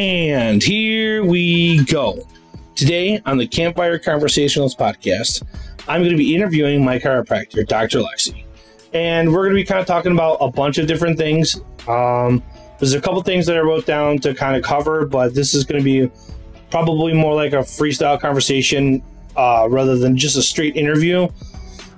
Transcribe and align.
And 0.00 0.62
here 0.62 1.22
we 1.26 1.84
go. 1.84 2.26
Today 2.74 3.20
on 3.26 3.36
the 3.36 3.46
Campfire 3.46 3.98
Conversationals 3.98 4.74
podcast, 4.74 5.42
I'm 5.88 6.00
going 6.00 6.12
to 6.12 6.16
be 6.16 6.34
interviewing 6.34 6.82
my 6.82 6.98
chiropractor, 6.98 7.68
Dr. 7.68 7.98
Lexi. 7.98 8.44
And 8.94 9.30
we're 9.30 9.42
going 9.42 9.50
to 9.50 9.56
be 9.56 9.64
kind 9.64 9.78
of 9.78 9.86
talking 9.86 10.12
about 10.12 10.38
a 10.40 10.50
bunch 10.50 10.78
of 10.78 10.86
different 10.86 11.18
things. 11.18 11.60
Um, 11.86 12.42
there's 12.78 12.94
a 12.94 13.00
couple 13.02 13.22
things 13.22 13.44
that 13.44 13.58
I 13.58 13.60
wrote 13.60 13.84
down 13.84 14.16
to 14.20 14.32
kind 14.32 14.56
of 14.56 14.62
cover, 14.62 15.04
but 15.04 15.34
this 15.34 15.52
is 15.52 15.64
going 15.64 15.82
to 15.82 15.84
be 15.84 16.10
probably 16.70 17.12
more 17.12 17.34
like 17.34 17.52
a 17.52 17.56
freestyle 17.56 18.18
conversation 18.18 19.02
uh, 19.36 19.66
rather 19.68 19.98
than 19.98 20.16
just 20.16 20.34
a 20.34 20.42
straight 20.42 20.76
interview. 20.76 21.28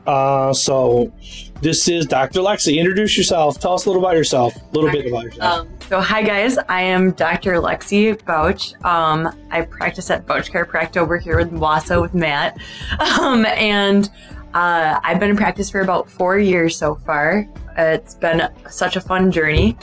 Uh, 0.08 0.52
so 0.52 1.12
this 1.60 1.86
is 1.86 2.06
Dr. 2.06 2.40
Lexi. 2.40 2.78
Introduce 2.80 3.16
yourself. 3.16 3.60
Tell 3.60 3.74
us 3.74 3.86
a 3.86 3.88
little 3.88 4.02
about 4.02 4.16
yourself. 4.16 4.56
A 4.56 4.74
little 4.74 4.90
bit 4.90 5.06
about 5.06 5.26
yourself. 5.26 5.60
Um, 5.60 5.68
so, 5.92 6.00
hi 6.00 6.22
guys, 6.22 6.56
I 6.70 6.80
am 6.80 7.10
Dr. 7.10 7.56
Lexi 7.56 8.18
Bouch. 8.24 8.72
Um, 8.82 9.28
I 9.50 9.60
practice 9.60 10.08
at 10.08 10.26
Bouch 10.26 10.50
Chiropractic 10.50 10.96
over 10.96 11.18
here 11.18 11.36
with 11.36 11.52
Wausau 11.52 12.00
with 12.00 12.14
Matt. 12.14 12.58
Um, 13.20 13.44
and 13.44 14.08
uh, 14.54 14.98
I've 15.04 15.20
been 15.20 15.28
in 15.28 15.36
practice 15.36 15.68
for 15.68 15.82
about 15.82 16.08
four 16.08 16.38
years 16.38 16.78
so 16.78 16.94
far. 16.94 17.46
It's 17.76 18.14
been 18.14 18.48
such 18.70 18.96
a 18.96 19.02
fun 19.02 19.30
journey. 19.30 19.76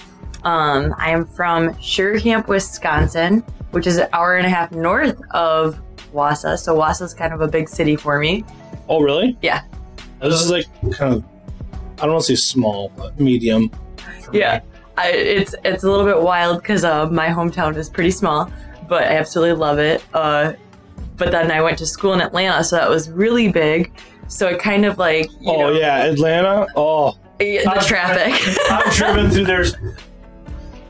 Um, 0.44 0.96
I 0.98 1.12
am 1.12 1.28
from 1.28 1.76
Sugarcamp, 1.76 2.48
Wisconsin, 2.48 3.42
which 3.70 3.86
is 3.86 3.98
an 3.98 4.10
hour 4.12 4.38
and 4.38 4.48
a 4.48 4.50
half 4.50 4.72
north 4.72 5.22
of 5.30 5.80
Wausau. 6.12 6.58
So, 6.58 6.76
Wausau 6.76 7.04
is 7.04 7.14
kind 7.14 7.36
of 7.36 7.42
a 7.42 7.48
big 7.48 7.70
city 7.70 7.96
for 7.96 8.18
me. 8.18 8.44
oh, 8.90 9.00
really? 9.00 9.38
Yeah. 9.44 9.62
This 10.24 10.42
is 10.42 10.50
like 10.50 10.66
kind 10.92 11.14
of, 11.14 11.24
I 12.00 12.06
don't 12.08 12.14
want 12.14 12.26
to 12.26 12.36
say 12.36 12.42
small, 12.42 12.90
but 12.98 13.20
medium. 13.20 13.70
Yeah. 14.34 14.62
me. 14.64 14.79
I, 15.00 15.10
it's 15.12 15.56
it's 15.64 15.84
a 15.84 15.90
little 15.90 16.06
bit 16.06 16.22
wild 16.22 16.62
because 16.62 16.84
uh, 16.84 17.10
my 17.10 17.28
hometown 17.28 17.76
is 17.76 17.90
pretty 17.90 18.12
small, 18.12 18.52
but 18.88 19.04
I 19.04 19.18
absolutely 19.18 19.58
love 19.58 19.80
it. 19.80 20.04
Uh, 20.14 20.54
but 21.18 21.32
then 21.32 21.52
I 21.52 21.62
went 21.62 21.78
to 21.80 21.86
school 21.86 22.14
in 22.14 22.22
Atlanta, 22.22 22.64
so 22.64 22.76
that 22.78 22.90
was 22.90 23.10
really 23.10 23.50
big. 23.52 23.92
So 24.28 24.48
it 24.48 24.60
kind 24.60 24.86
of 24.86 24.98
like 24.98 25.30
Oh, 25.46 25.58
know, 25.60 25.72
yeah. 25.72 26.04
Atlanta. 26.06 26.68
Oh, 26.76 27.18
the 27.40 27.84
traffic. 27.88 28.34
I've 28.72 28.94
driven 28.94 29.30
through 29.32 29.46
their 29.46 29.66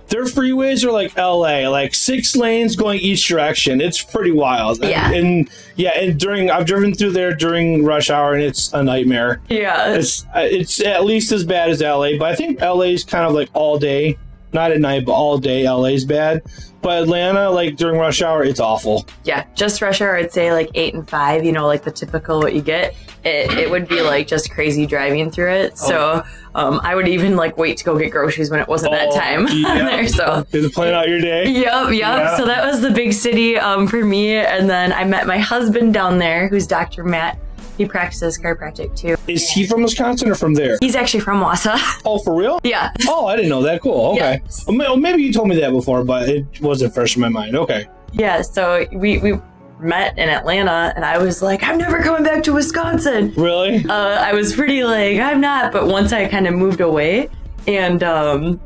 their 0.09 0.23
freeways 0.25 0.83
are 0.83 0.91
like 0.91 1.15
LA, 1.17 1.69
like 1.69 1.93
six 1.93 2.35
lanes 2.35 2.75
going 2.75 2.99
each 2.99 3.27
direction. 3.27 3.79
It's 3.81 4.01
pretty 4.03 4.31
wild. 4.31 4.81
And- 4.81 4.89
Yeah. 4.89 5.11
And, 5.11 5.49
yeah, 5.75 5.91
and 5.99 6.19
during 6.19 6.49
I've 6.51 6.65
driven 6.65 6.93
through 6.93 7.11
there 7.11 7.33
during 7.33 7.83
rush 7.85 8.09
hour, 8.09 8.33
and 8.33 8.43
it's 8.43 8.73
a 8.73 8.83
nightmare. 8.83 9.41
yeah, 9.49 9.93
It's 9.93 10.25
it's 10.35 10.81
at 10.81 11.05
least 11.05 11.31
as 11.31 11.43
bad 11.43 11.69
as 11.69 11.81
LA, 11.81 12.17
but 12.17 12.23
I 12.31 12.35
think 12.35 12.59
LA 12.61 12.91
is 12.93 13.03
kind 13.03 13.25
of 13.25 13.33
like 13.33 13.49
all 13.53 13.77
day, 13.79 14.17
not 14.51 14.71
at 14.71 14.79
night, 14.79 15.05
but 15.05 15.13
all 15.13 15.37
day. 15.37 15.69
LA's 15.69 16.05
bad, 16.05 16.41
but 16.81 17.03
Atlanta, 17.03 17.49
like 17.51 17.75
during 17.77 17.99
rush 17.99 18.21
hour, 18.21 18.43
it's 18.43 18.59
awful. 18.59 19.05
yeah. 19.23 19.45
Just 19.55 19.81
rush 19.81 20.01
hour, 20.01 20.15
I'd 20.17 20.31
say 20.33 20.51
like 20.51 20.69
eight 20.75 20.93
and 20.93 21.07
five. 21.07 21.43
You 21.45 21.51
know, 21.51 21.67
like 21.67 21.83
the 21.83 21.91
typical 21.91 22.39
what 22.39 22.53
you 22.55 22.61
get. 22.61 22.95
It 23.23 23.51
it 23.57 23.69
would 23.69 23.87
be 23.87 24.01
like 24.01 24.27
just 24.27 24.51
crazy 24.51 24.85
driving 24.85 25.29
through 25.31 25.51
it. 25.51 25.77
So 25.77 26.23
um, 26.55 26.79
I 26.83 26.95
would 26.95 27.07
even 27.07 27.35
like 27.35 27.57
wait 27.57 27.77
to 27.77 27.83
go 27.83 27.97
get 27.97 28.11
groceries 28.11 28.49
when 28.49 28.59
it 28.59 28.67
wasn't 28.67 28.93
that 28.93 29.09
Oh, 29.09 29.17
time 29.19 29.47
yeah. 29.51 29.73
there. 29.89 30.07
So 30.07 30.43
To 30.51 30.69
plan 30.69 30.93
out 30.93 31.07
your 31.09 31.19
day. 31.21 31.49
Yep, 31.49 31.63
yep. 31.65 31.93
Yeah. 31.93 32.37
So 32.37 32.45
that 32.45 32.65
was 32.65 32.81
the 32.81 32.91
big 32.91 33.13
city 33.13 33.57
um, 33.57 33.87
for 33.87 34.03
me. 34.05 34.35
And 34.37 34.69
then 34.69 34.93
I 34.93 35.03
met 35.03 35.27
my 35.27 35.37
husband 35.37 35.93
down 35.93 36.17
there, 36.17 36.47
who's 36.47 36.65
Dr. 36.65 37.03
Matt. 37.03 37.37
He 37.77 37.85
practices 37.85 38.37
chiropractic 38.37 38.93
too. 38.95 39.15
Is 39.27 39.49
he 39.49 39.65
from 39.65 39.83
Wisconsin 39.83 40.29
or 40.29 40.35
from 40.35 40.53
there? 40.53 40.77
He's 40.81 40.95
actually 40.95 41.21
from 41.21 41.41
Wausau. 41.41 41.77
Oh, 42.05 42.19
for 42.19 42.35
real? 42.35 42.59
yeah. 42.63 42.91
Oh, 43.07 43.25
I 43.27 43.35
didn't 43.37 43.49
know 43.49 43.61
that. 43.61 43.81
Cool. 43.81 44.13
Okay. 44.15 44.41
Well, 44.67 44.97
maybe 44.97 45.21
you 45.23 45.31
told 45.31 45.47
me 45.47 45.55
that 45.57 45.71
before, 45.71 46.03
but 46.03 46.27
it 46.27 46.45
wasn't 46.61 46.93
fresh 46.93 47.15
in 47.15 47.21
my 47.21 47.29
mind. 47.29 47.55
Okay. 47.55 47.87
Yeah. 48.11 48.41
So 48.41 48.85
we, 48.91 49.19
we 49.19 49.39
met 49.79 50.17
in 50.17 50.29
Atlanta, 50.29 50.93
and 50.95 51.05
I 51.05 51.17
was 51.17 51.41
like, 51.41 51.63
I'm 51.63 51.77
never 51.77 52.01
coming 52.01 52.23
back 52.23 52.43
to 52.43 52.53
Wisconsin. 52.53 53.33
Really? 53.35 53.85
Uh, 53.85 53.93
I 53.93 54.33
was 54.33 54.53
pretty 54.53 54.83
like, 54.83 55.19
I'm 55.19 55.41
not. 55.41 55.71
But 55.71 55.87
once 55.87 56.13
I 56.13 56.27
kind 56.27 56.47
of 56.47 56.53
moved 56.53 56.81
away 56.81 57.29
and 57.67 58.03
um, 58.03 58.59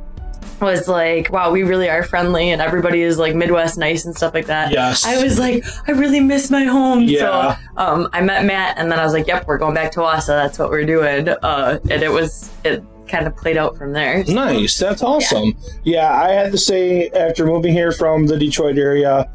was 0.64 0.88
like, 0.88 1.32
wow, 1.32 1.52
we 1.52 1.64
really 1.64 1.90
are 1.90 2.04
friendly, 2.04 2.52
and 2.52 2.62
everybody 2.62 3.02
is 3.02 3.18
like 3.18 3.36
Midwest 3.36 3.78
nice 3.78 4.06
and 4.06 4.16
stuff 4.16 4.34
like 4.34 4.48
that. 4.48 4.72
Yes. 4.72 5.06
I 5.06 5.22
was 5.22 5.38
like, 5.40 5.64
I 5.88 5.92
really 5.92 6.20
miss 6.20 6.50
my 6.50 6.64
home. 6.64 7.04
Yeah. 7.04 7.58
So 7.58 7.82
um, 7.82 8.10
I 8.14 8.22
met 8.22 8.46
Matt, 8.46 8.78
and 8.78 8.92
then 8.92 9.00
I 9.00 9.04
was 9.04 9.14
like, 9.14 9.28
Yep, 9.28 9.48
we're 9.48 9.58
going 9.58 9.76
back 9.76 9.92
to 9.94 10.00
Wausau. 10.00 10.28
That's 10.28 10.58
what 10.58 10.70
we're 10.70 10.86
doing. 10.86 11.30
Uh, 11.30 11.80
and 11.90 12.04
it 12.04 12.12
was 12.12 12.52
it 12.64 12.84
kind 13.08 13.28
of 13.28 13.36
played 13.36 13.58
out 13.58 13.78
from 13.78 13.94
there. 13.94 14.24
Nice. 14.24 14.80
That's 14.80 15.04
awesome. 15.04 15.54
Yeah. 15.84 16.12
I 16.12 16.32
had 16.32 16.52
to 16.52 16.58
say, 16.58 17.10
after 17.10 17.46
moving 17.46 17.74
here 17.74 17.92
from 17.92 18.26
the 18.28 18.38
Detroit 18.38 18.78
area, 18.78 19.30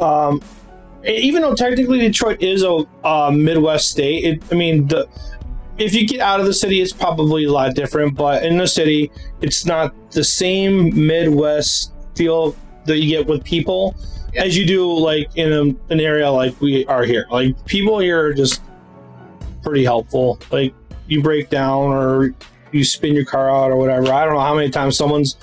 um, 0.00 0.40
even 1.04 1.42
though 1.42 1.54
technically 1.54 1.98
Detroit 1.98 2.42
is 2.42 2.62
a 2.62 2.84
uh, 3.04 3.30
Midwest 3.30 3.90
state, 3.90 4.24
it, 4.24 4.42
I 4.52 4.54
mean, 4.54 4.86
the, 4.88 5.08
if 5.78 5.94
you 5.94 6.06
get 6.06 6.20
out 6.20 6.40
of 6.40 6.46
the 6.46 6.54
city, 6.54 6.80
it's 6.80 6.92
probably 6.92 7.44
a 7.44 7.52
lot 7.52 7.74
different. 7.74 8.14
But 8.14 8.44
in 8.44 8.56
the 8.56 8.66
city, 8.66 9.10
it's 9.40 9.64
not 9.64 9.94
the 10.12 10.24
same 10.24 11.06
Midwest 11.06 11.92
feel 12.14 12.54
that 12.84 12.98
you 12.98 13.08
get 13.08 13.26
with 13.26 13.44
people 13.44 13.96
as 14.36 14.56
you 14.56 14.66
do 14.66 14.90
like 14.92 15.28
in 15.36 15.52
a, 15.52 15.92
an 15.92 16.00
area 16.00 16.30
like 16.30 16.58
we 16.60 16.84
are 16.86 17.04
here. 17.04 17.26
Like 17.30 17.64
people 17.66 17.98
here 17.98 18.26
are 18.26 18.34
just 18.34 18.62
pretty 19.62 19.84
helpful. 19.84 20.38
Like 20.50 20.74
you 21.06 21.22
break 21.22 21.50
down 21.50 21.92
or 21.92 22.34
you 22.72 22.84
spin 22.84 23.14
your 23.14 23.24
car 23.24 23.50
out 23.50 23.70
or 23.70 23.76
whatever. 23.76 24.12
I 24.12 24.24
don't 24.24 24.34
know 24.34 24.40
how 24.40 24.54
many 24.54 24.70
times 24.70 24.96
someone's 24.96 25.36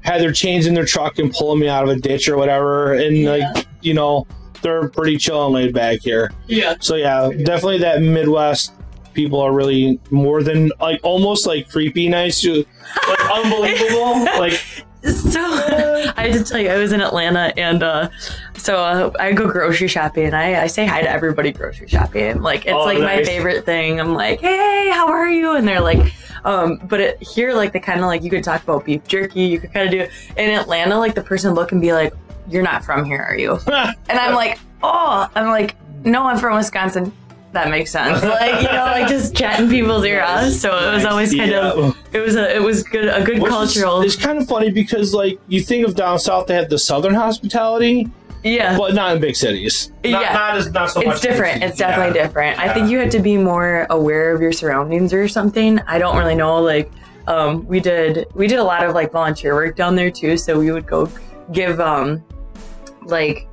had 0.00 0.20
their 0.20 0.32
chains 0.32 0.66
in 0.66 0.74
their 0.74 0.84
truck 0.84 1.18
and 1.18 1.32
pulling 1.32 1.60
me 1.60 1.68
out 1.68 1.82
of 1.82 1.90
a 1.90 1.96
ditch 1.96 2.28
or 2.28 2.36
whatever. 2.36 2.94
And 2.94 3.24
like, 3.24 3.66
you 3.80 3.94
know, 3.94 4.26
they're 4.62 4.88
pretty 4.88 5.16
chill 5.16 5.44
and 5.46 5.54
laid 5.54 5.74
back 5.74 6.00
here. 6.00 6.30
Yeah. 6.46 6.74
So 6.80 6.96
yeah, 6.96 7.30
definitely 7.44 7.78
that 7.78 8.02
Midwest 8.02 8.72
people 9.14 9.40
are 9.40 9.52
really 9.52 9.98
more 10.10 10.42
than 10.42 10.70
like 10.80 11.00
almost 11.02 11.46
like 11.46 11.68
creepy 11.70 12.08
nice 12.08 12.40
to 12.42 12.64
like 13.08 13.30
unbelievable. 13.32 14.24
like 14.38 14.60
So 15.02 15.40
I 16.16 16.28
had 16.28 16.32
to 16.34 16.44
tell 16.44 16.58
you, 16.60 16.68
I 16.68 16.76
was 16.78 16.92
in 16.92 17.00
Atlanta, 17.00 17.52
and 17.56 17.82
uh, 17.82 18.08
so 18.56 18.76
uh, 18.76 19.12
I 19.20 19.32
go 19.32 19.48
grocery 19.50 19.88
shopping, 19.88 20.26
and 20.26 20.34
I, 20.36 20.62
I 20.62 20.66
say 20.66 20.84
hi 20.84 21.00
to 21.00 21.08
everybody 21.08 21.52
grocery 21.52 21.88
shopping. 21.88 22.42
Like 22.42 22.66
it's 22.66 22.72
Oh, 22.74 22.84
like 22.84 22.98
my 22.98 23.22
favorite 23.24 23.64
thing. 23.64 24.00
I'm 24.00 24.14
like, 24.14 24.40
hey, 24.40 24.90
how 24.92 25.08
are 25.08 25.28
you? 25.28 25.52
And 25.56 25.66
they're 25.66 25.80
like. 25.80 26.12
Um, 26.44 26.76
but 26.84 27.00
it, 27.00 27.20
here, 27.20 27.54
like 27.54 27.72
the 27.72 27.80
kind 27.80 27.98
of 27.98 28.06
like 28.06 28.22
you 28.22 28.30
could 28.30 28.44
talk 28.44 28.62
about 28.62 28.84
beef 28.84 29.04
jerky, 29.08 29.42
you 29.42 29.58
could 29.58 29.72
kind 29.72 29.84
of 29.86 29.90
do 29.90 30.06
in 30.40 30.50
Atlanta, 30.50 30.96
like 30.96 31.16
the 31.16 31.22
person 31.22 31.54
look 31.54 31.72
and 31.72 31.80
be 31.80 31.92
like, 31.92 32.12
"You're 32.48 32.62
not 32.62 32.84
from 32.84 33.04
here, 33.04 33.22
are 33.22 33.36
you?" 33.38 33.58
And 33.66 34.18
I'm 34.18 34.34
like, 34.34 34.58
oh, 34.82 35.28
I'm 35.34 35.46
like, 35.48 35.76
no, 36.04 36.24
I'm 36.24 36.38
from 36.38 36.56
Wisconsin. 36.56 37.12
That 37.52 37.70
makes 37.70 37.90
sense. 37.90 38.22
Like, 38.22 38.60
you 38.62 38.68
know, 38.68 38.84
like 38.84 39.08
just 39.08 39.34
chatting 39.34 39.70
people's 39.70 40.04
ear 40.04 40.22
off. 40.22 40.50
So 40.50 40.76
it 40.76 40.94
was 40.94 41.04
always 41.06 41.34
kind 41.34 41.50
Yeah. 41.50 41.70
of, 41.72 41.96
it 42.12 42.20
was 42.20 42.36
a, 42.36 42.54
it 42.54 42.62
was 42.62 42.82
good, 42.82 43.06
a 43.08 43.22
good 43.24 43.38
Which 43.40 43.50
is- 43.50 43.56
cultural. 43.56 44.02
It's 44.02 44.16
kind 44.16 44.36
of 44.38 44.46
funny 44.46 44.70
because 44.70 45.14
like 45.14 45.38
you 45.48 45.60
think 45.60 45.86
of 45.86 45.94
down 45.94 46.18
south, 46.18 46.48
they 46.48 46.54
have 46.54 46.68
the 46.68 46.78
southern 46.78 47.14
hospitality, 47.14 48.10
yeah. 48.44 48.76
but 48.76 48.94
not 48.94 49.14
in 49.16 49.22
big 49.22 49.36
cities. 49.36 49.90
Not, 50.04 50.20
Yeah. 50.22 50.32
not 50.34 50.56
as 50.58 50.70
not 50.70 50.90
so 50.90 51.00
much. 51.00 51.14
It's 51.14 51.20
different. 51.22 51.62
It's 51.62 51.78
definitely 51.78 52.12
different. 52.20 52.58
I 52.58 52.74
think 52.74 52.90
you 52.90 52.98
had 52.98 53.10
to 53.12 53.20
be 53.20 53.38
more 53.38 53.86
aware 53.88 54.34
of 54.34 54.40
your 54.42 54.52
surroundings 54.52 55.14
or 55.14 55.26
something. 55.26 55.80
I 55.86 55.98
don't 55.98 56.16
really 56.18 56.34
know. 56.34 56.60
Like, 56.60 56.90
um, 57.26 57.66
we 57.66 57.80
did, 57.80 58.26
we 58.34 58.48
did 58.48 58.58
a 58.58 58.64
lot 58.64 58.84
of 58.84 58.94
like 58.94 59.12
volunteer 59.12 59.54
work 59.54 59.76
down 59.76 59.94
there 59.96 60.10
too. 60.10 60.36
So 60.36 60.58
we 60.58 60.70
would 60.72 60.86
go 60.86 61.08
give, 61.52 61.80
um, 61.80 62.22
like, 63.06 63.48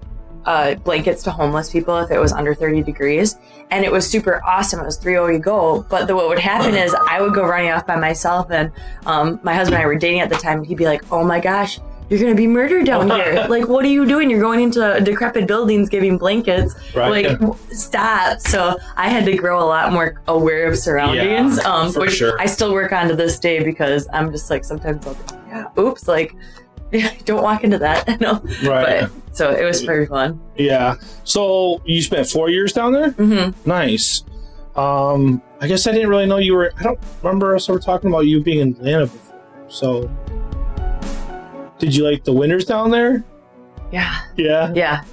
uh, 0.45 0.75
blankets 0.75 1.23
to 1.23 1.31
homeless 1.31 1.69
people 1.69 1.97
if 1.99 2.11
it 2.11 2.19
was 2.19 2.33
under 2.33 2.53
30 2.53 2.83
degrees. 2.83 3.37
And 3.71 3.85
it 3.85 3.91
was 3.91 4.05
super 4.09 4.41
awesome. 4.45 4.79
It 4.81 4.85
was 4.85 4.97
3 4.97 5.13
0 5.13 5.27
you 5.29 5.39
go. 5.39 5.85
But 5.89 6.05
the, 6.07 6.15
what 6.15 6.27
would 6.27 6.39
happen 6.39 6.75
is 6.75 6.93
I 7.09 7.21
would 7.21 7.33
go 7.33 7.45
running 7.45 7.71
off 7.71 7.87
by 7.87 7.95
myself. 7.95 8.51
And 8.51 8.71
um, 9.05 9.39
my 9.43 9.53
husband 9.53 9.75
and 9.75 9.83
I 9.83 9.87
were 9.87 9.95
dating 9.95 10.19
at 10.19 10.29
the 10.29 10.35
time. 10.35 10.57
And 10.59 10.67
he'd 10.67 10.77
be 10.77 10.85
like, 10.85 11.09
oh 11.13 11.23
my 11.23 11.39
gosh, 11.39 11.79
you're 12.09 12.19
going 12.19 12.33
to 12.33 12.37
be 12.37 12.45
murdered 12.45 12.85
down 12.85 13.09
here. 13.11 13.45
like, 13.49 13.69
what 13.69 13.85
are 13.85 13.87
you 13.89 14.05
doing? 14.05 14.29
You're 14.29 14.41
going 14.41 14.59
into 14.59 14.99
decrepit 15.01 15.47
buildings 15.47 15.87
giving 15.87 16.17
blankets. 16.17 16.75
Right. 16.93 17.25
Like, 17.39 17.57
stop. 17.71 18.41
So 18.41 18.77
I 18.97 19.07
had 19.07 19.23
to 19.25 19.35
grow 19.37 19.63
a 19.63 19.65
lot 19.65 19.93
more 19.93 20.21
aware 20.27 20.67
of 20.69 20.77
surroundings, 20.77 21.57
Yeah, 21.57 21.73
um, 21.73 21.93
for 21.93 22.01
which 22.01 22.17
sure. 22.17 22.39
I 22.39 22.47
still 22.47 22.73
work 22.73 22.91
on 22.91 23.07
to 23.07 23.15
this 23.15 23.39
day 23.39 23.63
because 23.63 24.09
I'm 24.11 24.29
just 24.31 24.49
like, 24.49 24.65
sometimes 24.65 25.07
I'll 25.07 25.13
be 25.15 25.19
like, 25.21 25.31
yeah, 25.47 25.67
oops, 25.79 26.07
like, 26.07 26.35
don't 27.25 27.43
walk 27.43 27.63
into 27.63 27.77
that. 27.79 28.19
no. 28.21 28.41
Right. 28.63 29.01
But 29.01 29.35
so 29.35 29.51
it 29.51 29.63
was 29.63 29.81
very 29.83 30.05
fun. 30.05 30.39
Yeah. 30.55 30.95
So 31.23 31.81
you 31.85 32.01
spent 32.01 32.27
four 32.27 32.49
years 32.49 32.73
down 32.73 32.93
there. 32.93 33.11
hmm 33.11 33.49
Nice. 33.65 34.23
Um, 34.75 35.41
I 35.61 35.67
guess 35.67 35.85
I 35.85 35.91
didn't 35.91 36.09
really 36.09 36.25
know 36.25 36.37
you 36.37 36.55
were. 36.55 36.71
I 36.79 36.83
don't 36.83 36.99
remember 37.21 37.55
us 37.55 37.69
ever 37.69 37.79
talking 37.79 38.09
about 38.09 38.21
you 38.21 38.41
being 38.41 38.59
in 38.59 38.69
Atlanta 38.73 39.05
before. 39.05 39.39
So, 39.69 40.11
did 41.79 41.95
you 41.95 42.03
like 42.09 42.23
the 42.23 42.33
winters 42.33 42.65
down 42.65 42.91
there? 42.91 43.23
Yeah. 43.91 44.21
Yeah. 44.35 44.71
Yeah. 44.75 45.03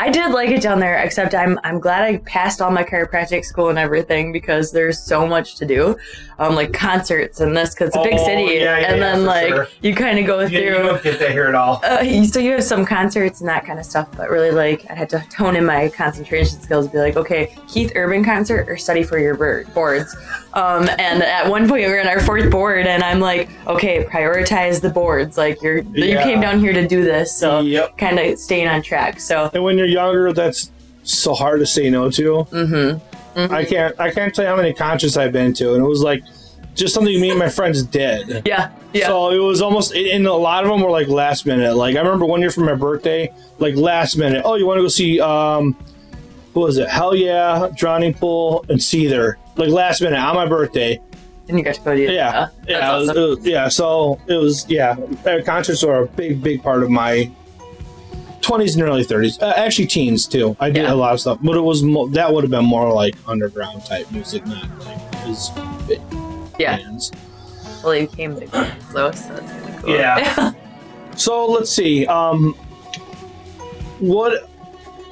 I 0.00 0.10
did 0.10 0.32
like 0.32 0.50
it 0.50 0.60
down 0.60 0.80
there, 0.80 0.98
except 0.98 1.34
I'm 1.34 1.58
I'm 1.64 1.78
glad 1.78 2.02
I 2.02 2.18
passed 2.18 2.60
all 2.60 2.70
my 2.70 2.82
chiropractic 2.82 3.44
school 3.44 3.68
and 3.68 3.78
everything 3.78 4.32
because 4.32 4.72
there's 4.72 4.98
so 4.98 5.26
much 5.26 5.54
to 5.56 5.66
do, 5.66 5.96
um, 6.38 6.54
like 6.54 6.72
concerts 6.72 7.40
and 7.40 7.56
this 7.56 7.74
because 7.74 7.88
it's 7.88 7.96
a 7.96 8.02
big 8.02 8.14
Oh, 8.18 8.24
city, 8.24 8.42
yeah, 8.54 8.78
yeah, 8.78 8.92
and 8.92 9.02
then 9.02 9.16
for 9.20 9.26
like 9.26 9.48
sure. 9.48 9.68
you 9.82 9.94
kind 9.94 10.18
of 10.18 10.26
go 10.26 10.40
You, 10.40 10.46
you 10.60 10.70
through. 10.74 10.82
don't 10.84 11.02
get 11.02 11.18
that 11.20 11.30
here 11.30 11.44
at 11.46 11.54
all. 11.54 11.80
Uh, 11.84 12.24
so 12.24 12.38
you 12.40 12.52
have 12.52 12.64
some 12.64 12.84
concerts 12.84 13.40
and 13.40 13.48
that 13.48 13.64
kind 13.66 13.78
of 13.78 13.84
stuff, 13.86 14.08
but 14.16 14.30
really 14.30 14.50
like 14.50 14.84
I 14.90 14.94
had 14.94 15.08
to 15.10 15.24
tone 15.30 15.56
in 15.56 15.64
my 15.64 15.88
concentration 15.90 16.60
skills. 16.60 16.88
Be 16.88 16.98
like, 16.98 17.16
okay, 17.16 17.54
Keith 17.68 17.92
Urban 17.94 18.24
concert 18.24 18.68
or 18.68 18.76
study 18.76 19.02
for 19.02 19.18
your 19.18 19.34
bird 19.36 19.72
boards. 19.74 20.14
Um, 20.54 20.88
and 20.98 21.22
at 21.22 21.48
one 21.48 21.68
point 21.68 21.84
we 21.84 21.88
were 21.88 21.98
in 21.98 22.06
our 22.08 22.20
fourth 22.20 22.50
board, 22.50 22.86
and 22.86 23.02
I'm 23.02 23.20
like, 23.20 23.48
okay, 23.66 24.04
prioritize 24.04 24.80
the 24.80 24.90
boards. 24.90 25.36
Like 25.38 25.60
you're 25.62 25.78
you 25.78 26.18
came 26.18 26.40
down 26.40 26.60
here 26.60 26.72
to 26.72 26.86
do 26.86 27.04
this, 27.04 27.36
so 27.36 27.60
Yep. 27.60 27.98
kind 27.98 28.18
of 28.18 28.38
staying 28.38 28.68
on 28.68 28.82
track. 28.82 29.20
So 29.20 29.50
And 29.54 29.62
when 29.64 29.78
you're 29.78 29.86
younger, 29.86 30.32
that's 30.32 30.70
so 31.02 31.34
hard 31.34 31.60
to 31.60 31.66
say 31.66 31.90
no 31.90 32.10
to. 32.10 32.22
Mm-hmm. 32.50 33.13
I 33.36 33.64
can't. 33.64 33.98
I 34.00 34.10
can't 34.10 34.34
tell 34.34 34.44
you 34.44 34.50
how 34.50 34.56
many 34.56 34.72
concerts 34.72 35.16
I've 35.16 35.32
been 35.32 35.52
to, 35.54 35.74
and 35.74 35.84
it 35.84 35.88
was 35.88 36.02
like 36.02 36.22
just 36.74 36.92
something 36.94 37.20
me 37.20 37.30
and 37.30 37.38
my 37.38 37.48
friends 37.48 37.82
did. 37.84 38.42
yeah, 38.46 38.70
yeah. 38.92 39.06
So 39.06 39.30
it 39.30 39.38
was 39.38 39.62
almost, 39.62 39.94
and 39.94 40.26
a 40.26 40.32
lot 40.34 40.64
of 40.64 40.70
them 40.70 40.80
were 40.82 40.90
like 40.90 41.08
last 41.08 41.46
minute. 41.46 41.74
Like 41.76 41.96
I 41.96 42.00
remember 42.00 42.24
one 42.26 42.40
year 42.40 42.50
for 42.50 42.62
my 42.62 42.74
birthday, 42.74 43.32
like 43.58 43.76
last 43.76 44.16
minute. 44.16 44.42
Oh, 44.44 44.54
you 44.56 44.66
want 44.66 44.78
to 44.78 44.82
go 44.82 44.88
see? 44.88 45.20
Um, 45.20 45.76
who 46.52 46.60
was 46.60 46.78
it? 46.78 46.88
Hell 46.88 47.14
yeah, 47.14 47.68
Drowning 47.76 48.14
Pool 48.14 48.64
and 48.68 48.78
Seether. 48.78 49.34
Like 49.56 49.70
last 49.70 50.00
minute 50.00 50.18
on 50.18 50.34
my 50.36 50.46
birthday. 50.46 51.00
and 51.48 51.58
you 51.58 51.64
got 51.64 51.74
to 51.76 51.80
go 51.82 51.94
to 51.96 52.00
Yeah, 52.12 52.48
That's 52.66 52.68
yeah, 52.68 52.94
it 52.94 52.98
was- 53.00 53.08
was- 53.38 53.46
yeah. 53.46 53.68
So 53.68 54.20
it 54.26 54.34
was, 54.36 54.68
yeah. 54.68 54.96
uh, 55.26 55.42
Concerts 55.44 55.82
are 55.84 56.02
a 56.02 56.06
big, 56.06 56.42
big 56.42 56.62
part 56.62 56.82
of 56.82 56.90
my 56.90 57.30
twenties 58.44 58.74
and 58.76 58.84
early 58.84 59.02
thirties. 59.04 59.40
Uh, 59.40 59.52
actually, 59.56 59.86
teens 59.86 60.26
too. 60.26 60.56
I 60.60 60.70
did 60.70 60.84
Yeah. 60.84 60.92
a 60.92 60.94
lot 60.94 61.14
of 61.14 61.20
stuff, 61.20 61.38
but 61.42 61.56
it 61.56 61.60
was 61.60 61.82
mo- 61.82 62.08
that 62.08 62.32
would 62.32 62.44
have 62.44 62.50
been 62.50 62.64
more 62.64 62.92
like 62.92 63.16
underground 63.26 63.84
type 63.84 64.10
music, 64.12 64.46
not 64.46 64.68
like 64.80 64.98
as 65.26 65.50
big 65.88 66.00
yeah. 66.58 66.76
bands. 66.76 67.10
Well, 67.82 67.94
you 67.96 68.06
came 68.06 68.38
big 68.38 68.52
ones, 68.52 68.72
though, 68.92 69.10
so 69.12 69.34
that's 69.34 69.50
kind 69.52 69.74
of 69.74 69.82
cool. 69.82 69.90
Yeah. 69.94 70.52
So 71.16 71.46
let's 71.46 71.70
see. 71.70 72.06
Um, 72.06 72.54
what 74.00 74.48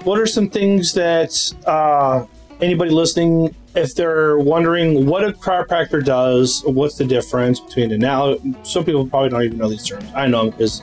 what 0.02 0.18
are 0.18 0.26
some 0.26 0.50
things 0.50 0.92
that 0.94 1.32
uh, 1.64 2.26
anybody 2.60 2.90
listening, 2.90 3.54
if 3.76 3.94
they're 3.94 4.36
wondering 4.38 5.06
what 5.06 5.22
a 5.24 5.32
chiropractor 5.32 6.04
does, 6.04 6.64
what's 6.66 6.96
the 6.96 7.04
difference 7.04 7.60
between 7.60 7.92
it 7.92 8.00
now? 8.00 8.36
Some 8.64 8.84
people 8.84 9.06
probably 9.06 9.28
don't 9.28 9.44
even 9.44 9.58
know 9.58 9.68
these 9.68 9.86
terms. 9.86 10.04
I 10.16 10.26
know 10.26 10.50
because 10.50 10.82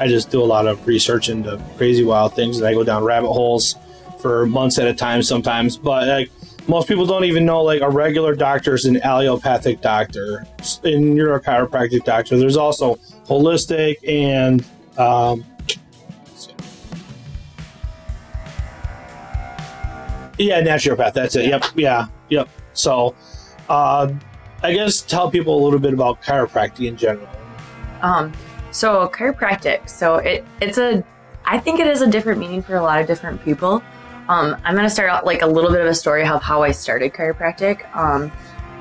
I 0.00 0.08
just 0.08 0.30
do 0.30 0.42
a 0.42 0.44
lot 0.44 0.66
of 0.66 0.86
research 0.86 1.28
into 1.28 1.62
crazy 1.76 2.02
wild 2.02 2.34
things, 2.34 2.58
and 2.58 2.66
I 2.66 2.72
go 2.72 2.82
down 2.82 3.04
rabbit 3.04 3.30
holes 3.30 3.76
for 4.20 4.46
months 4.46 4.78
at 4.78 4.88
a 4.88 4.94
time 4.94 5.22
sometimes. 5.22 5.76
But 5.76 6.08
like 6.08 6.30
most 6.66 6.88
people 6.88 7.04
don't 7.04 7.24
even 7.24 7.44
know, 7.44 7.62
like 7.62 7.82
a 7.82 7.90
regular 7.90 8.34
doctor 8.34 8.74
is 8.74 8.86
an 8.86 9.02
allopathic 9.02 9.82
doctor, 9.82 10.46
and 10.84 11.20
a 11.20 11.38
chiropractic 11.38 12.04
doctor. 12.04 12.38
There's 12.38 12.56
also 12.56 12.96
holistic 13.26 13.96
and 14.08 14.64
um, 14.96 15.44
yeah, 20.38 20.62
naturopath. 20.62 21.12
That's 21.12 21.36
it. 21.36 21.46
Yep. 21.46 21.64
Yeah. 21.74 22.06
Yep. 22.30 22.48
So, 22.72 23.14
uh, 23.68 24.10
I 24.62 24.72
guess 24.72 25.02
tell 25.02 25.30
people 25.30 25.62
a 25.62 25.62
little 25.62 25.78
bit 25.78 25.92
about 25.92 26.22
chiropractic 26.22 26.86
in 26.86 26.96
general. 26.96 27.28
Um, 28.00 28.32
so 28.70 29.08
chiropractic. 29.08 29.88
So 29.88 30.16
it 30.16 30.44
it's 30.60 30.78
a 30.78 31.04
I 31.44 31.58
think 31.58 31.80
it 31.80 31.86
is 31.86 32.02
a 32.02 32.06
different 32.06 32.38
meaning 32.38 32.62
for 32.62 32.76
a 32.76 32.82
lot 32.82 33.00
of 33.00 33.06
different 33.06 33.42
people. 33.44 33.82
Um, 34.28 34.56
I'm 34.64 34.76
gonna 34.76 34.90
start 34.90 35.10
out 35.10 35.26
like 35.26 35.42
a 35.42 35.46
little 35.46 35.70
bit 35.70 35.80
of 35.80 35.86
a 35.86 35.94
story 35.94 36.24
of 36.24 36.42
how 36.42 36.62
I 36.62 36.70
started 36.70 37.12
chiropractic. 37.12 37.94
Um, 37.96 38.30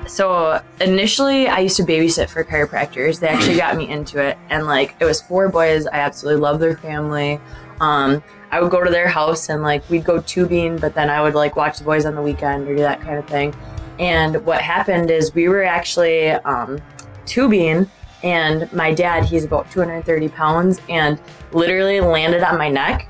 so 0.08 0.62
initially, 0.82 1.48
I 1.48 1.60
used 1.60 1.78
to 1.78 1.84
babysit 1.84 2.30
for 2.30 2.44
chiropractors. 2.44 3.20
They 3.20 3.28
actually 3.28 3.58
got 3.58 3.78
me 3.78 3.90
into 3.90 4.20
it, 4.20 4.38
and 4.50 4.66
like 4.66 4.96
it 5.00 5.06
was 5.06 5.22
four 5.22 5.50
boys. 5.50 5.88
I 5.88 5.98
absolutely 5.98 6.42
love 6.42 6.60
their 6.60 6.78
family. 6.78 7.40
Um, 7.82 8.24
I 8.52 8.62
would 8.62 8.72
go 8.72 8.84
to 8.84 8.90
their 8.90 9.08
house 9.08 9.50
and 9.50 9.62
like 9.62 9.88
we'd 9.90 10.04
go 10.04 10.22
tubing, 10.22 10.78
but 10.78 10.96
then 10.96 11.10
I 11.10 11.22
would 11.22 11.36
like 11.36 11.56
watch 11.56 11.78
the 11.78 11.84
boys 11.84 12.06
on 12.06 12.16
the 12.16 12.22
weekend 12.22 12.68
or 12.68 12.76
do 12.76 12.82
that 12.82 13.02
kind 13.02 13.18
of 13.18 13.28
thing. 13.28 13.54
And 14.00 14.44
what 14.46 14.62
happened 14.62 15.12
is 15.12 15.34
we 15.34 15.50
were 15.50 15.64
actually 15.64 16.30
um, 16.30 16.80
tubing 17.26 17.90
and 18.24 18.72
my 18.74 18.94
dad 18.94 19.24
he's 19.26 19.46
about 19.46 19.70
230 19.72 20.30
pounds 20.30 20.82
and 20.90 21.20
literally 21.52 22.02
landed 22.02 22.44
on 22.44 22.58
my 22.58 22.70
neck. 22.70 23.08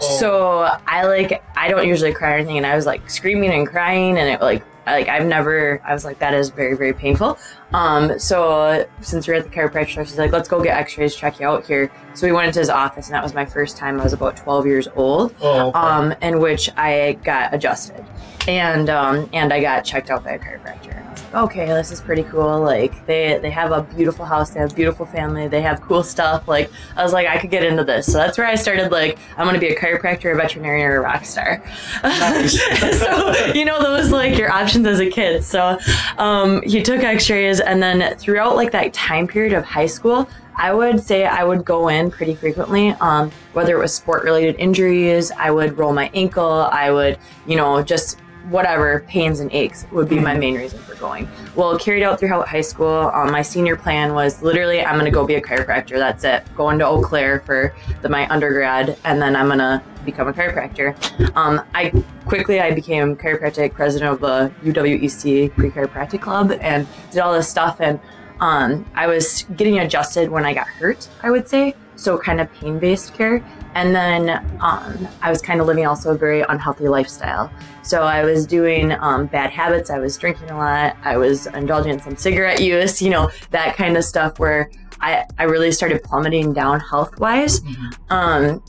So 0.00 0.68
i 0.86 1.04
like 1.06 1.42
i 1.56 1.68
don't 1.68 1.86
usually 1.88 2.12
cry 2.12 2.32
or 2.32 2.34
anything 2.36 2.56
and 2.56 2.64
i 2.66 2.76
was 2.76 2.86
like 2.86 3.10
screaming 3.10 3.50
and 3.50 3.66
crying 3.66 4.16
and 4.16 4.28
it 4.28 4.40
like 4.40 4.62
like 4.86 5.08
i've 5.08 5.26
never 5.26 5.82
i 5.84 5.92
was 5.92 6.04
like 6.04 6.20
that 6.20 6.34
is 6.34 6.50
very 6.50 6.76
very 6.76 6.92
painful. 6.92 7.36
Um 7.72 8.16
so 8.18 8.86
since 9.00 9.26
we're 9.26 9.34
at 9.34 9.42
the 9.44 9.50
chiropractor 9.50 10.06
she's 10.06 10.16
like 10.16 10.30
let's 10.30 10.48
go 10.48 10.62
get 10.62 10.76
x-rays 10.78 11.16
check 11.16 11.40
you 11.40 11.46
out 11.48 11.66
here. 11.66 11.90
So 12.14 12.26
we 12.28 12.32
went 12.32 12.46
into 12.46 12.60
his 12.60 12.70
office 12.70 13.06
and 13.08 13.14
that 13.14 13.22
was 13.24 13.34
my 13.34 13.44
first 13.44 13.76
time. 13.76 14.00
I 14.00 14.04
was 14.04 14.12
about 14.12 14.36
12 14.36 14.66
years 14.66 14.88
old 14.94 15.34
Oh, 15.40 15.72
um, 15.74 16.12
in 16.22 16.38
which 16.38 16.70
I 16.76 17.18
got 17.24 17.52
adjusted, 17.52 18.04
and 18.46 18.88
um, 18.88 19.28
and 19.32 19.52
I 19.52 19.60
got 19.60 19.84
checked 19.84 20.10
out 20.10 20.22
by 20.24 20.30
a 20.32 20.38
chiropractor. 20.38 21.04
And 21.28 21.36
I 21.36 21.42
was 21.42 21.50
like, 21.50 21.50
okay, 21.50 21.66
this 21.66 21.90
is 21.92 22.00
pretty 22.00 22.22
cool. 22.24 22.60
Like 22.60 23.06
they 23.06 23.38
they 23.40 23.50
have 23.50 23.72
a 23.72 23.82
beautiful 23.82 24.24
house, 24.24 24.50
they 24.50 24.60
have 24.60 24.72
a 24.72 24.74
beautiful 24.74 25.06
family, 25.06 25.48
they 25.48 25.62
have 25.62 25.80
cool 25.80 26.02
stuff. 26.02 26.48
Like 26.48 26.70
I 26.96 27.02
was 27.02 27.12
like, 27.12 27.26
I 27.26 27.38
could 27.38 27.50
get 27.50 27.64
into 27.64 27.84
this. 27.84 28.06
So 28.06 28.12
that's 28.12 28.38
where 28.38 28.46
I 28.46 28.54
started. 28.54 28.90
Like 28.90 29.18
I'm 29.36 29.46
gonna 29.46 29.58
be 29.58 29.68
a 29.68 29.76
chiropractor, 29.76 30.32
a 30.32 30.36
veterinarian, 30.36 30.86
or 30.86 30.96
a 30.96 31.00
rock 31.00 31.24
star. 31.24 31.62
so 32.48 33.52
you 33.54 33.64
know 33.64 33.82
those 33.82 34.10
like 34.10 34.38
your 34.38 34.50
options 34.50 34.86
as 34.86 35.00
a 35.00 35.10
kid. 35.10 35.44
So 35.44 35.78
um, 36.16 36.62
he 36.62 36.82
took 36.82 37.02
X-rays, 37.02 37.60
and 37.60 37.82
then 37.82 38.16
throughout 38.16 38.56
like 38.56 38.72
that 38.72 38.92
time 38.92 39.26
period 39.26 39.52
of 39.52 39.64
high 39.64 39.86
school. 39.86 40.28
I 40.60 40.74
would 40.74 41.00
say 41.00 41.24
I 41.24 41.44
would 41.44 41.64
go 41.64 41.86
in 41.86 42.10
pretty 42.10 42.34
frequently, 42.34 42.88
um, 43.00 43.30
whether 43.52 43.76
it 43.76 43.78
was 43.78 43.94
sport 43.94 44.24
related 44.24 44.56
injuries, 44.58 45.30
I 45.30 45.52
would 45.52 45.78
roll 45.78 45.92
my 45.92 46.10
ankle, 46.14 46.50
I 46.50 46.90
would, 46.90 47.16
you 47.46 47.54
know, 47.54 47.80
just 47.80 48.18
whatever 48.48 49.00
pains 49.08 49.40
and 49.40 49.52
aches 49.52 49.86
would 49.92 50.08
be 50.08 50.18
my 50.18 50.34
main 50.36 50.54
reason 50.54 50.78
for 50.80 50.94
going. 50.96 51.28
Well, 51.54 51.78
carried 51.78 52.02
out 52.02 52.18
throughout 52.18 52.48
high 52.48 52.62
school, 52.62 53.10
um, 53.14 53.30
my 53.30 53.42
senior 53.42 53.76
plan 53.76 54.14
was 54.14 54.42
literally 54.42 54.84
I'm 54.84 54.94
going 54.94 55.04
to 55.04 55.10
go 55.10 55.26
be 55.26 55.34
a 55.34 55.40
chiropractor. 55.40 55.98
That's 55.98 56.24
it. 56.24 56.44
Going 56.54 56.78
to 56.78 56.86
Eau 56.86 57.02
Claire 57.02 57.40
for 57.40 57.74
the, 58.02 58.08
my 58.08 58.28
undergrad, 58.28 58.96
and 59.04 59.20
then 59.20 59.36
I'm 59.36 59.46
going 59.46 59.58
to 59.58 59.82
become 60.04 60.28
a 60.28 60.32
chiropractor. 60.32 60.96
Um, 61.36 61.60
I 61.74 61.92
quickly 62.24 62.60
I 62.60 62.72
became 62.72 63.16
chiropractic 63.16 63.74
president 63.74 64.12
of 64.12 64.20
the 64.20 64.52
UWEC 64.64 65.54
Pre 65.54 65.70
Chiropractic 65.70 66.20
Club 66.20 66.52
and 66.60 66.86
did 67.10 67.20
all 67.20 67.34
this 67.34 67.48
stuff 67.48 67.80
and 67.80 68.00
um, 68.40 68.86
I 68.94 69.06
was 69.06 69.44
getting 69.56 69.78
adjusted 69.80 70.30
when 70.30 70.44
I 70.44 70.54
got 70.54 70.68
hurt, 70.68 71.08
I 71.22 71.30
would 71.30 71.48
say. 71.48 71.74
So 71.96 72.16
kind 72.16 72.40
of 72.40 72.52
pain 72.54 72.78
based 72.78 73.14
care. 73.14 73.44
And 73.78 73.94
then 73.94 74.30
um, 74.60 75.08
I 75.22 75.30
was 75.30 75.40
kind 75.40 75.60
of 75.60 75.68
living 75.68 75.86
also 75.86 76.12
a 76.12 76.18
very 76.18 76.40
unhealthy 76.40 76.88
lifestyle. 76.88 77.48
So 77.82 78.02
I 78.02 78.24
was 78.24 78.44
doing 78.44 78.90
um, 78.90 79.26
bad 79.26 79.50
habits. 79.50 79.88
I 79.88 80.00
was 80.00 80.18
drinking 80.18 80.50
a 80.50 80.56
lot. 80.56 80.96
I 81.04 81.16
was 81.16 81.46
indulging 81.46 81.92
in 81.92 82.00
some 82.00 82.16
cigarette 82.16 82.60
use, 82.60 83.00
you 83.00 83.10
know, 83.10 83.30
that 83.52 83.76
kind 83.76 83.96
of 83.96 84.02
stuff 84.02 84.40
where 84.40 84.68
I, 85.00 85.24
I 85.38 85.44
really 85.44 85.70
started 85.70 86.02
plummeting 86.02 86.52
down 86.52 86.80
health 86.80 87.20
wise. 87.20 87.62
Um, 88.10 88.64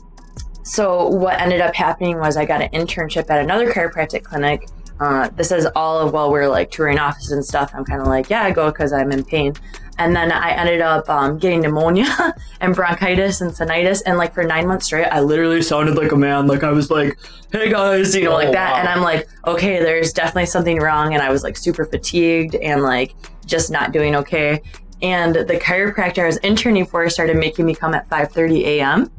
so 0.62 1.08
what 1.08 1.40
ended 1.40 1.60
up 1.60 1.74
happening 1.74 2.18
was 2.18 2.36
I 2.36 2.44
got 2.44 2.62
an 2.62 2.68
internship 2.70 3.28
at 3.30 3.40
another 3.40 3.72
chiropractic 3.72 4.22
clinic. 4.22 4.68
Uh, 5.00 5.28
this 5.30 5.50
is 5.50 5.66
all 5.74 5.98
of 5.98 6.12
while 6.12 6.30
we're 6.30 6.46
like 6.46 6.70
touring 6.70 7.00
offices 7.00 7.32
and 7.32 7.44
stuff. 7.44 7.72
I'm 7.74 7.84
kind 7.84 8.00
of 8.00 8.06
like, 8.06 8.30
yeah, 8.30 8.44
I 8.44 8.52
go 8.52 8.70
because 8.70 8.92
I'm 8.92 9.10
in 9.10 9.24
pain. 9.24 9.54
And 10.00 10.16
then 10.16 10.32
I 10.32 10.50
ended 10.52 10.80
up 10.80 11.08
um, 11.10 11.38
getting 11.38 11.60
pneumonia 11.60 12.06
and 12.60 12.74
bronchitis 12.74 13.40
and 13.42 13.50
sinusitis. 13.52 14.02
And 14.06 14.16
like 14.18 14.32
for 14.34 14.42
nine 14.42 14.66
months 14.66 14.86
straight, 14.86 15.04
I 15.06 15.20
literally 15.20 15.60
sounded 15.62 15.96
like 15.96 16.10
a 16.12 16.16
man. 16.16 16.46
Like 16.46 16.64
I 16.64 16.70
was 16.72 16.90
like, 16.90 17.18
hey 17.52 17.70
guys, 17.70 18.14
you 18.16 18.24
know, 18.24 18.30
Oh, 18.32 18.34
like 18.36 18.52
that. 18.52 18.72
wow. 18.72 18.78
And 18.78 18.88
I'm 18.88 19.02
like, 19.02 19.28
okay, 19.46 19.78
there's 19.80 20.12
definitely 20.12 20.46
something 20.46 20.78
wrong. 20.80 21.12
And 21.14 21.22
I 21.22 21.30
was 21.30 21.42
like 21.44 21.56
super 21.56 21.84
fatigued 21.84 22.54
and 22.56 22.82
like 22.82 23.14
just 23.44 23.70
not 23.70 23.92
doing 23.92 24.16
okay. 24.16 24.62
And 25.02 25.34
the 25.34 25.58
chiropractor 25.60 26.22
I 26.22 26.26
was 26.26 26.36
interning 26.38 26.84
for 26.86 27.08
started 27.10 27.36
making 27.36 27.64
me 27.66 27.74
come 27.74 27.94
at 27.94 28.08
5:30 28.08 28.62
a.m. 28.64 29.10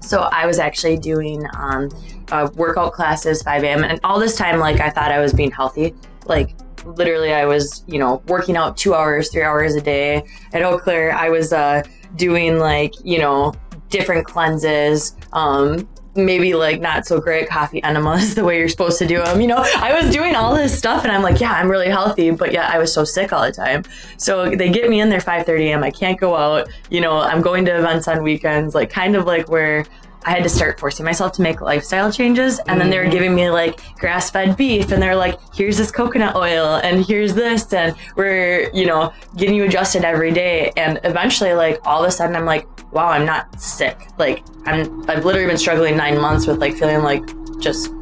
So 0.00 0.20
I 0.32 0.46
was 0.46 0.58
actually 0.58 0.98
doing 0.98 1.46
um, 1.54 1.88
uh, 2.30 2.48
workout 2.56 2.92
classes 2.92 3.42
5 3.42 3.64
a.m. 3.64 3.84
and 3.84 4.00
all 4.04 4.18
this 4.20 4.36
time, 4.36 4.58
like 4.60 4.80
I 4.80 4.90
thought 4.90 5.10
I 5.10 5.18
was 5.18 5.32
being 5.32 5.50
healthy. 5.50 5.94
Like 6.26 6.54
literally, 6.84 7.32
I 7.32 7.46
was 7.46 7.84
you 7.86 7.98
know 7.98 8.22
working 8.26 8.56
out 8.56 8.76
two 8.76 8.94
hours, 8.94 9.30
three 9.30 9.42
hours 9.42 9.74
a 9.74 9.80
day. 9.80 10.24
At 10.52 10.62
Eau 10.62 10.78
Claire, 10.78 11.14
I 11.14 11.28
was 11.28 11.52
uh, 11.52 11.82
doing 12.16 12.58
like 12.58 12.92
you 13.04 13.18
know 13.18 13.54
different 13.90 14.26
cleanses. 14.26 15.16
Um, 15.32 15.88
maybe 16.16 16.54
like 16.54 16.80
not 16.80 17.06
so 17.06 17.20
great 17.20 17.48
coffee 17.48 17.82
enemas 17.82 18.34
the 18.36 18.44
way 18.44 18.58
you're 18.58 18.68
supposed 18.68 18.98
to 18.98 19.06
do 19.06 19.22
them. 19.22 19.40
You 19.40 19.48
know, 19.48 19.64
I 19.76 20.00
was 20.00 20.12
doing 20.12 20.34
all 20.34 20.54
this 20.54 20.76
stuff 20.76 21.02
and 21.04 21.12
I'm 21.12 21.22
like, 21.22 21.40
yeah, 21.40 21.52
I'm 21.52 21.70
really 21.70 21.88
healthy, 21.88 22.30
but 22.30 22.52
yeah, 22.52 22.70
I 22.72 22.78
was 22.78 22.92
so 22.92 23.04
sick 23.04 23.32
all 23.32 23.42
the 23.42 23.52
time. 23.52 23.84
So 24.16 24.50
they 24.50 24.70
get 24.70 24.88
me 24.88 25.00
in 25.00 25.08
there 25.08 25.20
5:30 25.20 25.70
a.m. 25.70 25.84
I 25.84 25.90
can't 25.90 26.18
go 26.18 26.36
out. 26.36 26.68
You 26.90 27.00
know, 27.00 27.18
I'm 27.18 27.42
going 27.42 27.64
to 27.66 27.76
events 27.76 28.08
on 28.08 28.22
weekends, 28.22 28.74
like 28.74 28.90
kind 28.90 29.16
of 29.16 29.26
like 29.26 29.48
where 29.48 29.84
I 30.24 30.30
had 30.30 30.42
to 30.42 30.48
start 30.48 30.80
forcing 30.80 31.04
myself 31.04 31.32
to 31.32 31.42
make 31.42 31.60
lifestyle 31.60 32.10
changes. 32.10 32.58
And 32.60 32.80
then 32.80 32.90
they 32.90 32.98
were 32.98 33.04
mm-hmm. 33.04 33.12
giving 33.12 33.34
me 33.34 33.50
like 33.50 33.80
grass 33.96 34.30
fed 34.30 34.56
beef, 34.56 34.90
and 34.92 35.02
they're 35.02 35.16
like, 35.16 35.38
here's 35.54 35.76
this 35.76 35.90
coconut 35.90 36.34
oil, 36.36 36.76
and 36.76 37.04
here's 37.04 37.34
this, 37.34 37.72
and 37.72 37.94
we're, 38.16 38.70
you 38.72 38.86
know, 38.86 39.12
getting 39.36 39.54
you 39.54 39.64
adjusted 39.64 40.04
every 40.04 40.32
day. 40.32 40.72
And 40.76 41.00
eventually, 41.04 41.52
like, 41.54 41.78
all 41.86 42.02
of 42.02 42.08
a 42.08 42.12
sudden, 42.12 42.36
I'm 42.36 42.46
like, 42.46 42.66
wow, 42.92 43.08
I'm 43.08 43.26
not 43.26 43.60
sick. 43.60 43.98
Like, 44.18 44.44
I'm, 44.66 45.08
I've 45.10 45.24
literally 45.24 45.46
been 45.46 45.58
struggling 45.58 45.96
nine 45.96 46.20
months 46.20 46.46
with 46.46 46.58
like 46.58 46.74
feeling 46.76 47.02
like 47.02 47.24
just 47.60 47.92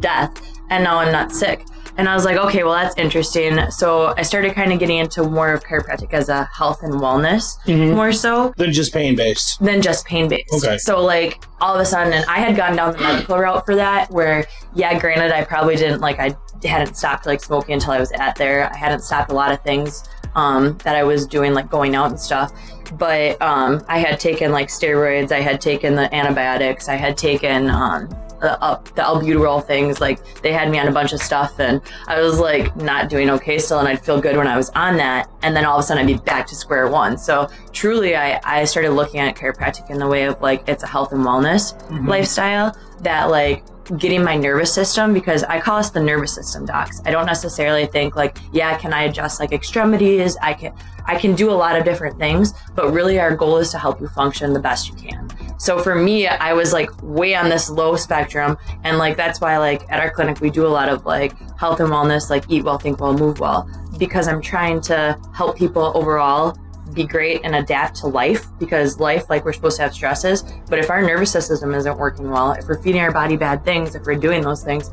death, 0.00 0.30
and 0.70 0.84
now 0.84 0.98
I'm 0.98 1.12
not 1.12 1.32
sick. 1.32 1.66
And 1.98 2.08
I 2.08 2.14
was 2.14 2.24
like, 2.24 2.36
okay, 2.36 2.64
well, 2.64 2.72
that's 2.72 2.96
interesting. 2.96 3.70
So 3.70 4.14
I 4.16 4.22
started 4.22 4.54
kind 4.54 4.72
of 4.72 4.78
getting 4.78 4.98
into 4.98 5.24
more 5.24 5.52
of 5.52 5.62
chiropractic 5.62 6.12
as 6.14 6.28
a 6.28 6.44
health 6.44 6.82
and 6.82 6.94
wellness 6.94 7.56
more 7.94 8.12
so 8.12 8.54
Than 8.56 8.72
just 8.72 8.92
pain 8.92 9.14
based. 9.14 9.60
than 9.60 9.82
just 9.82 10.06
pain 10.06 10.28
based. 10.28 10.52
Okay. 10.54 10.78
So 10.78 11.02
like 11.04 11.44
all 11.60 11.74
of 11.74 11.80
a 11.80 11.84
sudden, 11.84 12.12
and 12.12 12.24
I 12.26 12.38
had 12.38 12.56
gone 12.56 12.76
down 12.76 12.92
the 12.92 12.98
medical 12.98 13.36
route 13.38 13.64
for 13.66 13.74
that. 13.76 14.10
Where 14.10 14.46
yeah, 14.74 14.98
granted, 14.98 15.32
I 15.32 15.44
probably 15.44 15.76
didn't 15.76 16.00
like 16.00 16.18
I 16.18 16.34
hadn't 16.66 16.96
stopped 16.96 17.26
like 17.26 17.42
smoking 17.42 17.74
until 17.74 17.92
I 17.92 18.00
was 18.00 18.10
at 18.12 18.36
there. 18.36 18.72
I 18.72 18.76
hadn't 18.76 19.00
stopped 19.00 19.30
a 19.30 19.34
lot 19.34 19.52
of 19.52 19.60
things 19.62 20.02
um, 20.34 20.78
that 20.84 20.96
I 20.96 21.02
was 21.04 21.26
doing, 21.26 21.52
like 21.54 21.68
going 21.70 21.94
out 21.94 22.08
and 22.10 22.18
stuff. 22.18 22.52
But 22.94 23.40
um, 23.42 23.84
I 23.88 23.98
had 23.98 24.18
taken 24.18 24.50
like 24.52 24.68
steroids. 24.68 25.30
I 25.32 25.40
had 25.40 25.60
taken 25.60 25.94
the 25.94 26.12
antibiotics. 26.14 26.88
I 26.88 26.94
had 26.96 27.16
taken 27.18 27.68
um, 27.70 28.08
the, 28.42 28.62
uh, 28.62 28.78
the 28.96 29.02
albuterol 29.02 29.64
things. 29.64 30.00
Like 30.00 30.20
they 30.42 30.52
had 30.52 30.70
me 30.70 30.78
on 30.78 30.88
a 30.88 30.92
bunch 30.92 31.12
of 31.12 31.22
stuff, 31.22 31.58
and 31.58 31.80
I 32.06 32.20
was 32.20 32.38
like 32.38 32.76
not 32.76 33.08
doing 33.08 33.30
okay 33.30 33.58
still, 33.58 33.78
and 33.78 33.88
I'd 33.88 34.04
feel 34.04 34.20
good 34.20 34.36
when 34.36 34.46
I 34.46 34.56
was 34.56 34.68
on 34.70 34.96
that, 34.98 35.30
and 35.42 35.56
then 35.56 35.64
all 35.64 35.78
of 35.78 35.84
a 35.84 35.86
sudden 35.86 36.02
I'd 36.02 36.06
be 36.06 36.22
back 36.22 36.46
to 36.48 36.54
square 36.54 36.88
one. 36.88 37.16
So 37.16 37.48
truly, 37.72 38.14
I 38.16 38.40
I 38.44 38.64
started 38.64 38.90
looking 38.90 39.20
at 39.20 39.34
chiropractic 39.36 39.88
in 39.90 39.98
the 39.98 40.06
way 40.06 40.24
of 40.24 40.40
like 40.42 40.68
it's 40.68 40.82
a 40.82 40.86
health 40.86 41.12
and 41.12 41.24
wellness 41.24 41.72
lifestyle 42.06 42.76
that 43.00 43.30
like 43.30 43.64
getting 43.98 44.22
my 44.22 44.36
nervous 44.36 44.72
system 44.72 45.12
because 45.12 45.44
I 45.44 45.60
call 45.60 45.78
us 45.78 45.90
the 45.90 46.00
nervous 46.00 46.34
system 46.34 46.64
docs. 46.64 47.00
I 47.04 47.10
don't 47.10 47.26
necessarily 47.26 47.86
think 47.86 48.16
like, 48.16 48.38
yeah, 48.52 48.76
can 48.78 48.92
I 48.92 49.04
adjust 49.04 49.40
like 49.40 49.52
extremities? 49.52 50.36
I 50.42 50.54
can 50.54 50.74
I 51.04 51.16
can 51.16 51.34
do 51.34 51.50
a 51.50 51.52
lot 51.52 51.76
of 51.76 51.84
different 51.84 52.18
things, 52.18 52.54
but 52.74 52.92
really 52.92 53.18
our 53.18 53.34
goal 53.34 53.56
is 53.56 53.70
to 53.72 53.78
help 53.78 54.00
you 54.00 54.06
function 54.08 54.52
the 54.52 54.60
best 54.60 54.88
you 54.88 54.94
can. 54.94 55.28
So 55.58 55.78
for 55.80 55.94
me, 55.94 56.28
I 56.28 56.52
was 56.52 56.72
like 56.72 56.90
way 57.02 57.34
on 57.34 57.48
this 57.48 57.68
low 57.68 57.96
spectrum 57.96 58.56
and 58.84 58.98
like 58.98 59.16
that's 59.16 59.40
why 59.40 59.58
like 59.58 59.90
at 59.90 60.00
our 60.00 60.10
clinic 60.10 60.40
we 60.40 60.50
do 60.50 60.66
a 60.66 60.68
lot 60.68 60.88
of 60.88 61.04
like 61.04 61.36
health 61.58 61.80
and 61.80 61.90
wellness, 61.90 62.30
like 62.30 62.44
eat 62.48 62.64
well, 62.64 62.78
think 62.78 63.00
well, 63.00 63.14
move 63.14 63.40
well 63.40 63.68
because 63.98 64.26
I'm 64.26 64.40
trying 64.40 64.80
to 64.82 65.18
help 65.34 65.56
people 65.56 65.92
overall 65.94 66.56
be 66.94 67.04
great 67.04 67.40
and 67.44 67.54
adapt 67.54 67.96
to 67.96 68.06
life 68.06 68.46
because 68.58 68.98
life, 69.00 69.28
like 69.30 69.44
we're 69.44 69.52
supposed 69.52 69.76
to 69.76 69.82
have 69.82 69.94
stresses, 69.94 70.44
but 70.68 70.78
if 70.78 70.90
our 70.90 71.02
nervous 71.02 71.32
system 71.32 71.74
isn't 71.74 71.98
working 71.98 72.30
well, 72.30 72.52
if 72.52 72.66
we're 72.66 72.82
feeding 72.82 73.00
our 73.00 73.12
body 73.12 73.36
bad 73.36 73.64
things, 73.64 73.94
if 73.94 74.04
we're 74.04 74.14
doing 74.14 74.42
those 74.42 74.62
things, 74.62 74.90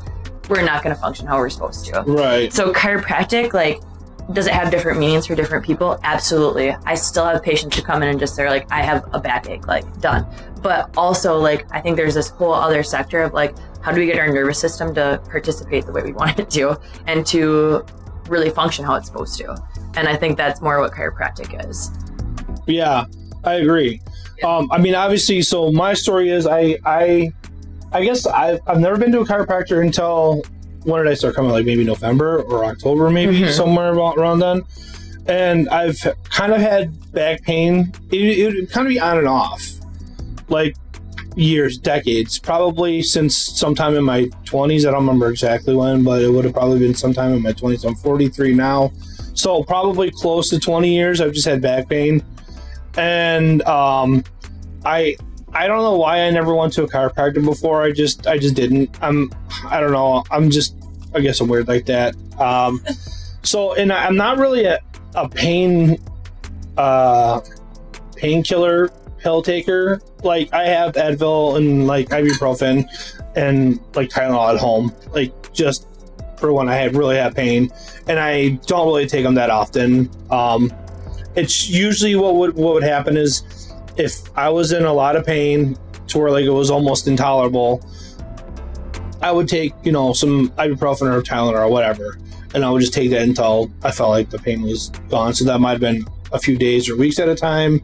we're 0.48 0.62
not 0.62 0.82
going 0.82 0.94
to 0.94 1.00
function 1.00 1.26
how 1.26 1.38
we're 1.38 1.50
supposed 1.50 1.86
to. 1.86 2.02
Right. 2.02 2.52
So 2.52 2.72
chiropractic, 2.72 3.52
like, 3.52 3.80
does 4.32 4.46
it 4.46 4.52
have 4.52 4.70
different 4.70 4.98
meanings 4.98 5.26
for 5.26 5.34
different 5.34 5.64
people? 5.64 5.98
Absolutely. 6.02 6.70
I 6.84 6.94
still 6.94 7.24
have 7.24 7.42
patients 7.42 7.76
who 7.76 7.82
come 7.82 8.02
in 8.02 8.08
and 8.08 8.18
just 8.20 8.36
they're 8.36 8.50
like, 8.50 8.70
I 8.70 8.82
have 8.82 9.08
a 9.12 9.20
backache, 9.20 9.66
like 9.66 10.00
done. 10.00 10.26
But 10.62 10.90
also, 10.96 11.38
like, 11.38 11.66
I 11.70 11.80
think 11.80 11.96
there's 11.96 12.14
this 12.14 12.28
whole 12.30 12.52
other 12.54 12.82
sector 12.82 13.22
of 13.22 13.32
like, 13.32 13.56
how 13.82 13.92
do 13.92 14.00
we 14.00 14.06
get 14.06 14.18
our 14.18 14.28
nervous 14.28 14.58
system 14.58 14.94
to 14.94 15.20
participate 15.30 15.86
the 15.86 15.92
way 15.92 16.02
we 16.02 16.12
want 16.20 16.38
it 16.38 16.50
to 16.50 16.78
and 17.06 17.26
to 17.26 17.84
really 18.30 18.50
function 18.50 18.84
how 18.84 18.94
it's 18.94 19.06
supposed 19.06 19.36
to? 19.38 19.54
And 19.94 20.08
I 20.08 20.16
think 20.16 20.36
that's 20.36 20.60
more 20.60 20.80
what 20.80 20.92
chiropractic 20.92 21.68
is. 21.68 21.90
Yeah, 22.66 23.04
I 23.44 23.54
agree. 23.54 24.00
Um, 24.44 24.70
I 24.72 24.78
mean, 24.78 24.94
obviously, 24.94 25.42
so 25.42 25.70
my 25.72 25.92
story 25.92 26.30
is 26.30 26.46
I, 26.46 26.78
I, 26.86 27.32
I 27.92 28.04
guess 28.04 28.26
I've, 28.26 28.60
I've 28.66 28.78
never 28.78 28.96
been 28.96 29.12
to 29.12 29.20
a 29.20 29.24
chiropractor 29.26 29.82
until 29.84 30.42
when 30.84 31.02
did 31.04 31.10
I 31.10 31.14
start 31.14 31.34
coming? 31.34 31.50
Like 31.50 31.66
maybe 31.66 31.84
November 31.84 32.40
or 32.42 32.64
October, 32.64 33.10
maybe 33.10 33.40
Mhm. 33.40 33.50
somewhere 33.50 33.92
around 33.92 34.38
then. 34.38 34.62
And 35.26 35.68
I've 35.68 35.98
kind 36.30 36.52
of 36.52 36.60
had 36.60 37.12
back 37.12 37.42
pain. 37.42 37.92
It, 38.10 38.38
it 38.38 38.54
would 38.54 38.70
kind 38.70 38.86
of 38.86 38.90
be 38.90 38.98
on 38.98 39.18
and 39.18 39.28
off, 39.28 39.62
like 40.48 40.74
years, 41.40 41.78
decades, 41.78 42.38
probably 42.38 43.02
since 43.02 43.36
sometime 43.36 43.96
in 43.96 44.04
my 44.04 44.24
20s. 44.44 44.86
I 44.86 44.90
don't 44.90 45.00
remember 45.00 45.30
exactly 45.30 45.74
when, 45.74 46.02
but 46.02 46.22
it 46.22 46.28
would 46.30 46.44
have 46.44 46.54
probably 46.54 46.78
been 46.78 46.94
sometime 46.94 47.32
in 47.32 47.42
my 47.42 47.52
20s. 47.52 47.86
I'm 47.86 47.94
43 47.94 48.54
now. 48.54 48.92
So 49.34 49.62
probably 49.62 50.10
close 50.10 50.50
to 50.50 50.58
20 50.58 50.94
years. 50.94 51.20
I've 51.20 51.32
just 51.32 51.46
had 51.46 51.62
back 51.62 51.88
pain 51.88 52.22
and 52.96 53.62
um, 53.62 54.24
I 54.84 55.16
I 55.52 55.66
don't 55.66 55.82
know 55.82 55.96
why 55.96 56.20
I 56.20 56.30
never 56.30 56.54
went 56.54 56.72
to 56.74 56.84
a 56.84 56.88
chiropractor 56.88 57.44
before. 57.44 57.82
I 57.82 57.92
just 57.92 58.26
I 58.26 58.38
just 58.38 58.54
didn't. 58.54 58.96
I'm 59.02 59.30
I 59.66 59.80
don't 59.80 59.92
know. 59.92 60.24
I'm 60.30 60.50
just 60.50 60.76
I 61.14 61.20
guess 61.20 61.40
I'm 61.40 61.48
weird 61.48 61.68
like 61.68 61.86
that. 61.86 62.14
Um, 62.38 62.84
so 63.42 63.74
and 63.74 63.92
I'm 63.92 64.16
not 64.16 64.38
really 64.38 64.64
a, 64.64 64.78
a 65.14 65.28
pain 65.28 65.98
uh, 66.76 67.40
painkiller 68.16 68.90
pill 69.20 69.42
taker. 69.42 70.00
Like 70.22 70.52
I 70.52 70.66
have 70.66 70.94
Advil 70.94 71.56
and 71.56 71.86
like 71.86 72.08
ibuprofen 72.08 72.86
and 73.36 73.80
like 73.94 74.08
Tylenol 74.08 74.54
at 74.54 74.60
home. 74.60 74.94
Like 75.12 75.52
just 75.52 75.86
for 76.38 76.52
when 76.52 76.68
I 76.68 76.74
had 76.74 76.96
really 76.96 77.16
have 77.16 77.34
pain, 77.34 77.70
and 78.08 78.18
I 78.18 78.50
don't 78.66 78.86
really 78.86 79.06
take 79.06 79.24
them 79.24 79.34
that 79.34 79.50
often. 79.50 80.10
Um, 80.30 80.72
it's 81.36 81.68
usually 81.68 82.16
what 82.16 82.34
would 82.36 82.54
what 82.54 82.74
would 82.74 82.82
happen 82.82 83.16
is 83.16 83.42
if 83.96 84.36
I 84.36 84.48
was 84.48 84.72
in 84.72 84.84
a 84.84 84.92
lot 84.92 85.14
of 85.16 85.24
pain 85.24 85.76
to 86.08 86.18
where 86.18 86.30
like 86.32 86.44
it 86.44 86.50
was 86.50 86.70
almost 86.70 87.06
intolerable, 87.06 87.84
I 89.22 89.30
would 89.30 89.48
take 89.48 89.74
you 89.84 89.92
know 89.92 90.12
some 90.12 90.48
ibuprofen 90.50 91.12
or 91.12 91.22
Tylenol 91.22 91.54
or 91.54 91.68
whatever, 91.68 92.18
and 92.54 92.64
I 92.64 92.70
would 92.70 92.80
just 92.80 92.94
take 92.94 93.10
that 93.10 93.22
until 93.22 93.70
I 93.84 93.90
felt 93.90 94.10
like 94.10 94.30
the 94.30 94.38
pain 94.38 94.62
was 94.62 94.88
gone. 95.08 95.34
So 95.34 95.44
that 95.44 95.60
might 95.60 95.72
have 95.72 95.80
been 95.80 96.04
a 96.32 96.38
few 96.38 96.56
days 96.56 96.88
or 96.88 96.96
weeks 96.96 97.18
at 97.18 97.28
a 97.28 97.34
time, 97.34 97.82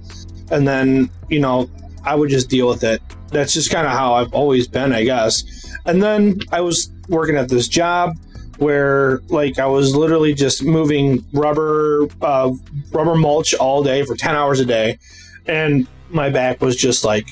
and 0.50 0.66
then 0.66 1.10
you 1.28 1.40
know 1.40 1.68
I 2.04 2.14
would 2.14 2.30
just 2.30 2.48
deal 2.48 2.68
with 2.68 2.84
it. 2.84 3.02
That's 3.30 3.52
just 3.52 3.70
kind 3.70 3.86
of 3.86 3.92
how 3.92 4.14
I've 4.14 4.32
always 4.32 4.68
been, 4.68 4.92
I 4.92 5.02
guess. 5.02 5.42
And 5.86 6.00
then 6.00 6.38
I 6.52 6.60
was 6.60 6.90
working 7.08 7.36
at 7.36 7.48
this 7.48 7.66
job 7.66 8.16
where 8.58 9.18
like 9.28 9.58
I 9.58 9.66
was 9.66 9.94
literally 9.94 10.32
just 10.32 10.64
moving 10.64 11.24
rubber 11.32 12.08
uh, 12.22 12.52
rubber 12.90 13.14
mulch 13.14 13.54
all 13.54 13.82
day 13.82 14.02
for 14.04 14.16
10 14.16 14.34
hours 14.34 14.60
a 14.60 14.64
day 14.64 14.98
and 15.46 15.86
my 16.08 16.30
back 16.30 16.60
was 16.60 16.76
just 16.76 17.04
like 17.04 17.28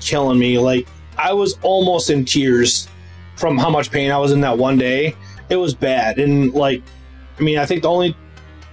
killing 0.00 0.38
me 0.38 0.58
like 0.58 0.88
I 1.16 1.32
was 1.32 1.58
almost 1.62 2.10
in 2.10 2.24
tears 2.24 2.88
from 3.36 3.56
how 3.56 3.70
much 3.70 3.90
pain 3.90 4.10
I 4.10 4.18
was 4.18 4.32
in 4.32 4.40
that 4.40 4.58
one 4.58 4.78
day 4.78 5.14
it 5.48 5.56
was 5.56 5.74
bad 5.74 6.18
and 6.18 6.52
like 6.52 6.82
I 7.38 7.42
mean 7.42 7.58
I 7.58 7.64
think 7.64 7.82
the 7.82 7.90
only 7.90 8.16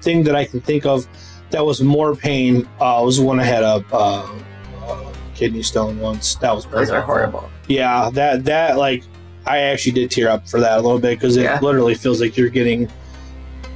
thing 0.02 0.24
that 0.24 0.36
I 0.36 0.46
can 0.46 0.62
think 0.62 0.86
of 0.86 1.08
that 1.56 1.66
was 1.66 1.82
more 1.82 2.14
pain 2.16 2.68
uh, 2.82 3.02
was 3.02 3.18
when 3.22 3.40
I 3.40 3.44
had 3.46 3.64
a 3.64 3.82
uh, 3.94 4.28
uh, 4.84 5.14
kidney 5.36 5.64
stone 5.64 6.00
once 6.00 6.36
that 6.36 6.54
was 6.54 6.66
Those 6.66 6.74
pretty 6.74 6.92
are 6.92 7.02
horrible. 7.02 7.50
Yeah, 7.70 8.10
that 8.14 8.44
that 8.46 8.78
like 8.78 9.04
I 9.46 9.60
actually 9.60 9.94
did 9.94 10.12
tear 10.12 10.28
up 10.30 10.50
for 10.50 10.60
that 10.60 10.80
a 10.80 10.82
little 10.82 11.00
bit 11.00 11.18
because 11.18 11.38
it 11.38 11.44
Yeah. 11.44 11.60
literally 11.62 11.96
feels 11.96 12.20
like 12.20 12.36
you're 12.36 12.50
getting 12.50 12.92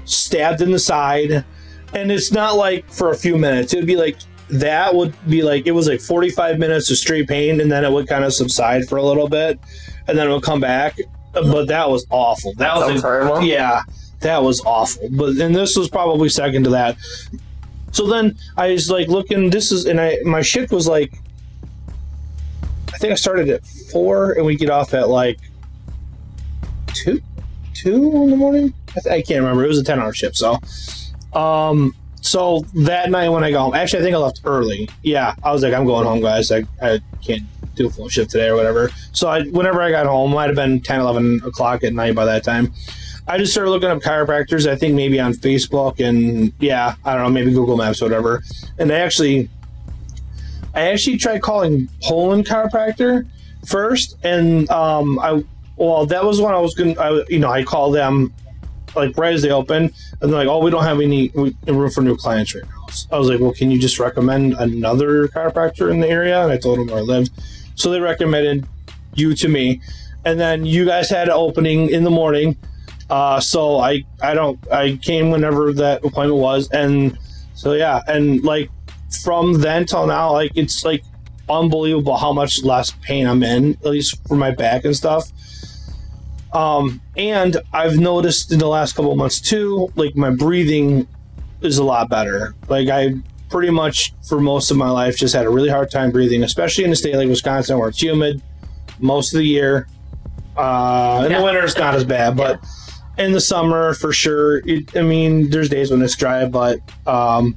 stabbed 0.03 0.61
in 0.61 0.71
the 0.71 0.79
side, 0.79 1.45
and 1.93 2.11
it's 2.11 2.31
not 2.33 2.57
like 2.57 2.89
for 2.91 3.11
a 3.11 3.15
few 3.15 3.37
minutes. 3.37 3.73
It 3.73 3.77
would 3.77 3.85
be 3.87 3.95
like 3.95 4.17
that 4.49 4.93
would 4.93 5.13
be 5.29 5.41
like 5.41 5.67
it 5.67 5.71
was 5.71 5.87
like 5.87 6.01
45 6.01 6.59
minutes 6.59 6.91
of 6.91 6.97
straight 6.97 7.29
pain, 7.29 7.61
and 7.61 7.71
then 7.71 7.85
it 7.85 7.91
would 7.91 8.07
kind 8.09 8.25
of 8.25 8.33
subside 8.33 8.89
for 8.89 8.97
a 8.97 9.03
little 9.03 9.29
bit, 9.29 9.57
and 10.07 10.17
then 10.17 10.27
it 10.29 10.33
would 10.33 10.43
come 10.43 10.59
back. 10.59 10.97
But 11.31 11.67
that 11.67 11.89
was 11.89 12.05
awful. 12.09 12.53
That 12.55 12.75
was 12.75 12.85
Sounds 12.87 13.01
horrible. 13.03 13.43
yeah, 13.43 13.83
that 14.21 14.41
was 14.43 14.59
awful. 14.65 15.07
But 15.11 15.37
and 15.37 15.55
this 15.55 15.77
was 15.77 15.87
probably 15.87 16.27
second 16.29 16.63
to 16.65 16.71
that. 16.71 16.97
So 17.91 18.07
then 18.07 18.37
I 18.57 18.71
was 18.71 18.89
like 18.89 19.07
looking. 19.07 19.49
This 19.49 19.71
is 19.71 19.85
and 19.85 19.99
I 19.99 20.17
my 20.25 20.41
shift 20.41 20.71
was 20.71 20.87
like 20.87 21.13
I 22.93 22.97
think 22.97 23.13
I 23.13 23.15
started 23.15 23.49
at 23.49 23.65
four, 23.65 24.33
and 24.33 24.45
we 24.45 24.55
get 24.55 24.69
off 24.69 24.93
at 24.93 25.09
like 25.09 25.39
two, 26.87 27.21
two 27.73 28.11
in 28.23 28.29
the 28.31 28.35
morning. 28.35 28.73
I, 28.89 28.99
th- 28.99 29.05
I 29.07 29.21
can't 29.21 29.39
remember. 29.41 29.63
It 29.63 29.67
was 29.69 29.79
a 29.79 29.83
ten-hour 29.83 30.13
shift, 30.13 30.35
so. 30.35 30.57
Um. 31.33 31.95
So 32.21 32.65
that 32.73 33.09
night 33.09 33.29
when 33.29 33.45
I 33.45 33.51
got 33.51 33.63
home, 33.63 33.73
actually, 33.73 33.99
I 33.99 34.03
think 34.03 34.15
I 34.15 34.19
left 34.19 34.41
early. 34.43 34.89
Yeah, 35.03 35.33
I 35.41 35.53
was 35.53 35.63
like, 35.63 35.73
I'm 35.73 35.85
going 35.85 36.05
home, 36.05 36.19
guys. 36.19 36.51
I, 36.51 36.65
I 36.81 36.99
can't 37.23 37.43
do 37.75 37.87
a 37.87 37.89
full 37.89 38.09
shift 38.09 38.31
today 38.31 38.49
or 38.49 38.55
whatever. 38.57 38.91
So 39.13 39.29
I, 39.29 39.43
whenever 39.43 39.81
I 39.81 39.89
got 39.89 40.05
home, 40.05 40.33
might 40.33 40.47
have 40.47 40.55
been 40.55 40.81
10, 40.81 40.99
11 40.99 41.41
o'clock 41.45 41.83
at 41.85 41.93
night 41.93 42.15
by 42.15 42.25
that 42.25 42.43
time. 42.43 42.73
I 43.29 43.37
just 43.37 43.51
started 43.51 43.69
looking 43.69 43.89
up 43.89 43.99
chiropractors. 43.99 44.67
I 44.67 44.75
think 44.75 44.95
maybe 44.95 45.19
on 45.19 45.33
Facebook 45.33 46.03
and 46.03 46.51
yeah, 46.59 46.95
I 47.05 47.13
don't 47.13 47.25
know, 47.25 47.29
maybe 47.29 47.51
Google 47.51 47.77
Maps, 47.77 48.01
or 48.01 48.05
whatever. 48.05 48.41
And 48.79 48.91
I 48.91 48.95
actually 48.95 49.49
I 50.73 50.91
actually 50.91 51.17
tried 51.17 51.43
calling 51.43 51.89
Poland 52.01 52.47
chiropractor 52.47 53.27
first, 53.67 54.17
and 54.23 54.67
um, 54.71 55.19
I 55.19 55.43
well 55.75 56.07
that 56.07 56.25
was 56.25 56.41
when 56.41 56.55
I 56.55 56.59
was 56.59 56.73
going. 56.73 56.95
to 56.95 57.25
You 57.29 57.37
know, 57.37 57.51
I 57.51 57.63
called 57.63 57.93
them 57.93 58.33
like 58.95 59.15
right 59.15 59.35
as 59.35 59.43
they 59.43 59.51
opened, 59.51 59.93
and 60.21 60.33
they're 60.33 60.39
like, 60.39 60.47
"Oh, 60.47 60.57
we 60.63 60.71
don't 60.71 60.83
have 60.83 60.99
any 60.99 61.29
room 61.29 61.91
for 61.91 62.01
new 62.01 62.17
clients 62.17 62.55
right 62.55 62.63
now." 62.63 62.87
So 62.91 63.07
I 63.11 63.19
was 63.19 63.29
like, 63.29 63.39
"Well, 63.39 63.53
can 63.53 63.69
you 63.69 63.77
just 63.77 63.99
recommend 63.99 64.53
another 64.53 65.27
chiropractor 65.27 65.91
in 65.91 65.99
the 65.99 66.09
area?" 66.09 66.41
And 66.41 66.51
I 66.51 66.57
told 66.57 66.79
them 66.79 66.87
where 66.87 66.97
I 66.97 67.01
lived. 67.01 67.29
so 67.75 67.91
they 67.91 67.99
recommended 67.99 68.67
you 69.13 69.35
to 69.35 69.47
me, 69.47 69.81
and 70.25 70.39
then 70.39 70.65
you 70.65 70.83
guys 70.83 71.11
had 71.11 71.27
an 71.27 71.35
opening 71.35 71.89
in 71.89 72.03
the 72.03 72.09
morning. 72.09 72.57
Uh, 73.09 73.39
so 73.39 73.79
I 73.79 74.03
I 74.21 74.33
don't 74.33 74.59
I 74.71 74.99
came 75.01 75.31
whenever 75.31 75.73
that 75.73 76.05
appointment 76.05 76.35
was, 76.41 76.69
and 76.71 77.17
so 77.55 77.73
yeah, 77.73 78.01
and 78.07 78.43
like 78.43 78.69
from 79.23 79.53
then 79.61 79.85
till 79.85 80.05
now, 80.05 80.31
like 80.33 80.51
it's 80.55 80.85
like 80.85 81.03
unbelievable 81.49 82.15
how 82.17 82.31
much 82.31 82.63
less 82.63 82.91
pain 83.01 83.25
I'm 83.27 83.41
in, 83.41 83.71
at 83.73 83.85
least 83.85 84.15
for 84.27 84.35
my 84.35 84.51
back 84.51 84.85
and 84.85 84.95
stuff. 84.95 85.31
Um, 86.53 87.01
and 87.15 87.57
I've 87.73 87.97
noticed 87.97 88.51
in 88.51 88.59
the 88.59 88.67
last 88.67 88.95
couple 88.95 89.11
of 89.11 89.17
months 89.17 89.39
too, 89.39 89.91
like 89.95 90.15
my 90.15 90.29
breathing 90.31 91.07
is 91.61 91.77
a 91.77 91.83
lot 91.83 92.09
better. 92.09 92.55
Like 92.67 92.89
I 92.89 93.13
pretty 93.49 93.71
much 93.71 94.13
for 94.27 94.39
most 94.39 94.69
of 94.71 94.77
my 94.77 94.89
life 94.89 95.17
just 95.17 95.35
had 95.35 95.45
a 95.45 95.49
really 95.49 95.69
hard 95.69 95.89
time 95.91 96.11
breathing, 96.11 96.43
especially 96.43 96.83
in 96.83 96.91
a 96.91 96.95
state 96.95 97.15
like 97.15 97.27
Wisconsin 97.27 97.77
where 97.79 97.89
it's 97.89 98.01
humid 98.01 98.41
most 98.99 99.33
of 99.33 99.39
the 99.39 99.45
year. 99.45 99.87
Uh, 100.57 101.23
in 101.25 101.31
Yeah. 101.31 101.39
the 101.39 101.43
winter, 101.43 101.63
it's 101.63 101.77
not 101.77 101.95
as 101.95 102.03
bad, 102.03 102.35
but 102.35 102.59
in 103.19 103.33
the 103.33 103.41
summer, 103.41 103.93
for 103.93 104.11
sure. 104.13 104.57
It, 104.65 104.95
I 104.95 105.01
mean, 105.01 105.49
there's 105.49 105.69
days 105.69 105.91
when 105.91 106.01
it's 106.01 106.15
dry, 106.15 106.45
but 106.45 106.79
um, 107.05 107.55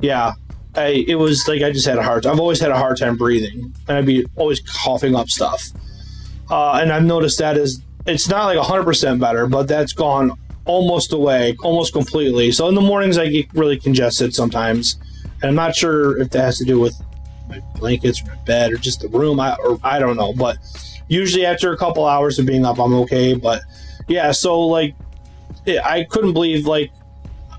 yeah, 0.00 0.32
I, 0.74 1.04
it 1.06 1.14
was 1.14 1.46
like 1.48 1.62
I 1.62 1.70
just 1.70 1.86
had 1.86 1.96
a 1.96 2.02
hard. 2.02 2.26
I've 2.26 2.40
always 2.40 2.60
had 2.60 2.70
a 2.70 2.76
hard 2.76 2.98
time 2.98 3.16
breathing, 3.16 3.72
and 3.88 3.96
I'd 3.96 4.06
be 4.06 4.26
always 4.36 4.60
coughing 4.60 5.14
up 5.14 5.28
stuff. 5.28 5.62
Uh, 6.50 6.72
and 6.74 6.92
I've 6.92 7.04
noticed 7.04 7.38
that 7.38 7.56
is 7.56 7.80
it's 8.06 8.28
not 8.28 8.44
like 8.44 8.58
100% 8.58 9.20
better, 9.20 9.46
but 9.46 9.66
that's 9.66 9.92
gone 9.92 10.32
almost 10.64 11.12
away, 11.12 11.56
almost 11.62 11.92
completely. 11.92 12.52
So 12.52 12.68
in 12.68 12.74
the 12.74 12.80
mornings, 12.80 13.18
I 13.18 13.28
get 13.28 13.52
really 13.54 13.78
congested 13.78 14.34
sometimes, 14.34 14.96
and 15.42 15.44
I'm 15.44 15.54
not 15.54 15.74
sure 15.74 16.20
if 16.20 16.30
that 16.30 16.42
has 16.42 16.58
to 16.58 16.64
do 16.64 16.78
with 16.78 16.94
my 17.48 17.60
blankets 17.76 18.22
or 18.22 18.26
my 18.26 18.34
bed 18.44 18.72
or 18.72 18.76
just 18.76 19.00
the 19.00 19.08
room. 19.08 19.38
I 19.40 19.54
or 19.56 19.78
I 19.82 19.98
don't 19.98 20.16
know, 20.16 20.32
but 20.32 20.58
usually 21.08 21.46
after 21.46 21.72
a 21.72 21.76
couple 21.76 22.06
hours 22.06 22.38
of 22.38 22.46
being 22.46 22.64
up, 22.64 22.78
I'm 22.78 22.94
okay. 22.94 23.34
But 23.34 23.62
yeah, 24.08 24.32
so 24.32 24.60
like 24.60 24.94
it, 25.64 25.84
I 25.84 26.04
couldn't 26.04 26.32
believe 26.32 26.66
like 26.66 26.90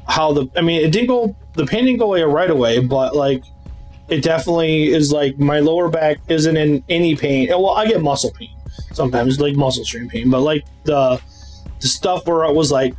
how 0.07 0.33
the 0.33 0.47
I 0.55 0.61
mean 0.61 0.83
it 0.83 0.91
didn't 0.91 1.07
go 1.07 1.35
the 1.53 1.65
pain 1.65 1.85
didn't 1.85 1.99
go 1.99 2.05
away 2.05 2.23
right 2.23 2.49
away, 2.49 2.79
but 2.79 3.15
like 3.15 3.43
it 4.09 4.23
definitely 4.23 4.87
is 4.87 5.11
like 5.11 5.37
my 5.37 5.59
lower 5.59 5.89
back 5.89 6.19
isn't 6.29 6.55
in 6.55 6.83
any 6.87 7.15
pain. 7.15 7.49
Well, 7.49 7.71
I 7.71 7.87
get 7.87 8.01
muscle 8.01 8.31
pain 8.31 8.55
sometimes, 8.93 9.39
like 9.39 9.55
muscle 9.55 9.83
strain 9.83 10.07
pain, 10.09 10.29
but 10.29 10.41
like 10.41 10.63
the 10.85 11.21
the 11.79 11.87
stuff 11.87 12.25
where 12.25 12.45
I 12.45 12.49
was 12.49 12.71
like, 12.71 12.95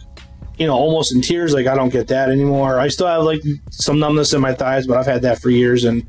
you 0.58 0.66
know, 0.66 0.74
almost 0.74 1.14
in 1.14 1.20
tears, 1.20 1.54
like 1.54 1.66
I 1.66 1.74
don't 1.74 1.88
get 1.88 2.08
that 2.08 2.30
anymore. 2.30 2.78
I 2.78 2.88
still 2.88 3.06
have 3.06 3.22
like 3.22 3.40
some 3.70 3.98
numbness 3.98 4.32
in 4.32 4.40
my 4.40 4.54
thighs, 4.54 4.86
but 4.86 4.98
I've 4.98 5.06
had 5.06 5.22
that 5.22 5.40
for 5.40 5.50
years, 5.50 5.84
and 5.84 6.06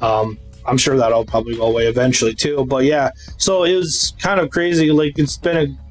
um, 0.00 0.38
I'm 0.66 0.78
sure 0.78 0.96
that'll 0.96 1.24
probably 1.24 1.56
go 1.56 1.66
away 1.66 1.86
eventually 1.86 2.34
too. 2.34 2.66
But 2.66 2.84
yeah, 2.84 3.10
so 3.38 3.64
it 3.64 3.74
was 3.74 4.14
kind 4.20 4.40
of 4.40 4.50
crazy. 4.50 4.90
Like 4.90 5.18
it's 5.18 5.36
been 5.36 5.56
a 5.56 5.83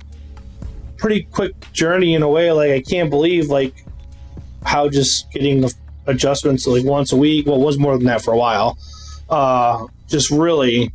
pretty 1.04 1.24
quick 1.24 1.54
journey 1.74 2.14
in 2.14 2.24
a 2.24 2.30
way. 2.30 2.50
Like 2.54 2.72
I 2.72 2.82
can't 2.82 3.10
believe 3.10 3.50
like 3.50 3.86
how 4.66 4.88
just 4.88 5.30
getting 5.34 5.70
adjustments 6.08 6.66
like 6.66 6.86
once 6.86 7.12
a 7.12 7.18
week. 7.18 7.46
Well, 7.46 7.60
was 7.60 7.78
more 7.78 7.98
than 7.98 8.06
that 8.08 8.22
for 8.22 8.34
a 8.34 8.38
while. 8.38 8.78
Uh, 9.30 9.86
just 10.08 10.32
really 10.32 10.94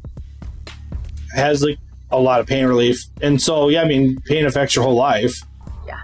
has 1.35 1.63
like 1.63 1.77
a 2.11 2.19
lot 2.19 2.41
of 2.41 2.47
pain 2.47 2.65
relief. 2.65 3.05
And 3.21 3.41
so 3.41 3.69
yeah, 3.69 3.83
I 3.83 3.85
mean, 3.85 4.19
pain 4.23 4.47
affects 4.47 4.75
your 4.75 4.83
whole 4.83 4.95
life. 4.95 5.43
Yeah, 5.87 6.01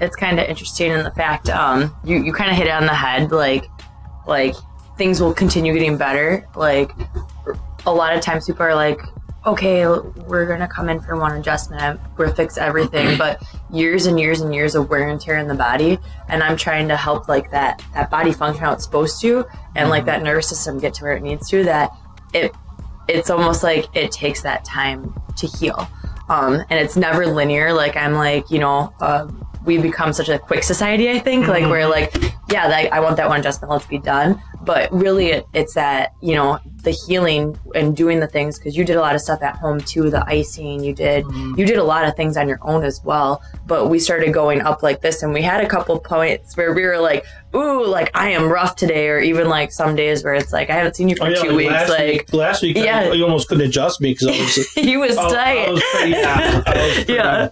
it's 0.00 0.16
kind 0.16 0.40
of 0.40 0.48
interesting 0.48 0.90
in 0.90 1.04
the 1.04 1.10
fact 1.10 1.50
um, 1.50 1.94
you, 2.02 2.24
you 2.24 2.32
kind 2.32 2.50
of 2.50 2.56
hit 2.56 2.68
it 2.68 2.72
on 2.72 2.86
the 2.86 2.94
head 2.94 3.32
like 3.32 3.66
like 4.26 4.54
things 4.96 5.20
will 5.20 5.34
continue 5.34 5.74
getting 5.74 5.98
better 5.98 6.46
like 6.54 6.90
a 7.86 7.92
lot 7.92 8.14
of 8.14 8.20
times 8.22 8.46
people 8.46 8.62
are 8.62 8.74
like 8.74 9.00
okay 9.46 9.86
we're 9.86 10.46
gonna 10.46 10.68
come 10.68 10.88
in 10.88 11.00
for 11.00 11.16
one 11.16 11.38
adjustment 11.38 11.98
we're 12.18 12.32
fix 12.34 12.58
everything 12.58 13.16
but 13.18 13.42
years 13.72 14.06
and 14.06 14.20
years 14.20 14.40
and 14.40 14.54
years 14.54 14.74
of 14.74 14.90
wear 14.90 15.08
and 15.08 15.20
tear 15.20 15.38
in 15.38 15.48
the 15.48 15.54
body 15.54 15.98
and 16.28 16.42
i'm 16.42 16.56
trying 16.56 16.86
to 16.86 16.96
help 16.96 17.28
like 17.28 17.50
that 17.50 17.82
that 17.94 18.10
body 18.10 18.32
function 18.32 18.62
how 18.62 18.72
it's 18.72 18.84
supposed 18.84 19.20
to 19.20 19.44
and 19.76 19.88
like 19.88 20.04
that 20.04 20.22
nervous 20.22 20.48
system 20.48 20.78
get 20.78 20.92
to 20.92 21.04
where 21.04 21.16
it 21.16 21.22
needs 21.22 21.48
to 21.48 21.64
that 21.64 21.90
it 22.34 22.54
it's 23.08 23.30
almost 23.30 23.62
like 23.62 23.86
it 23.94 24.12
takes 24.12 24.42
that 24.42 24.64
time 24.64 25.12
to 25.36 25.46
heal. 25.46 25.88
Um, 26.28 26.62
and 26.70 26.78
it's 26.78 26.96
never 26.96 27.26
linear 27.26 27.72
like 27.72 27.96
i'm 27.96 28.12
like 28.12 28.48
you 28.52 28.60
know 28.60 28.94
uh, 29.00 29.26
we 29.64 29.78
become 29.78 30.12
such 30.12 30.28
a 30.28 30.38
quick 30.38 30.62
society 30.62 31.10
i 31.10 31.18
think 31.18 31.48
like 31.48 31.64
we're 31.64 31.88
like 31.88 32.14
yeah 32.52 32.68
like, 32.68 32.92
i 32.92 33.00
want 33.00 33.16
that 33.16 33.28
one 33.28 33.40
adjustment 33.40 33.72
let's 33.72 33.86
be 33.86 33.98
done 33.98 34.40
but 34.62 34.90
really 34.92 35.26
it, 35.26 35.46
it's 35.54 35.74
that 35.74 36.12
you 36.20 36.34
know 36.34 36.58
the 36.82 36.90
healing 36.90 37.58
and 37.74 37.96
doing 37.96 38.20
the 38.20 38.26
things 38.26 38.58
because 38.58 38.76
you 38.76 38.84
did 38.84 38.96
a 38.96 39.00
lot 39.00 39.14
of 39.14 39.20
stuff 39.20 39.42
at 39.42 39.56
home 39.56 39.80
too 39.80 40.10
the 40.10 40.24
icing 40.26 40.82
you 40.82 40.94
did 40.94 41.24
mm-hmm. 41.24 41.58
you 41.58 41.66
did 41.66 41.78
a 41.78 41.84
lot 41.84 42.04
of 42.04 42.14
things 42.16 42.36
on 42.36 42.48
your 42.48 42.58
own 42.62 42.84
as 42.84 43.02
well 43.04 43.42
but 43.66 43.88
we 43.88 43.98
started 43.98 44.32
going 44.32 44.60
up 44.60 44.82
like 44.82 45.00
this 45.00 45.22
and 45.22 45.32
we 45.32 45.42
had 45.42 45.62
a 45.62 45.68
couple 45.68 45.98
points 45.98 46.56
where 46.56 46.74
we 46.74 46.82
were 46.82 46.98
like 46.98 47.24
ooh 47.54 47.84
like 47.84 48.10
i 48.14 48.28
am 48.30 48.48
rough 48.48 48.76
today 48.76 49.08
or 49.08 49.18
even 49.18 49.48
like 49.48 49.72
some 49.72 49.94
days 49.96 50.22
where 50.22 50.34
it's 50.34 50.52
like 50.52 50.70
i 50.70 50.74
haven't 50.74 50.96
seen 50.96 51.08
you 51.08 51.16
for 51.16 51.26
oh, 51.26 51.42
two 51.42 51.56
weeks 51.56 51.70
Oh, 51.70 51.72
last 51.72 51.88
like 51.90 52.06
week, 52.06 52.32
last 52.32 52.62
week, 52.62 52.76
Yeah. 52.76 53.12
You 53.12 53.24
almost 53.24 53.48
couldn't 53.48 53.66
adjust 53.66 54.00
me 54.00 54.12
because 54.12 54.28
I 54.28 54.30
was. 54.32 54.72
he 54.74 54.96
was 54.96 55.16
Oh, 55.16 55.32
tight. 55.32 55.70
Was 55.70 55.82
pretty- 55.92 56.10
yeah, 56.16 56.62
was 56.66 57.08
yeah, 57.08 57.48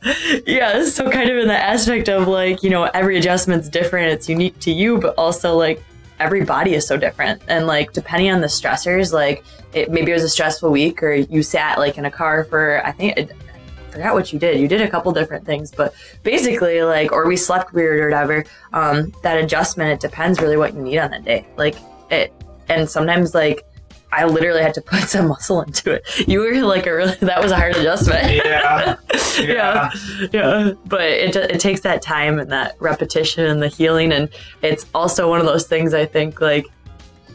yeah. 0.46 0.84
So 0.84 1.10
kind 1.10 1.30
of 1.30 1.36
in 1.38 1.48
the 1.48 1.56
aspect 1.56 2.08
of 2.08 2.28
like 2.28 2.62
you 2.62 2.70
know 2.70 2.84
every 2.84 3.18
adjustment's 3.18 3.68
different. 3.68 4.12
It's 4.12 4.28
unique 4.28 4.58
to 4.60 4.72
you, 4.72 4.98
but 4.98 5.14
also 5.16 5.56
like 5.56 5.82
every 6.18 6.44
body 6.44 6.74
is 6.74 6.86
so 6.86 6.96
different, 6.96 7.42
and 7.48 7.66
like 7.66 7.92
depending 7.92 8.30
on 8.30 8.40
the 8.40 8.46
stressors, 8.46 9.12
like 9.12 9.44
it 9.72 9.90
maybe 9.90 10.10
it 10.10 10.14
was 10.14 10.24
a 10.24 10.28
stressful 10.28 10.70
week, 10.70 11.02
or 11.02 11.12
you 11.12 11.42
sat 11.42 11.78
like 11.78 11.98
in 11.98 12.04
a 12.04 12.10
car 12.10 12.44
for 12.44 12.84
I 12.84 12.92
think. 12.92 13.18
I 13.18 13.90
forgot 13.90 14.14
what 14.14 14.32
you 14.34 14.38
did. 14.38 14.60
You 14.60 14.68
did 14.68 14.82
a 14.82 14.88
couple 14.88 15.10
different 15.12 15.46
things, 15.46 15.72
but 15.72 15.94
basically, 16.22 16.82
like, 16.82 17.10
or 17.10 17.26
we 17.26 17.36
slept 17.36 17.72
weird 17.72 17.98
or 18.00 18.04
whatever. 18.04 18.44
Um, 18.74 19.12
that 19.22 19.42
adjustment, 19.42 19.90
it 19.90 19.98
depends 19.98 20.40
really 20.40 20.58
what 20.58 20.74
you 20.74 20.82
need 20.82 20.98
on 20.98 21.10
that 21.10 21.24
day. 21.24 21.46
Like 21.56 21.74
it, 22.10 22.32
and 22.68 22.88
sometimes 22.88 23.34
like 23.34 23.64
I 24.10 24.24
literally 24.24 24.62
had 24.62 24.72
to 24.74 24.80
put 24.80 25.02
some 25.04 25.28
muscle 25.28 25.60
into 25.62 25.92
it. 25.92 26.06
You 26.28 26.40
were 26.40 26.52
like 26.66 26.86
a 26.86 26.94
really 26.94 27.14
that 27.20 27.42
was 27.42 27.52
a 27.52 27.56
hard 27.56 27.76
adjustment. 27.76 28.42
Yeah, 28.44 28.96
yeah, 29.40 29.90
yeah. 30.32 30.72
But 30.86 31.02
it 31.02 31.36
it 31.36 31.60
takes 31.60 31.80
that 31.82 32.02
time 32.02 32.38
and 32.38 32.50
that 32.50 32.76
repetition 32.80 33.44
and 33.44 33.62
the 33.62 33.68
healing, 33.68 34.12
and 34.12 34.28
it's 34.62 34.86
also 34.94 35.28
one 35.28 35.40
of 35.40 35.46
those 35.46 35.66
things 35.66 35.94
I 35.94 36.06
think 36.06 36.40
like 36.40 36.66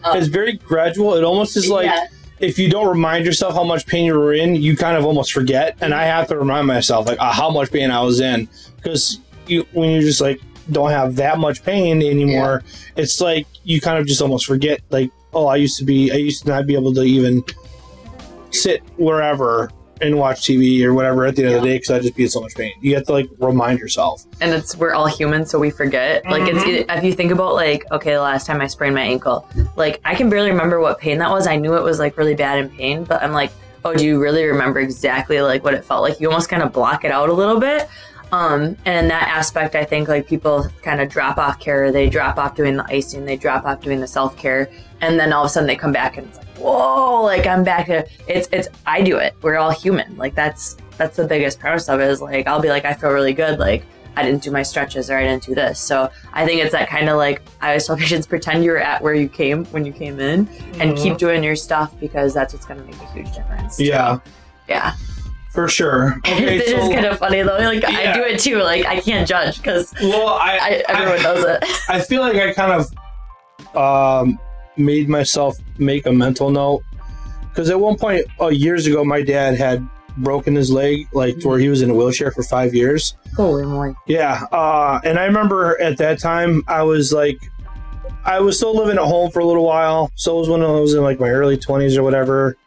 it's 0.05 0.27
very 0.27 0.53
gradual. 0.53 1.13
It 1.15 1.23
almost 1.23 1.55
is 1.55 1.69
like 1.69 1.85
Yeah. 1.85 2.07
if 2.39 2.57
you 2.59 2.69
don't 2.69 2.87
remind 2.89 3.25
yourself 3.25 3.53
how 3.53 3.63
much 3.63 3.85
pain 3.85 4.05
you 4.05 4.15
were 4.17 4.33
in, 4.33 4.55
you 4.55 4.75
kind 4.75 4.97
of 4.97 5.05
almost 5.05 5.31
forget. 5.31 5.77
And 5.79 5.93
I 5.93 6.03
have 6.05 6.27
to 6.29 6.37
remind 6.37 6.67
myself 6.67 7.07
like 7.07 7.19
uh, 7.19 7.31
how 7.31 7.49
much 7.49 7.71
pain 7.71 7.89
I 7.91 8.01
was 8.01 8.19
in 8.19 8.49
because 8.77 9.19
you 9.47 9.65
when 9.73 9.91
you 9.91 10.01
just 10.01 10.19
like 10.21 10.41
don't 10.71 10.89
have 10.91 11.15
that 11.17 11.37
much 11.39 11.63
pain 11.63 12.01
anymore, 12.01 12.63
it's 12.97 13.21
like 13.21 13.45
you 13.63 13.79
kind 13.79 13.97
of 13.99 14.05
just 14.07 14.21
almost 14.21 14.45
forget 14.45 14.81
like 14.89 15.11
oh 15.33 15.47
I 15.47 15.57
used 15.57 15.77
to 15.79 15.85
be 15.85 16.11
I 16.11 16.15
used 16.15 16.43
to 16.43 16.49
not 16.49 16.65
be 16.65 16.75
able 16.75 16.93
to 16.93 17.03
even 17.03 17.43
sit 18.51 18.83
wherever 18.97 19.71
and 20.01 20.17
watch 20.17 20.41
TV 20.41 20.83
or 20.83 20.93
whatever 20.93 21.25
at 21.25 21.35
the 21.35 21.45
end 21.45 21.55
of 21.55 21.61
the 21.61 21.67
day 21.67 21.75
because 21.75 21.91
I'd 21.91 22.01
just 22.01 22.15
be 22.15 22.23
in 22.23 22.29
so 22.29 22.41
much 22.41 22.55
pain. 22.55 22.73
You 22.81 22.95
have 22.95 23.05
to 23.05 23.13
like 23.13 23.27
remind 23.39 23.79
yourself. 23.79 24.25
and 24.41 24.51
it's 24.53 24.75
we're 24.75 24.93
all 24.93 25.07
human 25.07 25.45
so 25.45 25.59
we 25.59 25.69
forget. 25.69 26.25
Like 26.25 26.43
it's 26.43 26.63
mm-hmm. 26.63 26.89
if 26.97 27.03
you 27.03 27.13
think 27.13 27.31
about 27.31 27.53
like 27.53 27.89
okay 27.91 28.13
the 28.13 28.21
last 28.21 28.45
time 28.45 28.61
i 28.61 28.67
sprained 28.67 28.95
my 28.95 29.01
ankle 29.01 29.47
like 29.75 30.01
i 30.05 30.15
can 30.15 30.29
barely 30.29 30.49
remember 30.49 30.79
what 30.79 30.99
pain 30.99 31.17
that 31.19 31.29
was. 31.29 31.47
I 31.47 31.55
knew 31.55 31.75
it 31.75 31.83
was 31.83 31.99
like 31.99 32.17
really 32.17 32.35
bad 32.35 32.59
in 32.59 32.69
pain 32.69 33.03
but 33.03 33.21
i'm 33.23 33.31
like 33.31 33.51
oh 33.85 33.93
do 33.93 34.05
you 34.05 34.19
really 34.19 34.45
remember 34.45 34.79
exactly 34.79 35.41
like 35.41 35.63
what 35.63 35.73
it 35.73 35.83
felt 35.83 36.01
like? 36.01 36.19
You 36.19 36.29
almost 36.29 36.49
kind 36.49 36.63
of 36.63 36.71
block 36.71 37.03
it 37.03 37.11
out 37.11 37.29
a 37.29 37.33
little 37.33 37.59
bit 37.59 37.89
um, 38.33 38.77
and 38.85 39.03
in 39.03 39.07
that 39.07 39.27
aspect 39.27 39.75
i 39.75 39.83
think 39.83 40.07
like 40.07 40.27
people 40.27 40.67
kind 40.81 40.99
of 41.01 41.09
drop 41.09 41.37
off 41.37 41.59
care. 41.59 41.91
They 41.91 42.09
drop 42.09 42.37
off 42.37 42.55
doing 42.55 42.75
the 42.77 42.85
icing. 42.85 43.25
They 43.25 43.37
drop 43.37 43.65
off 43.65 43.81
doing 43.81 43.99
the 43.99 44.07
self-care. 44.07 44.69
And 45.01 45.19
then 45.19 45.33
all 45.33 45.43
of 45.43 45.47
a 45.47 45.49
sudden 45.49 45.67
they 45.67 45.75
come 45.75 45.91
back 45.91 46.17
and 46.17 46.27
it's 46.27 46.37
like 46.37 46.47
whoa 46.57 47.23
like 47.23 47.45
i'm 47.45 47.63
back 47.63 47.87
to 47.87 48.07
it's 48.27 48.47
it's 48.51 48.67
i 48.85 49.01
do 49.01 49.17
it. 49.17 49.35
We're 49.41 49.57
all 49.57 49.71
human. 49.71 50.15
Like 50.17 50.35
that's 50.35 50.77
that's 50.97 51.17
the 51.17 51.27
biggest 51.27 51.59
premise 51.59 51.89
of 51.89 51.99
it 51.99 52.09
is 52.09 52.21
like 52.21 52.47
i'll 52.47 52.61
be 52.61 52.69
like 52.69 52.85
i 52.85 52.93
feel 52.93 53.11
really 53.11 53.33
good. 53.33 53.59
Like 53.59 53.85
I 54.15 54.21
didn't 54.21 54.43
do 54.43 54.51
my 54.51 54.61
stretches 54.61 55.09
or 55.09 55.17
I 55.17 55.23
didn't 55.23 55.43
do 55.43 55.55
this. 55.55 55.79
So 55.79 56.09
I 56.33 56.45
think 56.45 56.61
it's 56.61 56.71
that 56.71 56.87
kind 56.87 57.09
of 57.09 57.17
like 57.17 57.41
I 57.61 57.69
always 57.69 57.87
tell 57.87 57.97
patients 58.03 58.27
pretend 58.27 58.63
you're 58.63 58.77
at 58.77 59.01
where 59.01 59.15
you 59.15 59.27
came 59.27 59.65
when 59.65 59.85
you 59.85 59.91
came 59.91 60.19
in 60.19 60.47
and 60.79 60.95
keep 60.97 61.17
doing 61.17 61.43
your 61.43 61.55
stuff 61.55 61.99
because 61.99 62.33
that's 62.33 62.53
what's 62.53 62.65
going 62.65 62.79
to 62.79 62.85
make 62.85 62.95
a 62.95 63.11
huge 63.13 63.33
difference. 63.33 63.79
Yeah, 63.79 64.19
Yeah. 64.67 64.93
For 65.53 65.67
sure. 65.67 66.15
Okay, 66.25 66.55
it 66.57 66.61
is 66.61 66.71
so 66.71 66.91
kind 66.91 67.05
of 67.05 67.19
funny 67.19 67.43
though. 67.43 67.57
Like 67.57 67.85
I 67.85 68.13
do 68.13 68.23
it 68.23 68.39
too. 68.39 68.57
Like 68.57 68.85
I 68.85 68.99
can't 68.99 69.27
judge 69.27 69.57
because 69.57 69.93
well, 70.01 70.29
I, 70.29 70.57
I, 70.57 70.83
everyone 70.89 71.19
I, 71.19 71.23
does 71.23 71.45
it. 71.45 71.63
I 71.89 72.01
feel 72.01 72.21
like 72.21 72.35
I 72.35 72.53
kind 72.53 72.71
of 72.71 73.75
um, 73.75 74.39
made 74.77 75.09
myself 75.09 75.57
make 75.77 76.05
a 76.05 76.11
mental 76.11 76.49
note 76.49 76.83
because 77.49 77.69
at 77.69 77.79
one 77.79 77.97
point 77.97 78.25
uh, 78.41 78.47
years 78.47 78.87
ago, 78.87 79.05
my 79.05 79.21
dad 79.21 79.57
had 79.57 79.87
broken 80.17 80.55
his 80.55 80.71
leg, 80.71 81.07
like 81.13 81.37
to 81.39 81.47
where 81.47 81.59
he 81.59 81.69
was 81.69 81.81
in 81.81 81.89
a 81.89 81.93
wheelchair 81.93 82.31
for 82.31 82.43
five 82.43 82.73
years. 82.73 83.15
Holy 83.35 83.63
moly. 83.63 83.95
Yeah, 84.07 84.45
uh, 84.51 84.99
and 85.03 85.19
I 85.19 85.25
remember 85.25 85.79
at 85.79 85.97
that 85.97 86.19
time 86.19 86.63
I 86.67 86.83
was 86.83 87.13
like, 87.13 87.37
I 88.25 88.39
was 88.39 88.57
still 88.57 88.75
living 88.75 88.97
at 88.97 89.03
home 89.03 89.31
for 89.31 89.39
a 89.39 89.45
little 89.45 89.65
while. 89.65 90.11
So 90.15 90.35
it 90.37 90.39
was 90.39 90.49
when 90.49 90.61
I 90.61 90.71
was 90.71 90.93
in 90.93 91.03
like 91.03 91.19
my 91.19 91.29
early 91.29 91.57
twenties 91.57 91.97
or 91.97 92.03
whatever. 92.03 92.57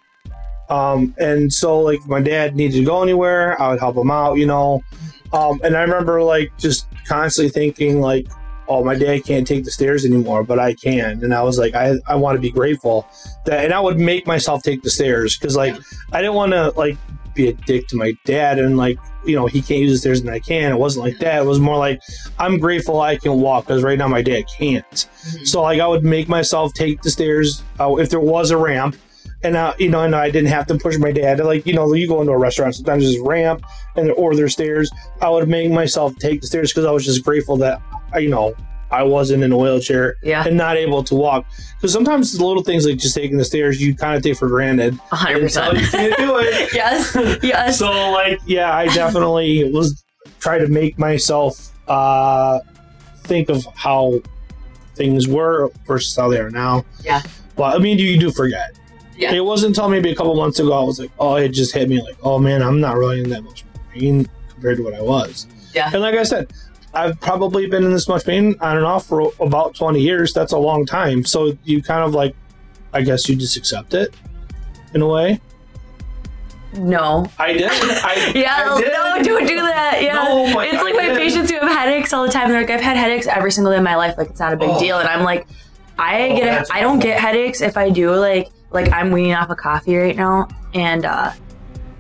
Um, 0.69 1.15
and 1.19 1.53
so 1.53 1.79
like 1.81 2.05
my 2.07 2.21
dad 2.21 2.57
needed 2.57 2.79
to 2.79 2.85
go 2.85 3.03
anywhere, 3.03 3.61
I 3.61 3.71
would 3.71 3.81
help 3.81 3.97
him 3.97 4.11
out, 4.11 4.35
you 4.35 4.47
know. 4.47 4.83
Um, 5.33 5.61
and 5.63 5.77
I 5.77 5.83
remember 5.83 6.23
like 6.23 6.57
just 6.59 6.87
constantly 7.07 7.51
thinking 7.51 8.01
like, 8.01 8.27
oh, 8.69 8.85
my 8.85 8.95
dad 8.95 9.25
can't 9.25 9.47
take 9.47 9.65
the 9.65 9.71
stairs 9.71 10.05
anymore, 10.05 10.43
but 10.43 10.59
I 10.59 10.75
can. 10.75 11.23
And 11.23 11.33
I 11.33 11.43
was 11.43 11.59
like, 11.59 11.75
I, 11.75 11.95
I 12.07 12.17
want 12.17 12.37
to 12.37 12.41
be 12.41 12.51
grateful 12.51 13.07
that, 13.45 13.65
and 13.65 13.73
I 13.73 13.81
would 13.81 13.99
make 13.99 14.27
myself 14.27 14.63
take 14.63 14.83
the 14.83 14.91
stairs 14.91 15.39
because 15.39 15.57
like 15.57 15.77
I 16.13 16.21
didn't 16.21 16.35
want 16.35 16.53
to 16.53 16.71
like 16.77 16.97
be 17.35 17.49
a 17.49 17.53
dick 17.53 17.87
to 17.89 17.97
my 17.97 18.15
dad 18.25 18.59
and 18.59 18.79
like 18.79 18.99
you 19.27 19.37
know 19.37 19.47
he 19.47 19.61
can't 19.61 19.81
use 19.81 19.93
the 19.93 19.99
stairs 19.99 20.21
and 20.21 20.31
I 20.31 20.41
can. 20.41 20.73
It 20.73 20.79
wasn't 20.79 21.05
like 21.05 21.19
that. 21.19 21.43
It 21.43 21.47
was 21.47 21.61
more 21.61 21.77
like 21.77 22.01
I'm 22.39 22.59
grateful 22.59 23.01
I 23.01 23.17
can 23.17 23.41
walk 23.41 23.67
because 23.67 23.83
right 23.83 23.99
now 23.99 24.09
my 24.09 24.23
dad 24.23 24.45
can't. 24.59 25.09
So 25.45 25.63
like 25.63 25.81
I 25.81 25.87
would 25.87 26.05
make 26.05 26.29
myself 26.29 26.73
take 26.75 27.03
the 27.03 27.11
stairs 27.11 27.63
uh, 27.79 27.95
if 27.97 28.11
there 28.11 28.21
was 28.21 28.51
a 28.51 28.57
ramp, 28.57 28.97
and 29.47 29.57
uh, 29.57 29.75
you 29.79 29.89
know, 29.89 30.03
and 30.03 30.15
I 30.15 30.31
didn't 30.31 30.49
have 30.51 30.67
to 30.69 30.77
push 30.77 30.99
my 30.99 31.13
dad. 31.13 31.39
Like 31.41 31.67
you 31.67 31.73
know, 31.75 31.93
you 31.95 32.09
go 32.09 32.21
into 32.21 32.33
a 32.33 32.39
restaurant 32.39 32.75
sometimes 32.75 33.05
there's 33.05 33.17
a 33.17 33.23
ramp 33.23 33.63
and 33.97 34.11
or 34.13 34.35
there's 34.35 34.53
stairs. 34.53 34.91
I 35.21 35.31
would 35.31 35.49
make 35.49 35.71
myself 35.71 36.15
take 36.17 36.41
the 36.41 36.47
stairs 36.47 36.73
because 36.73 36.85
I 36.85 36.91
was 36.91 37.05
just 37.05 37.25
grateful 37.25 37.57
that 37.59 37.81
you 38.17 38.29
know 38.29 38.55
I 38.91 39.03
wasn't 39.03 39.43
in 39.43 39.51
a 39.53 39.59
wheelchair 39.59 40.15
Yeah. 40.23 40.45
and 40.47 40.57
not 40.57 40.77
able 40.77 41.03
to 41.05 41.15
walk. 41.15 41.45
Because 41.77 41.93
sometimes 41.93 42.33
the 42.37 42.45
little 42.45 42.63
things 42.63 42.87
like 42.87 42.99
just 42.99 43.15
taking 43.17 43.37
the 43.37 43.45
stairs 43.45 43.81
you 43.81 43.95
kind 43.97 44.17
of 44.17 44.23
take 44.23 44.37
for 44.37 44.49
granted. 44.49 44.99
A 45.13 45.17
hundred 45.17 45.43
Until 45.45 45.77
you 45.77 45.87
can't 45.89 46.17
do 46.17 46.39
it. 46.39 46.73
Yes. 46.75 47.17
Yes. 47.43 47.79
So 47.79 47.91
like 48.13 48.39
yeah, 48.47 48.75
I 48.75 48.87
definitely 48.89 49.71
was 49.73 50.05
trying 50.41 50.61
to 50.61 50.69
make 50.69 50.99
myself 50.99 51.73
uh 51.89 52.59
think 53.25 53.49
of 53.49 53.67
how 53.75 54.21
things 54.95 55.27
were 55.29 55.71
versus 55.87 56.17
how 56.17 56.29
they 56.29 56.39
are 56.41 56.51
now. 56.51 56.85
Yeah. 57.05 57.23
But 57.57 57.75
I 57.75 57.79
mean, 57.79 57.99
you, 57.99 58.07
you 58.07 58.19
do 58.19 58.31
forget. 58.31 58.79
Yeah. 59.17 59.33
It 59.33 59.45
wasn't 59.45 59.71
until 59.77 59.89
maybe 59.89 60.11
a 60.11 60.15
couple 60.15 60.35
months 60.37 60.59
ago 60.59 60.73
I 60.73 60.83
was 60.83 60.99
like, 61.01 61.11
oh, 61.19 61.37
it 61.37 61.49
just 61.51 61.75
hit 61.75 61.89
me 61.89 62.03
like, 62.03 62.17
oh 62.23 62.39
man, 62.39 62.63
I'm 62.63 62.81
not 62.81 62.97
really 62.97 63.21
in 63.23 63.31
that 63.31 63.43
much 63.45 63.65
pain 63.93 64.29
compared 64.51 64.77
to 64.79 64.83
what 64.85 64.95
I 64.95 65.01
was. 65.03 65.47
Yeah. 65.75 65.91
And 65.93 66.03
like 66.03 66.15
I 66.15 66.23
said, 66.23 66.53
I've 66.95 67.21
probably 67.21 67.67
been 67.67 67.85
in 67.85 67.93
this 67.93 68.09
much 68.09 68.25
pain 68.25 68.57
on 68.61 68.77
and 68.77 68.87
off 68.87 69.07
for 69.07 69.33
about 69.41 69.75
20 69.75 70.01
years. 70.01 70.33
That's 70.33 70.53
a 70.53 70.59
long 70.59 70.87
time. 70.87 71.25
So 71.25 71.57
you 71.65 71.83
kind 71.83 72.03
of 72.05 72.15
like, 72.15 72.35
I 72.93 73.03
guess 73.03 73.29
you 73.29 73.37
just 73.37 73.57
accept 73.57 73.93
it 73.95 74.15
in 74.95 75.03
a 75.03 75.07
way. 75.09 75.41
no. 76.75 77.27
I 77.39 77.53
did. 77.55 77.71
I, 77.71 78.33
Yeah, 78.35 78.75
I 78.75 78.81
did. 78.81 78.93
no, 78.93 79.23
don't 79.37 79.47
do 79.47 79.57
that. 79.61 80.03
Yeah. 80.03 80.15
No, 80.15 80.25
oh 80.49 80.55
but 80.55 80.69
it's 80.69 80.83
like 80.83 80.95
I 80.95 80.99
my 80.99 81.07
did. 81.09 81.19
patients 81.19 81.51
who 81.51 81.59
have 81.59 81.71
headaches 81.71 82.13
all 82.13 82.25
the 82.27 82.33
time. 82.33 82.49
They're 82.51 82.61
like, 82.61 82.71
I've 82.71 82.81
had 82.81 82.97
headaches 82.97 83.27
every 83.27 83.51
single 83.51 83.73
day 83.73 83.79
of 83.79 83.85
my 83.85 83.97
life. 83.97 84.17
Like, 84.19 84.29
it's 84.31 84.41
not 84.41 84.53
a 84.53 84.57
big 84.57 84.69
Oh. 84.71 84.79
deal. 84.81 84.99
And 84.99 85.09
I'm 85.09 85.25
like, 85.25 85.47
I 85.99 86.29
Oh, 86.31 86.37
get, 86.37 86.69
a, 86.71 86.73
I 86.75 86.81
don't 86.81 86.99
get 86.99 87.19
headaches 87.21 87.61
if 87.63 87.77
I 87.77 87.89
do 87.91 88.15
like, 88.15 88.51
like 88.77 88.93
I'm 88.93 89.11
weaning 89.11 89.35
off 89.35 89.51
a 89.51 89.57
coffee 89.57 89.97
right 89.97 90.15
now, 90.17 90.47
and 90.75 91.05
uh, 91.05 91.33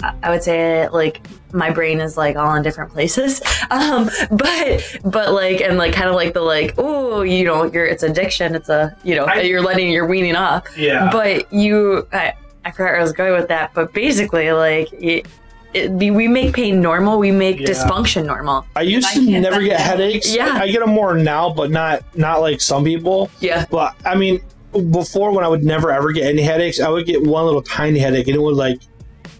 I- 0.02 0.14
I 0.22 0.30
would 0.30 0.42
say 0.42 0.88
like 0.88 1.26
my 1.52 1.70
brain 1.70 2.00
is 2.00 2.16
like 2.16 2.36
all 2.36 2.54
in 2.54 2.62
different 2.62 2.92
places. 2.92 3.42
Um, 3.68 4.08
but 4.30 4.98
but 5.04 5.32
like 5.32 5.60
and 5.60 5.76
like 5.76 5.92
kind 5.92 6.08
of 6.08 6.14
like 6.14 6.34
the 6.34 6.40
like 6.40 6.74
oh 6.78 7.22
you 7.22 7.44
know 7.44 7.64
you're 7.64 7.84
it's 7.84 8.04
addiction. 8.04 8.54
It's 8.54 8.68
a 8.68 8.96
you 9.02 9.16
know 9.16 9.24
I- 9.24 9.40
you're 9.40 9.60
letting 9.62 9.90
you're 9.90 10.06
weaning 10.06 10.36
off. 10.36 10.62
Yeah. 10.78 11.10
But 11.10 11.52
you, 11.52 12.06
I, 12.12 12.34
I 12.64 12.70
forgot 12.70 12.90
where 12.92 12.98
I 13.00 13.02
was 13.02 13.12
going 13.12 13.32
with 13.32 13.48
that. 13.48 13.74
But 13.74 13.92
basically, 13.92 14.52
like, 14.52 14.92
it, 14.92 15.26
it, 15.74 15.90
we 15.90 16.12
we 16.12 16.28
make 16.28 16.54
pain 16.54 16.80
normal. 16.80 17.18
We 17.18 17.32
make 17.32 17.58
Yeah. 17.58 17.66
dysfunction 17.68 18.24
normal. 18.26 18.64
I 18.76 18.82
used 18.82 19.08
to 19.14 19.24
can't 19.26 19.42
never 19.42 19.60
get 19.62 19.80
headaches. 19.80 20.32
Yeah. 20.32 20.52
I 20.62 20.68
get 20.68 20.78
them 20.80 20.90
more 20.90 21.14
now, 21.16 21.52
but 21.52 21.70
not 21.72 22.04
not 22.16 22.40
like 22.40 22.60
some 22.60 22.84
people. 22.84 23.30
Yeah. 23.40 23.64
But 23.68 23.96
I 24.04 24.14
mean, 24.14 24.40
before 24.80 25.32
when 25.32 25.44
I 25.44 25.48
would 25.48 25.64
never 25.64 25.90
ever 25.90 26.12
get 26.12 26.24
any 26.26 26.42
headaches, 26.42 26.80
I 26.80 26.88
would 26.88 27.06
get 27.06 27.22
one 27.24 27.44
little 27.44 27.62
tiny 27.62 27.98
headache, 27.98 28.26
and 28.28 28.36
it 28.36 28.40
would 28.40 28.54
like, 28.56 28.80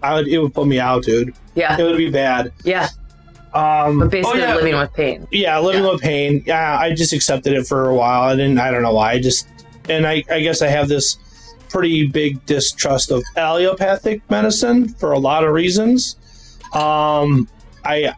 I 0.02 0.14
would 0.14 0.28
it 0.28 0.38
would 0.38 0.54
put 0.54 0.66
me 0.66 0.78
out, 0.80 1.04
dude. 1.04 1.34
Yeah. 1.54 1.78
It 1.78 1.82
would 1.82 1.96
be 1.96 2.10
bad. 2.10 2.52
Yeah. 2.64 2.88
Um, 3.54 4.00
But 4.00 4.10
basically, 4.10 4.42
oh, 4.42 4.44
yeah. 4.44 4.54
living 4.56 4.76
with 4.76 4.92
pain. 4.92 5.26
yeah, 5.30 5.58
living 5.58 5.84
Yeah. 5.84 5.90
with 5.92 6.00
pain. 6.02 6.42
Yeah, 6.46 6.76
I 6.78 6.92
just 6.92 7.12
accepted 7.14 7.54
it 7.54 7.66
for 7.66 7.88
a 7.88 7.94
while. 7.94 8.22
I 8.22 8.36
didn't. 8.36 8.58
I 8.58 8.70
don't 8.70 8.82
know 8.82 8.92
why. 8.92 9.12
I 9.12 9.18
just 9.20 9.48
and 9.88 10.06
I 10.06 10.22
I 10.30 10.40
guess 10.40 10.60
I 10.62 10.66
have 10.68 10.88
this 10.88 11.16
pretty 11.70 12.06
big 12.08 12.44
distrust 12.46 13.10
of 13.10 13.22
allopathic 13.36 14.20
medicine 14.30 14.88
for 14.88 15.12
a 15.12 15.18
lot 15.18 15.42
of 15.44 15.52
reasons. 15.52 16.16
Um, 16.74 17.48
I 17.84 18.12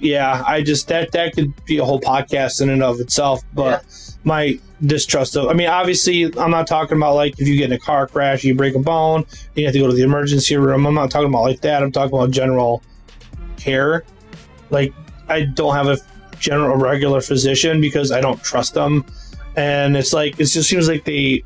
yeah, 0.00 0.42
I 0.46 0.62
just 0.62 0.88
that 0.88 1.12
that 1.12 1.34
could 1.34 1.52
be 1.64 1.78
a 1.78 1.84
whole 1.84 2.00
podcast 2.00 2.60
in 2.60 2.68
and 2.68 2.82
of 2.82 3.00
itself. 3.00 3.42
But 3.54 3.84
my 4.24 4.58
distrust 4.84 5.36
of, 5.36 5.48
I 5.48 5.52
mean, 5.52 5.68
obviously, 5.68 6.24
I'm 6.38 6.50
not 6.50 6.66
talking 6.66 6.96
about 6.96 7.14
like 7.14 7.38
if 7.38 7.46
you 7.46 7.56
get 7.56 7.70
in 7.70 7.72
a 7.72 7.78
car 7.78 8.06
crash, 8.06 8.42
you 8.42 8.54
break 8.54 8.74
a 8.74 8.78
bone, 8.78 9.24
you 9.54 9.64
have 9.64 9.74
to 9.74 9.80
go 9.80 9.86
to 9.86 9.94
the 9.94 10.02
emergency 10.02 10.56
room. 10.56 10.86
I'm 10.86 10.94
not 10.94 11.10
talking 11.10 11.28
about 11.28 11.42
like 11.42 11.60
that. 11.60 11.82
I'm 11.82 11.92
talking 11.92 12.16
about 12.16 12.30
general 12.30 12.82
care. 13.56 14.04
Like 14.70 14.92
I 15.28 15.42
don't 15.42 15.74
have 15.74 15.88
a 15.88 15.98
general 16.38 16.76
regular 16.76 17.20
physician 17.20 17.80
because 17.80 18.12
I 18.12 18.20
don't 18.20 18.42
trust 18.42 18.74
them, 18.74 19.04
and 19.56 19.96
it's 19.96 20.12
like 20.12 20.34
it 20.40 20.46
just 20.46 20.68
seems 20.68 20.88
like 20.88 21.04
they 21.04 21.44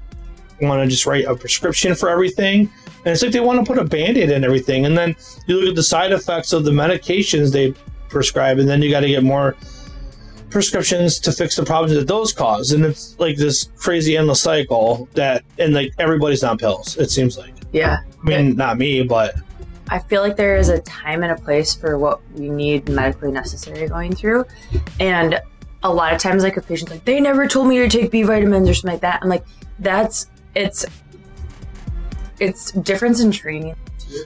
want 0.60 0.82
to 0.82 0.88
just 0.88 1.06
write 1.06 1.24
a 1.24 1.36
prescription 1.36 1.94
for 1.94 2.08
everything. 2.08 2.70
And 3.04 3.12
it's 3.12 3.22
like 3.22 3.30
they 3.32 3.40
want 3.40 3.64
to 3.64 3.64
put 3.64 3.78
a 3.78 3.84
band-aid 3.84 4.28
in 4.28 4.42
everything. 4.42 4.84
And 4.84 4.98
then 4.98 5.14
you 5.46 5.56
look 5.60 5.68
at 5.68 5.76
the 5.76 5.84
side 5.84 6.10
effects 6.10 6.52
of 6.52 6.64
the 6.64 6.72
medications 6.72 7.52
they 7.52 7.72
prescribe, 8.08 8.58
and 8.58 8.68
then 8.68 8.82
you 8.82 8.90
got 8.90 9.00
to 9.00 9.08
get 9.08 9.22
more 9.22 9.56
prescriptions 10.50 11.18
to 11.20 11.32
fix 11.32 11.56
the 11.56 11.64
problems 11.64 11.94
that 11.94 12.06
those 12.06 12.32
cause. 12.32 12.72
And 12.72 12.84
it's 12.84 13.18
like 13.18 13.36
this 13.36 13.70
crazy 13.76 14.16
endless 14.16 14.42
cycle 14.42 15.08
that, 15.14 15.44
and 15.58 15.74
like 15.74 15.92
everybody's 15.98 16.42
on 16.42 16.58
pills, 16.58 16.96
it 16.96 17.10
seems 17.10 17.36
like. 17.38 17.54
Yeah. 17.72 17.98
I 18.22 18.24
mean, 18.26 18.56
not 18.56 18.78
me, 18.78 19.02
but 19.02 19.34
I 19.90 19.98
feel 19.98 20.22
like 20.22 20.36
there 20.36 20.56
is 20.56 20.68
a 20.68 20.80
time 20.80 21.22
and 21.22 21.32
a 21.32 21.36
place 21.36 21.74
for 21.74 21.98
what 21.98 22.20
we 22.34 22.48
need 22.50 22.88
medically 22.88 23.30
necessary 23.32 23.88
going 23.88 24.14
through. 24.14 24.44
And 25.00 25.40
a 25.82 25.92
lot 25.92 26.12
of 26.12 26.20
times, 26.20 26.42
like, 26.42 26.56
a 26.56 26.60
patient's 26.62 26.90
like, 26.92 27.04
they 27.04 27.20
never 27.20 27.46
told 27.46 27.68
me 27.68 27.78
to 27.78 27.88
take 27.88 28.10
B 28.10 28.22
vitamins 28.22 28.68
or 28.68 28.74
something 28.74 28.92
like 28.92 29.00
that. 29.02 29.20
I'm 29.22 29.28
like, 29.28 29.44
that's, 29.78 30.26
it's, 30.54 30.84
it's 32.40 32.72
difference 32.72 33.20
in 33.20 33.30
training. 33.30 33.76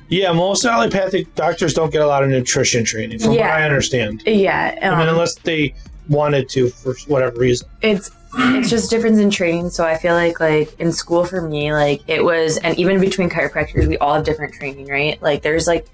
yeah, 0.08 0.32
most 0.32 0.64
allopathic 0.64 1.34
doctors 1.34 1.74
don't 1.74 1.92
get 1.92 2.02
a 2.02 2.06
lot 2.06 2.22
of 2.24 2.30
nutrition 2.30 2.84
training, 2.84 3.18
from 3.18 3.32
Yeah. 3.32 3.48
what 3.50 3.60
I 3.60 3.64
understand. 3.64 4.22
Yeah. 4.26 4.76
I 4.80 4.90
mean, 4.90 5.00
um, 5.00 5.08
unless 5.08 5.34
they 5.36 5.74
wanted 6.08 6.48
to 6.50 6.68
for 6.70 6.94
whatever 7.06 7.38
reason. 7.38 7.68
it's 7.80 8.10
it's 8.34 8.70
just 8.70 8.88
difference 8.90 9.18
in 9.18 9.30
training 9.30 9.68
so 9.70 9.84
i 9.84 9.96
feel 9.96 10.14
like 10.14 10.40
like 10.40 10.74
in 10.80 10.90
school 10.90 11.24
for 11.24 11.42
me 11.42 11.72
like 11.72 12.00
it 12.08 12.24
was 12.24 12.56
and 12.58 12.78
even 12.78 12.98
between 13.00 13.28
chiropractors 13.28 13.86
we 13.86 13.98
all 13.98 14.14
have 14.14 14.24
different 14.24 14.52
training 14.54 14.86
right 14.88 15.20
like 15.22 15.42
there's 15.42 15.66
like 15.66 15.86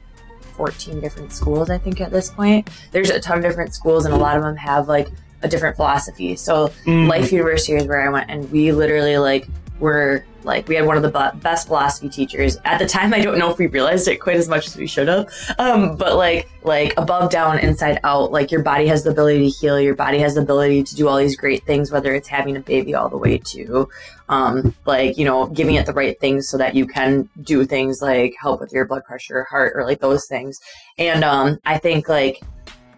14 0.57 1.01
different 1.01 1.33
schools 1.33 1.68
i 1.71 1.79
think 1.79 2.01
at 2.01 2.11
this 2.11 2.31
point 2.31 2.68
there's 2.92 3.11
a 3.11 3.21
ton 3.21 3.38
of 3.38 3.44
different 3.44 3.75
schools 3.75 4.05
and 4.05 4.14
a 4.14 4.16
lot 4.16 4.37
of 4.37 4.42
them 4.42 4.57
have 4.57 4.88
like 4.88 5.09
a 5.42 5.49
different 5.49 5.77
philosophy 5.77 6.35
so 6.37 6.68
Mm. 6.87 7.09
life 7.09 7.33
university 7.33 7.75
is 7.75 7.87
where 7.87 8.01
i 8.07 8.09
went 8.09 8.31
and 8.31 8.51
we 8.51 8.73
literally 8.73 9.18
like 9.18 9.47
were 9.79 10.25
like 10.48 10.66
we 10.66 10.74
had 10.74 10.87
one 10.87 10.96
of 10.96 11.02
the 11.04 11.32
best 11.37 11.68
philosophy 11.68 12.08
teachers. 12.08 12.58
At 12.64 12.78
the 12.78 12.87
time 12.87 13.14
i 13.14 13.20
don't 13.20 13.38
know 13.38 13.50
if 13.50 13.58
we 13.58 13.66
realized 13.68 14.08
it 14.08 14.16
quite 14.16 14.37
as 14.37 14.48
much 14.48 14.66
as 14.66 14.76
we 14.76 14.87
should 14.87 15.06
have. 15.06 15.28
Um, 15.58 15.96
but 15.96 16.16
like 16.16 16.48
like 16.62 16.94
above 16.96 17.30
down 17.30 17.58
inside 17.58 18.00
out 18.02 18.32
like 18.32 18.50
your 18.50 18.62
body 18.62 18.87
has 18.88 19.04
the 19.04 19.11
ability 19.11 19.50
to 19.50 19.56
heal. 19.56 19.80
Your 19.80 19.94
body 19.94 20.18
has 20.18 20.34
the 20.34 20.40
ability 20.40 20.82
to 20.82 20.96
do 20.96 21.06
all 21.06 21.18
these 21.18 21.37
great 21.37 21.64
things 21.64 21.92
whether 21.92 22.14
it's 22.14 22.28
having 22.28 22.56
a 22.56 22.61
baby 22.61 22.94
all 22.94 23.08
the 23.08 23.18
way 23.18 23.38
to 23.38 23.88
um, 24.28 24.74
like 24.87 25.16
you 25.16 25.24
know 25.24 25.46
giving 25.46 25.76
it 25.76 25.87
the 25.87 25.92
right 25.92 26.18
things 26.18 26.48
so 26.48 26.58
that 26.58 26.74
you 26.74 26.87
can 26.87 27.28
do 27.42 27.64
things 27.64 28.02
like 28.02 28.34
help 28.40 28.61
with 28.61 28.72
your 28.72 28.84
blood 28.84 29.04
pressure 29.04 29.44
heart 29.44 29.72
or 29.76 29.84
like 29.84 30.00
those 30.00 30.26
things. 30.26 30.58
And 30.98 31.22
um, 31.22 31.58
i 31.64 31.78
think 31.78 32.08
like 32.08 32.42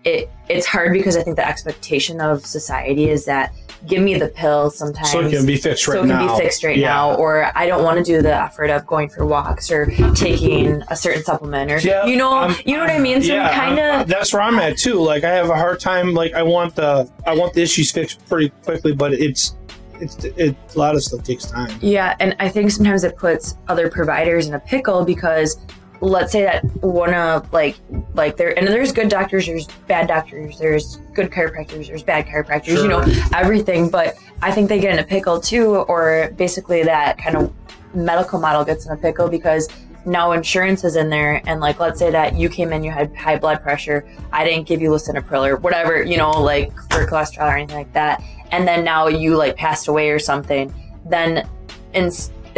it 0.05 0.31
it's 0.49 0.67
hard 0.67 0.93
because 0.93 1.17
i 1.17 1.23
think 1.23 1.37
the 1.37 1.47
expectation 1.47 2.21
of 2.21 2.45
society 2.47 3.09
is 3.09 3.25
that 3.27 3.53
give 3.87 4.03
me 4.03 4.19
the 4.19 4.29
pill 4.29 4.71
sometimes 4.71 5.11
So 5.11 5.21
it 5.21 5.31
can 5.31 5.47
be 5.47 5.57
fixed 5.57 5.89
right 5.89 5.95
now. 5.95 6.01
so 6.01 6.05
it 6.05 6.09
can 6.19 6.27
now. 6.27 6.37
be 6.39 6.43
fixed 6.45 6.65
right 6.65 6.77
Yeah. 6.77 6.89
now 6.91 7.15
or 7.17 7.51
i 7.57 7.67
don't 7.67 7.83
want 7.83 7.99
to 7.99 8.05
do 8.05 8.21
the 8.23 8.35
effort 8.35 8.71
of 8.71 8.87
going 8.87 9.09
for 9.09 9.25
walks 9.27 9.71
or 9.71 9.87
taking 10.15 10.83
a 10.89 10.97
certain 10.97 11.23
supplement 11.25 11.71
or 11.71 11.79
Yeah, 11.79 12.05
you 12.07 12.17
know 12.17 12.33
I'm- 12.33 12.55
you 12.65 12.75
know 12.77 12.83
what 12.83 12.91
i 12.91 12.99
mean 12.99 13.23
so 13.23 13.35
yeah, 13.35 13.55
kind 13.55 13.79
of 13.79 14.07
that's 14.09 14.33
where 14.33 14.43
I'm 14.43 14.59
at 14.59 14.77
too. 14.77 14.95
Like 15.01 15.25
I 15.25 15.31
have 15.31 15.51
a 15.51 15.57
hard 15.57 15.81
time. 15.81 16.15
Like 16.15 16.33
I 16.35 16.43
want 16.43 16.75
the 16.75 17.11
I 17.27 17.35
want 17.35 17.55
the 17.55 17.63
issues 17.63 17.91
fixed 17.91 18.27
pretty 18.29 18.51
quickly, 18.65 18.93
but 18.93 19.13
it's 19.13 19.57
it's 20.01 20.23
it, 20.25 20.57
a 20.75 20.79
lot 20.79 20.95
of 20.95 21.03
stuff 21.03 21.23
takes 21.23 21.45
time. 21.45 21.71
yeah 21.81 22.17
and 22.21 22.35
i 22.41 22.49
think 22.49 22.71
sometimes 22.71 23.05
it 23.05 23.17
puts 23.19 23.57
other 23.69 23.91
providers 23.91 24.47
in 24.47 24.55
a 24.55 24.61
pickle 24.61 25.05
because 25.05 25.59
let's 26.01 26.33
say 26.33 26.43
that 26.43 26.65
one 26.83 27.13
of 27.13 27.53
like 27.53 27.77
like 28.15 28.37
there 28.37 28.57
and 28.59 28.67
there's 28.67 28.93
good 28.93 29.09
doctors 29.09 29.47
there's 29.47 29.67
bad 29.87 30.09
doctors 30.09 30.59
there's 30.59 30.97
good 31.15 31.31
chiropractors 31.31 31.89
there's 31.89 32.03
bad 32.03 32.27
chiropractors 32.27 32.83
you 32.83 32.89
know 32.89 33.05
everything 33.35 33.91
but 33.91 34.15
i 34.41 34.51
think 34.51 34.69
they 34.69 34.81
get 34.81 34.93
in 34.93 34.99
a 34.99 35.07
pickle 35.07 35.39
too 35.39 35.77
or 35.77 36.33
basically 36.37 36.83
that 36.83 37.19
kind 37.19 37.37
of 37.37 37.53
medical 37.95 38.41
model 38.41 38.65
gets 38.65 38.87
in 38.87 38.93
a 38.93 38.97
pickle 38.97 39.29
because 39.29 39.69
now 40.07 40.33
insurance 40.33 40.85
is 40.85 40.97
in 40.97 41.11
there 41.11 41.43
and 41.47 41.61
like 41.61 41.79
let's 41.79 41.99
say 41.99 42.11
that 42.11 42.35
you 42.35 42.49
came 42.49 42.73
in 42.73 42.83
you 42.83 42.91
had 42.91 43.15
high 43.15 43.37
blood 43.37 43.61
pressure 43.63 44.09
i 44.33 44.43
didn't 44.43 44.67
give 44.67 44.81
you 44.81 44.89
lisinopril 44.89 45.47
or 45.47 45.57
whatever 45.57 46.03
you 46.03 46.17
know 46.17 46.31
like 46.31 46.75
for 46.91 47.07
cholesterol 47.07 47.53
or 47.53 47.57
anything 47.57 47.77
like 47.77 47.93
that 47.93 48.23
and 48.53 48.67
then 48.67 48.83
now 48.83 49.07
you 49.07 49.37
like 49.37 49.55
passed 49.57 49.89
away 49.89 50.09
or 50.11 50.19
something 50.19 50.73
then 51.05 51.47
in, 51.93 52.11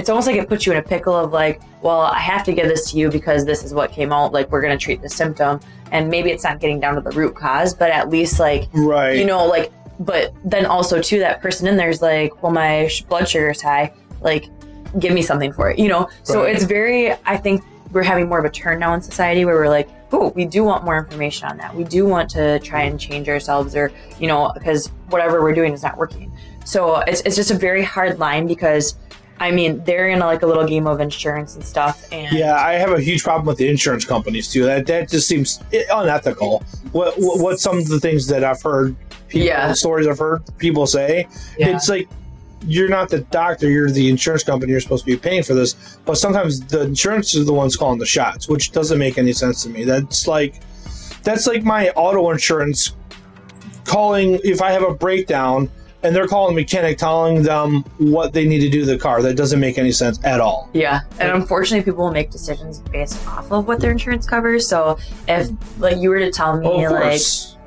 it's 0.03 0.11
almost 0.11 0.27
like 0.27 0.35
it 0.35 0.49
puts 0.49 0.67
you 0.67 0.73
in 0.73 0.79
a 0.79 0.83
pickle 0.83 1.15
of 1.15 1.33
like, 1.33 1.63
well, 1.81 2.01
I 2.01 2.19
have 2.19 2.43
to 2.47 2.53
give 2.53 2.67
this 2.67 2.91
to 2.91 2.99
you 2.99 3.09
because 3.09 3.45
this 3.45 3.63
is 3.63 3.73
what 3.73 3.93
came 3.93 4.13
out. 4.13 4.33
Like, 4.33 4.51
we're 4.51 4.61
going 4.61 4.77
to 4.77 4.85
treat 4.85 5.01
the 5.01 5.09
symptom. 5.09 5.61
And 5.93 6.11
maybe 6.11 6.31
it's 6.31 6.43
not 6.43 6.59
getting 6.59 6.81
down 6.81 6.97
to 6.97 7.01
the 7.01 7.13
root 7.13 7.37
cause, 7.37 7.73
but 7.73 7.93
at 7.93 8.11
least, 8.11 8.41
like, 8.41 8.69
right. 8.73 9.17
you 9.17 9.25
know, 9.25 9.47
like, 9.47 9.73
but 10.01 10.35
then 10.45 10.67
also, 10.67 11.01
too, 11.01 11.21
that 11.21 11.41
person 11.41 11.69
in 11.69 11.77
there 11.77 11.89
is 11.89 12.03
like, 12.03 12.43
well, 12.43 12.51
my 12.51 12.89
sh- 12.89 13.03
blood 13.03 13.29
sugar 13.29 13.51
is 13.51 13.63
high. 13.63 13.93
Like, 14.21 14.49
give 14.99 15.13
me 15.13 15.23
something 15.23 15.53
for 15.53 15.71
it, 15.71 15.79
you 15.79 15.87
know? 15.87 16.09
So 16.25 16.43
Right. 16.43 16.53
it's 16.57 16.65
very, 16.65 17.13
I 17.25 17.37
think 17.37 17.63
we're 17.93 18.03
having 18.03 18.29
more 18.29 18.41
of 18.41 18.45
a 18.45 18.51
turn 18.51 18.81
now 18.81 18.93
in 18.95 19.03
society 19.03 19.45
where 19.45 19.55
we're 19.55 19.69
like, 19.69 19.89
oh, 20.11 20.31
we 20.31 20.47
do 20.47 20.65
want 20.65 20.85
more 20.85 20.99
information 20.99 21.47
on 21.49 21.59
that. 21.59 21.77
We 21.77 21.85
do 21.85 22.07
want 22.07 22.29
to 22.31 22.59
try 22.59 22.83
and 22.83 22.99
change 22.99 23.29
ourselves 23.29 23.77
or, 23.77 23.93
you 24.19 24.27
know, 24.27 24.51
because 24.53 24.89
whatever 25.11 25.43
we're 25.43 25.55
doing 25.55 25.73
is 25.73 25.85
not 25.85 25.97
working. 25.97 26.37
So 26.65 26.97
it's, 26.97 27.21
it's 27.23 27.37
just 27.37 27.51
a 27.51 27.55
very 27.55 27.85
hard 27.85 28.19
line 28.19 28.47
because, 28.47 28.97
I 29.43 29.51
mean, 29.51 29.83
they're 29.85 30.09
in 30.09 30.21
like 30.21 30.43
a 30.43 30.47
little 30.47 30.65
game 30.65 30.87
of 30.87 31.01
insurance 31.01 31.57
and 31.57 31.65
stuff. 31.65 32.07
And 32.13 32.37
Yeah, 32.37 32.55
I 32.55 32.75
have 32.75 32.93
a 32.93 33.01
huge 33.01 33.25
problem 33.25 33.45
with 33.47 33.59
the 33.59 33.69
insurance 33.69 34.05
companies 34.05 34.47
too. 34.53 34.65
That 34.65 34.87
that 34.87 35.11
just 35.11 35.27
seems 35.27 35.59
unethical. 35.91 36.63
What 36.93 37.15
what, 37.19 37.41
what 37.41 37.59
some 37.61 37.77
of 37.77 37.89
the 37.89 37.99
things 37.99 38.29
that 38.29 38.45
I've 38.45 38.63
heard, 38.63 38.95
people, 39.29 39.47
Yeah. 39.49 39.73
stories 39.73 40.07
I've 40.07 40.21
heard 40.21 40.43
people 40.59 40.87
say, 40.87 41.27
Yeah. 41.59 41.75
it's 41.75 41.89
like 41.89 42.09
you're 42.65 42.89
not 42.89 43.09
the 43.09 43.19
doctor, 43.43 43.69
you're 43.69 43.91
the 43.91 44.09
insurance 44.09 44.45
company. 44.45 44.71
You're 44.71 44.81
supposed 44.81 45.05
to 45.07 45.11
be 45.11 45.17
paying 45.17 45.43
for 45.43 45.55
this, 45.55 45.75
but 46.05 46.17
sometimes 46.19 46.61
the 46.61 46.83
insurance 46.83 47.35
is 47.35 47.45
the 47.45 47.53
ones 47.53 47.77
calling 47.77 47.99
the 47.99 48.07
shots, 48.07 48.49
which 48.49 48.71
doesn't 48.71 48.99
make 48.99 49.19
any 49.19 49.33
sense 49.33 49.65
to 49.65 49.69
me. 49.71 49.83
That's 49.83 50.29
like 50.29 50.61
that's 51.25 51.49
like 51.49 51.65
my 51.65 51.91
auto 51.91 52.31
insurance 52.31 52.95
calling 53.85 54.39
if 54.45 54.63
I 54.63 54.71
have 54.71 54.85
a 54.85 54.95
breakdown. 54.95 55.69
And 56.05 56.15
they're 56.17 56.27
calling 56.27 56.55
the 56.55 56.61
mechanic, 56.61 56.99
telling 56.99 57.43
them 57.43 57.85
what 57.99 58.33
they 58.33 58.45
need 58.45 58.59
to 58.61 58.69
do 58.69 58.81
to 58.81 58.87
the 58.87 58.99
car. 58.99 59.23
That 59.23 59.37
doesn't 59.37 59.61
make 59.61 59.79
any 59.79 59.93
sense 59.93 60.19
at 60.25 60.41
all. 60.41 60.69
Yeah, 60.73 61.03
and 61.21 61.31
unfortunately, 61.31 61.85
people 61.85 62.05
will 62.05 62.13
make 62.13 62.31
decisions 62.31 62.81
based 62.81 63.25
off 63.29 63.53
of 63.53 63.69
what 63.69 63.79
their 63.81 63.93
insurance 63.93 64.27
covers. 64.27 64.67
So 64.67 64.99
if 65.29 65.51
like 65.79 65.99
you 65.99 66.11
were 66.11 66.19
to 66.19 66.31
tell 66.33 66.57
me 66.59 66.67
Oh, 66.67 66.93
like 66.93 67.21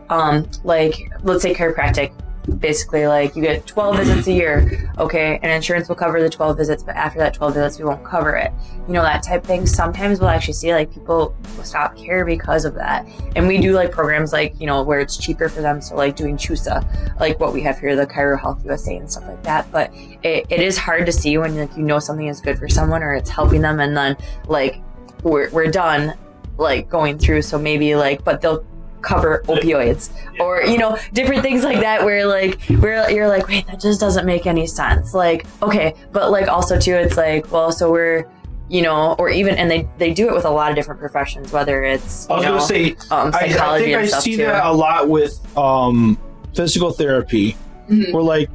um 0.09 0.47
like 0.63 0.95
let's 1.23 1.41
say 1.43 1.53
chiropractic, 1.53 2.11
basically 2.45 3.07
like 3.07 3.35
you 3.35 3.41
get 3.41 3.65
12 3.65 3.97
visits 3.97 4.27
a 4.27 4.31
year, 4.31 4.91
okay, 4.97 5.39
and 5.41 5.51
insurance 5.51 5.89
will 5.89 5.95
cover 5.95 6.21
the 6.21 6.29
12 6.29 6.57
visits, 6.57 6.83
but 6.83 6.95
after 6.95 7.19
that 7.19 7.33
12 7.33 7.53
visits 7.53 7.79
we 7.79 7.85
won't 7.85 8.03
cover 8.03 8.35
it. 8.35 8.51
You 8.87 8.93
know 8.93 9.01
that 9.01 9.23
type 9.23 9.43
thing. 9.43 9.65
Sometimes 9.65 10.19
we'll 10.19 10.29
actually 10.29 10.53
see 10.53 10.73
like 10.73 10.93
people 10.93 11.35
will 11.57 11.63
stop 11.63 11.97
care 11.97 12.25
because 12.25 12.65
of 12.65 12.75
that, 12.75 13.07
and 13.35 13.47
we 13.47 13.57
do 13.59 13.73
like 13.73 13.91
programs 13.91 14.31
like 14.31 14.59
you 14.59 14.67
know 14.67 14.83
where 14.83 14.99
it's 14.99 15.17
cheaper 15.17 15.49
for 15.49 15.61
them. 15.61 15.81
So 15.81 15.95
like 15.95 16.15
doing 16.15 16.37
CHUSA, 16.37 17.19
like 17.19 17.39
what 17.39 17.53
we 17.53 17.61
have 17.61 17.79
here, 17.79 17.95
the 17.95 18.07
ChiroHealth 18.07 18.63
USA 18.65 18.95
and 18.95 19.11
stuff 19.11 19.27
like 19.27 19.43
that. 19.43 19.71
But 19.71 19.91
it, 20.23 20.45
it 20.49 20.61
is 20.61 20.77
hard 20.77 21.05
to 21.05 21.11
see 21.11 21.37
when 21.37 21.57
like 21.57 21.75
you 21.75 21.83
know 21.83 21.99
something 21.99 22.27
is 22.27 22.41
good 22.41 22.59
for 22.59 22.69
someone 22.69 23.03
or 23.03 23.13
it's 23.13 23.29
helping 23.29 23.61
them, 23.61 23.79
and 23.79 23.95
then 23.95 24.17
like 24.47 24.81
we're 25.23 25.49
we're 25.51 25.71
done 25.71 26.13
like 26.57 26.89
going 26.89 27.17
through. 27.17 27.41
So 27.41 27.57
maybe 27.57 27.95
like, 27.95 28.23
but 28.23 28.41
they'll 28.41 28.65
cover 29.05 29.43
opioids 29.45 30.09
or 30.39 30.61
you 30.63 30.77
know 30.77 30.97
different 31.13 31.41
things 31.41 31.63
like 31.63 31.79
that 31.79 32.03
where 32.03 32.25
like 32.25 32.59
where 32.79 33.09
you're 33.09 33.27
like 33.27 33.47
wait 33.47 33.65
that 33.67 33.79
just 33.79 33.99
doesn't 33.99 34.25
make 34.25 34.45
any 34.45 34.67
sense 34.67 35.13
like 35.13 35.45
okay 35.61 35.93
but 36.11 36.31
like 36.31 36.47
also 36.47 36.79
too 36.79 36.95
it's 36.95 37.15
like 37.15 37.49
well 37.51 37.71
so 37.71 37.91
we're 37.91 38.25
you 38.67 38.81
know 38.81 39.13
or 39.19 39.29
even 39.29 39.55
and 39.55 39.69
they 39.69 39.87
they 39.99 40.13
do 40.13 40.27
it 40.27 40.33
with 40.33 40.45
a 40.45 40.49
lot 40.49 40.71
of 40.71 40.75
different 40.75 40.99
professions 40.99 41.51
whether 41.53 41.83
it's 41.83 42.27
I 42.29 42.33
was 42.33 42.43
know, 42.43 42.51
gonna 42.53 42.61
say 42.65 42.91
um, 43.11 43.31
I, 43.33 43.37
I 43.37 43.49
psychology 43.49 43.85
think 43.85 43.95
and 43.95 44.03
I 44.03 44.07
stuff 44.07 44.23
see 44.23 44.31
too 44.35 44.43
that 44.43 44.65
a 44.65 44.73
lot 44.73 45.07
with 45.07 45.57
um, 45.57 46.17
physical 46.55 46.91
therapy. 46.91 47.55
Mhm. 47.89 48.11
Where 48.13 48.23
like, 48.23 48.49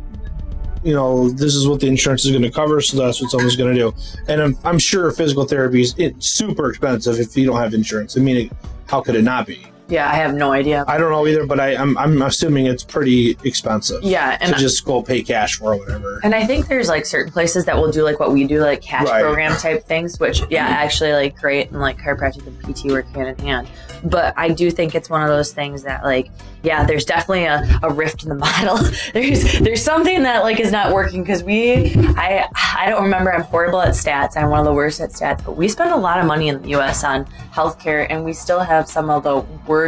you 0.83 0.93
know, 0.93 1.31
this 1.31 1.55
is 1.55 1.69
what 1.69 1.79
the 1.79 1.87
insurance 1.87 2.25
is 2.25 2.33
going 2.33 2.43
to 2.43 2.51
cover, 2.51 2.81
so 2.81 2.97
that's 2.97 3.21
what 3.21 3.31
someone's 3.31 3.55
going 3.55 3.75
to 3.75 3.81
do. 3.81 3.95
And 4.27 4.43
I'm, 4.43 4.59
I'm 4.65 4.79
sure 4.79 5.11
physical 5.13 5.45
therapy 5.45 5.83
is 5.83 5.95
it's 5.99 6.27
super 6.27 6.71
expensive 6.71 7.21
if 7.21 7.37
you 7.37 7.47
don't 7.47 7.59
have 7.59 7.75
insurance. 7.75 8.17
I 8.17 8.21
mean, 8.21 8.37
it, 8.37 8.53
how 8.89 9.01
could 9.01 9.15
it 9.15 9.23
not 9.23 9.47
be? 9.47 9.70
Yeah 9.91 10.11
i 10.11 10.15
have 10.15 10.35
no 10.35 10.53
idea 10.53 10.85
I 10.87 10.99
don't 10.99 11.11
know 11.11 11.27
either, 11.27 11.47
but 11.47 11.61
I, 11.61 11.77
I'm, 11.77 11.97
I'm 11.99 12.23
assuming 12.23 12.67
it's 12.67 12.83
pretty 12.83 13.37
expensive 13.45 14.03
yeah 14.03 14.39
and 14.41 14.55
to 14.55 14.59
just 14.59 14.85
go 14.85 15.03
pay 15.03 15.23
cash 15.23 15.57
for 15.57 15.75
or 15.75 15.77
whatever. 15.79 16.21
And 16.23 16.35
I 16.35 16.47
think 16.47 16.69
there's 16.69 16.89
like 16.89 17.07
certain 17.07 17.33
places 17.33 17.65
that 17.67 17.77
will 17.77 17.91
do 17.91 18.03
like 18.03 18.19
what 18.21 18.33
we 18.33 18.47
do, 18.47 18.61
like 18.61 18.81
cash 18.83 19.09
Right. 19.09 19.23
program 19.23 19.57
type 19.57 19.85
things, 19.85 20.19
which 20.21 20.43
yeah, 20.51 20.65
mm-hmm. 20.65 20.75
actually 20.85 21.13
like 21.13 21.39
great 21.39 21.71
and 21.71 21.81
like 21.81 21.99
chiropractic 21.99 22.47
and 22.47 22.59
PT 22.77 22.91
work 22.91 23.07
hand 23.15 23.29
in 23.29 23.47
hand. 23.47 23.69
But 24.05 24.35
I 24.37 24.49
do 24.49 24.71
think 24.71 24.95
it's 24.95 25.11
one 25.11 25.23
of 25.23 25.29
those 25.29 25.53
things 25.53 25.83
that 25.85 26.05
like 26.05 26.31
yeah, 26.63 26.85
there's 26.85 27.07
definitely 27.07 27.45
a, 27.45 27.81
a 27.83 27.91
rift 27.93 28.23
in 28.23 28.29
the 28.29 28.35
model. 28.47 28.79
there's 29.13 29.59
there's 29.61 29.83
something 29.83 30.23
that 30.25 30.43
like 30.43 30.61
is 30.61 30.73
not 30.73 30.93
working 30.93 31.23
because 31.23 31.43
we 31.43 31.95
I 32.17 32.49
I 32.55 32.87
don't 32.89 33.03
remember 33.03 33.33
I'm 33.33 33.43
horrible 33.43 33.81
at 33.81 33.95
stats. 33.95 34.37
I'm 34.37 34.51
one 34.51 34.61
of 34.61 34.67
the 34.67 34.75
worst 34.75 35.01
at 35.01 35.11
stats, 35.11 35.45
but 35.45 35.57
we 35.57 35.69
spend 35.69 35.91
a 35.91 35.97
lot 35.97 36.19
of 36.21 36.27
money 36.27 36.49
in 36.49 36.61
the 36.63 36.69
US 36.81 37.05
on 37.05 37.25
healthcare 37.53 38.07
and 38.11 38.25
we 38.25 38.33
still 38.33 38.61
have 38.61 38.89
some 38.89 39.11
of 39.11 39.23
the 39.23 39.41
worst 39.67 39.80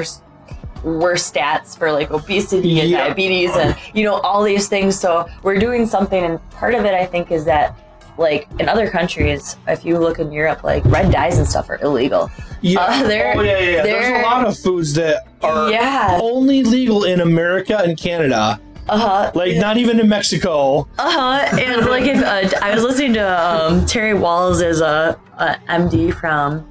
worst 0.84 1.32
stats 1.34 1.78
for 1.78 1.92
like 1.92 2.10
obesity 2.10 2.80
and 2.80 2.90
Yeah. 2.90 3.06
diabetes 3.06 3.54
and 3.54 3.76
you 3.94 4.04
know 4.04 4.14
all 4.16 4.42
these 4.42 4.68
things 4.68 4.98
so 4.98 5.28
we're 5.44 5.58
doing 5.58 5.86
something 5.86 6.22
and 6.24 6.50
part 6.50 6.74
of 6.74 6.84
it 6.84 6.92
i 6.94 7.06
think 7.06 7.30
is 7.30 7.44
that 7.44 7.78
like 8.18 8.48
in 8.58 8.68
other 8.68 8.90
countries 8.90 9.56
if 9.68 9.84
you 9.84 9.96
look 9.98 10.18
in 10.18 10.32
europe 10.32 10.64
like 10.64 10.84
red 10.86 11.12
dyes 11.12 11.38
and 11.38 11.46
stuff 11.46 11.70
are 11.70 11.78
illegal 11.82 12.28
Yeah. 12.62 12.80
Uh, 12.80 13.02
there- 13.08 13.34
oh, 13.36 13.42
yeah, 13.42 13.58
yeah, 13.58 13.70
yeah. 13.76 13.82
There's 13.82 14.18
a 14.20 14.22
lot 14.22 14.46
of 14.46 14.58
foods 14.58 14.92
that 14.94 15.16
are 15.42 15.70
yeah 15.70 16.18
only 16.22 16.62
legal 16.64 17.04
in 17.04 17.20
America 17.20 17.76
and 17.84 17.96
Canada. 17.96 18.58
uh-huh 18.88 19.30
Like, 19.34 19.56
not 19.66 19.76
even 19.82 20.00
in 20.00 20.08
Mexico. 20.08 20.88
Uh-huh. 20.98 21.58
And 21.64 21.86
like 21.94 22.06
if 22.14 22.18
uh, 22.22 22.58
I 22.60 22.74
was 22.74 22.82
listening 22.82 23.14
to 23.14 23.26
um, 23.26 23.86
Terry 23.86 24.14
Wahls 24.18 24.58
is 24.72 24.80
a, 24.80 25.18
a 25.38 25.46
MD 25.80 26.12
from 26.20 26.66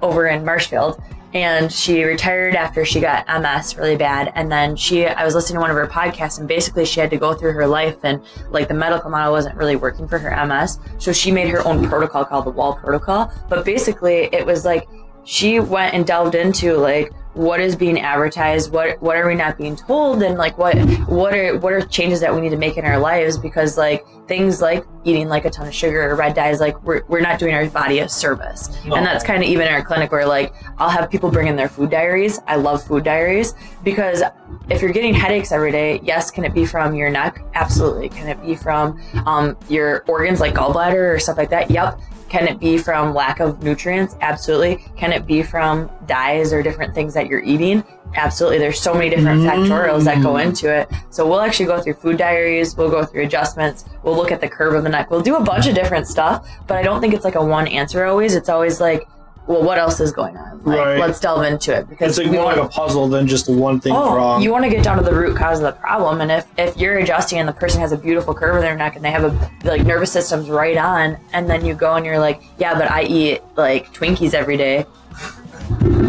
over 0.00 0.22
in 0.28 0.44
Marshfield 0.44 1.02
and 1.34 1.72
she 1.72 2.04
retired 2.04 2.54
after 2.54 2.84
she 2.84 3.00
got 3.00 3.26
MS 3.26 3.76
really 3.76 3.96
bad. 3.96 4.32
And 4.34 4.50
then 4.50 4.76
she 4.76 5.06
I 5.06 5.24
was 5.24 5.34
listening 5.34 5.56
to 5.56 5.60
one 5.60 5.70
of 5.70 5.76
her 5.76 5.86
podcasts 5.86 6.38
and 6.38 6.46
basically 6.46 6.84
she 6.84 7.00
had 7.00 7.10
to 7.10 7.16
go 7.16 7.34
through 7.34 7.52
her 7.52 7.66
life 7.66 7.98
and 8.02 8.22
like 8.50 8.68
the 8.68 8.74
medical 8.74 9.10
model 9.10 9.32
wasn't 9.32 9.56
really 9.56 9.76
working 9.76 10.06
for 10.06 10.18
her 10.18 10.46
MS 10.46 10.78
so 10.98 11.12
she 11.12 11.30
made 11.30 11.48
her 11.48 11.66
own 11.66 11.88
protocol 11.88 12.24
called 12.24 12.44
the 12.44 12.52
Wahls 12.52 12.78
protocol. 12.80 13.32
But 13.48 13.64
basically 13.64 14.28
it 14.32 14.44
was 14.44 14.64
like 14.64 14.88
she 15.24 15.60
went 15.60 15.94
and 15.94 16.06
delved 16.06 16.34
into 16.34 16.76
like 16.76 17.12
what 17.34 17.60
is 17.60 17.74
being 17.74 17.98
advertised 17.98 18.72
what 18.72 19.00
what 19.00 19.16
are 19.16 19.26
we 19.26 19.34
not 19.34 19.56
being 19.56 19.74
told 19.74 20.22
and 20.22 20.36
like 20.36 20.58
what 20.58 20.76
what 21.08 21.34
are 21.34 21.56
what 21.58 21.72
are 21.72 21.80
changes 21.80 22.20
that 22.20 22.34
we 22.34 22.40
need 22.40 22.50
to 22.50 22.56
make 22.56 22.76
in 22.76 22.84
our 22.84 22.98
lives? 22.98 23.38
Because 23.38 23.78
like 23.78 24.04
things 24.26 24.60
like 24.60 24.84
eating 25.04 25.28
like 25.28 25.44
a 25.44 25.50
ton 25.50 25.66
of 25.66 25.74
sugar 25.74 26.08
or 26.08 26.14
red 26.14 26.34
dyes 26.34 26.60
like 26.60 26.80
we're, 26.84 27.02
we're 27.08 27.20
not 27.20 27.38
doing 27.38 27.54
our 27.54 27.68
body 27.70 28.00
a 28.00 28.08
service. 28.08 28.68
And 28.84 29.04
that's 29.06 29.24
kind 29.24 29.42
of 29.42 29.48
even 29.48 29.66
in 29.66 29.72
our 29.72 29.82
clinic 29.82 30.12
where 30.12 30.26
like 30.26 30.54
i'll 30.78 30.90
have 30.90 31.10
people 31.10 31.30
bring 31.30 31.48
in 31.48 31.56
their 31.56 31.68
food 31.68 31.90
diaries. 31.90 32.38
I 32.46 32.56
love 32.56 32.82
food 32.86 33.04
diaries 33.04 33.54
because 33.82 34.22
if 34.68 34.82
you're 34.82 34.92
getting 34.92 35.14
headaches 35.14 35.52
every 35.52 35.72
day 35.72 36.00
yes 36.02 36.30
can 36.30 36.44
it 36.44 36.52
be 36.52 36.66
from 36.66 36.94
your 36.94 37.10
neck? 37.10 37.42
Absolutely. 37.54 38.10
Can 38.10 38.28
it 38.28 38.40
be 38.42 38.54
from 38.54 39.00
um, 39.26 39.56
your 39.68 40.04
organs 40.06 40.40
like 40.40 40.54
gallbladder 40.54 41.14
or 41.14 41.18
stuff 41.18 41.38
like 41.38 41.50
that? 41.50 41.70
Yep 41.70 41.98
can 42.32 42.48
it 42.48 42.58
be 42.58 42.78
from 42.78 43.12
lack 43.12 43.40
of 43.40 43.62
nutrients? 43.62 44.16
Absolutely. 44.22 44.82
Can 44.96 45.12
it 45.12 45.26
be 45.26 45.42
from 45.42 45.90
dyes 46.06 46.50
or 46.50 46.62
different 46.62 46.94
things 46.94 47.12
that 47.12 47.26
you're 47.26 47.42
eating? 47.42 47.84
Absolutely. 48.14 48.58
There's 48.58 48.80
so 48.80 48.94
many 48.94 49.10
different 49.10 49.42
mm. 49.42 49.50
factorials 49.50 50.04
that 50.04 50.22
go 50.22 50.38
into 50.38 50.74
it. 50.74 50.90
So 51.10 51.28
we'll 51.28 51.42
actually 51.42 51.66
go 51.66 51.78
through 51.82 51.94
food 51.94 52.16
diaries, 52.16 52.74
we'll 52.74 52.90
go 52.90 53.04
through 53.04 53.24
adjustments, 53.24 53.84
we'll 54.02 54.16
look 54.16 54.32
at 54.32 54.40
the 54.40 54.48
curve 54.48 54.72
of 54.72 54.82
the 54.82 54.88
neck. 54.88 55.10
We'll 55.10 55.20
do 55.20 55.36
a 55.36 55.44
bunch 55.44 55.66
of 55.66 55.74
different 55.74 56.06
stuff, 56.06 56.48
but 56.66 56.78
I 56.78 56.82
don't 56.82 57.02
think 57.02 57.12
it's 57.12 57.24
like 57.24 57.34
a 57.34 57.44
one 57.44 57.66
answer 57.66 58.02
always. 58.06 58.34
It's 58.34 58.48
always 58.48 58.80
like, 58.80 59.06
well, 59.46 59.62
what 59.62 59.78
else 59.78 59.98
is 60.00 60.12
going 60.12 60.36
on? 60.36 60.60
Like, 60.64 60.78
Right. 60.78 60.98
let's 61.00 61.18
delve 61.18 61.42
into 61.44 61.74
it 61.74 61.88
because 61.88 62.16
It's 62.16 62.24
like 62.26 62.32
more 62.34 62.44
want- 62.46 62.58
like 62.58 62.66
a 62.66 62.72
puzzle 62.72 63.08
than 63.08 63.26
just 63.26 63.48
one 63.48 63.80
thing 63.80 63.92
Oh, 63.94 64.14
wrong. 64.14 64.40
you 64.42 64.52
want 64.52 64.64
to 64.64 64.70
get 64.70 64.84
down 64.84 64.96
to 64.98 65.02
the 65.02 65.12
root 65.12 65.36
cause 65.36 65.58
of 65.58 65.64
the 65.64 65.72
problem, 65.72 66.20
and 66.20 66.30
if 66.30 66.46
if 66.56 66.76
you're 66.76 66.98
adjusting 66.98 67.38
and 67.40 67.48
the 67.48 67.52
person 67.52 67.80
has 67.80 67.90
a 67.92 67.96
beautiful 67.96 68.32
curve 68.34 68.54
in 68.56 68.62
their 68.62 68.76
neck 68.76 68.94
and 68.96 69.04
they 69.04 69.10
have 69.10 69.24
a 69.24 69.50
like 69.64 69.84
nervous 69.84 70.12
system's 70.12 70.48
right 70.48 70.76
on, 70.76 71.16
and 71.32 71.50
then 71.50 71.64
you 71.64 71.74
go 71.74 71.94
and 71.94 72.06
you're 72.06 72.20
like, 72.20 72.40
yeah, 72.58 72.74
but 72.78 72.90
I 72.90 73.02
eat 73.02 73.40
like 73.56 73.92
Twinkies 73.92 74.34
every 74.34 74.56
day. 74.56 74.86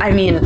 I 0.01 0.11
mean, 0.11 0.39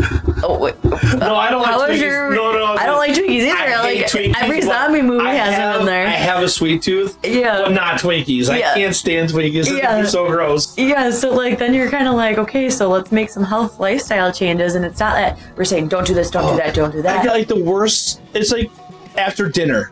oh, 0.43 0.57
wait, 0.59 0.75
no, 0.83 1.35
I 1.35 1.49
don't 1.49 1.61
like 1.63 1.89
Twinkies. 1.91 1.99
your? 2.01 2.29
no, 2.31 2.51
no, 2.51 2.65
I 2.75 2.85
don't 2.85 2.97
like 2.97 3.11
Twinkies 3.13 3.41
either. 3.41 3.51
I 3.57 3.81
like 3.81 4.05
Twinkies, 4.05 4.35
every 4.39 4.61
zombie 4.61 5.01
movie 5.01 5.25
I 5.25 5.33
has 5.33 5.55
have, 5.55 5.73
them 5.73 5.81
in 5.81 5.85
there. 5.87 6.05
I 6.07 6.11
have 6.11 6.43
a 6.43 6.49
sweet 6.49 6.83
tooth, 6.83 7.17
Yeah. 7.23 7.61
but 7.63 7.71
not 7.71 7.99
Twinkies. 7.99 8.49
I 8.49 8.59
Yeah. 8.59 8.73
can't 8.75 8.95
stand 8.95 9.29
Twinkies. 9.29 9.75
Yeah. 9.75 9.95
They're 9.95 10.05
so 10.07 10.27
gross. 10.27 10.77
Yeah, 10.77 11.09
so 11.09 11.33
like 11.33 11.57
then 11.57 11.73
you're 11.73 11.89
kind 11.89 12.07
of 12.07 12.13
like, 12.15 12.37
okay, 12.37 12.69
so 12.69 12.89
let's 12.89 13.11
make 13.11 13.29
some 13.29 13.43
health 13.43 13.79
lifestyle 13.79 14.31
changes, 14.31 14.75
and 14.75 14.85
it's 14.85 14.99
not 14.99 15.15
that 15.15 15.39
we're 15.55 15.65
saying 15.65 15.87
don't 15.87 16.05
do 16.05 16.13
this, 16.13 16.29
don't 16.29 16.51
do 16.51 16.57
that, 16.57 16.75
don't 16.75 16.91
do 16.91 17.01
that. 17.01 17.19
I 17.19 17.23
get 17.23 17.33
like 17.33 17.47
the 17.47 17.59
worst. 17.63 18.21
It's 18.35 18.51
like 18.51 18.69
after 19.17 19.49
dinner, 19.49 19.91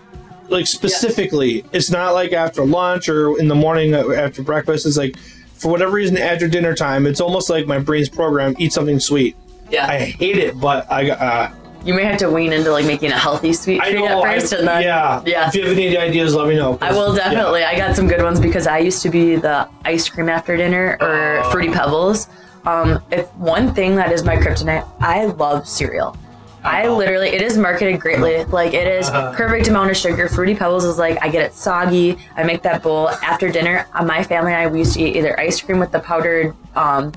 like 0.49 0.67
specifically. 0.67 1.65
It's 1.73 1.89
not 1.89 2.13
like 2.13 2.33
after 2.33 2.63
lunch 2.65 3.09
or 3.09 3.39
in 3.39 3.47
the 3.47 3.55
morning 3.55 3.95
uh, 3.95 4.11
after 4.11 4.43
breakfast. 4.43 4.85
It's 4.85 4.97
like 4.97 5.15
for 5.57 5.71
whatever 5.71 5.91
reason 5.93 6.17
after 6.17 6.47
dinner 6.47 6.73
time. 6.75 7.05
It's 7.07 7.21
almost 7.21 7.49
like 7.49 7.65
my 7.67 7.79
brain's 7.79 8.09
programmed 8.09 8.59
eat 8.59 8.73
something 8.73 8.99
sweet. 8.99 9.35
yeah, 9.69 9.87
I 9.87 9.97
hate 9.99 10.37
it, 10.37 10.59
but 10.59 10.89
I 10.91 11.09
uh, 11.11 11.51
you 11.83 11.93
may 11.93 12.03
have 12.03 12.17
to 12.17 12.29
wean 12.29 12.51
into 12.53 12.71
like 12.71 12.85
making 12.85 13.11
a 13.11 13.17
healthy 13.17 13.53
sweet 13.53 13.79
I 13.81 13.91
treat 13.91 13.99
know. 14.05 14.23
at 14.25 14.33
first, 14.41 14.53
I, 14.53 14.57
and 14.59 14.67
then 14.67 14.81
yeah. 14.83 15.21
yeah. 15.25 15.47
If 15.47 15.55
you 15.55 15.63
have 15.67 15.77
any 15.77 15.95
ideas, 15.97 16.33
let 16.35 16.47
me 16.47 16.55
know. 16.55 16.77
I 16.81 16.91
will 16.91 17.13
definitely. 17.15 17.63
I 17.63 17.77
got 17.77 17.95
some 17.95 18.07
good 18.07 18.21
ones 18.23 18.39
because 18.39 18.65
I 18.67 18.79
used 18.79 19.01
to 19.03 19.09
be 19.09 19.35
the 19.35 19.67
ice 19.83 20.09
cream 20.09 20.29
after 20.29 20.57
dinner 20.57 20.97
or 20.99 21.41
Oh. 21.43 21.49
fruity 21.51 21.69
pebbles. 21.71 22.27
Um, 22.65 23.03
if 23.11 23.27
one 23.35 23.73
thing 23.75 23.95
that 23.97 24.11
is 24.11 24.23
my 24.23 24.35
kryptonite, 24.35 24.87
I 24.99 25.25
love 25.25 25.67
cereal. 25.67 26.17
I 26.65 26.87
Uh-huh. 26.87 26.95
literally, 26.97 27.29
it 27.29 27.41
is 27.41 27.57
marketed 27.57 27.99
greatly. 27.99 28.43
Like 28.45 28.73
it 28.73 28.87
is 28.87 29.09
perfect 29.09 29.67
amount 29.67 29.91
of 29.91 29.97
sugar. 29.97 30.27
Fruity 30.27 30.55
Pebbles 30.55 30.83
is 30.83 30.97
like 30.97 31.17
I 31.23 31.29
get 31.29 31.43
it 31.45 31.53
soggy. 31.53 32.17
I 32.35 32.43
make 32.43 32.61
that 32.63 32.81
bowl 32.83 33.09
after 33.09 33.49
dinner. 33.49 33.87
Uh, 33.93 34.03
my 34.03 34.23
family 34.23 34.51
and 34.53 34.61
I 34.61 34.67
we 34.67 34.79
used 34.79 34.93
to 34.95 35.01
eat 35.01 35.15
either 35.15 35.39
ice 35.39 35.61
cream 35.61 35.79
with 35.79 35.91
the 35.91 35.99
powdered, 35.99 36.55
um, 36.75 37.11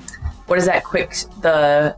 what 0.47 0.57
is 0.59 0.65
that? 0.65 0.83
Quick 0.83 1.15
the, 1.41 1.95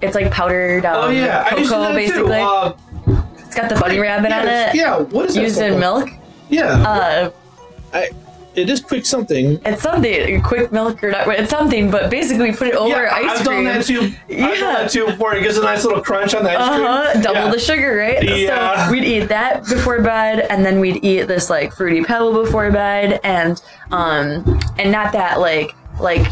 it's 0.00 0.14
like 0.14 0.30
powdered 0.30 0.84
um, 0.86 1.04
Oh 1.04 1.10
yeah, 1.10 1.48
I 1.50 1.56
used 1.56 1.70
to 1.70 1.76
do 1.76 1.80
cocoa 1.80 1.80
that 1.82 1.94
basically. 1.94 2.38
Too. 2.38 3.12
Uh, 3.18 3.24
it's 3.38 3.54
got 3.54 3.68
the 3.68 3.76
bunny 3.80 3.98
rabbit 3.98 4.32
on 4.32 4.44
yeah, 4.46 4.70
it. 4.70 4.74
yeah. 4.76 4.98
What 4.98 5.26
is 5.26 5.34
that 5.34 5.42
Used 5.42 5.60
in 5.60 5.78
milk. 5.78 6.08
Yeah. 6.48 6.68
Uh, 6.86 7.30
I, 7.92 8.08
it 8.54 8.68
is 8.70 8.80
quick 8.80 9.06
something. 9.06 9.60
It's 9.64 9.82
something, 9.82 10.42
quick 10.42 10.72
milk 10.72 11.02
or 11.02 11.10
not, 11.10 11.26
it's 11.28 11.50
something, 11.50 11.90
but 11.90 12.10
basically 12.10 12.50
we 12.50 12.56
put 12.56 12.68
it 12.68 12.74
over 12.74 12.90
yeah, 13.04 13.10
ice 13.14 13.40
I've 13.40 13.46
cream. 13.46 13.64
done 13.64 13.78
that 13.78 13.84
too. 13.84 14.00
I've 14.00 14.14
Yeah. 14.28 14.46
done 14.60 14.74
that 14.74 14.90
too 14.90 15.06
before. 15.06 15.34
It 15.34 15.42
gives 15.42 15.56
a 15.58 15.62
nice 15.62 15.84
little 15.84 16.02
crunch 16.02 16.34
on 16.34 16.44
the 16.44 16.50
ice 16.50 16.68
cream. 16.76 16.86
Uh-huh, 16.86 17.20
double 17.20 17.40
Yeah. 17.46 17.50
the 17.50 17.58
sugar, 17.58 17.96
right? 17.96 18.22
Yeah. 18.22 18.86
So 18.86 18.92
we'd 18.92 19.04
eat 19.04 19.26
that 19.28 19.64
before 19.64 20.00
bed, 20.00 20.46
and 20.50 20.64
then 20.64 20.80
we'd 20.80 21.04
eat 21.04 21.22
this 21.28 21.48
like 21.50 21.72
fruity 21.72 22.02
pebble 22.04 22.32
before 22.44 22.70
bed, 22.70 23.20
and 23.24 23.60
um, 23.90 24.60
and 24.78 24.90
not 24.92 25.12
that 25.12 25.40
like 25.40 25.74
like. 26.00 26.26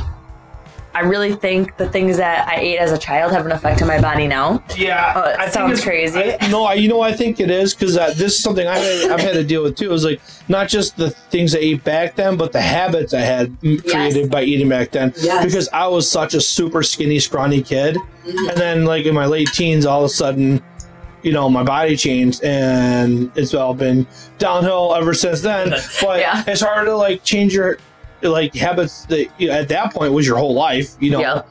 I 0.92 1.00
really 1.02 1.34
think 1.34 1.76
the 1.76 1.88
things 1.88 2.16
that 2.16 2.48
I 2.48 2.56
ate 2.56 2.78
as 2.78 2.90
a 2.90 2.98
child 2.98 3.32
have 3.32 3.46
an 3.46 3.52
effect 3.52 3.80
on 3.80 3.86
my 3.88 4.00
body 4.00 4.26
now. 4.26 4.62
Yeah, 4.76 5.12
Oh, 5.14 5.34
I 5.38 5.48
sounds 5.48 5.82
crazy. 5.84 6.34
I- 6.40 6.48
no, 6.48 6.64
I, 6.64 6.74
you 6.74 6.88
know, 6.88 7.00
I 7.00 7.12
think 7.12 7.38
it 7.38 7.48
is 7.50 7.74
because 7.74 7.96
uh, 7.96 8.08
this 8.08 8.34
is 8.36 8.42
something 8.42 8.66
I, 8.66 8.74
I've 9.10 9.20
had 9.20 9.34
to 9.34 9.44
deal 9.44 9.62
with 9.62 9.76
too. 9.76 9.84
It 9.86 9.92
was 9.92 10.04
like 10.04 10.20
not 10.48 10.68
just 10.68 10.96
the 10.96 11.10
things 11.10 11.54
I 11.54 11.58
ate 11.58 11.84
back 11.84 12.16
then, 12.16 12.36
but 12.36 12.50
the 12.52 12.60
habits 12.60 13.14
I 13.14 13.20
had 13.20 13.46
m- 13.62 13.78
Yes. 13.84 13.92
created 13.92 14.30
by 14.30 14.42
eating 14.42 14.68
back 14.68 14.90
then. 14.90 15.12
Yes. 15.18 15.44
Because 15.44 15.68
I 15.72 15.86
was 15.86 16.10
such 16.10 16.34
a 16.34 16.40
super 16.40 16.82
skinny, 16.82 17.20
scrawny 17.20 17.62
kid, 17.62 17.96
and 18.26 18.56
then 18.56 18.84
like 18.84 19.06
in 19.06 19.14
my 19.14 19.26
late 19.26 19.48
teens, 19.52 19.86
all 19.86 20.00
of 20.04 20.06
a 20.06 20.12
sudden, 20.12 20.60
you 21.22 21.32
know, 21.32 21.48
my 21.48 21.62
body 21.62 21.96
changed, 21.96 22.42
and 22.42 23.30
it's 23.36 23.54
all 23.54 23.74
been 23.74 24.06
downhill 24.38 24.94
ever 24.96 25.14
since 25.14 25.40
then. 25.42 25.70
But 26.00 26.18
Yeah. 26.20 26.42
it's 26.48 26.62
hard 26.62 26.86
to 26.86 26.96
like 26.96 27.22
change 27.22 27.54
your 27.54 27.78
like 28.22 28.54
habits 28.54 29.04
that 29.06 29.26
you 29.38 29.48
know, 29.48 29.54
at 29.54 29.68
that 29.68 29.92
point 29.92 30.12
was 30.12 30.26
your 30.26 30.36
whole 30.36 30.54
life, 30.54 30.96
you 31.00 31.10
know 31.10 31.20
Yeah. 31.20 31.42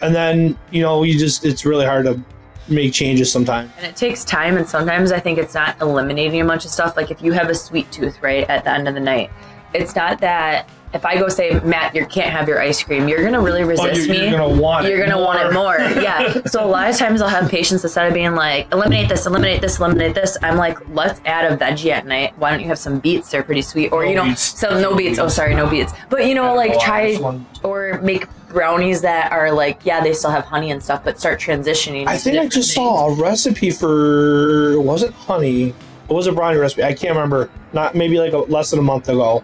and 0.00 0.14
then 0.14 0.56
you 0.70 0.82
know 0.82 1.02
you 1.02 1.18
just 1.18 1.44
it's 1.44 1.64
really 1.64 1.84
hard 1.86 2.04
to 2.06 2.20
make 2.68 2.92
changes 2.92 3.30
sometimes 3.30 3.70
And 3.76 3.86
it 3.86 3.96
takes 3.96 4.24
time, 4.24 4.56
and 4.56 4.66
sometimes 4.68 5.10
I 5.12 5.18
think 5.18 5.38
it's 5.38 5.54
not 5.54 5.80
eliminating 5.80 6.40
a 6.40 6.44
bunch 6.44 6.64
of 6.64 6.70
stuff. 6.70 6.96
Like 6.96 7.10
if 7.10 7.20
you 7.20 7.32
have 7.32 7.50
a 7.50 7.54
sweet 7.54 7.90
tooth, 7.90 8.22
right, 8.22 8.48
at 8.48 8.62
the 8.64 8.70
end 8.70 8.86
of 8.88 8.94
the 8.94 9.00
night, 9.00 9.30
it's 9.74 9.96
not 9.96 10.20
that 10.20 10.68
if 10.94 11.06
I 11.06 11.16
go 11.16 11.28
say, 11.28 11.58
Matt, 11.60 11.94
you 11.94 12.06
can't 12.06 12.30
have 12.30 12.48
your 12.48 12.60
ice 12.60 12.82
cream, 12.82 13.08
you're 13.08 13.22
gonna 13.22 13.40
really 13.40 13.62
oh, 13.62 13.66
resist 13.66 14.06
you're, 14.06 14.16
me. 14.16 14.22
you're 14.28 14.38
gonna 14.38 14.60
want 14.60 14.86
you're 14.86 15.00
it 15.00 15.08
gonna 15.08 15.22
want 15.22 15.40
it 15.40 15.52
more. 15.52 15.78
more. 15.78 16.02
Yeah. 16.02 16.42
So 16.46 16.64
a 16.64 16.66
lot 16.66 16.90
of 16.90 16.96
times 16.96 17.22
I'll 17.22 17.28
have 17.28 17.50
patients 17.50 17.84
instead 17.84 18.06
of 18.08 18.14
being 18.14 18.34
like, 18.34 18.72
eliminate 18.72 19.08
this, 19.08 19.26
eliminate 19.26 19.60
this, 19.60 19.78
eliminate 19.78 20.14
this. 20.14 20.36
I'm 20.42 20.56
like, 20.56 20.78
let's 20.88 21.20
add 21.24 21.50
a 21.52 21.56
veggie 21.56 21.90
at 21.92 22.06
night. 22.06 22.36
Why 22.38 22.50
don't 22.50 22.60
you 22.60 22.66
have 22.66 22.78
some 22.78 22.98
beets? 22.98 23.30
They're 23.30 23.44
pretty 23.44 23.62
sweet. 23.62 23.92
Or 23.92 24.04
No 24.04 24.10
you 24.10 24.16
know, 24.16 24.24
beets. 24.24 24.42
some 24.42 24.80
no 24.82 24.96
beets. 24.96 25.18
Oh, 25.18 25.28
sorry, 25.28 25.54
no 25.54 25.68
beets. 25.68 25.92
But 26.08 26.26
you 26.26 26.34
know, 26.34 26.54
like 26.54 26.72
oh, 26.74 26.80
try 26.80 27.40
or 27.62 28.00
make 28.02 28.26
brownies 28.48 29.00
that 29.02 29.32
are 29.32 29.52
like, 29.52 29.80
yeah, 29.84 30.02
they 30.02 30.12
still 30.12 30.30
have 30.30 30.44
honey 30.44 30.70
and 30.70 30.82
stuff, 30.82 31.04
but 31.04 31.18
start 31.18 31.40
transitioning. 31.40 32.06
I 32.06 32.18
think 32.18 32.38
I 32.38 32.44
just 32.44 32.54
things. 32.54 32.74
saw 32.74 33.08
a 33.08 33.14
recipe 33.14 33.70
for 33.70 34.80
was 34.80 35.02
it 35.02 35.12
honey 35.12 35.74
it 36.08 36.12
was 36.12 36.26
a 36.26 36.32
brownie 36.32 36.58
recipe 36.58 36.82
I 36.82 36.92
can't 36.92 37.14
remember 37.14 37.50
not 37.72 37.94
maybe 37.94 38.18
like 38.18 38.32
a, 38.32 38.38
less 38.38 38.70
than 38.70 38.78
a 38.78 38.82
month 38.82 39.08
ago 39.08 39.42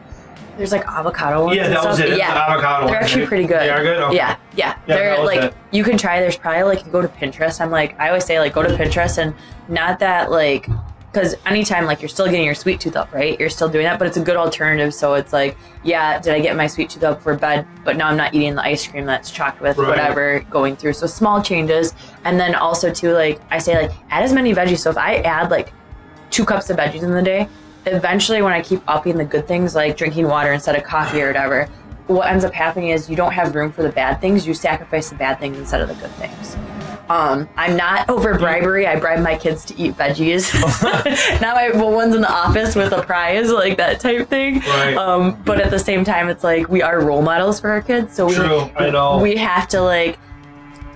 There's 0.59 0.73
like 0.73 0.85
avocado 0.87 1.47
ones. 1.47 1.57
and 1.59 1.73
stuff. 1.79 1.99
Yeah. 2.19 2.35
avocado 2.35 2.89
They're 2.89 3.01
actually 3.01 3.27
pretty 3.27 3.45
good. 3.47 3.61
they 3.63 3.71
are 3.71 3.83
good 3.83 3.97
Okay. 3.99 4.17
Yeah, 4.17 4.37
yeah. 4.57 4.77
Yeah, 4.87 4.97
They're 4.97 5.11
that 5.11 5.19
was 5.21 5.27
like 5.27 5.43
it. 5.53 5.57
you 5.71 5.85
can 5.85 5.97
try. 5.97 6.21
There's 6.21 6.37
probably 6.37 6.65
like 6.65 6.85
you 6.85 6.93
go 6.93 7.01
to 7.01 7.09
Pinterest. 7.09 7.61
I'm 7.61 7.71
like 7.71 7.99
I 7.99 8.09
always 8.09 8.25
say 8.27 8.39
like 8.41 8.53
go 8.53 8.63
to 8.63 8.69
Pinterest 8.77 9.17
and 9.19 9.35
not 9.69 10.01
that 10.01 10.31
like 10.31 10.69
because 11.13 11.37
anytime 11.47 11.87
like 11.87 12.03
you're 12.03 12.09
still 12.11 12.27
getting 12.27 12.45
your 12.45 12.55
sweet 12.55 12.81
tooth 12.81 12.95
up, 12.95 13.13
right? 13.15 13.41
You're 13.41 13.49
still 13.49 13.69
doing 13.71 13.85
that, 13.85 13.99
but 13.99 14.07
it's 14.07 14.19
a 14.19 14.23
good 14.23 14.37
alternative. 14.37 14.93
So 14.93 15.15
it's 15.15 15.33
like 15.33 15.57
yeah, 15.83 16.19
did 16.21 16.35
I 16.35 16.41
get 16.41 16.55
my 16.57 16.67
sweet 16.67 16.91
tooth 16.91 17.03
up 17.05 17.23
for 17.23 17.35
bed? 17.37 17.67
But 17.85 17.97
now 17.97 18.09
I'm 18.09 18.17
not 18.17 18.35
eating 18.35 18.55
the 18.57 18.63
ice 18.63 18.87
cream 18.87 19.07
that's 19.07 19.31
chocked 19.31 19.61
with 19.63 19.79
Right. 19.79 19.89
whatever 19.89 20.41
going 20.51 20.77
through. 20.77 20.93
So 20.95 21.07
small 21.07 21.41
changes, 21.41 21.95
and 22.25 22.39
then 22.39 22.55
also 22.55 22.93
too 22.93 23.13
like 23.15 23.41
I 23.51 23.59
say 23.59 23.81
like 23.81 23.93
add 24.11 24.23
as 24.23 24.33
many 24.35 24.53
veggies. 24.53 24.79
So 24.81 24.91
if 24.91 24.99
I 24.99 25.17
add 25.19 25.51
like 25.51 25.73
two 26.31 26.45
cups 26.45 26.69
of 26.69 26.77
veggies 26.77 27.03
in 27.03 27.13
the 27.13 27.23
day, 27.23 27.49
eventually 27.95 28.43
when 28.43 28.53
I 28.53 28.63
keep 28.63 28.83
upping 28.89 29.17
the 29.17 29.25
good 29.25 29.47
things 29.47 29.75
like 29.75 29.97
drinking 29.97 30.29
water 30.29 30.53
instead 30.53 30.77
of 30.77 30.85
coffee 30.85 31.23
or 31.23 31.29
whatever, 31.29 31.69
what 32.07 32.29
ends 32.29 32.45
up 32.45 32.53
happening 32.53 32.91
is 32.91 33.09
you 33.09 33.17
don't 33.17 33.33
have 33.33 33.55
room 33.55 33.71
for 33.71 33.83
the 33.83 33.91
bad 33.91 34.21
things. 34.21 34.47
You 34.47 34.55
sacrifice 34.55 35.11
the 35.11 35.17
bad 35.17 35.39
things 35.39 35.59
instead 35.59 35.81
of 35.81 35.89
the 35.89 35.95
good 35.95 36.11
things. 36.13 36.57
Um, 37.11 37.49
I'm 37.57 37.77
not 37.77 38.09
over 38.11 38.37
bribery. 38.39 38.87
I 38.87 38.99
bribe 38.99 39.21
my 39.21 39.37
kids 39.37 39.65
to 39.67 39.79
eat 39.79 39.95
veggies. 39.95 40.53
now 41.41 41.55
my 41.55 41.71
well, 41.71 41.91
one's 41.91 42.15
in 42.15 42.21
the 42.21 42.31
office 42.31 42.75
with 42.75 42.93
a 42.93 43.03
prize, 43.03 43.51
like 43.51 43.79
that 43.79 44.01
type 44.01 44.29
thing. 44.29 44.61
Right. 44.61 44.95
Um, 44.95 45.41
but 45.45 45.61
at 45.61 45.71
the 45.71 45.79
same 45.79 46.05
time, 46.05 46.29
it's 46.29 46.45
like 46.45 46.69
we 46.69 46.83
are 46.83 47.01
role 47.01 47.23
models 47.23 47.61
for 47.61 47.71
our 47.71 47.81
kids, 47.81 48.15
so 48.15 48.27
we 48.27 48.35
True, 48.35 48.71
I 48.77 48.91
know. 48.91 49.19
we 49.19 49.37
have 49.37 49.69
to 49.69 49.81
like 49.81 50.19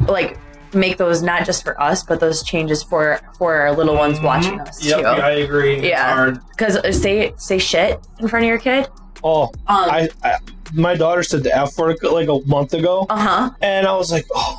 like 0.07 0.39
make 0.75 0.97
those 0.97 1.23
not 1.23 1.45
just 1.45 1.63
for 1.65 1.81
us, 1.81 2.03
but 2.03 2.21
those 2.21 2.43
changes 2.43 2.83
for 2.83 3.21
for 3.39 3.57
our 3.57 3.75
little 3.75 3.95
ones 3.95 4.21
watching 4.21 4.59
us 4.61 4.81
Mm-hmm. 4.81 4.89
yep 4.89 5.17
too. 5.17 5.23
I 5.23 5.31
agree 5.31 5.77
It's 5.77 5.85
Yeah. 5.87 6.35
Because 6.51 7.01
say 7.01 7.33
say 7.37 7.59
shit 7.59 8.01
in 8.21 8.29
front 8.29 8.45
of 8.45 8.49
your 8.49 8.59
kid. 8.59 8.89
oh 9.25 9.45
Um, 9.45 9.51
I, 9.69 10.09
I 10.23 10.39
my 10.75 10.95
daughter 10.95 11.23
said 11.23 11.43
the 11.43 11.55
F 11.55 11.77
word 11.79 11.97
like 12.03 12.29
a 12.29 12.41
month 12.47 12.73
ago 12.75 13.07
uh 13.11 13.17
huh. 13.17 13.51
and 13.61 13.87
I 13.87 13.95
was 13.97 14.11
like 14.11 14.25
oh 14.35 14.59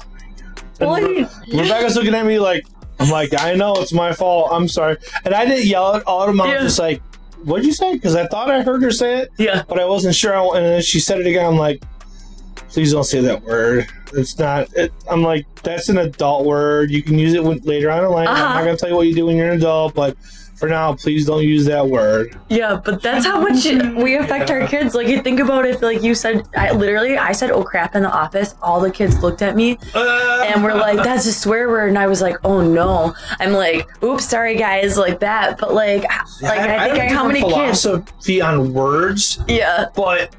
Well, 0.80 1.02
Re- 1.02 1.26
Rebecca's 1.52 1.96
looking 1.96 2.14
at 2.14 2.26
me 2.26 2.40
like 2.40 2.66
I'm 3.00 3.10
like 3.10 3.30
I 3.38 3.56
know 3.56 3.74
it's 3.78 3.94
my 3.94 4.14
fault 4.14 4.50
I'm 4.52 4.68
sorry 4.68 4.98
and 5.26 5.34
I 5.34 5.46
didn't 5.46 5.66
yell 5.66 5.96
at 5.96 6.04
all 6.04 6.22
I 6.42 6.48
Yeah. 6.48 6.54
was 6.64 6.64
just 6.74 6.80
like 6.80 7.02
what'd 7.44 7.66
you 7.66 7.74
say 7.74 7.94
because 7.94 8.16
I 8.16 8.28
thought 8.28 8.50
I 8.52 8.62
heard 8.62 8.82
her 8.84 8.92
say 8.92 9.20
it 9.22 9.30
Yeah. 9.38 9.64
but 9.68 9.80
I 9.80 9.86
wasn't 9.86 10.16
sure. 10.16 10.56
And 10.56 10.66
then 10.66 10.82
she 10.82 11.00
said 11.02 11.20
it 11.20 11.28
again. 11.28 11.46
I'm 11.46 11.58
like, 11.58 11.84
please 12.74 12.92
don't 12.92 13.04
say 13.04 13.22
that 13.22 13.44
word. 13.44 13.88
It's 14.14 14.38
not. 14.38 14.72
It, 14.76 14.92
I'm 15.10 15.22
like, 15.24 15.46
that's 15.64 15.90
an 15.90 15.98
adult 16.00 16.46
word. 16.46 16.92
You 16.92 17.02
can 17.04 17.18
use 17.18 17.34
it 17.34 17.44
when, 17.44 17.60
later 17.60 17.90
on 17.92 18.04
in 18.04 18.10
life. 18.12 18.28
I'm 18.28 18.36
Uh-huh. 18.36 18.54
not 18.56 18.66
gonna 18.66 18.78
tell 18.78 18.90
you 18.90 18.96
what 18.96 19.08
you 19.08 19.16
do 19.16 19.26
when 19.28 19.38
you're 19.38 19.50
an 19.50 19.58
adult, 19.58 19.94
but 19.96 20.18
for 20.56 20.70
now, 20.70 20.94
please 20.94 21.26
don't 21.26 21.44
use 21.44 21.66
that 21.66 21.88
word. 21.90 22.38
Yeah, 22.48 22.80
but 22.86 23.02
that's 23.02 23.26
how 23.26 23.42
much 23.42 23.66
we 23.66 24.16
affect 24.16 24.50
our 24.52 24.66
kids. 24.68 24.94
Like 24.96 25.08
you 25.08 25.22
think 25.22 25.40
about 25.40 25.66
it, 25.66 25.82
like 25.82 26.04
you 26.04 26.14
said, 26.16 26.48
I 26.56 26.72
literally 26.72 27.18
I 27.18 27.32
said 27.34 27.50
oh 27.52 27.64
crap 27.64 27.96
in 27.96 28.04
the 28.04 28.12
office. 28.12 28.56
All 28.62 28.80
the 28.80 28.92
kids 28.92 29.22
looked 29.22 29.42
at 29.42 29.56
me 29.56 29.78
and 29.96 30.64
were 30.64 30.74
like, 30.76 30.98
"That's 30.98 31.26
a 31.26 31.34
swear 31.34 31.68
word," 31.70 31.90
and 31.90 31.98
I 31.98 32.08
was 32.08 32.22
like, 32.22 32.38
"Oh 32.44 32.62
no!" 32.62 33.14
I'm 33.40 33.52
like, 33.54 33.88
"Oops, 34.04 34.24
sorry 34.24 34.56
guys," 34.56 34.96
like 34.98 35.20
that. 35.20 35.58
But 35.60 35.74
like, 35.74 36.04
like 36.42 36.60
I, 36.60 36.90
think 36.90 37.02
have 37.02 37.12
I, 37.12 37.14
how 37.16 37.28
many 37.28 37.42
kids? 37.42 37.82
philosophy 37.82 38.42
on 38.42 38.74
words, 38.74 39.40
Yeah, 39.48 39.88
but 39.96 40.34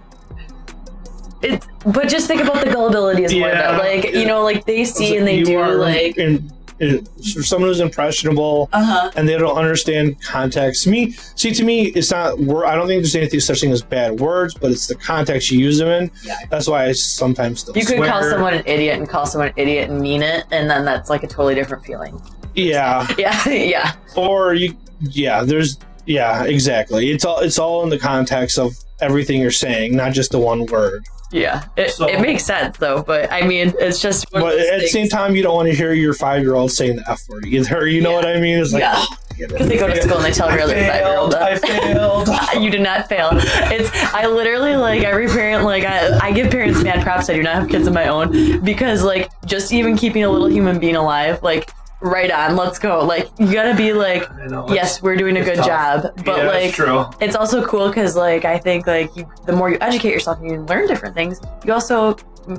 it's 1.44 1.66
but 1.84 2.08
just 2.08 2.26
think 2.26 2.40
about 2.42 2.64
the 2.64 2.72
gullibility 2.72 3.24
as 3.24 3.32
Yeah. 3.32 3.74
it. 3.76 3.78
Like 3.78 4.14
you 4.14 4.26
know, 4.26 4.42
like 4.42 4.64
they 4.66 4.84
see 4.84 5.16
and 5.16 5.26
they 5.26 5.42
do 5.42 5.58
are 5.58 5.74
like. 5.76 6.16
in, 6.16 6.50
in, 6.80 7.04
for 7.04 7.42
someone 7.44 7.68
who's 7.70 7.78
impressionable. 7.80 8.68
Uh 8.72 8.84
huh. 8.84 9.10
and 9.16 9.28
they 9.28 9.38
don't 9.38 9.56
understand 9.56 10.20
context. 10.22 10.86
Me, 10.88 11.12
see, 11.36 11.52
to 11.52 11.62
me, 11.62 11.82
it's 11.88 12.10
not. 12.10 12.32
I 12.32 12.74
don't 12.74 12.88
think 12.88 13.02
there's 13.02 13.14
anything 13.14 13.38
such 13.40 13.60
thing 13.60 13.70
as 13.70 13.80
bad 13.82 14.18
words, 14.18 14.54
but 14.54 14.72
it's 14.72 14.88
the 14.88 14.96
context 14.96 15.50
you 15.52 15.58
use 15.60 15.78
them 15.78 15.88
in. 15.88 16.10
Yeah. 16.24 16.36
That's 16.50 16.66
why 16.68 16.86
I 16.86 16.92
sometimes 16.92 17.60
still. 17.60 17.76
You 17.76 17.86
could 17.86 18.02
call 18.04 18.22
someone 18.22 18.54
an 18.54 18.64
idiot 18.66 18.98
and 18.98 19.08
call 19.08 19.24
someone 19.26 19.48
an 19.48 19.54
idiot 19.56 19.88
and 19.90 20.00
mean 20.00 20.22
it, 20.22 20.44
and 20.50 20.68
then 20.68 20.84
that's 20.84 21.10
like 21.10 21.22
a 21.22 21.28
totally 21.28 21.54
different 21.54 21.84
feeling. 21.84 22.20
Yeah, 22.56 23.06
Yeah, 23.18 23.48
yeah. 23.48 23.92
or 24.16 24.54
you. 24.54 24.76
Yeah, 25.00 25.42
there's. 25.44 25.78
Yeah, 26.06 26.44
exactly. 26.44 27.10
It's 27.10 27.24
all. 27.24 27.38
It's 27.38 27.58
all 27.58 27.82
in 27.84 27.88
the 27.88 27.98
context 27.98 28.58
of 28.58 28.74
everything 29.00 29.40
you're 29.40 29.50
saying, 29.50 29.94
not 29.96 30.12
just 30.12 30.32
the 30.32 30.38
one 30.38 30.66
word. 30.66 31.04
Yeah, 31.34 31.64
it, 31.76 31.90
So- 31.90 32.06
it 32.06 32.20
makes 32.20 32.44
sense 32.44 32.76
though, 32.78 33.02
but 33.02 33.32
I 33.32 33.42
mean, 33.42 33.72
it's 33.80 34.00
just. 34.00 34.24
one 34.30 34.42
of 34.42 34.48
But 34.48 34.56
those 34.56 34.68
at 34.68 34.80
the 34.82 34.86
same 34.88 35.08
time, 35.08 35.34
you 35.34 35.42
don't 35.42 35.56
want 35.56 35.68
to 35.68 35.74
hear 35.74 35.92
your 35.92 36.14
five 36.14 36.42
year 36.42 36.54
old 36.54 36.70
saying 36.70 36.96
the 36.96 37.10
f 37.10 37.22
word 37.28 37.44
either. 37.46 37.86
You 37.88 38.02
know 38.02 38.10
Yeah. 38.10 38.16
what 38.16 38.26
I 38.26 38.38
mean? 38.40 38.58
It's 38.60 38.72
like. 38.72 38.80
Yeah. 38.82 38.94
oh, 38.96 39.16
because 39.36 39.66
they 39.66 39.76
go 39.76 39.88
to 39.88 40.00
school 40.00 40.18
and 40.18 40.24
they 40.24 40.30
tell 40.30 40.48
I 40.48 40.56
their 40.56 40.64
other 40.64 40.74
five 40.74 40.94
year 41.06 41.16
old. 41.18 41.34
I 41.34 41.56
failed. 41.56 42.28
you 42.62 42.70
did 42.70 42.82
not 42.82 43.08
fail. 43.08 43.30
It's 43.32 43.90
I 44.14 44.26
literally 44.28 44.76
like 44.76 45.02
every 45.02 45.26
parent 45.26 45.64
like 45.64 45.82
I, 45.84 46.18
I 46.28 46.30
give 46.30 46.52
parents 46.52 46.80
mad 46.84 47.02
props. 47.02 47.28
I 47.28 47.34
do 47.34 47.42
not 47.42 47.54
have 47.56 47.68
kids 47.68 47.88
of 47.88 47.94
my 47.94 48.06
own 48.06 48.60
because 48.62 49.02
like 49.02 49.28
just 49.44 49.72
even 49.72 49.96
keeping 49.96 50.22
a 50.22 50.30
little 50.30 50.48
human 50.48 50.78
being 50.78 50.94
alive, 50.94 51.42
like 51.42 51.68
right 52.04 52.30
on, 52.30 52.54
let's 52.56 52.78
go. 52.78 53.04
Like 53.04 53.28
you 53.38 53.52
gotta 53.52 53.74
be 53.74 53.92
like, 53.92 54.22
know, 54.46 54.68
yes, 54.68 55.02
we're 55.02 55.16
doing 55.16 55.36
a 55.38 55.44
good 55.44 55.56
tough. 55.56 55.66
job, 55.66 56.02
but 56.24 56.36
yeah, 56.38 56.46
like 56.46 56.64
it's 56.66 56.76
true. 56.76 57.06
it's 57.20 57.34
also 57.34 57.64
cool 57.66 57.88
because 57.88 58.14
like 58.14 58.44
I 58.44 58.58
think 58.58 58.86
like 58.86 59.14
you, 59.16 59.28
the 59.46 59.52
more 59.52 59.70
you 59.70 59.78
educate 59.80 60.12
yourself 60.12 60.38
and 60.40 60.50
you 60.50 60.60
learn 60.62 60.86
different 60.86 61.14
things, 61.14 61.40
you 61.64 61.72
also 61.72 62.16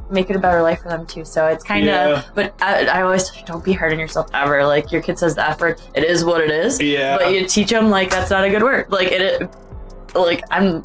make 0.10 0.32
it 0.32 0.36
a 0.36 0.40
better 0.40 0.62
life 0.64 0.82
for 0.82 0.90
them 0.90 1.06
too. 1.06 1.24
So 1.24 1.46
it's 1.48 1.64
kind 1.64 1.88
of, 1.88 2.18
Yeah. 2.18 2.24
but 2.34 2.56
I, 2.60 2.86
I 2.88 3.02
always 3.04 3.30
don't 3.46 3.64
be 3.64 3.72
hard 3.72 3.94
on 3.94 4.00
yourself 4.00 4.28
ever. 4.34 4.66
Like 4.66 4.92
your 4.92 5.02
kid 5.02 5.20
says 5.20 5.36
the 5.36 5.48
F 5.48 5.62
word, 5.62 5.80
it 5.94 6.04
is 6.04 6.26
what 6.26 6.42
it 6.42 6.50
is. 6.50 6.82
Yeah. 6.82 7.18
But 7.18 7.32
you 7.34 7.46
teach 7.48 7.70
them 7.70 7.92
like 7.92 8.10
that's 8.10 8.32
not 8.32 8.44
a 8.44 8.50
good 8.50 8.64
word. 8.64 8.92
Like 8.92 9.10
it, 9.12 9.48
like 10.16 10.44
I'm, 10.50 10.82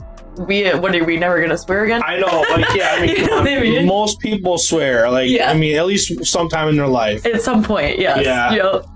we 0.47 0.69
what 0.71 0.95
are 0.95 1.05
we 1.05 1.17
never 1.17 1.41
gonna 1.41 1.59
swear 1.59 1.85
again? 1.85 2.03
I 2.05 2.19
know, 2.19 2.45
like 2.51 2.75
yeah, 2.75 2.95
I 2.97 3.07
mean, 3.07 3.17
You 3.17 3.27
know 3.27 3.39
I 3.41 3.61
mean? 3.61 3.87
most 3.87 4.19
people 4.21 4.59
swear. 4.59 5.11
Like 5.11 5.29
Yeah. 5.31 5.51
I 5.51 5.55
mean, 5.55 5.77
at 5.77 5.87
least 5.87 6.25
sometime 6.25 6.69
in 6.69 6.77
their 6.77 6.87
life. 6.89 7.25
At 7.27 7.43
some 7.43 7.63
point, 7.63 7.99
yes. 7.99 8.25
Yeah. 8.25 8.53
Yep. 8.53 8.87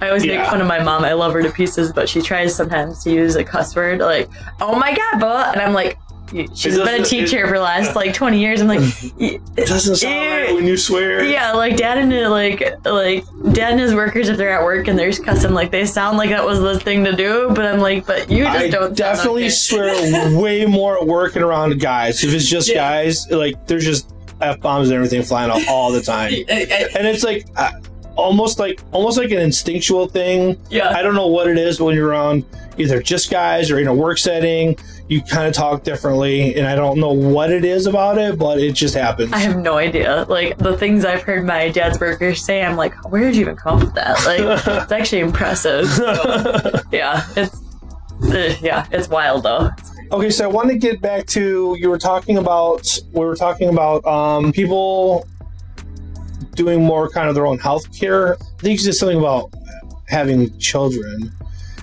I 0.00 0.08
always 0.08 0.24
Yeah. 0.24 0.38
make 0.42 0.46
fun 0.50 0.60
of 0.60 0.66
my 0.66 0.82
mom. 0.82 1.04
I 1.04 1.12
love 1.12 1.32
her 1.32 1.42
to 1.42 1.50
pieces, 1.50 1.92
but 1.92 2.08
she 2.08 2.20
tries 2.22 2.54
sometimes 2.54 3.02
to 3.04 3.10
use 3.10 3.34
a 3.36 3.44
cuss 3.44 3.74
word 3.74 4.00
like, 4.00 4.28
"Oh 4.60 4.74
my 4.76 4.94
god," 4.94 5.20
but 5.20 5.52
and 5.54 5.62
I'm 5.62 5.72
like, 5.72 5.98
she's 6.54 6.76
It 6.76 6.84
been 6.84 7.00
a 7.00 7.04
teacher 7.04 7.46
for 7.46 7.54
the 7.54 7.62
last 7.62 7.94
like 7.94 8.12
20 8.14 8.38
years. 8.40 8.60
I'm 8.60 8.68
like, 8.68 8.80
It 9.18 9.40
doesn't 9.66 9.96
sound 9.96 10.14
right 10.30 10.54
when 10.54 10.66
you 10.66 10.76
swear. 10.76 11.24
yeah, 11.24 11.52
like 11.52 11.76
dad 11.76 11.98
and 11.98 12.10
like 12.30 12.60
like 12.84 13.24
dad 13.52 13.72
and 13.72 13.80
his 13.80 13.94
workers 13.94 14.28
if 14.28 14.36
they're 14.36 14.50
at 14.58 14.64
work 14.64 14.88
and 14.88 14.98
they're 14.98 15.12
cussing 15.12 15.52
like 15.52 15.70
they 15.70 15.84
sound 15.84 16.18
like 16.18 16.30
that 16.30 16.44
was 16.44 16.60
the 16.60 16.78
thing 16.80 17.04
to 17.04 17.14
do, 17.14 17.50
but 17.54 17.64
I'm 17.64 17.80
like, 17.80 18.06
but 18.06 18.30
you 18.30 18.44
just 18.44 18.56
I 18.58 18.68
don't. 18.68 18.96
definitely 18.96 19.44
okay. 19.44 19.50
swear 19.50 20.38
way 20.38 20.66
more 20.66 20.98
at 21.00 21.06
work 21.06 21.36
and 21.36 21.44
around 21.44 21.80
guys. 21.80 22.22
If 22.24 22.32
it's 22.34 22.46
just 22.46 22.68
Yeah. 22.68 22.74
guys, 22.76 23.30
like 23.30 23.66
there's 23.66 23.84
just 23.84 24.10
f 24.40 24.60
bombs 24.60 24.88
and 24.88 24.96
everything 24.96 25.22
flying 25.22 25.50
out 25.50 25.66
all 25.68 25.92
the 25.92 26.02
time, 26.02 26.32
I- 26.50 26.66
I- 26.70 26.88
and 26.98 27.06
it's 27.06 27.22
like 27.24 27.46
uh, 27.56 27.70
almost 28.16 28.58
like 28.58 28.80
almost 28.92 29.18
like 29.18 29.30
an 29.30 29.38
instinctual 29.38 30.08
thing. 30.08 30.58
yeah. 30.70 30.90
I 30.90 31.02
don't 31.02 31.14
know 31.14 31.26
what 31.26 31.48
it 31.48 31.58
is 31.58 31.80
when 31.80 31.94
you're 31.94 32.08
around 32.08 32.44
either 32.78 33.00
just 33.02 33.30
guys 33.30 33.70
or 33.70 33.78
in 33.78 33.86
a 33.86 33.94
work 33.94 34.18
setting. 34.18 34.76
You 35.06 35.20
kind 35.20 35.46
of 35.46 35.52
talk 35.52 35.82
differently, 35.82 36.54
and 36.56 36.66
I 36.66 36.74
don't 36.74 36.98
know 36.98 37.12
what 37.12 37.52
it 37.52 37.62
is 37.62 37.86
about 37.86 38.16
it, 38.16 38.38
but 38.38 38.58
it 38.58 38.72
just 38.72 38.94
happens. 38.94 39.32
I 39.34 39.38
have 39.38 39.58
no 39.58 39.76
idea. 39.76 40.24
Like 40.28 40.56
the 40.56 40.78
things 40.78 41.04
I've 41.04 41.22
heard 41.22 41.44
my 41.44 41.68
dad's 41.68 42.00
workers 42.00 42.42
say, 42.42 42.62
I'm 42.62 42.76
like, 42.76 42.94
where 43.12 43.20
did 43.22 43.34
you 43.34 43.42
even 43.42 43.56
come 43.56 43.78
up 43.78 43.84
with 43.84 43.94
that? 43.94 44.24
Like, 44.24 44.40
it's 44.82 44.92
actually 44.92 45.20
impressive. 45.20 45.86
So, 45.88 46.80
yeah, 46.92 47.26
it's 47.36 47.60
uh, 48.22 48.56
yeah, 48.62 48.86
it's 48.92 49.08
wild 49.08 49.42
though. 49.42 49.70
Okay, 50.12 50.30
so 50.30 50.44
I 50.44 50.46
want 50.46 50.70
to 50.70 50.78
get 50.78 51.00
back 51.00 51.26
to 51.28 51.76
you 51.78 51.90
were 51.90 51.98
talking 51.98 52.38
about 52.38 52.86
we 53.12 53.24
were 53.24 53.36
talking 53.36 53.68
about 53.68 54.04
um, 54.06 54.52
people 54.52 55.26
doing 56.54 56.82
more 56.84 57.08
kind 57.08 57.28
of 57.28 57.34
their 57.34 57.46
own 57.46 57.58
health 57.58 57.92
care. 57.98 58.34
I 58.34 58.36
think 58.60 58.72
you 58.72 58.78
said 58.78 58.94
something 58.94 59.18
about 59.18 59.52
having 60.08 60.56
children, 60.58 61.32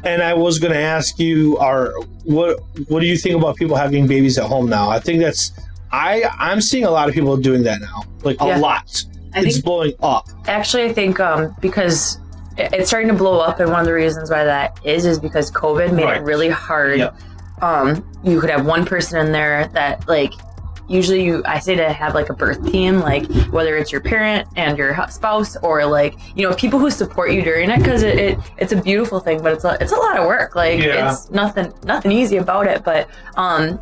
and 0.04 0.22
I 0.22 0.34
was 0.34 0.60
going 0.60 0.74
to 0.74 0.80
ask 0.80 1.20
you, 1.20 1.58
are 1.58 1.92
what 2.24 2.60
what 2.88 3.00
do 3.02 3.06
you 3.08 3.18
think 3.18 3.36
about 3.36 3.56
people 3.58 3.76
having 3.76 4.08
babies 4.08 4.38
at 4.38 4.46
home 4.46 4.70
now? 4.70 4.90
I 4.90 5.00
think 5.00 5.20
that's 5.22 5.52
I 5.92 6.24
I'm 6.40 6.62
seeing 6.62 6.86
a 6.86 6.92
lot 6.92 7.10
of 7.10 7.16
people 7.16 7.36
doing 7.38 7.64
that 7.64 7.82
now, 7.82 8.04
like 8.24 8.40
a 8.40 8.58
lot. 8.60 9.06
I 9.34 9.40
it's 9.40 9.54
think 9.56 9.66
blowing 9.66 9.94
up. 10.04 10.28
actually, 10.48 10.84
I 10.86 10.94
think 10.94 11.20
um, 11.20 11.56
because 11.62 12.18
it's 12.58 12.90
starting 12.90 13.08
to 13.10 13.16
blow 13.16 13.40
up, 13.40 13.60
and 13.60 13.70
one 13.72 13.80
of 13.80 13.86
the 13.86 13.94
reasons 13.94 14.30
why 14.30 14.44
that 14.44 14.80
is 14.86 15.06
is 15.06 15.20
because 15.20 15.50
COVID 15.52 15.94
made 15.94 16.04
Right. 16.04 16.18
it 16.18 16.24
really 16.24 16.50
hard. 16.50 17.00
Yep. 17.00 17.16
Um, 17.62 18.04
you 18.24 18.40
could 18.42 18.50
have 18.50 18.66
one 18.66 18.86
person 18.86 19.26
in 19.26 19.32
there 19.32 19.68
that 19.74 20.08
like. 20.08 20.34
Usually, 20.92 21.24
you 21.24 21.42
I 21.46 21.60
say 21.60 21.76
to 21.76 21.94
have 21.94 22.14
like 22.14 22.30
a 22.30 22.34
birth 22.34 22.70
team, 22.70 23.00
like 23.00 23.26
whether 23.52 23.78
it's 23.78 23.92
your 23.92 24.02
parent 24.02 24.48
and 24.58 24.78
your 24.78 24.94
spouse, 25.10 25.56
or 25.64 25.86
like 25.86 26.16
you 26.36 26.48
know 26.48 26.54
people 26.56 26.80
who 26.80 26.92
support 26.92 27.32
you 27.32 27.42
during 27.42 27.70
it, 27.70 27.78
because 27.78 28.04
it, 28.04 28.20
it 28.20 28.40
it's 28.58 28.74
a 28.74 28.82
beautiful 28.82 29.20
thing, 29.22 29.42
but 29.42 29.54
it's 29.54 29.64
a 29.64 29.78
it's 29.80 29.94
a 29.94 29.96
lot 29.96 30.18
of 30.18 30.28
work. 30.28 30.56
Like 30.56 30.80
Yeah. 30.80 31.12
it's 31.12 31.30
nothing 31.32 31.72
nothing 31.86 32.12
easy 32.12 32.38
about 32.38 32.68
it. 32.68 32.84
But 32.84 33.08
um, 33.38 33.80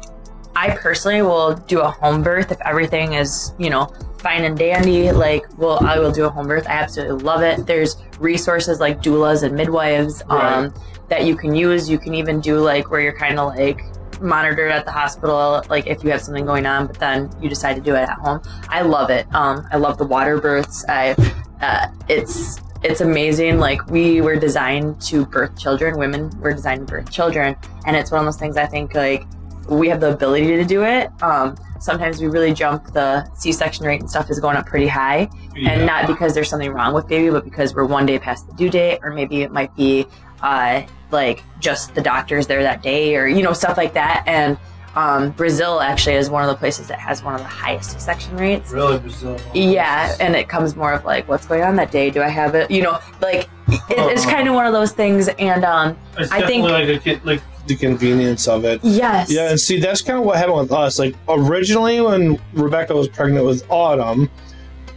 I 0.56 0.76
personally 0.76 1.22
will 1.24 1.56
do 1.56 1.80
a 1.82 1.90
home 1.90 2.22
birth 2.22 2.52
if 2.52 2.62
everything 2.62 3.14
is, 3.14 3.54
you 3.58 3.70
know, 3.70 3.92
fine 4.20 4.44
and 4.44 4.58
dandy. 4.58 5.12
Like, 5.12 5.46
well, 5.58 5.84
I 5.86 5.98
will 5.98 6.12
do 6.12 6.26
a 6.26 6.30
home 6.30 6.48
birth. 6.48 6.68
I 6.68 6.74
absolutely 6.74 7.24
love 7.24 7.42
it. 7.42 7.66
There's 7.66 7.96
resources 8.20 8.80
like 8.80 9.02
doulas 9.02 9.44
and 9.44 9.56
midwives 9.56 10.22
um, 10.30 10.74
that 11.08 11.26
you 11.26 11.36
can 11.36 11.56
use. 11.56 11.90
You 11.90 11.98
can 11.98 12.14
even 12.14 12.40
do 12.40 12.60
like 12.60 12.92
where 12.92 13.02
you're 13.02 13.18
kind 13.18 13.40
of 13.40 13.56
like 13.56 13.82
monitored 14.22 14.72
at 14.72 14.86
the 14.86 14.92
hospital, 14.92 15.64
like 15.70 15.88
if 15.88 16.04
you 16.04 16.12
have 16.12 16.22
something 16.22 16.46
going 16.46 16.66
on, 16.66 16.88
but 16.88 17.00
then 17.00 17.32
you 17.42 17.50
decide 17.50 17.76
to 17.76 17.82
do 17.82 17.96
it 17.96 18.02
at 18.02 18.10
home. 18.10 18.42
I 18.70 18.82
love 18.82 19.10
it. 19.10 19.34
Um, 19.34 19.68
I 19.72 19.78
love 19.78 19.98
the 19.98 20.06
water 20.06 20.40
births. 20.40 20.86
I, 20.88 21.16
uh, 21.62 21.88
it's 22.08 22.62
it's 22.84 23.02
amazing. 23.02 23.60
Like 23.60 23.86
we 23.88 24.22
were 24.22 24.38
designed 24.38 25.02
to 25.04 25.26
birth 25.26 25.58
children. 25.58 25.98
Women 25.98 26.32
were 26.40 26.54
designed 26.54 26.88
to 26.88 26.94
birth 26.94 27.12
children, 27.12 27.56
and 27.86 27.96
it's 27.96 28.12
one 28.12 28.20
of 28.20 28.26
those 28.26 28.38
things. 28.38 28.58
I 28.58 28.66
think 28.66 28.96
like 28.96 29.26
we 29.68 29.90
have 29.90 30.00
the 30.00 30.14
ability 30.14 30.48
to 30.48 30.64
do 30.66 30.84
it. 30.84 31.10
Um, 31.22 31.58
sometimes 31.80 32.22
we 32.22 32.28
really 32.28 32.54
jump 32.54 32.92
the 32.94 33.30
C-section 33.36 33.86
rate 33.86 34.02
and 34.02 34.10
stuff 34.10 34.30
is 34.30 34.40
going 34.40 34.58
up 34.58 34.66
pretty 34.66 34.88
high, 34.88 35.30
and 35.56 35.86
not 35.86 36.08
because 36.08 36.34
there's 36.34 36.50
something 36.50 36.72
wrong 36.72 36.94
with 36.94 37.08
baby, 37.08 37.30
but 37.30 37.44
because 37.44 37.76
we're 37.76 37.86
one 37.86 38.06
day 38.06 38.18
past 38.18 38.48
the 38.48 38.54
due 38.54 38.70
date, 38.70 39.00
or 39.04 39.12
maybe 39.12 39.42
it 39.42 39.52
might 39.52 39.76
be 39.76 40.06
uh, 40.42 40.84
like 41.12 41.44
just 41.60 41.96
the 41.96 42.02
doctors 42.02 42.48
there 42.48 42.64
that 42.64 42.82
day, 42.84 43.16
or 43.16 43.28
you 43.28 43.44
know 43.44 43.54
stuff 43.54 43.78
like 43.78 43.94
that. 43.94 44.24
And 44.28 44.58
um, 44.96 45.32
Brazil 45.32 45.82
actually 45.82 46.16
is 46.16 46.30
one 46.30 46.44
of 46.44 46.50
the 46.50 46.56
places 46.56 46.88
that 46.88 47.00
has 47.00 47.24
one 47.24 47.36
of 47.36 47.42
the 47.42 47.48
highest 47.48 47.92
C-section 47.92 48.36
rates. 48.38 48.72
Really, 48.72 48.98
Brazil. 49.00 49.38
Yeah, 49.54 50.16
and 50.20 50.36
it 50.36 50.50
comes 50.50 50.76
more 50.76 50.94
of 50.94 51.06
like, 51.06 51.28
what's 51.28 51.46
going 51.46 51.62
on 51.64 51.76
that 51.78 51.92
day? 51.92 52.10
Do 52.10 52.22
I 52.24 52.28
have 52.30 52.56
it? 52.56 52.70
You 52.72 52.82
know, 52.84 53.00
like 53.22 53.48
it, 53.68 53.82
it's 53.90 54.26
kind 54.26 54.48
of 54.48 54.56
one 54.56 54.66
of 54.66 54.74
those 54.74 54.92
things. 54.92 55.28
And 55.28 55.64
um, 55.64 55.98
It's 56.18 56.32
I 56.32 56.46
think- 56.46 56.66
definitely 56.68 57.14
like, 57.14 57.24
a, 57.24 57.26
like 57.26 57.42
the 57.68 57.76
convenience 57.76 58.48
of 58.48 58.66
it. 58.66 58.80
yes, 58.84 59.32
Yeah, 59.32 59.52
and 59.52 59.60
see, 59.60 59.80
that's 59.80 60.02
kind 60.02 60.18
of 60.18 60.26
what 60.26 60.38
happened 60.38 60.58
with 60.58 60.72
us. 60.72 60.98
Like 60.98 61.14
originally, 61.28 62.02
when 62.02 62.40
Rebecca 62.54 62.96
was 62.96 63.08
pregnant 63.08 63.46
with 63.46 63.64
Autumn, 63.70 64.28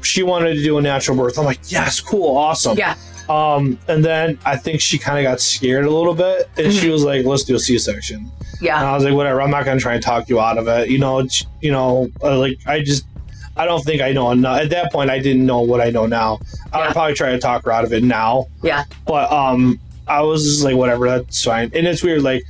she 0.01 0.23
wanted 0.23 0.55
to 0.55 0.63
do 0.63 0.79
a 0.79 0.83
natural 0.83 1.17
birth. 1.19 1.39
I'm 1.39 1.45
like, 1.45 1.61
yes, 1.71 2.01
cool, 2.01 2.35
awesome. 2.37 2.79
yeah, 2.79 2.97
Um, 3.33 3.79
and 3.89 4.05
then 4.05 4.39
I 4.45 4.57
think 4.57 4.81
she 4.81 4.99
kind 4.99 5.19
of 5.19 5.31
got 5.31 5.41
scared 5.41 5.85
a 5.87 5.91
little 5.91 6.15
bit, 6.15 6.49
and 6.59 6.73
she 6.73 6.91
was 6.91 7.05
like, 7.05 7.25
"Let's 7.25 7.45
do 7.45 7.55
a 7.55 7.59
C-section." 7.59 8.19
And 8.19 8.31
yeah, 8.61 8.91
I 8.91 8.95
was 8.95 9.05
like, 9.05 9.15
"Whatever, 9.15 9.41
I'm 9.43 9.51
not 9.51 9.65
gonna 9.65 9.81
try 9.81 9.95
and 9.95 10.03
talk 10.03 10.29
you 10.29 10.39
out 10.41 10.59
of 10.59 10.69
it." 10.69 10.91
You 10.91 10.99
know, 10.99 11.27
you 11.61 11.73
know, 11.73 12.09
uh, 12.23 12.39
like 12.39 12.59
I 12.67 12.81
just. 12.83 13.07
I 13.55 13.67
don't 13.67 13.85
think 13.85 14.01
I 14.01 14.13
know 14.13 14.31
enough. 14.31 14.61
At 14.61 14.71
that 14.71 14.91
point, 14.91 15.11
I 15.11 15.19
didn't 15.19 15.45
know 15.45 15.61
what 15.61 15.83
I 15.83 15.91
know 15.91 16.07
now. 16.07 16.41
I'd 16.73 16.93
probably 16.93 17.13
try 17.13 17.33
to 17.33 17.39
talk 17.39 17.67
her 17.67 17.71
out 17.71 17.85
of 17.85 17.93
it 17.93 18.03
now. 18.03 18.47
yeah, 18.63 18.85
But 19.07 19.31
um, 19.31 19.79
I 20.09 20.23
was 20.23 20.43
just 20.43 20.65
like, 20.65 20.75
whatever, 20.75 21.07
that's 21.07 21.45
fine. 21.45 21.71
And 21.75 21.87
it's 21.87 22.03
weird, 22.03 22.23
like 22.23 22.45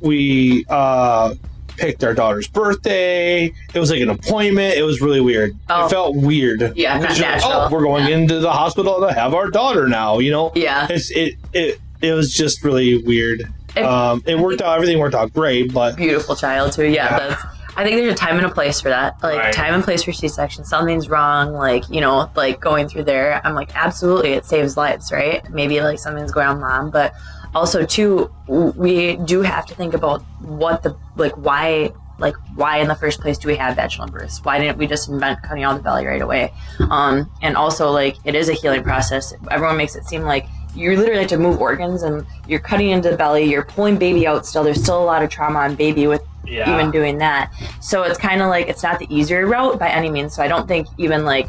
we 0.00 0.64
uh 0.68 1.34
picked 1.80 2.04
our 2.04 2.14
daughter's 2.14 2.46
birthday. 2.48 3.46
It 3.74 3.78
was 3.78 3.90
like 3.90 4.00
an 4.00 4.10
appointment. 4.10 4.76
It 4.76 4.82
was 4.82 5.00
really 5.00 5.20
weird. 5.20 5.56
Oh. 5.68 5.86
It 5.86 5.90
felt 5.90 6.16
weird. 6.16 6.76
Yeah, 6.76 6.98
not 6.98 7.08
just 7.08 7.20
like, 7.20 7.30
natural. 7.30 7.52
oh, 7.52 7.68
we're 7.70 7.82
going 7.82 8.06
Yeah. 8.06 8.16
into 8.16 8.38
the 8.40 8.52
hospital 8.52 9.00
to 9.00 9.12
have 9.12 9.34
our 9.34 9.48
daughter 9.50 9.88
now. 9.88 10.18
You 10.18 10.30
know, 10.30 10.52
yeah. 10.54 10.86
it's 10.90 11.10
it 11.10 11.34
it 11.52 11.80
it 12.00 12.12
was 12.12 12.32
just 12.32 12.62
really 12.64 13.02
weird. 13.02 13.42
It- 13.76 13.84
um, 13.84 14.22
it 14.26 14.38
worked 14.38 14.60
out. 14.62 14.74
Everything 14.76 14.98
worked 14.98 15.14
out 15.14 15.32
great, 15.32 15.72
but 15.72 15.96
beautiful 15.96 16.36
child 16.36 16.72
too. 16.72 16.84
Yeah, 16.84 16.90
Yeah. 17.10 17.28
that's. 17.28 17.42
I 17.76 17.84
think 17.84 17.96
there's 17.96 18.12
a 18.12 18.16
time 18.16 18.36
and 18.36 18.44
a 18.44 18.50
place 18.50 18.80
for 18.80 18.88
that. 18.88 19.22
Like 19.22 19.38
Right. 19.38 19.54
time 19.54 19.72
and 19.74 19.82
place 19.84 20.02
for 20.02 20.12
C-section. 20.12 20.64
Something's 20.64 21.08
wrong. 21.08 21.52
Like 21.52 21.88
you 21.88 22.00
know, 22.00 22.28
like 22.34 22.60
going 22.60 22.88
through 22.88 23.04
there. 23.04 23.40
I'm 23.44 23.54
like, 23.54 23.70
absolutely, 23.74 24.32
it 24.32 24.44
saves 24.44 24.76
lives, 24.76 25.12
right? 25.12 25.48
Maybe 25.50 25.80
like 25.80 25.98
something's 26.00 26.32
going 26.32 26.48
on, 26.48 26.60
mom, 26.60 26.90
but 26.90 27.14
also 27.54 27.84
too, 27.84 28.30
we 28.46 29.16
do 29.16 29.42
have 29.42 29.66
to 29.66 29.74
think 29.74 29.94
about 29.94 30.22
what 30.40 30.82
the 30.82 30.96
like 31.16 31.36
why. 31.36 31.92
Like 32.18 32.36
why 32.54 32.80
in 32.80 32.88
the 32.88 32.94
first 32.94 33.22
place 33.22 33.38
do 33.38 33.48
we 33.48 33.56
have 33.56 33.76
vaginal 33.76 34.06
births? 34.06 34.44
Why 34.44 34.58
didn't 34.58 34.76
we 34.76 34.86
just 34.86 35.08
invent 35.08 35.42
cutting 35.42 35.64
out 35.64 35.78
the 35.78 35.82
belly 35.82 36.06
right 36.06 36.20
away? 36.20 36.52
Um, 36.90 37.30
and 37.40 37.56
also 37.56 37.90
like 37.90 38.18
it 38.24 38.34
is 38.34 38.50
a 38.50 38.52
healing 38.52 38.82
process. 38.82 39.32
Everyone 39.50 39.78
makes 39.78 39.96
it 39.96 40.04
seem 40.04 40.24
like 40.24 40.44
you 40.74 40.96
literally 40.96 41.20
have 41.20 41.30
to 41.30 41.38
move 41.38 41.60
organs 41.60 42.02
and 42.02 42.26
you're 42.46 42.60
cutting 42.60 42.90
into 42.90 43.10
the 43.10 43.16
belly, 43.16 43.44
you're 43.44 43.64
pulling 43.64 43.96
baby 43.96 44.26
out 44.26 44.46
still. 44.46 44.62
There's 44.62 44.82
still 44.82 45.02
a 45.02 45.04
lot 45.04 45.22
of 45.22 45.30
trauma 45.30 45.60
on 45.60 45.74
baby 45.76 46.06
with 46.06 46.22
yeah, 46.44 46.74
even 46.74 46.90
doing 46.90 47.18
that. 47.18 47.52
So 47.80 48.02
it's 48.02 48.18
kind 48.18 48.42
of 48.42 48.48
like 48.48 48.68
it's 48.68 48.82
not 48.82 48.98
the 48.98 49.06
easier 49.14 49.46
route 49.46 49.78
by 49.78 49.88
any 49.88 50.10
means. 50.10 50.34
So 50.34 50.42
I 50.42 50.48
don't 50.48 50.68
think 50.68 50.88
even 50.98 51.24
like 51.24 51.48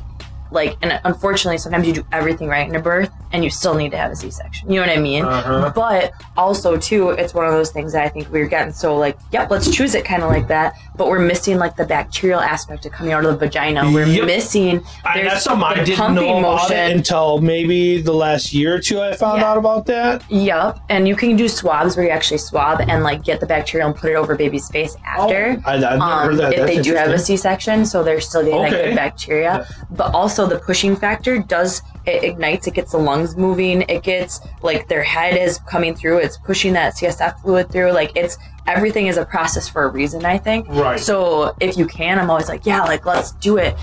like 0.52 0.78
and 0.82 1.00
unfortunately 1.06 1.58
sometimes 1.58 1.88
you 1.88 1.94
do 1.94 2.06
everything 2.12 2.48
right 2.48 2.68
in 2.68 2.76
a 2.76 2.82
birth 2.82 3.12
and 3.32 3.44
you 3.44 3.50
still 3.50 3.74
need 3.74 3.92
to 3.92 3.98
have 3.98 4.12
a 4.12 4.16
C-section. 4.16 4.70
You 4.70 4.82
know 4.82 4.88
what 4.88 4.98
I 4.98 5.02
mean? 5.02 5.24
Uh-huh. 5.24 5.72
But 5.74 6.14
also 6.38 6.78
too, 6.78 7.12
it's 7.12 7.34
one 7.34 7.46
of 7.46 7.54
those 7.54 7.72
things 7.72 7.94
that 7.94 8.04
I 8.04 8.10
think 8.10 8.30
we're 8.30 8.48
getting 8.48 8.74
so 8.74 8.98
like, 8.98 9.18
yep, 9.32 9.50
let's 9.50 9.74
choose 9.74 9.96
it 9.96 10.04
kind 10.06 10.24
of 10.24 10.30
like 10.30 10.48
that. 10.50 10.74
But 11.02 11.10
we're 11.10 11.18
missing 11.18 11.58
like 11.58 11.76
the 11.78 11.86
bacterial 11.86 12.40
aspect 12.40 12.86
of 12.86 12.92
coming 12.92 13.12
out 13.12 13.26
of 13.26 13.32
the 13.32 13.38
vagina. 13.48 13.90
We're 13.92 14.06
Yep. 14.06 14.26
missing 14.28 14.84
I, 15.04 15.18
there's 15.18 15.32
that's 15.32 15.44
something 15.46 15.64
I 15.68 15.84
didn't 15.84 16.14
know 16.14 16.38
about 16.38 16.70
motion. 16.70 16.78
it 16.78 16.96
until 16.96 17.42
maybe 17.42 18.00
the 18.00 18.14
last 18.14 18.54
year 18.54 18.76
or 18.76 18.80
two. 18.80 19.02
I 19.02 19.16
found 19.16 19.42
Yeah. 19.42 19.50
out 19.50 19.58
about 19.58 19.88
that. 19.88 20.22
Yep, 20.30 20.78
and 20.90 21.08
you 21.08 21.16
can 21.16 21.36
do 21.36 21.48
swabs 21.48 21.98
where 21.98 22.06
you 22.06 22.12
actually 22.12 22.38
swab 22.38 22.82
and 22.88 23.02
like 23.04 23.24
get 23.24 23.40
the 23.40 23.48
bacteria 23.48 23.88
and 23.88 23.96
put 23.96 24.12
it 24.12 24.16
over 24.16 24.36
baby's 24.36 24.70
face 24.70 24.96
after. 25.04 25.60
I, 25.66 25.74
I've 25.74 25.80
never 25.82 25.96
um, 26.04 26.28
heard 26.28 26.38
that. 26.38 26.54
if 26.54 26.60
That's 26.60 26.76
they 26.76 26.82
do 26.84 26.94
have 26.94 27.10
a. 27.10 27.18
C-section, 27.18 27.84
so 27.88 28.04
they're 28.04 28.22
still 28.22 28.44
getting 28.44 28.62
that 28.62 28.70
good 28.72 28.96
bacteria. 28.96 29.66
But 29.90 30.14
also 30.14 30.46
the 30.46 30.60
pushing 30.60 30.96
factor 30.96 31.40
does 31.40 31.82
it 32.06 32.24
ignites. 32.24 32.68
It 32.68 32.74
gets 32.74 32.92
the 32.92 32.98
lungs 32.98 33.36
moving. 33.36 33.84
It 33.84 34.04
gets 34.04 34.42
like 34.62 34.88
their 34.88 35.04
head 35.04 35.38
is 35.38 35.60
coming 35.60 35.96
through. 35.96 36.18
It's 36.18 36.38
pushing 36.38 36.74
that 36.74 36.96
CSF 36.96 37.42
fluid 37.42 37.72
through. 37.72 37.92
Like 37.92 38.12
it's 38.16 38.38
everything 38.68 39.08
is 39.08 39.18
a 39.18 39.26
process 39.26 39.68
for 39.68 39.84
a 39.84 39.88
reason. 39.90 40.26
I 40.26 40.38
think. 40.38 40.68
Right. 40.68 41.00
So 41.00 41.56
if 41.60 41.78
you 41.78 41.86
can, 41.86 42.20
I'm 42.20 42.30
always 42.30 42.50
like, 42.50 42.66
yeah, 42.66 42.82
like 42.84 43.06
let's 43.06 43.32
do 43.34 43.58
it. 43.58 43.76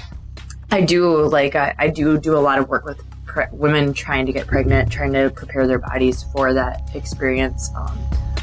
I 0.71 0.83
do 0.83 1.27
like 1.27 1.55
I, 1.55 1.75
I 1.79 1.89
do 1.89 2.19
do 2.19 2.37
a 2.37 2.41
lot 2.41 2.59
of 2.59 2.69
work 2.69 2.85
with 2.85 3.03
pre- 3.25 3.47
women 3.53 3.93
trying 3.93 4.27
to 4.27 4.33
get 4.33 4.47
pregnant, 4.47 4.91
trying 4.91 5.13
to 5.13 5.31
prepare 5.31 5.67
their 5.67 5.79
bodies 5.79 6.25
for 6.33 6.53
that 6.55 6.91
experience. 6.95 7.71
Um, 7.77 7.99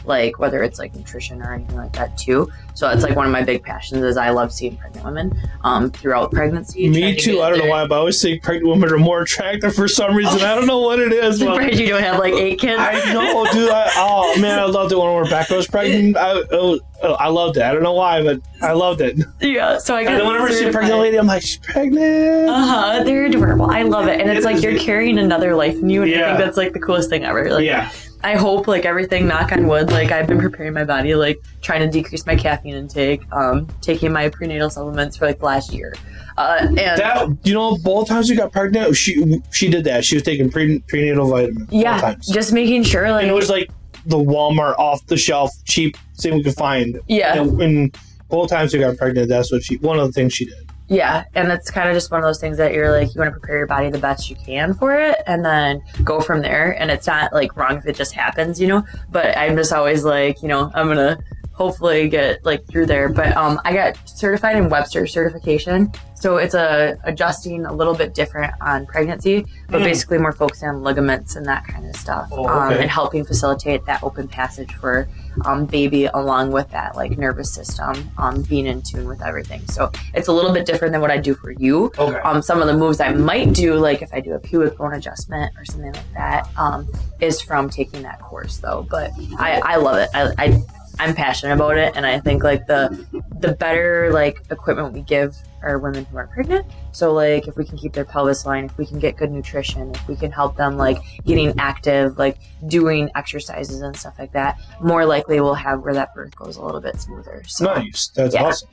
like 0.08 0.40
whether 0.40 0.64
it's 0.64 0.80
like 0.80 0.96
nutrition 0.96 1.42
or 1.42 1.54
anything 1.54 1.78
like 1.78 1.94
that 1.94 2.18
too. 2.18 2.52
So 2.74 2.90
it's 2.90 3.04
like 3.04 3.16
one 3.16 3.26
of 3.26 3.32
my 3.32 3.42
big 3.42 3.64
passions 3.64 4.04
is 4.04 4.18
I 4.18 4.32
love 4.32 4.52
seeing 4.52 4.76
pregnant 4.76 5.06
women 5.06 5.42
um, 5.64 5.90
throughout 5.92 6.32
pregnancy. 6.32 6.90
Me 6.90 7.00
trying 7.00 7.16
to 7.16 7.22
too. 7.22 7.42
I 7.42 7.50
don't 7.50 7.60
know 7.60 7.68
why, 7.70 7.88
but 7.88 7.96
I 7.96 7.98
always 8.00 8.22
think 8.22 8.44
pregnant 8.44 8.68
women 8.70 8.92
are 8.92 8.98
more 8.98 9.22
attractive 9.22 9.74
for 9.74 9.88
some 9.88 10.14
reason. 10.14 10.42
I 10.42 10.56
don't 10.56 10.68
know 10.68 10.80
what 10.80 11.00
it 11.00 11.14
is. 11.14 11.40
but- 11.40 11.46
Surprised 11.56 11.80
you 11.80 11.88
don't 11.88 12.04
have 12.04 12.20
like 12.20 12.34
eight 12.34 12.60
kids. 12.60 12.80
I 12.80 13.14
know, 13.14 13.46
dude. 13.54 13.70
I, 13.70 13.90
oh 13.96 14.38
man, 14.42 14.60
I 14.60 14.66
loved 14.66 14.92
it 14.92 14.98
when 14.98 15.16
Rebecca 15.16 15.56
was 15.56 15.68
pregnant. 15.68 16.18
I, 16.18 16.38
it 16.40 16.48
was- 16.52 16.82
I 17.04 17.28
loved 17.28 17.58
it. 17.58 17.64
I 17.64 17.72
don't 17.74 17.84
know 17.84 17.94
why, 17.94 18.24
but 18.24 18.40
I 18.62 18.72
loved 18.72 19.00
it. 19.02 19.20
Yeah, 19.40 19.78
so 19.78 19.96
I 19.96 20.04
got 20.06 20.18
then 20.18 20.26
whenever 20.28 20.48
I 20.48 20.52
see 20.52 20.66
a 20.68 20.72
pregnant 20.72 21.00
lady, 21.00 21.18
I'm 21.18 21.28
like, 21.28 21.44
she's 21.44 21.58
pregnant. 21.58 22.50
Uh 22.50 22.66
huh. 22.66 23.04
They're 23.04 23.26
adorable. 23.26 23.70
I 23.70 23.84
love 23.84 24.08
it, 24.08 24.20
and 24.20 24.30
it's 24.30 24.40
It 24.40 24.46
like 24.46 24.56
is. 24.58 24.64
you're 24.64 24.80
carrying 24.80 25.20
another 25.20 25.56
life 25.56 25.76
in 25.76 25.90
you, 25.90 26.04
and 26.04 26.12
I 26.14 26.26
think 26.30 26.38
that's 26.40 26.58
like 26.58 26.74
the 26.74 26.80
coolest 26.80 27.10
thing 27.10 27.24
ever. 27.24 27.52
Like, 27.54 27.66
yeah, 27.66 27.92
I 28.26 28.36
hope 28.36 28.68
like 28.68 28.86
everything. 28.86 29.28
Knock 29.28 29.52
on 29.52 29.68
wood. 29.68 29.92
Like 29.92 30.12
I've 30.12 30.26
been 30.26 30.40
preparing 30.40 30.74
my 30.74 30.84
body, 30.84 31.14
like 31.14 31.38
trying 31.62 31.82
to 31.82 31.88
decrease 31.88 32.26
my 32.26 32.36
caffeine 32.36 32.74
intake, 32.74 33.22
um, 33.32 33.68
taking 33.82 34.12
my 34.12 34.30
prenatal 34.30 34.72
supplements 34.72 35.16
for 35.16 35.28
like 35.28 35.38
the 35.38 35.46
last 35.46 35.72
year, 35.72 35.94
uh, 36.36 36.58
and 36.60 36.78
that 36.78 37.38
you 37.44 37.54
know, 37.54 37.78
both 37.84 38.08
times 38.08 38.28
you 38.28 38.36
got 38.36 38.52
pregnant, 38.52 38.96
she 38.98 39.42
she 39.52 39.70
did 39.70 39.84
that. 39.84 40.04
She 40.04 40.16
was 40.16 40.24
taking 40.24 40.50
pre, 40.50 40.80
prenatal 40.88 41.30
vitamins. 41.30 41.72
yeah, 41.72 42.16
just 42.32 42.52
making 42.52 42.82
sure 42.82 43.12
like 43.12 43.22
and 43.22 43.32
it 43.32 43.36
was 43.36 43.50
like 43.50 43.70
the 44.08 44.18
Walmart 44.18 44.76
off 44.80 45.06
the 45.06 45.18
shelf, 45.18 45.52
cheap 45.66 45.96
thing 46.18 46.34
we 46.34 46.44
could 46.44 46.56
find. 46.56 47.00
yeah, 47.08 47.40
And, 47.40 47.62
and 47.62 47.98
both 48.30 48.50
times 48.50 48.74
we 48.74 48.80
got 48.80 48.98
pregnant, 48.98 49.30
that's 49.30 49.52
what 49.52 49.64
she. 49.64 49.78
One 49.78 50.00
of 50.00 50.08
the 50.08 50.14
things 50.14 50.34
she 50.34 50.46
did. 50.46 50.65
Yeah, 50.88 51.24
and 51.34 51.52
it's 51.52 51.72
kind 51.72 51.90
of 51.90 51.96
just 51.96 52.12
one 52.12 52.20
of 52.20 52.26
those 52.26 52.40
things 52.40 52.58
that 52.58 52.72
you're 52.74 52.92
like, 52.92 53.16
you 53.16 53.20
want 53.20 53.34
to 53.34 53.40
prepare 53.40 53.58
your 53.58 53.68
body 53.68 53.90
the 53.90 53.98
best 53.98 54.30
you 54.30 54.36
can 54.36 54.76
for 54.76 54.94
it, 54.94 55.18
and 55.26 55.44
then 55.44 55.82
go 56.04 56.22
from 56.22 56.42
there. 56.42 56.80
And 56.80 56.92
it's 56.92 57.08
not 57.08 57.34
like 57.34 57.58
wrong 57.58 57.78
if 57.78 57.88
it 57.88 57.96
just 57.96 58.14
happens, 58.14 58.62
you 58.62 58.68
know. 58.68 58.86
But 59.10 59.36
I'm 59.36 59.56
just 59.56 59.74
always 59.74 60.04
like, 60.04 60.44
you 60.44 60.48
know, 60.48 60.72
I'm 60.76 60.88
gonna 60.88 61.18
hopefully 61.56 62.08
get 62.10 62.44
like 62.46 62.66
through 62.68 62.86
there. 62.86 63.10
But 63.10 63.36
um, 63.38 63.60
I 63.66 63.74
got 63.74 63.98
certified 64.08 64.58
in 64.58 64.70
Webster 64.70 65.08
certification, 65.08 65.92
so 66.16 66.38
it's 66.38 66.54
a 66.54 66.98
adjusting 67.04 67.66
a 67.66 67.74
little 67.74 67.94
bit 67.94 68.14
different 68.14 68.54
on 68.62 68.86
pregnancy, 68.86 69.46
but 69.70 69.82
Mm. 69.82 69.86
basically 69.86 70.18
more 70.18 70.32
focused 70.32 70.64
on 70.64 70.84
ligaments 70.84 71.36
and 71.36 71.46
that 71.46 71.66
kind 71.66 71.86
of 71.90 71.96
stuff, 71.96 72.28
Oh, 72.32 72.46
um, 72.48 72.74
and 72.74 72.90
helping 72.90 73.26
facilitate 73.26 73.86
that 73.86 74.04
open 74.04 74.28
passage 74.28 74.74
for 74.76 75.08
um, 75.46 75.66
baby, 75.66 76.06
along 76.06 76.52
with 76.52 76.70
that 76.72 76.96
like 76.96 77.18
nervous 77.18 77.54
system 77.54 78.10
um, 78.18 78.42
being 78.44 78.66
in 78.68 78.82
tune 78.82 79.06
with 79.08 79.22
everything. 79.22 79.66
So 79.68 79.92
it's 80.14 80.28
a 80.30 80.32
little 80.32 80.54
bit 80.54 80.66
different 80.66 80.94
than 80.94 81.02
what 81.02 81.12
I 81.12 81.18
do 81.18 81.36
for 81.36 81.52
you. 81.52 81.92
Okay. 81.98 82.20
Um, 82.20 82.42
some 82.42 82.62
of 82.62 82.68
the 82.68 82.74
moves 82.78 83.02
I 83.02 83.12
might 83.14 83.54
do, 83.54 83.76
like 83.76 84.02
if 84.02 84.14
I 84.14 84.20
do 84.22 84.34
a 84.34 84.40
pubic 84.40 84.78
bone 84.78 84.94
adjustment 84.94 85.54
or 85.58 85.66
something 85.66 85.92
like 85.92 86.14
that, 86.14 86.48
um, 86.58 86.88
is 87.20 87.42
from 87.42 87.70
taking 87.70 88.02
that 88.04 88.20
course 88.22 88.58
though. 88.58 88.88
But 88.90 89.12
I, 89.38 89.62
I 89.64 89.76
love 89.78 89.98
it. 89.98 90.10
I, 90.14 90.32
I 90.38 90.62
I'm 91.00 91.14
passionate 91.14 91.54
about 91.54 91.78
it, 91.78 91.94
and 91.96 92.06
I 92.06 92.20
think 92.20 92.44
like 92.44 92.68
the 92.68 93.06
the 93.40 93.54
better 93.54 94.12
like 94.12 94.42
equipment 94.50 94.94
we 94.94 95.02
give 95.02 95.36
our 95.62 95.78
women 95.80 96.06
who 96.06 96.18
are 96.18 96.28
pregnant. 96.28 96.66
So 96.92 97.12
like 97.14 97.48
if 97.48 97.58
we 97.58 97.66
can 97.66 97.78
keep 97.78 97.94
their 97.94 98.06
pelvis 98.06 98.46
line, 98.46 98.66
if 98.66 98.78
we 98.78 98.86
can 98.86 99.00
get 99.00 99.18
good 99.18 99.32
nutrition, 99.32 99.92
if 99.94 100.08
we 100.08 100.16
can 100.16 100.32
help 100.32 100.56
them 100.56 100.78
like 100.78 100.98
getting 101.26 101.54
active, 101.60 102.18
like 102.18 102.38
doing 102.68 103.10
exercises 103.16 103.82
and 103.82 103.96
stuff 103.96 104.16
like 104.20 104.32
that, 104.34 104.60
more 104.82 105.06
likely 105.06 105.40
we'll 105.42 105.54
have 105.54 105.82
where 105.82 105.94
that 105.94 106.14
birth 106.14 106.36
goes 106.36 106.56
a 106.58 106.62
little 106.62 106.82
bit 106.82 107.00
smoother. 107.02 107.44
So 107.48 107.66
Nice. 107.66 108.08
That's 108.10 108.36
Yeah. 108.36 108.44
awesome. 108.46 108.70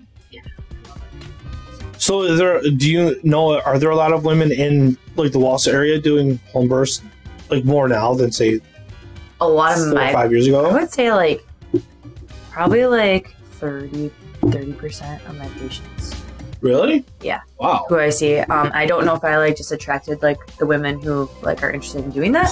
So, 1.99 2.23
is 2.23 2.37
there? 2.37 2.61
Do 2.61 2.91
you 2.91 3.21
know? 3.23 3.61
Are 3.61 3.79
there 3.79 3.91
a 3.91 3.95
lot 3.95 4.13
of 4.13 4.25
women 4.25 4.51
in 4.51 4.99
like 5.15 5.31
the 5.31 5.39
Wausau 5.39 5.73
area 5.73 6.01
doing 6.01 6.41
home 6.53 6.67
births, 6.67 7.01
like 7.49 7.65
more 7.65 7.87
now 7.87 8.13
than 8.15 8.33
say 8.33 8.61
a 9.41 9.47
lot 9.49 9.79
of 9.79 9.95
my 9.95 10.13
five 10.13 10.33
years 10.33 10.49
ago? 10.49 10.67
I 10.67 10.73
would 10.73 10.91
say 10.91 11.13
like 11.13 11.47
probably 12.53 12.85
like 12.87 13.35
30 13.61 14.11
percent 14.75 15.25
of 15.27 15.37
my 15.39 15.49
patients 15.59 16.15
Really? 16.61 17.05
Yeah. 17.21 17.41
Wow. 17.59 17.87
who 17.89 17.99
I 17.99 18.11
see. 18.11 18.39
Um, 18.39 18.71
I 18.73 18.87
don't 18.87 19.05
know 19.05 19.17
if 19.17 19.25
I 19.25 19.37
like 19.37 19.57
just 19.57 19.73
attracted 19.73 20.23
like 20.23 20.39
the 20.59 20.67
women 20.67 21.03
who 21.03 21.29
like 21.43 21.61
are 21.65 21.71
interested 21.73 22.05
in 22.05 22.11
doing 22.13 22.31
that. 22.33 22.51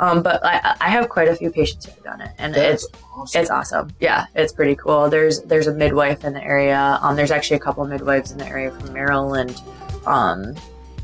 Um, 0.00 0.20
but 0.20 0.44
I, 0.44 0.74
I 0.80 0.88
have 0.88 1.08
quite 1.08 1.28
a 1.28 1.36
few 1.36 1.48
patients 1.48 1.84
who 1.84 1.92
have 1.92 2.02
done 2.02 2.20
it, 2.22 2.32
and 2.36 2.52
That's 2.52 2.84
it's 2.86 2.92
awesome. 3.14 3.40
it's 3.40 3.50
awesome. 3.50 3.90
Yeah, 4.00 4.24
it's 4.34 4.52
pretty 4.52 4.74
cool. 4.74 5.08
There's 5.08 5.42
there's 5.42 5.68
a 5.68 5.72
midwife 5.72 6.24
in 6.24 6.32
the 6.32 6.42
area. 6.42 6.98
Um, 7.02 7.14
there's 7.14 7.30
actually 7.30 7.58
a 7.58 7.60
couple 7.60 7.84
of 7.84 7.88
midwives 7.88 8.32
in 8.32 8.38
the 8.38 8.46
area 8.46 8.72
from 8.72 8.92
Maryland. 8.92 9.62
Um, 10.04 10.56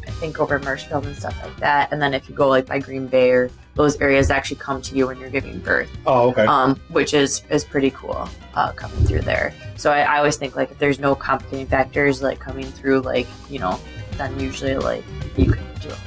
I 0.05 0.11
think 0.19 0.41
over 0.41 0.59
Marshfield 0.59 1.07
and 1.07 1.15
stuff 1.15 1.41
like 1.45 1.57
that. 1.59 1.93
And 1.93 2.03
then 2.03 2.13
if 2.13 2.29
you 2.29 2.35
go 2.35 2.49
like 2.49 2.67
by 2.67 2.81
Green 2.81 3.07
Bay 3.07 3.31
or 3.31 3.51
those 3.79 3.99
areas, 4.01 4.29
actually 4.31 4.57
come 4.57 4.83
to 4.83 4.95
you 4.97 5.07
when 5.07 5.19
you're 5.19 5.31
giving 5.31 5.61
birth 5.61 5.89
oh, 6.05 6.31
okay. 6.31 6.45
um, 6.45 6.79
which 6.91 7.15
is 7.15 7.45
is 7.49 7.65
pretty 7.65 7.91
cool 7.93 8.29
uh, 8.55 8.73
coming 8.73 9.07
through 9.07 9.21
there. 9.21 9.55
So 9.77 9.93
I, 9.93 10.01
I 10.01 10.19
always 10.19 10.37
think 10.37 10.57
like 10.57 10.73
if 10.73 10.79
there's 10.79 10.99
no 10.99 11.15
complicating 11.15 11.69
factors 11.69 12.21
like 12.21 12.41
coming 12.41 12.67
through, 12.67 13.01
like 13.03 13.29
you 13.49 13.61
know, 13.61 13.81
then 14.17 14.39
usually 14.39 14.77
like 14.77 15.05
you 15.37 15.53
can 15.53 15.65
do 15.81 15.89
it. 15.89 15.99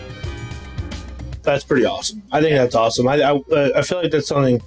that's 1.44 1.64
pretty 1.64 1.86
awesome. 1.86 2.22
I 2.32 2.42
think 2.42 2.56
that's 2.56 2.76
awesome. 2.76 3.08
I 3.08 3.16
I, 3.22 3.32
uh, 3.32 3.70
I 3.78 3.82
feel 3.82 4.02
like 4.02 4.12
that's 4.12 4.28
something 4.28 4.62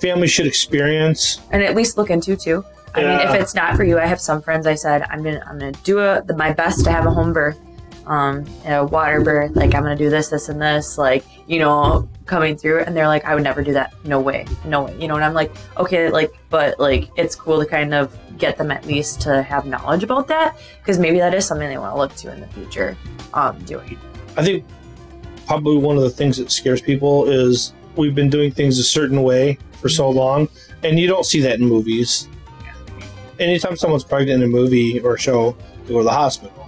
families 0.00 0.32
should 0.32 0.48
experience. 0.48 1.40
and 1.52 1.62
at 1.62 1.76
least 1.76 1.96
look 1.96 2.10
into 2.10 2.36
too. 2.36 2.64
I 2.94 3.02
mean, 3.02 3.20
if 3.20 3.40
it's 3.40 3.54
not 3.54 3.76
for 3.76 3.84
you, 3.84 3.98
I 3.98 4.06
have 4.06 4.20
some 4.20 4.42
friends. 4.42 4.66
I 4.66 4.74
said 4.74 5.02
I'm 5.08 5.22
gonna 5.22 5.42
I'm 5.46 5.58
gonna 5.58 5.72
do 5.84 6.00
a, 6.00 6.22
the, 6.22 6.36
my 6.36 6.52
best 6.52 6.84
to 6.84 6.92
have 6.92 7.06
a 7.06 7.10
home 7.10 7.32
birth, 7.32 7.58
um, 8.06 8.44
a 8.66 8.84
water 8.84 9.22
birth. 9.22 9.56
Like 9.56 9.74
I'm 9.74 9.82
gonna 9.82 9.96
do 9.96 10.10
this, 10.10 10.28
this, 10.28 10.48
and 10.48 10.60
this. 10.60 10.98
Like 10.98 11.24
you 11.46 11.58
know, 11.58 12.08
coming 12.26 12.56
through, 12.56 12.80
and 12.80 12.96
they're 12.96 13.08
like, 13.08 13.24
I 13.24 13.34
would 13.34 13.44
never 13.44 13.62
do 13.62 13.72
that. 13.72 13.92
No 14.04 14.20
way, 14.20 14.46
no 14.64 14.84
way. 14.84 14.96
You 14.98 15.08
know, 15.08 15.16
and 15.16 15.24
I'm 15.24 15.34
like, 15.34 15.52
okay, 15.76 16.10
like, 16.10 16.32
but 16.50 16.78
like, 16.78 17.10
it's 17.16 17.34
cool 17.34 17.60
to 17.60 17.66
kind 17.66 17.94
of 17.94 18.16
get 18.38 18.56
them 18.56 18.70
at 18.70 18.86
least 18.86 19.20
to 19.22 19.42
have 19.42 19.66
knowledge 19.66 20.02
about 20.02 20.28
that 20.28 20.58
because 20.78 20.98
maybe 20.98 21.18
that 21.18 21.34
is 21.34 21.46
something 21.46 21.68
they 21.68 21.78
want 21.78 21.94
to 21.94 21.98
look 21.98 22.14
to 22.16 22.32
in 22.32 22.40
the 22.40 22.46
future, 22.48 22.96
um, 23.34 23.58
doing. 23.64 23.98
I 24.36 24.44
think 24.44 24.64
probably 25.46 25.76
one 25.76 25.96
of 25.96 26.02
the 26.02 26.10
things 26.10 26.36
that 26.38 26.50
scares 26.50 26.80
people 26.80 27.28
is 27.28 27.72
we've 27.96 28.14
been 28.14 28.30
doing 28.30 28.50
things 28.50 28.78
a 28.78 28.84
certain 28.84 29.22
way 29.22 29.58
for 29.80 29.88
so 29.88 30.08
long, 30.08 30.48
and 30.82 30.98
you 30.98 31.06
don't 31.06 31.26
see 31.26 31.40
that 31.40 31.60
in 31.60 31.66
movies. 31.66 32.28
Anytime 33.38 33.76
someone's 33.76 34.04
pregnant 34.04 34.42
in 34.42 34.48
a 34.48 34.52
movie 34.52 35.00
or 35.00 35.18
show, 35.18 35.56
they 35.84 35.92
go 35.92 35.98
to 35.98 36.04
the 36.04 36.10
hospital. 36.10 36.61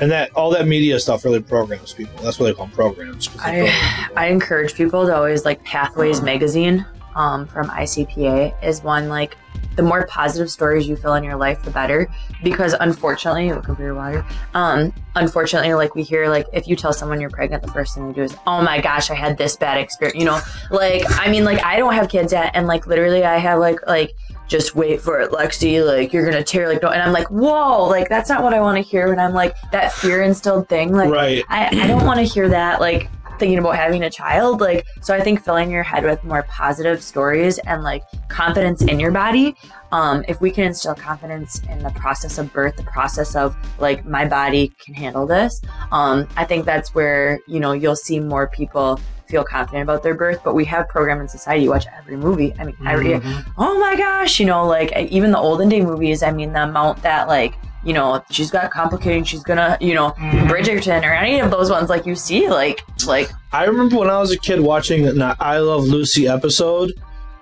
And 0.00 0.10
that 0.10 0.34
all 0.34 0.50
that 0.50 0.66
media 0.66 0.98
stuff 0.98 1.24
really 1.24 1.40
programs 1.40 1.92
people. 1.92 2.22
That's 2.22 2.38
what 2.38 2.46
they 2.46 2.52
call 2.52 2.66
them 2.66 2.74
programs. 2.74 3.28
they 3.28 3.70
I. 3.70 4.08
I 4.16 4.26
encourage 4.26 4.74
people 4.74 5.06
to 5.06 5.14
always 5.14 5.44
like 5.44 5.62
Pathways 5.64 6.22
magazine 6.22 6.84
um, 7.14 7.46
from 7.46 7.68
ICPA 7.68 8.62
is 8.62 8.82
one 8.82 9.08
like 9.08 9.36
the 9.76 9.82
more 9.82 10.06
positive 10.06 10.50
stories 10.50 10.86
you 10.86 10.96
fill 10.96 11.14
in 11.14 11.24
your 11.24 11.36
life, 11.36 11.62
the 11.62 11.70
better. 11.70 12.08
Because 12.42 12.74
unfortunately, 12.78 13.52
looking 13.52 13.74
for 13.74 13.82
your 13.82 13.94
water. 13.94 14.24
Um, 14.54 14.92
unfortunately, 15.14 15.74
like 15.74 15.94
we 15.94 16.02
hear, 16.02 16.28
like 16.28 16.46
if 16.52 16.68
you 16.68 16.76
tell 16.76 16.92
someone 16.92 17.20
you're 17.20 17.30
pregnant, 17.30 17.62
the 17.62 17.72
first 17.72 17.94
thing 17.94 18.06
they 18.08 18.14
do 18.14 18.22
is, 18.22 18.36
"Oh 18.46 18.62
my 18.62 18.80
gosh, 18.80 19.10
I 19.10 19.14
had 19.14 19.36
this 19.36 19.56
bad 19.56 19.78
experience." 19.78 20.18
You 20.18 20.26
know, 20.26 20.40
like 20.70 21.02
I 21.08 21.30
mean, 21.30 21.44
like 21.44 21.64
I 21.64 21.78
don't 21.78 21.94
have 21.94 22.08
kids 22.08 22.32
yet, 22.32 22.52
and 22.54 22.66
like 22.66 22.86
literally, 22.86 23.24
I 23.24 23.38
have 23.38 23.58
like 23.58 23.84
like 23.86 24.12
just 24.46 24.74
wait 24.74 25.00
for 25.00 25.20
it, 25.20 25.30
Lexi. 25.30 25.84
Like 25.84 26.12
you're 26.12 26.24
gonna 26.24 26.44
tear 26.44 26.68
like 26.68 26.82
no, 26.82 26.90
and 26.90 27.02
I'm 27.02 27.12
like, 27.12 27.28
whoa, 27.28 27.86
like 27.86 28.08
that's 28.08 28.28
not 28.28 28.42
what 28.42 28.54
I 28.54 28.60
want 28.60 28.76
to 28.76 28.82
hear. 28.82 29.08
When 29.08 29.18
I'm 29.18 29.32
like 29.32 29.54
that 29.72 29.92
fear 29.92 30.22
instilled 30.22 30.68
thing, 30.68 30.92
like 30.92 31.10
right. 31.10 31.44
I, 31.48 31.68
I 31.82 31.86
don't 31.86 32.04
want 32.04 32.18
to 32.18 32.24
hear 32.24 32.48
that 32.48 32.80
like 32.80 33.08
thinking 33.38 33.58
about 33.58 33.76
having 33.76 34.04
a 34.04 34.10
child 34.10 34.60
like 34.60 34.86
so 35.00 35.14
i 35.14 35.20
think 35.20 35.42
filling 35.42 35.70
your 35.70 35.82
head 35.82 36.04
with 36.04 36.22
more 36.24 36.44
positive 36.44 37.02
stories 37.02 37.58
and 37.66 37.82
like 37.82 38.02
confidence 38.28 38.82
in 38.82 39.00
your 39.00 39.10
body 39.10 39.56
um, 39.92 40.24
if 40.26 40.40
we 40.40 40.50
can 40.50 40.64
instill 40.64 40.94
confidence 40.94 41.60
in 41.68 41.78
the 41.80 41.90
process 41.90 42.38
of 42.38 42.52
birth 42.52 42.76
the 42.76 42.84
process 42.84 43.36
of 43.36 43.56
like 43.78 44.04
my 44.04 44.24
body 44.24 44.72
can 44.84 44.94
handle 44.94 45.26
this 45.26 45.60
um, 45.92 46.28
i 46.36 46.44
think 46.44 46.64
that's 46.64 46.94
where 46.94 47.38
you 47.48 47.60
know 47.60 47.72
you'll 47.72 47.96
see 47.96 48.20
more 48.20 48.48
people 48.48 49.00
feel 49.34 49.44
confident 49.56 49.82
about 49.88 50.00
their 50.04 50.14
birth 50.24 50.40
but 50.46 50.54
we 50.54 50.64
have 50.64 50.82
program 50.96 51.18
in 51.22 51.26
society 51.38 51.60
you 51.64 51.70
watch 51.76 51.86
every 51.98 52.16
movie 52.26 52.50
i 52.60 52.62
mean 52.64 52.76
every 52.92 53.10
Mhm. 53.14 53.44
oh 53.58 53.74
my 53.86 53.94
gosh, 53.96 54.32
you 54.40 54.46
know, 54.46 54.62
like 54.76 54.90
even 55.18 55.28
the 55.36 55.38
olden 55.48 55.68
day 55.68 55.80
movies, 55.90 56.18
I 56.22 56.30
mean, 56.38 56.50
the 56.56 56.62
amount 56.70 57.02
that, 57.08 57.22
like, 57.36 57.52
you 57.88 57.92
know, 57.92 58.06
she's 58.34 58.50
got 58.50 58.70
complicated, 58.80 59.26
she's 59.30 59.42
gonna, 59.50 59.76
you 59.88 59.94
know, 59.98 60.08
Bridgerton 60.50 61.02
or 61.08 61.12
any 61.24 61.36
of 61.44 61.50
those 61.54 61.68
ones, 61.76 61.88
like 61.94 62.04
you 62.06 62.14
see, 62.26 62.42
like, 62.48 62.78
like, 63.06 63.28
I 63.52 63.62
remember 63.70 63.96
when 64.00 64.10
I 64.10 64.18
was 64.24 64.30
a 64.32 64.38
kid 64.38 64.60
watching 64.60 65.00
an 65.06 65.20
I 65.52 65.58
Love 65.58 65.84
Lucy 65.84 66.26
episode, 66.36 66.90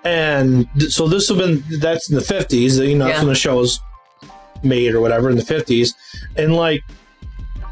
and 0.03 0.67
th- 0.79 0.91
so 0.91 1.07
this 1.07 1.29
have 1.29 1.37
been 1.37 1.63
that's 1.79 2.09
in 2.09 2.15
the 2.15 2.21
fifties. 2.35 2.77
You 2.79 2.95
know, 2.97 3.05
that's 3.05 3.17
Yeah. 3.17 3.23
when 3.25 3.29
the 3.33 3.41
show 3.45 3.55
was 3.57 3.79
made 4.63 4.93
or 4.95 5.01
whatever 5.01 5.29
in 5.29 5.37
the 5.37 5.45
fifties, 5.55 5.93
and 6.35 6.55
like 6.55 6.81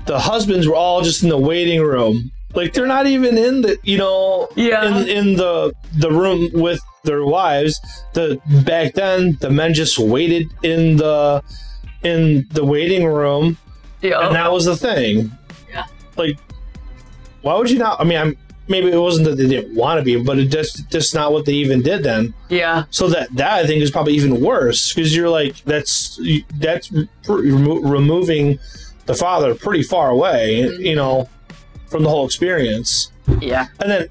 the 0.05 0.19
husbands 0.19 0.67
were 0.67 0.76
all 0.76 1.01
just 1.01 1.24
in 1.24 1.30
the 1.30 1.38
waiting 1.51 1.82
room, 1.82 2.32
like 2.54 2.74
they're 2.74 2.88
not 2.88 3.08
even 3.08 3.38
in 3.38 3.62
the 3.62 3.78
you 3.84 3.97
know 3.97 4.47
Yeah. 4.56 4.86
in 4.86 5.08
in 5.08 5.36
the 5.36 5.74
the 5.97 6.12
room 6.12 6.49
with 6.54 6.82
their 7.04 7.24
wives. 7.26 7.80
The 8.14 8.39
back 8.66 8.93
then 8.93 9.38
the 9.41 9.49
men 9.49 9.74
just 9.74 9.97
waited 9.99 10.47
in 10.64 10.97
the 10.97 11.43
in 12.04 12.47
the 12.52 12.64
waiting 12.66 13.06
room 13.06 13.58
Yeah. 14.02 14.26
and 14.28 14.36
that 14.36 14.52
was 14.52 14.66
the 14.66 14.76
thing. 14.76 15.32
Yeah. 15.70 15.86
Like, 16.18 16.38
why 17.41 17.56
would 17.58 17.70
you 17.70 17.80
not? 17.80 17.99
I 17.99 18.04
mean, 18.04 18.18
I'm, 18.18 18.38
maybe 18.68 18.91
it 18.91 18.97
wasn't 18.97 19.26
that 19.28 19.36
they 19.36 19.47
didn't 19.47 19.76
want 19.76 19.99
to 19.99 20.04
be, 20.04 20.22
but 20.22 20.38
it 20.39 20.45
just 20.47 20.89
just 20.91 21.14
not 21.16 21.32
what 21.34 21.45
they 21.45 21.54
even 21.54 21.82
did 21.82 22.04
then. 22.04 22.34
yeah. 22.49 22.84
So 22.91 23.08
that 23.10 23.30
that 23.36 23.54
I 23.54 23.66
think 23.68 23.82
is 23.82 23.91
probably 23.91 24.14
even 24.14 24.41
worse 24.41 24.93
because 24.93 25.16
you're 25.16 25.30
like 25.30 25.64
that's 25.64 26.20
that's 26.60 26.91
remo- 27.28 27.82
removing 27.82 28.60
the 29.08 29.16
father 29.16 29.56
pretty 29.56 29.84
far 29.84 30.10
away, 30.10 30.64
mm-hmm. 30.64 30.82
you 30.82 30.95
know, 30.95 31.28
from 31.92 32.04
the 32.04 32.10
whole 32.10 32.26
experience, 32.26 33.12
Yeah. 33.42 33.68
and 33.80 33.92
then 33.92 34.08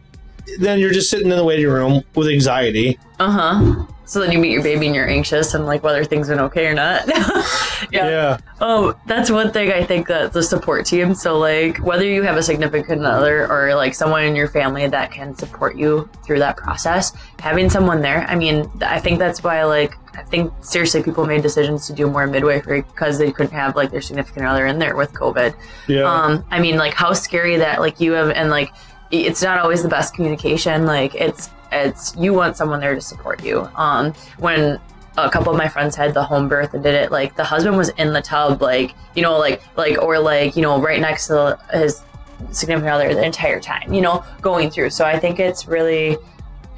then 0.58 0.78
you're 0.80 0.92
just 0.92 1.08
sitting 1.10 1.30
in 1.30 1.36
the 1.36 1.44
waiting 1.44 1.68
room 1.68 2.02
with 2.14 2.28
anxiety. 2.28 2.98
Uh 3.18 3.30
huh. 3.30 3.84
So 4.10 4.18
then 4.18 4.32
you 4.32 4.40
meet 4.40 4.50
your 4.50 4.64
baby 4.64 4.86
and 4.86 4.94
you're 4.96 5.08
anxious 5.08 5.54
and 5.54 5.66
like 5.66 5.84
whether 5.84 6.02
things 6.02 6.28
went 6.28 6.40
okay 6.40 6.66
or 6.66 6.74
not. 6.74 7.06
yeah. 7.92 8.08
Yeah, 8.10 8.38
Oh, 8.60 8.98
that's 9.06 9.30
one 9.30 9.52
thing 9.52 9.70
I 9.70 9.84
think 9.84 10.08
that 10.08 10.32
the 10.32 10.42
support 10.42 10.84
team. 10.84 11.14
So 11.14 11.38
like 11.38 11.78
whether 11.78 12.04
you 12.04 12.24
have 12.24 12.36
a 12.36 12.42
significant 12.42 13.04
other 13.04 13.46
or 13.48 13.72
like 13.76 13.94
someone 13.94 14.24
in 14.24 14.34
your 14.34 14.48
family 14.48 14.84
that 14.88 15.12
can 15.12 15.36
support 15.36 15.76
you 15.76 16.10
through 16.24 16.40
that 16.40 16.56
process, 16.56 17.12
having 17.38 17.70
someone 17.70 18.00
there. 18.02 18.26
I 18.28 18.34
mean, 18.34 18.68
I 18.82 18.98
think 18.98 19.20
that's 19.20 19.44
why 19.44 19.62
like 19.62 19.94
I 20.16 20.24
think 20.24 20.52
seriously 20.60 21.04
people 21.04 21.24
made 21.24 21.42
decisions 21.42 21.86
to 21.86 21.92
do 21.92 22.10
more 22.10 22.26
midwifery 22.26 22.82
because 22.82 23.16
they 23.16 23.30
couldn't 23.30 23.52
have 23.52 23.76
like 23.76 23.92
their 23.92 24.02
significant 24.02 24.44
other 24.44 24.66
in 24.66 24.80
there 24.80 24.96
with 24.96 25.12
COVID. 25.12 25.54
yeah, 25.86 26.02
Um, 26.02 26.44
I 26.50 26.58
mean, 26.58 26.76
like 26.78 26.94
how 26.94 27.12
scary 27.12 27.58
that 27.58 27.78
like 27.78 28.00
you 28.00 28.10
have, 28.14 28.30
and 28.30 28.50
like 28.50 28.72
it's 29.12 29.40
not 29.40 29.60
always 29.60 29.84
the 29.84 29.88
best 29.88 30.14
communication. 30.14 30.84
Like 30.84 31.14
it's 31.14 31.48
it's 31.72 32.14
you 32.16 32.32
want 32.34 32.56
someone 32.56 32.80
there 32.80 32.94
to 32.94 33.00
support 33.00 33.44
you. 33.44 33.68
Um, 33.76 34.12
when 34.38 34.78
a 35.18 35.30
couple 35.30 35.50
of 35.52 35.58
my 35.58 35.68
friends 35.68 35.96
had 35.96 36.14
the 36.14 36.22
home 36.22 36.48
birth 36.48 36.74
and 36.74 36.82
did 36.82 36.94
it, 36.94 37.10
like 37.10 37.36
the 37.36 37.44
husband 37.44 37.76
was 37.76 37.90
in 37.90 38.12
the 38.12 38.22
tub, 38.22 38.62
like 38.62 38.94
you 39.14 39.22
know, 39.22 39.38
like 39.38 39.62
like 39.76 40.00
or 40.00 40.18
like 40.18 40.56
you 40.56 40.62
know, 40.62 40.80
right 40.80 41.00
next 41.00 41.26
to 41.28 41.58
his 41.72 42.02
significant 42.50 42.92
other 42.92 43.14
the 43.14 43.22
entire 43.24 43.60
time, 43.60 43.92
you 43.92 44.00
know, 44.00 44.24
going 44.40 44.70
through. 44.70 44.90
So 44.90 45.04
I 45.04 45.18
think 45.18 45.38
it's 45.38 45.66
really 45.66 46.16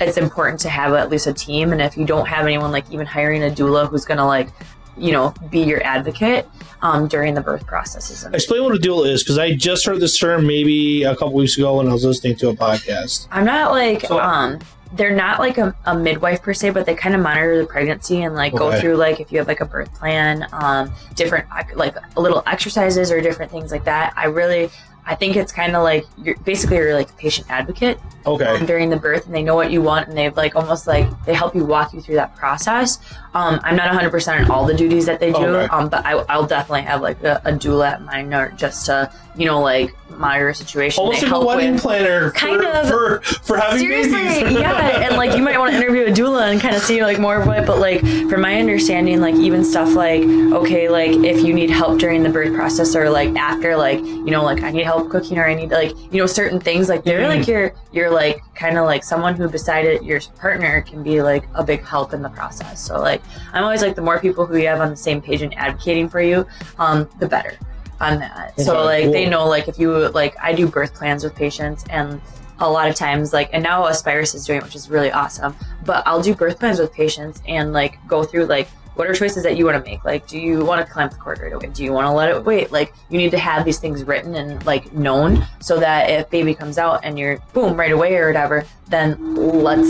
it's 0.00 0.16
important 0.16 0.58
to 0.60 0.68
have 0.68 0.92
at 0.94 1.10
least 1.10 1.26
a 1.28 1.32
team 1.32 1.70
and 1.72 1.80
if 1.80 1.96
you 1.96 2.04
don't 2.04 2.26
have 2.26 2.44
anyone 2.44 2.72
like 2.72 2.90
even 2.90 3.06
hiring 3.06 3.44
a 3.44 3.50
doula 3.50 3.88
who's 3.88 4.04
gonna 4.04 4.26
like 4.26 4.48
you 4.96 5.12
know 5.12 5.32
be 5.50 5.60
your 5.60 5.80
advocate 5.84 6.48
um, 6.80 7.06
during 7.06 7.34
the 7.34 7.40
birth 7.40 7.64
processes 7.66 8.24
and 8.24 8.34
Explain 8.34 8.64
what 8.64 8.74
a 8.74 8.78
doula 8.80 9.06
is 9.08 9.22
because 9.22 9.38
I 9.38 9.54
just 9.54 9.86
heard 9.86 10.00
this 10.00 10.18
term 10.18 10.44
maybe 10.44 11.04
a 11.04 11.12
couple 11.14 11.34
weeks 11.34 11.56
ago 11.56 11.76
when 11.76 11.88
I 11.88 11.92
was 11.92 12.04
listening 12.04 12.34
to 12.36 12.48
a 12.48 12.54
podcast. 12.54 13.28
I'm 13.30 13.44
not 13.44 13.70
like 13.70 14.00
So- 14.06 14.18
um 14.18 14.58
they're 14.92 15.14
not 15.14 15.38
like 15.38 15.58
a, 15.58 15.74
a 15.86 15.96
midwife 15.96 16.42
per 16.42 16.52
se, 16.52 16.70
but 16.70 16.86
they 16.86 16.94
kind 16.94 17.14
of 17.14 17.20
monitor 17.20 17.58
the 17.58 17.66
pregnancy 17.66 18.22
and 18.22 18.34
like 18.34 18.54
go 18.54 18.78
through 18.78 18.96
like 18.96 19.20
if 19.20 19.32
you 19.32 19.38
have 19.38 19.48
like 19.48 19.60
a 19.60 19.64
birth 19.64 19.92
plan, 19.94 20.46
um, 20.52 20.92
different 21.14 21.46
like 21.74 21.94
little 22.16 22.42
exercises 22.46 23.10
or 23.10 23.20
different 23.20 23.50
things 23.50 23.72
like 23.72 23.84
that. 23.84 24.12
I 24.16 24.26
really 24.26 24.70
I 25.04 25.14
think 25.16 25.34
it's 25.36 25.50
kind 25.52 25.74
of 25.74 25.82
like 25.82 26.06
you're 26.16 26.36
basically 26.38 26.76
you're 26.76 26.94
like 26.94 27.10
a 27.10 27.14
patient 27.14 27.50
advocate 27.50 27.98
Okay, 28.24 28.64
during 28.66 28.88
the 28.88 28.96
birth 28.96 29.26
and 29.26 29.34
they 29.34 29.42
know 29.42 29.56
what 29.56 29.72
you 29.72 29.82
want 29.82 30.06
and 30.08 30.16
they've 30.16 30.36
like 30.36 30.54
almost 30.54 30.86
like 30.86 31.08
they 31.24 31.34
help 31.34 31.56
you 31.56 31.64
walk 31.64 31.92
you 31.92 32.00
through 32.00 32.14
that 32.14 32.36
process. 32.36 33.00
Um, 33.34 33.60
I'm 33.64 33.74
not 33.76 33.90
100% 33.90 34.44
on 34.44 34.50
all 34.50 34.64
the 34.66 34.74
duties 34.74 35.06
that 35.06 35.18
they 35.18 35.32
do, 35.32 35.38
Okay. 35.46 35.66
um, 35.74 35.88
but 35.88 36.04
I, 36.06 36.12
I'll 36.28 36.46
definitely 36.46 36.82
have 36.82 37.00
like 37.02 37.20
a, 37.24 37.40
a 37.44 37.50
doula 37.52 37.92
at 37.92 38.02
my 38.02 38.22
note 38.22 38.56
just 38.56 38.86
to 38.86 39.10
you 39.34 39.46
know 39.46 39.60
like 39.60 39.92
monitor 40.10 40.50
a 40.50 40.54
situation. 40.54 41.00
almost 41.02 41.22
like 41.22 41.32
a 41.32 41.40
wedding 41.44 41.72
with- 41.72 41.82
planner 41.82 42.28
for, 42.28 42.34
Kind 42.36 42.62
of. 42.64 42.86
for 42.88 43.20
for 43.22 43.56
having 43.56 43.78
Seriously, 43.80 44.12
babies. 44.12 44.52
yeah, 44.60 45.06
and 45.08 45.16
like 45.16 45.34
you 45.36 45.42
might 45.42 45.58
want 45.58 45.72
to 45.72 45.76
interview 45.78 46.04
a 46.04 46.10
doula 46.10 46.52
and 46.52 46.60
kind 46.60 46.76
of 46.76 46.82
see 46.82 47.02
like 47.02 47.18
more 47.18 47.38
of 47.40 47.46
what, 47.48 47.66
but 47.66 47.78
like 47.80 48.00
from 48.28 48.42
my 48.42 48.60
understanding, 48.60 49.20
like 49.20 49.34
even 49.36 49.64
stuff 49.64 49.94
like 49.94 50.22
okay, 50.22 50.88
like 50.90 51.10
if 51.24 51.42
you 51.42 51.54
need 51.54 51.70
help 51.70 51.98
during 51.98 52.22
the 52.22 52.28
birth 52.30 52.54
process 52.54 52.94
or 52.94 53.08
like 53.10 53.34
after, 53.34 53.74
like 53.76 53.98
you 54.00 54.30
know, 54.30 54.44
like 54.44 54.62
I 54.62 54.70
need 54.70 54.84
help 54.84 54.91
cooking 55.00 55.38
or 55.38 55.44
I 55.46 55.54
need 55.54 55.70
like 55.70 55.92
you 56.12 56.18
know 56.20 56.26
certain 56.26 56.60
things, 56.60 56.88
like 56.88 57.04
they're 57.04 57.20
Mhm. 57.22 57.28
like 57.38 57.46
you're 57.48 57.72
you're 57.92 58.10
like 58.10 58.40
kind 58.54 58.76
of 58.78 58.84
like 58.86 59.02
someone 59.04 59.34
who 59.34 59.48
beside 59.48 59.84
it 59.86 60.02
your 60.02 60.20
partner 60.38 60.82
can 60.82 61.02
be 61.02 61.22
like 61.22 61.44
a 61.54 61.64
big 61.64 61.84
help 61.84 62.12
in 62.12 62.22
the 62.22 62.28
process. 62.30 62.80
So 62.86 62.98
like 63.00 63.22
I'm 63.52 63.64
always 63.64 63.82
like 63.82 63.94
the 63.94 64.02
more 64.02 64.18
people 64.18 64.44
who 64.46 64.56
you 64.56 64.66
have 64.68 64.80
on 64.80 64.90
the 64.90 64.96
same 64.96 65.20
page 65.22 65.42
and 65.42 65.52
advocating 65.56 66.08
for 66.08 66.20
you, 66.20 66.46
um, 66.78 67.08
the 67.18 67.26
better 67.26 67.54
on 68.00 68.18
that. 68.18 68.58
So 68.60 68.84
like 68.84 69.10
they 69.12 69.28
know 69.28 69.46
like 69.48 69.68
if 69.68 69.78
you 69.78 70.08
like 70.10 70.34
I 70.42 70.52
do 70.52 70.66
birth 70.68 70.94
plans 70.94 71.24
with 71.24 71.34
patients 71.34 71.84
and 71.90 72.20
a 72.58 72.68
lot 72.70 72.88
of 72.88 72.94
times 72.94 73.32
like 73.32 73.48
and 73.52 73.62
now 73.62 73.86
Aspirus 73.86 74.34
is 74.34 74.44
doing 74.46 74.58
it 74.58 74.62
which 74.64 74.76
is 74.76 74.88
really 74.88 75.10
awesome 75.10 75.56
but 75.84 76.06
I'll 76.06 76.22
do 76.22 76.32
birth 76.32 76.60
plans 76.60 76.78
with 76.78 76.92
patients 76.92 77.42
and 77.48 77.72
like 77.72 77.98
go 78.06 78.22
through 78.22 78.44
like 78.46 78.68
what 78.94 79.06
are 79.08 79.14
choices 79.14 79.42
that 79.42 79.56
you 79.56 79.64
want 79.64 79.82
to 79.82 79.90
make 79.90 80.04
like 80.04 80.26
do 80.26 80.38
you 80.38 80.64
want 80.64 80.84
to 80.84 80.92
clamp 80.92 81.12
the 81.12 81.18
cord 81.18 81.38
right 81.40 81.52
away 81.52 81.66
do 81.68 81.82
you 81.82 81.92
want 81.92 82.06
to 82.06 82.10
let 82.12 82.28
it 82.28 82.44
wait 82.44 82.70
like 82.72 82.92
you 83.08 83.18
need 83.18 83.30
to 83.30 83.38
have 83.38 83.64
these 83.64 83.78
things 83.78 84.04
written 84.04 84.34
and 84.34 84.64
like 84.66 84.92
known 84.92 85.46
so 85.60 85.78
that 85.80 86.10
if 86.10 86.28
baby 86.30 86.54
comes 86.54 86.78
out 86.78 87.00
and 87.02 87.18
you're 87.18 87.38
boom 87.52 87.74
right 87.76 87.92
away 87.92 88.14
or 88.16 88.26
whatever 88.26 88.64
then 88.88 89.16
let's 89.36 89.88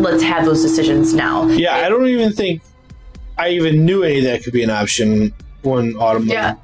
let's 0.00 0.22
have 0.22 0.44
those 0.44 0.62
decisions 0.62 1.12
now 1.14 1.46
Yeah, 1.48 1.74
I 1.76 1.88
don't 1.88 2.06
even 2.06 2.32
think 2.32 2.62
I 3.38 3.50
even 3.50 3.84
knew 3.84 4.02
any 4.02 4.20
that 4.20 4.44
could 4.44 4.52
be 4.52 4.62
an 4.62 4.70
option 4.70 5.32
when 5.62 5.96
Autumn 5.96 6.26
Yeah. 6.28 6.54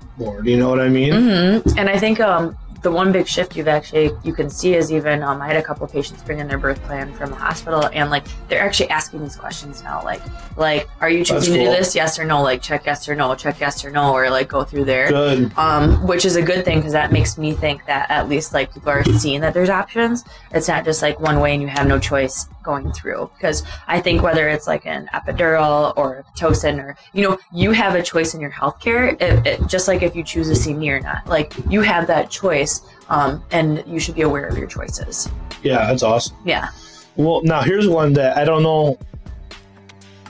You 0.44 0.56
know 0.56 0.68
what 0.68 0.78
I 0.80 0.88
mean? 0.88 1.12
mm-hmm. 1.12 1.78
And 1.78 1.88
I 1.88 1.98
think 1.98 2.20
um, 2.20 2.56
the 2.82 2.90
one 2.90 3.12
big 3.12 3.26
shift 3.26 3.56
you've 3.56 3.68
actually 3.68 4.10
you 4.24 4.32
can 4.32 4.50
see 4.50 4.74
is 4.74 4.92
even 4.92 5.22
um, 5.22 5.40
I 5.40 5.46
had 5.46 5.56
a 5.56 5.62
couple 5.62 5.84
of 5.84 5.92
patients 5.92 6.22
bring 6.22 6.38
in 6.38 6.48
their 6.48 6.58
birth 6.58 6.82
plan 6.82 7.12
from 7.14 7.30
the 7.30 7.36
hospital, 7.36 7.88
and 7.92 8.10
like 8.10 8.24
they're 8.48 8.62
actually 8.62 8.90
asking 8.90 9.22
these 9.22 9.36
questions 9.36 9.82
now, 9.82 10.02
like 10.04 10.22
like 10.56 10.88
Are 11.00 11.10
you 11.10 11.24
choosing 11.24 11.54
to 11.54 11.60
do 11.60 11.66
this? 11.66 11.94
Yes 11.94 12.18
or 12.18 12.24
no? 12.24 12.42
Like 12.42 12.62
check 12.62 12.86
yes 12.86 13.08
or 13.08 13.14
no, 13.14 13.34
check 13.34 13.60
yes 13.60 13.84
or 13.84 13.90
no, 13.90 14.12
or 14.12 14.30
like 14.30 14.48
go 14.48 14.64
through 14.64 14.84
there. 14.84 15.08
Good. 15.08 15.56
Um, 15.56 16.06
which 16.06 16.24
is 16.24 16.36
a 16.36 16.42
good 16.42 16.64
thing 16.64 16.78
because 16.78 16.92
that 16.92 17.12
makes 17.12 17.38
me 17.38 17.52
think 17.52 17.86
that 17.86 18.10
at 18.10 18.28
least 18.28 18.52
like 18.52 18.72
people 18.72 18.90
are 18.90 19.04
seeing 19.04 19.40
that 19.40 19.54
there's 19.54 19.70
options. 19.70 20.24
It's 20.52 20.68
not 20.68 20.84
just 20.84 21.02
like 21.02 21.20
one 21.20 21.40
way 21.40 21.52
and 21.52 21.62
you 21.62 21.68
have 21.68 21.86
no 21.86 21.98
choice 21.98 22.46
going 22.62 22.92
through. 22.92 23.30
Because 23.34 23.62
I 23.86 24.00
think 24.00 24.22
whether 24.22 24.48
it's 24.48 24.66
like 24.66 24.86
an 24.86 25.08
epidural 25.14 25.92
or 25.96 26.16
a 26.16 26.24
pitocin 26.24 26.82
or 26.82 26.96
you 27.12 27.22
know 27.22 27.38
you 27.52 27.72
have 27.72 27.94
a 27.94 28.02
choice 28.02 28.34
in 28.34 28.40
your 28.40 28.50
healthcare. 28.50 29.20
It, 29.20 29.46
it, 29.46 29.66
just 29.66 29.88
like 29.88 30.02
if 30.02 30.14
you 30.16 30.22
choose 30.22 30.48
a 30.48 30.56
C 30.56 30.74
me 30.74 30.90
or 30.90 31.00
not, 31.00 31.26
like 31.26 31.52
you 31.68 31.80
have 31.82 32.06
that 32.06 32.30
choice, 32.30 32.71
um, 33.08 33.42
and 33.50 33.82
you 33.86 34.00
should 34.00 34.14
be 34.14 34.22
aware 34.22 34.46
of 34.46 34.56
your 34.56 34.66
choices. 34.66 35.28
Yeah, 35.62 35.86
that's 35.86 36.02
awesome. 36.02 36.36
Yeah. 36.44 36.68
Well, 37.16 37.42
now 37.42 37.62
here's 37.62 37.88
one 37.88 38.14
that 38.14 38.36
I 38.36 38.44
don't 38.44 38.62
know 38.62 38.98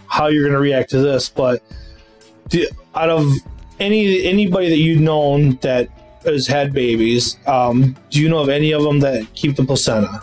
how 0.08 0.26
you're 0.26 0.42
going 0.42 0.54
to 0.54 0.60
react 0.60 0.90
to 0.90 0.98
this, 0.98 1.28
but 1.28 1.62
do, 2.48 2.66
out 2.94 3.08
of 3.08 3.24
any 3.80 4.24
anybody 4.24 4.68
that 4.68 4.76
you've 4.78 5.00
known 5.00 5.56
that 5.62 5.88
has 6.24 6.46
had 6.46 6.72
babies, 6.72 7.36
um, 7.46 7.96
do 8.10 8.20
you 8.20 8.28
know 8.28 8.38
of 8.38 8.48
any 8.48 8.72
of 8.72 8.82
them 8.82 9.00
that 9.00 9.26
keep 9.34 9.56
the 9.56 9.64
placenta? 9.64 10.22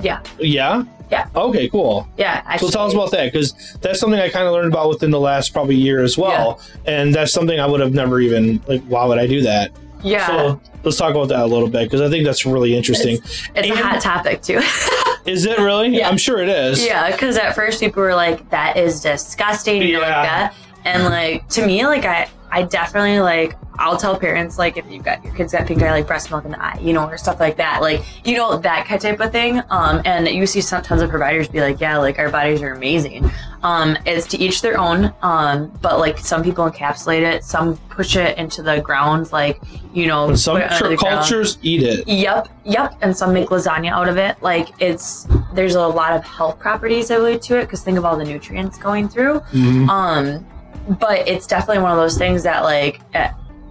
Yeah. 0.00 0.22
Yeah. 0.38 0.84
Yeah. 1.10 1.28
Okay. 1.34 1.68
Cool. 1.68 2.06
Yeah. 2.18 2.42
Actually, 2.46 2.70
So 2.70 2.78
tell 2.78 2.86
us 2.86 2.94
about 2.94 3.10
that 3.12 3.32
because 3.32 3.54
that's 3.80 4.00
something 4.00 4.18
I 4.18 4.28
kind 4.28 4.46
of 4.46 4.52
learned 4.52 4.72
about 4.72 4.88
within 4.88 5.10
the 5.10 5.20
last 5.20 5.52
probably 5.52 5.76
year 5.76 6.02
as 6.02 6.18
well, 6.18 6.60
and 6.84 7.14
that's 7.14 7.32
something 7.32 7.58
I 7.60 7.66
would 7.66 7.80
have 7.80 7.94
never 7.94 8.20
even 8.20 8.60
like. 8.66 8.82
Why 8.84 9.04
would 9.04 9.18
I 9.18 9.26
do 9.26 9.40
that? 9.42 9.70
Yeah. 10.02 10.26
So 10.26 10.60
let's 10.86 10.96
talk 10.96 11.10
about 11.10 11.28
that 11.28 11.40
a 11.40 11.46
little 11.46 11.68
bit 11.68 11.84
because 11.84 12.00
I 12.00 12.08
think 12.08 12.24
that's 12.24 12.46
really 12.46 12.74
interesting. 12.74 13.16
it's 13.16 13.52
and- 13.54 13.66
a 13.72 13.76
hot 13.76 14.00
topic 14.00 14.40
too. 14.40 14.60
Is 15.26 15.44
it 15.44 15.58
really? 15.58 15.88
Yeah. 15.98 16.08
I'm 16.08 16.16
sure 16.18 16.38
it 16.38 16.48
is. 16.48 16.86
Yeah, 16.86 17.10
because 17.10 17.36
at 17.36 17.56
first 17.56 17.80
people 17.80 18.00
were 18.00 18.14
like, 18.14 18.48
"That 18.50 18.76
is 18.76 19.00
disgusting," 19.00 19.80
like 19.80 19.90
Yeah. 19.90 19.98
that. 20.22 20.54
And 20.84 21.02
like 21.06 21.48
to 21.48 21.66
me, 21.66 21.84
like 21.84 22.04
I, 22.04 22.28
I 22.50 22.62
definitely 22.62 23.20
like 23.20 23.56
I'll 23.78 23.98
tell 23.98 24.18
parents 24.18 24.56
like 24.56 24.78
if 24.78 24.90
you've 24.90 25.04
got 25.04 25.22
your 25.22 25.34
kids 25.34 25.52
got 25.52 25.66
pink 25.66 25.82
eye, 25.82 25.90
like 25.90 26.06
breast 26.06 26.30
milk 26.30 26.46
in 26.46 26.52
the 26.52 26.62
eye, 26.64 26.78
you 26.80 26.94
know, 26.94 27.06
or 27.06 27.18
stuff 27.18 27.38
like 27.40 27.56
that, 27.58 27.82
like 27.82 28.02
you 28.26 28.36
know 28.36 28.56
that 28.58 28.86
kind 28.86 29.00
type 29.00 29.20
of 29.20 29.32
thing. 29.32 29.60
Um, 29.68 30.00
and 30.06 30.26
you 30.28 30.46
see 30.46 30.60
some 30.62 30.82
tons 30.82 31.02
of 31.02 31.10
providers 31.10 31.48
be 31.48 31.60
like, 31.60 31.78
"Yeah, 31.80 31.98
like 31.98 32.18
our 32.18 32.30
bodies 32.30 32.62
are 32.62 32.72
amazing." 32.72 33.30
Um, 33.62 33.98
it's 34.06 34.26
to 34.28 34.38
each 34.38 34.62
their 34.62 34.78
own. 34.80 35.12
Um, 35.22 35.72
but 35.82 35.98
like 35.98 36.16
some 36.18 36.42
people 36.42 36.64
encapsulate 36.70 37.20
it, 37.22 37.44
some 37.44 37.76
push 37.90 38.16
it 38.16 38.38
into 38.38 38.62
the 38.62 38.80
ground, 38.80 39.30
like 39.32 39.60
you 39.92 40.06
know, 40.06 40.28
And 40.28 40.38
some 40.40 40.56
put 40.56 40.62
it 40.62 40.70
under 40.72 40.84
cur- 40.84 40.88
the 40.90 40.96
ground. 40.96 41.14
cultures 41.18 41.58
eat 41.62 41.82
it. 41.82 42.08
Yep, 42.08 42.48
yep. 42.64 42.94
And 43.02 43.14
some 43.14 43.34
make 43.34 43.48
lasagna 43.50 43.90
out 43.90 44.08
of 44.08 44.16
it. 44.16 44.40
Like 44.40 44.68
it's 44.80 45.26
there's 45.52 45.74
a 45.74 45.86
lot 45.86 46.12
of 46.14 46.24
health 46.24 46.58
properties 46.58 47.10
I 47.10 47.16
believe 47.16 47.40
to 47.42 47.58
it 47.58 47.62
because 47.62 47.82
think 47.82 47.98
of 47.98 48.04
all 48.06 48.16
the 48.16 48.24
nutrients 48.24 48.78
going 48.78 49.08
through. 49.08 49.40
Mhm. 49.52 49.88
Um, 49.88 50.46
but 50.88 51.26
it's 51.28 51.46
definitely 51.46 51.82
one 51.82 51.92
of 51.92 51.98
those 51.98 52.16
things 52.18 52.42
that 52.44 52.62
like 52.62 53.00
it, 53.14 53.30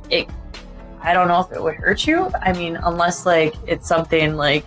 it. 0.10 0.30
I 1.02 1.14
don't 1.14 1.28
know 1.28 1.40
if 1.40 1.52
it 1.52 1.62
would 1.62 1.76
hurt 1.76 2.08
you. 2.08 2.32
I 2.42 2.52
mean, 2.54 2.78
unless 2.78 3.26
like 3.26 3.54
it's 3.68 3.88
something 3.88 4.36
like 4.36 4.66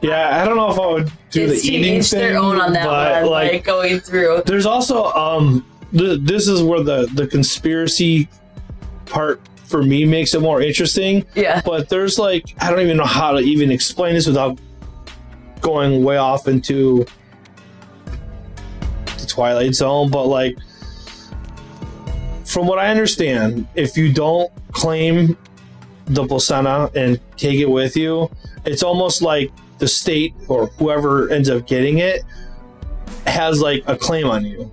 Yeah, 0.00 0.40
I 0.40 0.44
don't 0.44 0.56
know 0.56 0.70
if 0.70 0.78
I 0.78 0.86
would 0.86 1.12
do 1.30 1.46
the 1.48 1.54
eating 1.54 2.02
thing, 2.02 2.20
their 2.20 2.38
own 2.38 2.60
on 2.60 2.72
that 2.72 2.84
but 2.86 3.22
one, 3.22 3.30
like, 3.32 3.52
like, 3.52 3.64
going 3.64 4.00
through. 4.00 4.42
there's 4.46 4.66
also 4.66 5.06
um, 5.12 5.66
th- 5.92 6.20
this 6.22 6.48
is 6.48 6.62
where 6.62 6.82
the 6.82 7.06
the 7.14 7.26
conspiracy 7.26 8.28
part 9.06 9.40
for 9.66 9.82
me 9.82 10.04
makes 10.04 10.32
it 10.34 10.40
more 10.40 10.62
interesting. 10.62 11.26
Yeah, 11.34 11.60
But 11.64 11.88
there's 11.88 12.18
like 12.18 12.54
I 12.60 12.70
don't 12.70 12.80
even 12.80 12.96
know 12.96 13.04
how 13.04 13.32
to 13.32 13.40
even 13.40 13.70
explain 13.70 14.14
this 14.14 14.26
without 14.26 14.58
going 15.60 16.04
way 16.04 16.16
off 16.16 16.46
into 16.48 17.04
the 19.18 19.26
twilight 19.26 19.74
zone. 19.74 20.10
But 20.10 20.26
like 20.26 20.56
from 22.48 22.66
what 22.66 22.78
I 22.78 22.88
understand, 22.88 23.66
if 23.74 23.96
you 23.96 24.12
don't 24.12 24.50
claim 24.72 25.36
the 26.06 26.26
placenta 26.26 26.90
and 26.94 27.20
take 27.36 27.58
it 27.60 27.66
with 27.70 27.96
you, 27.96 28.30
it's 28.64 28.82
almost 28.82 29.20
like 29.22 29.50
the 29.78 29.86
state 29.88 30.34
or 30.48 30.66
whoever 30.78 31.28
ends 31.30 31.48
up 31.50 31.66
getting 31.66 31.98
it 31.98 32.22
has 33.26 33.60
like 33.60 33.82
a 33.86 33.96
claim 33.96 34.26
on 34.26 34.44
you. 34.44 34.64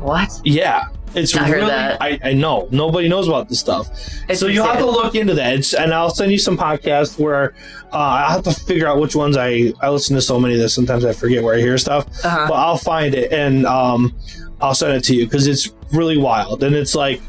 What? 0.00 0.30
Yeah. 0.44 0.88
It's 1.14 1.34
I 1.34 1.48
heard 1.48 1.62
that. 1.64 2.00
I, 2.02 2.18
I 2.22 2.32
know 2.34 2.68
nobody 2.70 3.08
knows 3.08 3.28
about 3.28 3.48
this 3.48 3.58
stuff, 3.58 3.88
It's 4.28 4.38
so 4.40 4.46
you 4.46 4.62
have 4.62 4.78
to 4.78 4.84
look 4.86 5.14
into 5.14 5.34
that. 5.34 5.54
It's, 5.56 5.72
and 5.72 5.92
I'll 5.94 6.10
send 6.10 6.30
you 6.30 6.38
some 6.38 6.56
podcasts 6.56 7.18
where 7.18 7.54
uh, 7.92 7.98
I 7.98 8.30
have 8.32 8.44
to 8.44 8.52
figure 8.52 8.86
out 8.86 9.00
which 9.00 9.16
ones 9.16 9.36
I 9.36 9.72
I 9.80 9.88
listen 9.88 10.14
to 10.16 10.22
so 10.22 10.38
many 10.38 10.56
that 10.56 10.68
sometimes 10.68 11.06
I 11.06 11.12
forget 11.14 11.42
where 11.42 11.54
I 11.54 11.60
hear 11.60 11.78
stuff 11.78 12.06
Uh-huh. 12.24 12.46
but 12.48 12.54
I'll 12.54 12.76
find 12.76 13.14
it 13.14 13.32
and 13.32 13.64
um, 13.64 14.14
I'll 14.60 14.74
send 14.74 14.94
it 14.94 15.04
to 15.04 15.14
you 15.14 15.24
because 15.24 15.46
it's 15.46 15.72
really 15.92 16.18
wild 16.18 16.62
and 16.62 16.74
it's 16.74 16.94
like 16.94 17.20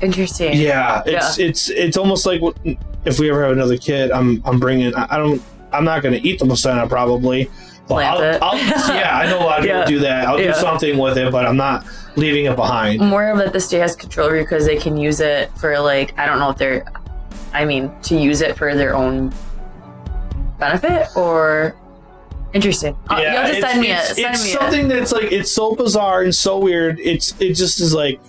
Interesting. 0.00 0.54
yeah 0.54 1.02
it's 1.06 1.38
it's 1.38 1.70
it's 1.70 1.96
almost 1.96 2.26
like 2.26 2.40
if 3.04 3.18
we 3.20 3.30
ever 3.30 3.42
have 3.42 3.52
another 3.52 3.76
kid 3.76 4.10
I'm 4.10 4.42
I'm 4.44 4.58
bringing 4.58 4.94
I 4.94 5.16
don't 5.16 5.40
I'm 5.72 5.84
not 5.84 6.02
gonna 6.02 6.20
eat 6.22 6.38
the 6.40 6.44
placenta 6.46 6.86
probably 6.88 7.48
I'll, 7.90 8.22
it. 8.22 8.40
I'll, 8.42 8.56
yeah 8.96 9.18
I 9.18 9.26
know 9.26 9.38
a 9.38 9.44
lot 9.44 9.58
of 9.60 9.64
Yeah. 9.66 9.84
people 9.84 9.98
do 9.98 9.98
that 10.00 10.26
I'll 10.26 10.40
Yeah. 10.40 10.52
do 10.52 10.58
something 10.58 10.98
with 10.98 11.18
it 11.18 11.30
but 11.30 11.46
I'm 11.46 11.56
not 11.56 11.86
leaving 12.16 12.46
it 12.46 12.56
behind 12.56 13.00
More 13.00 13.28
of 13.28 13.38
that 13.38 13.52
the 13.52 13.60
state 13.60 13.80
has 13.80 13.94
control 13.94 14.26
over 14.28 14.40
because 14.40 14.66
they 14.66 14.76
can 14.76 14.96
use 14.96 15.20
it 15.20 15.50
for 15.58 15.78
like 15.78 16.18
I 16.18 16.26
don't 16.26 16.38
know 16.38 16.50
if 16.50 16.56
they're, 16.58 16.84
I 17.52 17.64
mean, 17.66 17.92
to 18.04 18.16
use 18.16 18.40
it 18.40 18.56
for 18.56 18.74
their 18.74 18.94
own 18.96 19.32
benefit 20.58 21.08
or 21.16 21.76
interesting. 22.52 22.96
Uh, 23.10 23.16
you 23.16 23.26
have 23.26 23.46
to 23.46 23.52
it's, 23.56 23.66
send 23.66 23.80
me 23.80 23.90
it. 23.90 24.04
Send 24.04 24.34
it's 24.34 24.44
me 24.44 24.50
something 24.50 24.88
that's 24.88 25.12
like 25.12 25.32
it's 25.32 25.50
so 25.50 25.74
bizarre 25.74 26.22
and 26.22 26.34
so 26.34 26.58
weird 26.58 26.98
it's 27.00 27.34
it 27.40 27.54
just 27.54 27.80
is 27.80 27.94
like 27.94 28.20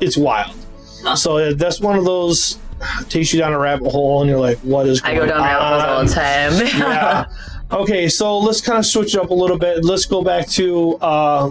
it's 0.00 0.16
wild 0.16 0.54
Huh. 1.02 1.14
so 1.14 1.38
uh, 1.38 1.54
that's 1.54 1.80
one 1.80 1.96
of 1.96 2.04
those 2.04 2.58
takes 3.08 3.32
you 3.32 3.38
down 3.38 3.52
a 3.52 3.58
rabbit 3.58 3.90
hole 3.90 4.20
and 4.22 4.30
you're 4.30 4.40
like 4.40 4.58
what 4.58 4.86
is 4.86 4.98
it. 4.98 5.04
I 5.04 5.14
going 5.14 5.28
go 5.28 5.34
down 5.34 5.42
rabbit 5.44 5.64
holes 5.64 5.82
all 5.84 5.98
on? 5.98 6.06
the 6.06 6.12
time. 6.12 6.66
yeah. 6.80 7.24
Okay, 7.70 8.08
so 8.08 8.38
let's 8.38 8.60
kind 8.62 8.78
of 8.78 8.86
switch 8.86 9.14
it 9.14 9.20
up 9.20 9.30
a 9.30 9.34
little 9.34 9.58
bit. 9.58 9.84
Let's 9.84 10.06
go 10.06 10.22
back 10.22 10.48
to 10.50 10.96
uh, 10.96 11.50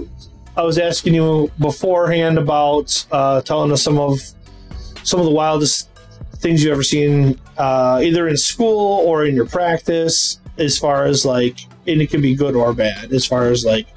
I 0.57 0.63
was 0.63 0.79
asking 0.79 1.13
you 1.13 1.51
beforehand 1.59 2.39
about 2.39 3.05
uh, 3.11 3.41
telling 3.41 3.71
us 3.71 3.83
some 3.83 3.99
of 3.99 4.19
some 5.03 5.19
of 5.19 5.25
the 5.27 5.31
wildest 5.31 5.89
things 6.37 6.63
you've 6.63 6.73
ever 6.73 6.83
seen, 6.83 7.39
uh, 7.57 7.99
either 8.03 8.27
in 8.27 8.35
school 8.35 9.05
or 9.07 9.25
in 9.25 9.35
your 9.35 9.45
practice, 9.45 10.39
as 10.57 10.77
far 10.77 11.05
as 11.05 11.25
like, 11.25 11.59
and 11.87 12.01
it 12.01 12.09
can 12.09 12.21
be 12.21 12.35
good 12.35 12.55
or 12.55 12.73
bad, 12.73 13.11
as 13.13 13.25
far 13.25 13.47
as 13.47 13.65
like 13.65 13.87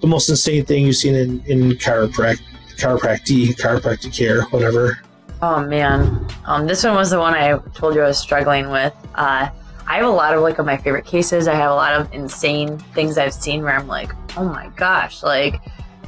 the 0.00 0.06
most 0.06 0.28
insane 0.28 0.64
thing 0.64 0.86
you've 0.86 0.96
seen 0.96 1.14
in 1.14 1.42
in 1.46 1.70
chiropract 1.72 2.40
chiropractic 2.76 3.56
chiropractic 3.56 4.14
care, 4.16 4.42
whatever. 4.44 4.98
Oh 5.42 5.62
man, 5.62 6.26
um, 6.44 6.66
this 6.66 6.84
one 6.84 6.94
was 6.94 7.10
the 7.10 7.18
one 7.18 7.34
I 7.34 7.58
told 7.74 7.94
you 7.94 8.02
I 8.02 8.08
was 8.08 8.18
struggling 8.18 8.70
with. 8.70 8.94
Uh, 9.14 9.48
I 9.86 9.96
have 9.96 10.06
a 10.06 10.10
lot 10.10 10.34
of 10.34 10.42
like 10.42 10.58
of 10.58 10.66
my 10.66 10.76
favorite 10.76 11.04
cases. 11.04 11.48
I 11.48 11.54
have 11.54 11.70
a 11.70 11.74
lot 11.74 11.98
of 11.98 12.12
insane 12.12 12.78
things 12.94 13.18
I've 13.18 13.34
seen 13.34 13.62
where 13.62 13.74
I'm 13.74 13.88
like, 13.88 14.12
oh 14.36 14.44
my 14.44 14.68
gosh, 14.76 15.22
like, 15.22 15.60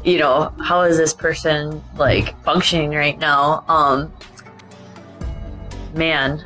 you 0.05 0.19
know, 0.19 0.55
how 0.61 0.83
is 0.83 0.97
this 0.97 1.13
person 1.13 1.83
like 1.97 2.41
functioning 2.45 2.91
right 2.91 3.19
now? 3.19 3.65
Um, 3.69 4.13
man, 5.95 6.45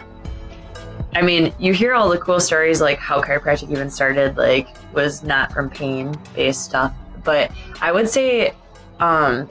I 1.17 1.23
mean, 1.23 1.55
you 1.59 1.73
hear 1.73 1.95
all 1.95 2.11
the 2.11 2.19
cool 2.19 2.39
stories 2.41 2.83
like 2.83 2.99
how 2.99 3.23
chiropractic 3.23 3.71
even 3.71 3.89
started, 3.91 4.37
like 4.37 4.69
was 4.93 5.23
not 5.23 5.51
from 5.51 5.71
pain 5.71 6.15
based 6.35 6.63
stuff, 6.65 6.93
but 7.25 7.51
I 7.81 7.91
would 7.91 8.07
say, 8.07 8.53
um, 9.01 9.47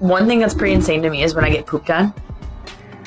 one 0.00 0.26
thing 0.26 0.38
that's 0.38 0.54
pretty 0.54 0.72
insane 0.72 1.02
to 1.02 1.10
me 1.10 1.22
is 1.22 1.34
when 1.34 1.44
I 1.44 1.50
get 1.50 1.66
pooped 1.66 1.90
on. 1.90 2.14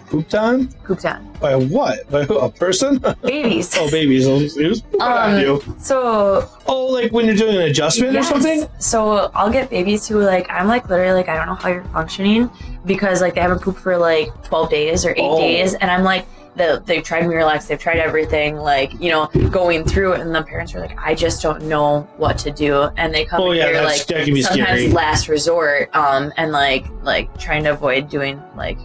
Pooped 0.10 0.36
on 0.36 0.68
Pooped 0.84 1.06
on. 1.06 1.32
by 1.40 1.56
what? 1.56 2.08
By 2.12 2.24
who? 2.26 2.38
A 2.38 2.52
person? 2.52 2.98
Babies. 3.24 3.76
oh, 3.80 3.90
babies. 3.90 4.28
It 4.28 4.68
was 4.68 4.82
pooping 4.82 5.02
on 5.02 5.34
Um, 5.36 5.40
you. 5.42 5.64
So 5.80 6.48
Oh, 6.68 6.86
like 6.86 7.12
when 7.14 7.26
you're 7.26 7.36
doing 7.36 7.56
an 7.56 7.62
adjustment 7.64 8.14
yes. 8.14 8.26
or 8.26 8.34
something? 8.34 8.68
So 8.78 9.32
I'll 9.34 9.50
get 9.52 9.72
babies 9.72 10.08
who 10.08 10.20
like 10.22 10.48
I'm 10.52 10.68
like 10.68 10.88
literally 10.88 11.14
like 11.14 11.30
I 11.30 11.36
don't 11.38 11.48
know 11.48 11.56
how 11.56 11.70
you're 11.70 11.84
functioning 11.86 12.50
because 12.86 13.22
like 13.22 13.34
they 13.36 13.42
haven't 13.42 13.62
pooped 13.62 13.80
for 13.80 13.98
like 13.98 14.28
12 14.44 14.70
days 14.70 15.04
or 15.06 15.12
eight 15.12 15.18
Oh. 15.22 15.40
days, 15.40 15.74
and 15.74 15.90
I'm 15.90 16.04
like. 16.04 16.28
The, 16.56 16.84
they've 16.86 17.02
tried 17.04 17.24
Miralax, 17.24 17.68
they've 17.68 17.80
tried 17.80 17.98
everything, 18.00 18.58
like, 18.58 18.92
you 19.02 19.10
know, 19.10 19.28
going 19.50 19.86
through 19.86 20.14
it, 20.14 20.20
and 20.20 20.36
the 20.36 20.44
parents 20.44 20.76
are 20.76 20.82
like, 20.82 20.98
I 21.00 21.16
just 21.16 21.42
don't 21.42 21.64
know 21.64 22.02
what 22.18 22.38
to 22.40 22.52
do. 22.52 22.84
And 22.98 23.14
they 23.14 23.24
come 23.24 23.42
Oh 23.42 23.52
yeah, 23.52 23.68
here, 23.68 23.82
like, 23.84 24.06
that 24.08 24.26
sometimes 24.26 24.46
scary. 24.46 24.90
last 24.90 25.30
resort 25.30 25.90
um 25.96 26.34
and 26.38 26.52
like 26.52 26.86
like 27.04 27.36
trying 27.40 27.64
to 27.64 27.72
avoid 27.72 28.10
doing 28.10 28.42
like 28.56 28.78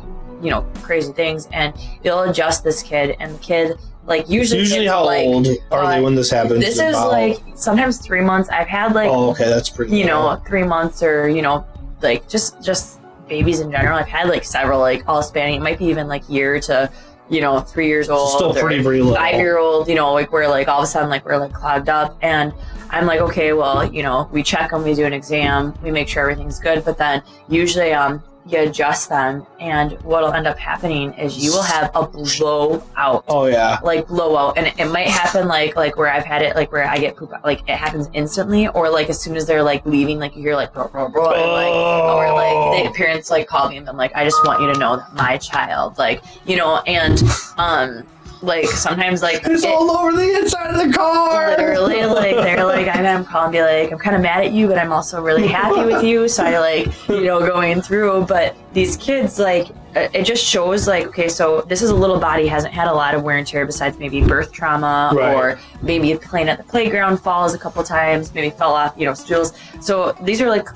you 0.42 0.50
know 0.50 0.62
crazy 0.82 1.12
things 1.12 1.48
and 1.52 1.74
you'll 2.04 2.20
adjust 2.22 2.62
this 2.62 2.82
kid 2.82 3.16
and 3.20 3.34
the 3.34 3.38
kid 3.38 3.78
like 4.06 4.28
usually 4.28 4.60
Usually, 4.60 4.86
how 4.86 5.04
like, 5.04 5.26
old 5.26 5.46
are 5.72 5.86
they 5.88 5.98
uh, 5.98 6.02
when 6.02 6.14
this 6.14 6.30
happens? 6.30 6.60
this 6.60 6.74
is 6.74 6.90
About- 6.90 7.10
like 7.10 7.38
sometimes 7.56 7.98
three 7.98 8.20
months 8.20 8.48
i've 8.50 8.68
had 8.68 8.94
like 8.94 9.10
oh, 9.10 9.30
okay, 9.30 9.44
that's 9.48 9.68
pretty. 9.70 9.96
you 9.96 10.06
low. 10.06 10.36
know 10.36 10.42
three 10.46 10.62
months 10.62 11.02
or 11.02 11.28
you 11.28 11.42
know 11.42 11.66
like 12.02 12.28
just 12.28 12.62
just 12.62 13.00
babies 13.28 13.60
in 13.60 13.70
general 13.72 13.96
i've 13.98 14.06
had 14.06 14.28
like 14.28 14.44
several 14.44 14.78
like 14.78 15.02
all 15.08 15.22
spanning 15.22 15.54
it 15.56 15.62
might 15.62 15.78
be 15.78 15.86
even 15.86 16.06
like 16.06 16.22
year 16.28 16.60
to 16.60 16.90
you 17.28 17.40
know 17.40 17.60
three 17.60 17.88
years 17.88 18.08
old 18.08 18.30
still 18.30 18.54
pretty 18.54 18.82
five 19.14 19.34
year 19.34 19.58
old, 19.58 19.88
you 19.88 19.94
know, 19.94 20.12
like 20.12 20.32
we're 20.32 20.48
like 20.48 20.68
all 20.68 20.78
of 20.78 20.84
a 20.84 20.86
sudden 20.86 21.10
like 21.10 21.24
we're 21.24 21.38
like 21.38 21.52
clogged 21.52 21.88
up, 21.88 22.16
and 22.22 22.52
I'm 22.90 23.06
like, 23.06 23.20
okay, 23.20 23.52
well, 23.52 23.84
you 23.92 24.02
know, 24.02 24.28
we 24.32 24.42
check 24.42 24.70
them, 24.70 24.84
we 24.84 24.94
do 24.94 25.04
an 25.04 25.12
exam, 25.12 25.74
we 25.82 25.90
make 25.90 26.08
sure 26.08 26.22
everything's 26.22 26.60
good, 26.60 26.84
but 26.84 26.98
then 26.98 27.22
usually 27.48 27.92
um 27.92 28.22
you 28.46 28.60
adjust 28.60 29.08
them, 29.08 29.46
and 29.58 29.92
what'll 30.02 30.32
end 30.32 30.46
up 30.46 30.58
happening 30.58 31.12
is 31.14 31.36
you 31.36 31.52
will 31.52 31.62
have 31.62 31.90
a 31.94 32.06
blowout. 32.06 33.24
Oh 33.28 33.46
yeah. 33.46 33.78
Like 33.82 34.06
blowout, 34.06 34.56
and 34.56 34.66
it, 34.68 34.78
it 34.78 34.86
might 34.86 35.08
happen 35.08 35.48
like 35.48 35.74
like 35.76 35.96
where 35.96 36.10
I've 36.10 36.24
had 36.24 36.42
it 36.42 36.54
like 36.54 36.70
where 36.70 36.86
I 36.86 36.98
get 36.98 37.16
poop 37.16 37.32
like 37.44 37.60
it 37.68 37.76
happens 37.76 38.08
instantly, 38.12 38.68
or 38.68 38.88
like 38.88 39.08
as 39.08 39.20
soon 39.20 39.36
as 39.36 39.46
they're 39.46 39.62
like 39.62 39.84
leaving, 39.84 40.18
like 40.18 40.36
you 40.36 40.42
hear 40.42 40.54
like 40.54 40.72
bro 40.72 40.88
bro 40.88 41.08
bro, 41.08 41.32
and, 41.32 41.52
like 41.52 41.74
or 41.74 42.32
like 42.34 42.86
the 42.86 42.92
parents 42.96 43.30
like 43.30 43.46
call 43.46 43.68
me 43.68 43.78
and 43.78 43.88
I'm 43.88 43.96
like, 43.96 44.12
I 44.14 44.24
just 44.24 44.44
want 44.44 44.60
you 44.60 44.72
to 44.72 44.78
know 44.78 44.96
that 44.96 45.12
my 45.14 45.36
child, 45.38 45.98
like 45.98 46.22
you 46.44 46.56
know, 46.56 46.78
and 46.86 47.22
um, 47.58 48.06
like 48.42 48.66
sometimes 48.66 49.22
like 49.22 49.40
It's 49.46 49.64
it- 49.64 49.74
all 49.74 49.90
over 49.90 50.12
the 50.12 50.38
inside 50.38 50.74
of 50.74 50.86
the 50.86 50.92
car. 50.96 51.48
literally 51.50 52.04
like 52.04 52.36
they're 52.36 52.64
like 52.64 52.86
I'm 52.88 53.02
gonna 53.02 53.24
call 53.24 53.44
and 53.44 53.52
be 53.52 53.62
like 53.62 53.90
I'm 53.92 53.98
kind 53.98 54.14
of 54.14 54.22
mad 54.22 54.44
at 54.44 54.52
you, 54.52 54.68
but 54.68 54.78
I'm 54.78 54.92
also 54.92 55.22
really 55.22 55.46
happy 55.48 55.84
with 55.84 56.02
you. 56.04 56.28
So 56.28 56.44
I 56.44 56.58
like 56.58 57.08
you 57.08 57.24
know 57.24 57.40
going 57.46 57.80
through, 57.82 58.26
but 58.26 58.54
these 58.72 58.96
kids 58.98 59.38
like 59.38 59.70
it 59.94 60.10
it 60.14 60.22
just 60.24 60.44
shows 60.44 60.86
like 60.86 61.06
okay, 61.06 61.28
so 61.28 61.62
this 61.62 61.80
is 61.82 61.90
a 61.90 61.94
little 61.94 62.18
body 62.20 62.46
hasn't 62.46 62.74
had 62.74 62.88
a 62.88 62.92
lot 62.92 63.14
of 63.14 63.22
wear 63.22 63.38
and 63.38 63.46
tear 63.46 63.64
besides 63.64 63.98
maybe 63.98 64.20
birth 64.22 64.52
trauma 64.52 65.10
Right. 65.14 65.34
or 65.34 65.58
maybe 65.82 66.14
playing 66.18 66.48
at 66.50 66.58
the 66.58 66.64
playground 66.64 67.16
falls 67.18 67.54
a 67.54 67.58
couple 67.58 67.82
times, 67.82 68.34
maybe 68.34 68.50
fell 68.50 68.74
off 68.74 68.94
you 68.98 69.06
know 69.06 69.14
stools. 69.14 69.54
So 69.80 70.12
these 70.22 70.40
are 70.42 70.50
like 70.50 70.68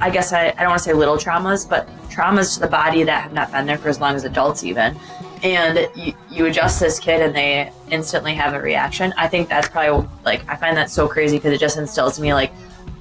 I 0.00 0.10
guess 0.10 0.32
I, 0.32 0.48
I 0.48 0.62
don't 0.62 0.70
want 0.70 0.78
to 0.78 0.84
say 0.84 0.92
little 0.92 1.16
traumas, 1.16 1.68
but 1.68 1.88
traumas 2.10 2.54
to 2.54 2.60
the 2.60 2.66
body 2.66 3.04
that 3.04 3.22
have 3.22 3.32
not 3.32 3.52
been 3.52 3.64
there 3.64 3.78
for 3.78 3.88
as 3.88 4.00
long 4.00 4.16
as 4.16 4.24
adults, 4.24 4.64
even. 4.64 4.98
And 5.42 5.88
you, 5.94 6.14
you 6.30 6.46
adjust 6.46 6.80
this 6.80 6.98
kid 6.98 7.20
and 7.22 7.34
they 7.34 7.72
instantly 7.90 8.34
have 8.34 8.54
a 8.54 8.60
reaction. 8.60 9.12
I 9.16 9.28
think 9.28 9.48
that's 9.48 9.68
probably 9.68 10.08
like, 10.24 10.48
I 10.48 10.56
find 10.56 10.76
that 10.76 10.90
so 10.90 11.06
crazy 11.08 11.36
because 11.36 11.52
it 11.52 11.58
just 11.60 11.76
instills 11.78 12.18
in 12.18 12.22
me 12.22 12.34
like, 12.34 12.52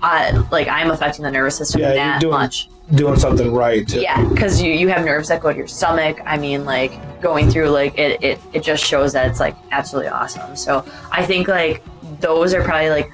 I, 0.01 0.31
like 0.51 0.67
I'm 0.67 0.91
affecting 0.91 1.23
the 1.23 1.31
nervous 1.31 1.57
system 1.57 1.81
Yeah, 1.81 1.87
you're 1.87 1.95
that 1.95 2.21
doing- 2.21 2.31
much. 2.31 2.69
Doing 2.95 3.19
something 3.19 3.51
right. 3.51 3.91
Yeah, 3.93 4.23
because 4.29 4.61
you, 4.61 4.71
you 4.71 4.87
have 4.87 5.03
nerves 5.03 5.27
that 5.27 5.41
go 5.41 5.51
to 5.51 5.57
your 5.57 5.67
stomach. 5.67 6.19
I 6.25 6.37
mean, 6.37 6.63
like 6.63 7.19
going 7.21 7.49
through 7.49 7.67
like 7.71 7.97
it, 7.99 8.23
it, 8.23 8.39
it 8.53 8.63
just 8.63 8.81
shows 8.81 9.11
that 9.11 9.27
it's 9.29 9.41
like 9.41 9.57
absolutely 9.71 10.09
awesome. 10.09 10.55
So 10.55 10.85
I 11.11 11.25
think 11.25 11.49
like 11.49 11.83
those 12.21 12.53
are 12.53 12.63
probably 12.63 12.89
like 12.89 13.11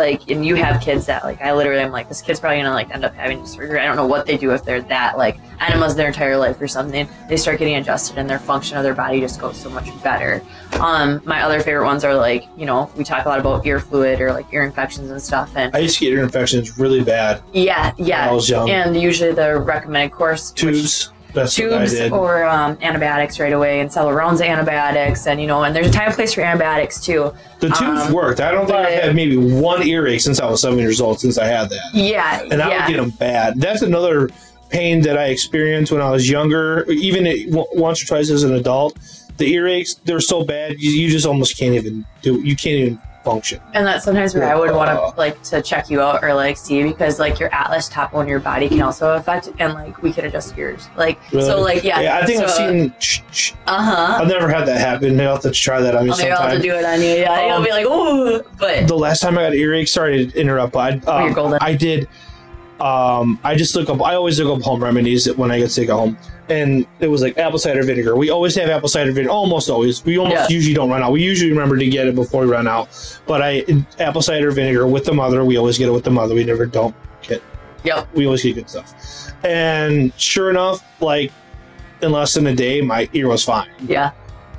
like 0.00 0.30
and 0.30 0.44
you 0.44 0.54
have 0.56 0.80
kids 0.80 1.06
that 1.06 1.22
like 1.24 1.40
I 1.40 1.52
literally 1.52 1.82
am 1.82 1.92
like 1.92 2.08
this 2.08 2.22
kid's 2.22 2.40
probably 2.40 2.58
gonna 2.58 2.72
like 2.72 2.90
end 2.92 3.04
up 3.04 3.14
having 3.14 3.46
surgery. 3.46 3.78
I 3.78 3.84
don't 3.84 3.96
know 3.96 4.06
what 4.06 4.26
they 4.26 4.36
do 4.36 4.50
if 4.52 4.64
they're 4.64 4.80
that 4.82 5.16
like 5.18 5.38
enemas 5.60 5.94
their 5.94 6.08
entire 6.08 6.36
life 6.36 6.60
or 6.60 6.66
something. 6.66 7.08
They 7.28 7.36
start 7.36 7.58
getting 7.58 7.76
adjusted 7.76 8.18
and 8.18 8.28
their 8.28 8.38
function 8.38 8.76
of 8.78 8.82
their 8.82 8.94
body 8.94 9.20
just 9.20 9.38
goes 9.40 9.56
so 9.58 9.68
much 9.70 9.88
better. 10.02 10.42
Um, 10.80 11.20
my 11.24 11.42
other 11.42 11.60
favorite 11.60 11.84
ones 11.84 12.02
are 12.04 12.14
like 12.14 12.46
you 12.56 12.64
know 12.66 12.90
we 12.96 13.04
talk 13.04 13.26
a 13.26 13.28
lot 13.28 13.38
about 13.38 13.64
ear 13.66 13.78
fluid 13.78 14.20
or 14.20 14.32
like 14.32 14.46
ear 14.52 14.62
infections 14.64 15.10
and 15.10 15.20
stuff 15.20 15.52
and 15.56 15.74
I 15.76 15.80
used 15.80 15.98
to 15.98 16.06
get 16.06 16.14
ear 16.14 16.22
infections 16.22 16.78
really 16.78 17.04
bad 17.04 17.42
yeah 17.52 17.92
when 17.96 18.08
yeah 18.08 18.30
I 18.30 18.32
was 18.32 18.48
young. 18.48 18.70
and 18.70 18.96
usually 19.00 19.32
the 19.32 19.58
recommended 19.58 20.12
course 20.12 20.50
which- 20.52 20.60
Tubes. 20.60 21.12
That's 21.32 21.54
tubes 21.54 21.98
or 22.12 22.44
um, 22.44 22.78
antibiotics 22.82 23.38
right 23.38 23.52
away 23.52 23.80
and 23.80 23.92
several 23.92 24.30
antibiotics 24.42 25.26
and 25.26 25.40
you 25.40 25.46
know 25.46 25.62
and 25.64 25.74
there's 25.74 25.88
a 25.88 25.92
time 25.92 26.06
and 26.06 26.14
place 26.14 26.34
for 26.34 26.42
antibiotics 26.42 27.04
too 27.04 27.32
the 27.60 27.68
tubes 27.68 28.02
um, 28.02 28.12
worked. 28.12 28.40
I 28.40 28.50
don't 28.50 28.66
think 28.66 28.78
I've 28.78 29.02
had 29.02 29.14
maybe 29.14 29.36
one 29.36 29.82
earache 29.82 30.20
since 30.20 30.40
I 30.40 30.48
was 30.50 30.62
seven 30.62 30.78
years 30.78 31.00
old. 31.00 31.20
Since 31.20 31.38
I 31.38 31.46
had 31.46 31.68
that. 31.70 31.90
yeah 31.94 32.42
and 32.50 32.62
I 32.62 32.68
yeah 32.68 32.86
would 32.86 32.92
get 32.92 33.00
them 33.00 33.10
bad. 33.10 33.60
That's 33.60 33.82
another 33.82 34.30
pain 34.70 35.02
that 35.02 35.18
I 35.18 35.26
experienced 35.26 35.92
when 35.92 36.00
I 36.00 36.10
was 36.10 36.30
younger, 36.30 36.84
even 36.90 37.26
it, 37.26 37.50
w- 37.50 37.66
once 37.74 38.02
or 38.02 38.06
twice 38.06 38.30
as 38.30 38.44
an 38.44 38.54
adult. 38.54 38.96
The 39.36 39.52
earaches, 39.52 40.00
they're 40.04 40.20
so 40.20 40.44
bad, 40.44 40.78
you, 40.80 40.90
you 40.90 41.10
just 41.10 41.26
almost 41.26 41.58
can't 41.58 41.74
even 41.74 42.04
do. 42.22 42.40
You 42.40 42.54
can't 42.54 42.74
even 42.76 43.02
function. 43.30 43.60
And 43.74 43.86
that's 43.86 44.04
sometimes 44.04 44.34
where 44.34 44.48
I 44.50 44.54
would 44.58 44.72
want 44.74 44.90
to 44.90 45.18
like 45.20 45.42
to 45.44 45.62
check 45.62 45.88
you 45.90 46.00
out 46.00 46.22
or 46.24 46.34
like 46.34 46.56
see 46.56 46.82
because 46.82 47.18
like 47.18 47.38
your 47.38 47.52
atlas 47.54 47.88
top 47.88 48.14
on 48.14 48.26
your 48.28 48.40
body 48.40 48.68
can 48.68 48.82
also 48.82 49.14
affect 49.14 49.48
and 49.58 49.74
like 49.74 50.02
we 50.02 50.12
could 50.12 50.24
adjust 50.24 50.56
yours. 50.56 50.88
Like 50.96 51.18
Really? 51.32 51.44
so 51.44 51.60
like 51.60 51.84
yeah. 51.84 52.00
Yeah, 52.00 52.18
I 52.18 52.26
think 52.26 52.42
I've 52.42 52.50
seen. 52.50 52.92
Uh 53.66 53.82
huh. 53.82 54.18
I've 54.22 54.28
never 54.28 54.48
had 54.48 54.66
that 54.66 54.80
happen. 54.80 55.16
Maybe 55.16 55.26
I'll 55.26 55.34
have 55.34 55.42
to 55.42 55.50
try 55.50 55.80
that 55.80 55.94
on 55.94 56.04
me 56.06 56.12
Oh, 56.12 56.16
maybe 56.18 56.30
I'll 56.30 56.42
have 56.48 56.56
to 56.56 56.62
do 56.62 56.74
it 56.74 56.84
on 56.84 57.00
you. 57.00 57.06
Yeah, 57.08 57.46
you'll 57.46 57.56
Um, 57.56 57.64
be 57.64 57.70
like, 57.70 57.86
ooh, 57.86 58.42
but 58.58 58.88
The 58.88 58.96
last 58.96 59.20
time 59.20 59.38
I 59.38 59.42
got 59.42 59.54
earache, 59.54 59.88
sorry 59.88 60.26
to 60.26 60.40
interrupt, 60.40 60.72
but 60.72 60.94
I, 60.94 61.00
Oh, 61.06 61.26
um, 61.26 61.32
golden. 61.32 61.58
I 61.60 61.74
did. 61.74 62.08
Um, 62.80 63.38
I 63.44 63.54
just 63.56 63.74
look 63.76 63.88
up. 63.90 64.02
I 64.02 64.14
always 64.14 64.40
look 64.40 64.56
up 64.58 64.64
home 64.64 64.82
remedies 64.82 65.26
when 65.36 65.50
I 65.50 65.58
get 65.58 65.70
sick 65.70 65.88
at 65.90 65.94
home, 65.94 66.16
and 66.48 66.86
it 67.00 67.08
was 67.08 67.20
like 67.22 67.36
apple 67.36 67.58
cider 67.58 67.82
vinegar. 67.82 68.16
We 68.16 68.30
always 68.30 68.54
have 68.54 68.70
apple 68.70 68.88
cider 68.88 69.12
vinegar. 69.12 69.30
Almost 69.30 69.68
always. 69.68 70.04
We 70.04 70.18
almost 70.18 70.36
Yeah. 70.50 70.54
usually 70.56 70.74
don't 70.74 70.88
run 70.90 71.02
out. 71.02 71.12
We 71.12 71.22
usually 71.22 71.50
remember 71.50 71.76
to 71.76 71.86
get 71.86 72.06
it 72.08 72.14
before 72.14 72.42
we 72.46 72.50
run 72.50 72.66
out. 72.66 72.88
But 73.26 73.42
I 73.42 73.64
apple 73.98 74.22
cider 74.22 74.50
vinegar 74.50 74.86
with 74.86 75.04
the 75.04 75.12
mother. 75.12 75.44
We 75.44 75.58
always 75.58 75.76
get 75.78 75.88
it 75.88 75.92
with 75.92 76.04
the 76.04 76.10
mother. 76.10 76.34
We 76.34 76.44
never 76.44 76.64
don't 76.64 76.94
get. 77.22 77.42
Yep. 77.84 78.08
We 78.14 78.24
always 78.26 78.42
get 78.42 78.54
good 78.54 78.70
stuff. 78.70 78.94
And 79.44 80.12
sure 80.16 80.48
enough, 80.50 80.82
like 81.02 81.32
in 82.02 82.12
less 82.12 82.32
than 82.34 82.46
a 82.46 82.54
day, 82.54 82.80
my 82.80 83.08
ear 83.12 83.28
was 83.28 83.44
fine. 83.44 83.68
yeah. 83.86 84.12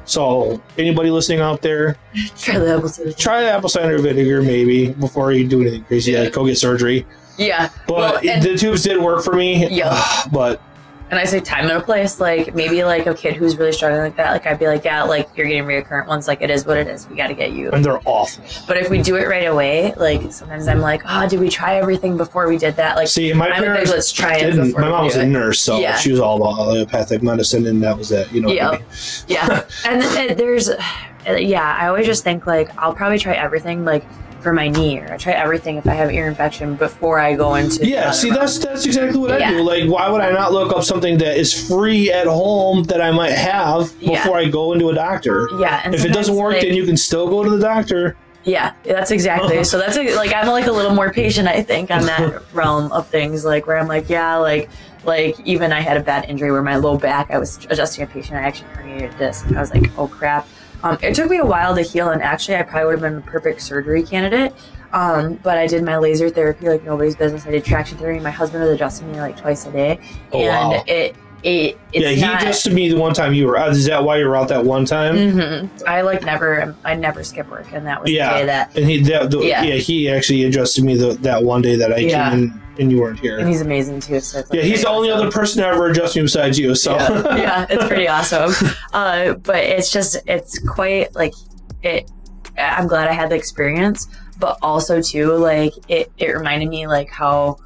So 0.06 0.62
anybody 0.78 1.10
listening 1.12 1.40
out 1.42 1.62
there, 1.62 1.96
Try 2.40 2.58
the 2.58 2.76
apple 2.76 2.90
cider. 2.90 3.14
try 3.14 3.42
the 3.44 3.52
apple 3.52 3.70
cider 3.70 3.98
vinegar 4.00 4.42
maybe 4.42 4.90
before 4.90 5.32
you 5.32 5.48
do 5.48 5.62
anything 5.62 5.84
crazy, 5.84 6.12
Yeah. 6.14 6.22
like 6.22 6.34
go 6.34 6.44
get 6.46 6.58
surgery. 6.58 7.06
Yeah. 7.42 7.70
But 7.88 7.98
Well, 7.98 8.18
and- 8.28 8.44
the 8.44 8.58
tubes 8.58 8.84
did 8.84 9.02
work 9.02 9.24
for 9.24 9.34
me. 9.34 9.68
Yeah. 9.70 10.02
But 10.32 10.62
And 11.10 11.20
I 11.20 11.26
say 11.26 11.42
time 11.42 11.66
and 11.66 11.74
a 11.74 11.82
place, 11.82 12.22
like 12.22 12.56
maybe 12.56 12.86
like 12.86 13.06
a 13.06 13.14
kid 13.14 13.36
who's 13.36 13.58
really 13.58 13.74
struggling 13.74 14.02
like 14.02 14.16
that, 14.16 14.32
like 14.32 14.48
I'd 14.48 14.58
be 14.60 14.68
like, 14.68 14.86
yeah, 14.86 15.04
like 15.04 15.28
you're 15.36 15.46
getting 15.46 15.66
reoccurrent 15.66 16.08
ones, 16.08 16.26
like 16.26 16.42
it 16.42 16.50
is 16.50 16.66
what 16.66 16.78
it 16.78 16.88
is. 16.88 17.06
We 17.10 17.18
got 17.18 17.28
to 17.28 17.34
get 17.34 17.52
you. 17.52 17.70
and 17.72 17.84
they're 17.84 18.00
awful. 18.06 18.42
But 18.66 18.78
if 18.78 18.90
we 18.90 19.02
do 19.02 19.18
it 19.18 19.28
right 19.28 19.46
away, 19.48 19.94
like 19.98 20.32
sometimes 20.32 20.70
I'm 20.70 20.80
like, 20.80 21.02
oh, 21.06 21.28
did 21.28 21.42
we 21.42 21.50
try 21.50 21.76
everything 21.76 22.16
before 22.16 22.48
we 22.48 22.58
did 22.58 22.78
that? 22.78 22.96
Like, 22.96 23.10
See, 23.10 23.34
my 23.34 23.48
I'm 23.48 23.52
a 23.52 23.56
big, 23.56 23.66
parents 23.66 23.92
let's 23.92 24.12
try 24.14 24.36
it. 24.38 24.56
My 24.74 24.88
mom 24.90 25.04
was 25.04 25.18
a 25.18 25.26
nurse, 25.26 25.60
so 25.60 25.80
Yeah. 25.80 25.98
she 25.98 26.12
was 26.12 26.22
all 26.22 26.38
about 26.38 26.58
allopathic 26.58 27.22
medicine, 27.22 27.68
and 27.68 27.84
that 27.84 27.98
was 27.98 28.14
it. 28.14 28.32
You 28.32 28.40
know. 28.44 28.50
Yeah. 28.50 28.70
I 28.70 28.72
mean? 28.78 28.86
yeah. 29.28 29.64
And 29.86 30.02
uh, 30.04 30.34
there's, 30.36 30.70
yeah, 31.28 31.78
I 31.78 31.88
always 31.88 32.06
just 32.06 32.24
think 32.24 32.48
like 32.48 32.70
I'll 32.78 32.94
probably 32.96 33.20
try 33.20 33.34
everything 33.34 33.84
like 33.84 34.06
for 34.42 34.52
my 34.54 34.68
knee, 34.68 35.00
or 35.00 35.14
I 35.14 35.18
try 35.18 35.34
everything 35.34 35.78
if 35.78 35.88
I 35.88 35.94
have 35.94 36.12
ear 36.12 36.28
infection 36.28 36.76
before 36.76 37.20
I 37.20 37.36
go 37.36 37.56
into. 37.56 37.86
Yeah, 37.88 38.12
see, 38.12 38.30
that's 38.30 38.58
that's 38.60 38.86
exactly 38.86 39.20
what 39.20 39.32
I 39.42 39.52
do. 39.52 39.62
Like, 39.62 39.90
why 39.90 40.10
would 40.10 40.22
I 40.22 40.32
not 40.32 40.52
look 40.52 40.74
up 40.76 40.84
something 40.84 41.18
that 41.20 41.38
is 41.38 41.68
free 41.68 42.12
at 42.12 42.28
home 42.28 42.84
that 42.86 43.02
I 43.02 43.12
might 43.12 43.32
have 43.34 43.98
before 44.00 44.40
Yeah. 44.42 44.48
I 44.48 44.50
go 44.50 44.74
into 44.74 44.90
a 44.90 44.94
doctor? 44.96 45.48
yeah. 45.60 45.82
And 45.86 45.94
if 45.96 46.04
it 46.06 46.14
doesn't 46.14 46.36
work, 46.36 46.54
like, 46.54 46.64
then 46.64 46.74
you 46.76 46.86
can 46.86 46.98
still 46.98 47.28
go 47.30 47.44
to 47.44 47.50
the 47.50 47.60
doctor. 47.60 48.16
Yeah, 48.44 48.74
that's 48.84 49.12
exactly. 49.12 49.64
So 49.64 49.78
that's 49.78 49.98
a, 49.98 50.16
like 50.16 50.34
I'm 50.34 50.48
like 50.48 50.66
a 50.66 50.72
little 50.72 50.96
more 50.96 51.12
patient, 51.14 51.48
I 51.48 51.62
think, 51.62 51.92
on 51.92 52.06
that 52.08 52.42
realm 52.54 52.92
of 52.92 53.08
things. 53.08 53.46
Like 53.46 53.68
where 53.68 53.78
I'm 53.78 53.88
like, 53.88 54.10
yeah, 54.10 54.38
like 54.38 54.70
like 55.04 55.40
even 55.46 55.72
I 55.72 55.80
had 55.82 55.98
a 55.98 56.02
bad 56.04 56.28
injury 56.30 56.52
where 56.52 56.62
my 56.64 56.76
low 56.78 56.98
back, 56.98 57.30
I 57.32 57.38
was 57.38 57.58
adjusting 57.70 58.04
a 58.04 58.08
patient, 58.08 58.38
I 58.38 58.42
actually 58.42 58.70
herniated 58.70 59.16
a 59.16 59.18
disc. 59.18 59.46
I 59.52 59.60
was 59.60 59.72
like, 59.74 59.92
oh 59.98 60.08
crap. 60.08 60.48
Um, 60.84 60.98
it 61.02 61.14
took 61.16 61.30
me 61.30 61.38
a 61.38 61.46
while 61.46 61.76
to 61.76 61.82
heal, 61.82 62.10
and 62.10 62.22
actually, 62.22 62.56
I 62.58 62.64
probably 62.64 62.86
would 62.96 63.02
have 63.02 63.12
been 63.12 63.18
a 63.20 63.22
perfect 63.32 63.62
surgery 63.62 64.04
candidate. 64.04 64.54
Um, 64.94 65.36
but 65.44 65.58
I 65.58 65.68
did 65.68 65.84
my 65.84 65.98
laser 65.98 66.30
therapy 66.30 66.68
like 66.68 66.84
nobody's 66.84 67.16
business. 67.16 67.46
I 67.46 67.52
did 67.52 67.64
traction 67.64 67.98
therapy. 67.98 68.20
My 68.20 68.32
husband 68.32 68.64
was 68.64 68.72
adjusting 68.74 69.10
me 69.12 69.20
like 69.20 69.38
twice 69.38 69.66
a 69.66 69.72
day, 69.72 70.00
Oh, 70.34 70.40
and 70.40 70.48
wow. 70.74 70.84
it 70.86 71.16
it 71.44 71.80
it's 71.94 72.04
yeah, 72.04 72.10
he 72.10 72.22
not, 72.22 72.42
adjusted 72.42 72.74
me 72.74 72.90
the 72.90 72.98
one 72.98 73.14
time 73.14 73.34
you 73.34 73.48
were 73.48 73.58
out. 73.58 73.70
Is 73.72 73.86
that 73.86 74.04
why 74.04 74.18
you 74.18 74.28
were 74.28 74.36
out 74.36 74.50
that 74.50 74.66
one 74.66 74.86
time? 74.86 75.16
Mhm. 75.16 75.70
I 75.88 76.02
like 76.02 76.24
never 76.24 76.76
I 76.84 76.94
never 76.96 77.24
skip 77.24 77.50
work, 77.50 77.72
and 77.74 77.86
that 77.88 78.02
was 78.02 78.12
Yeah. 78.12 78.34
the 78.34 78.40
day 78.40 78.46
that 78.48 78.76
And 78.76 78.86
he, 78.86 79.02
that, 79.04 79.32
the, 79.32 79.40
yeah. 79.40 79.64
Yeah. 79.64 79.76
he 79.76 80.10
actually 80.10 80.44
adjusted 80.44 80.84
me 80.84 80.96
the, 80.98 81.14
that 81.22 81.44
one 81.44 81.62
day 81.62 81.76
that 81.78 81.94
I 81.94 81.98
Yeah. 81.98 82.30
came 82.32 82.40
in 82.40 82.61
and 82.82 82.92
you 82.92 83.00
weren't 83.00 83.20
here. 83.20 83.38
and 83.38 83.48
he's 83.48 83.62
amazing 83.62 84.00
too. 84.00 84.20
So 84.20 84.40
it's 84.40 84.50
like 84.50 84.60
yeah, 84.60 84.66
he's 84.68 84.82
the 84.82 84.90
only 84.90 85.10
awesome. 85.12 85.28
other 85.28 85.32
person 85.32 85.62
to 85.62 85.68
ever 85.68 85.90
adjust 85.90 86.16
me 86.16 86.24
besides 86.24 86.58
you. 86.60 86.74
So 86.76 86.96
yeah, 86.96 87.36
yeah, 87.38 87.66
it's 87.70 87.86
pretty 87.86 88.08
awesome. 88.08 88.52
Uh, 88.94 89.34
but 89.34 89.64
it's 89.64 89.90
just 89.90 90.18
it's 90.28 90.60
quite 90.68 91.16
like 91.16 91.34
it. 91.82 92.12
I'm 92.58 92.88
glad 92.88 93.08
I 93.08 93.14
had 93.14 93.30
the 93.30 93.36
experience, 93.36 94.08
but 94.38 94.58
also 94.62 95.02
too 95.02 95.34
like 95.34 95.74
it. 95.88 96.12
It 96.18 96.28
reminded 96.28 96.68
me 96.68 96.88
like 96.88 97.10
how 97.10 97.58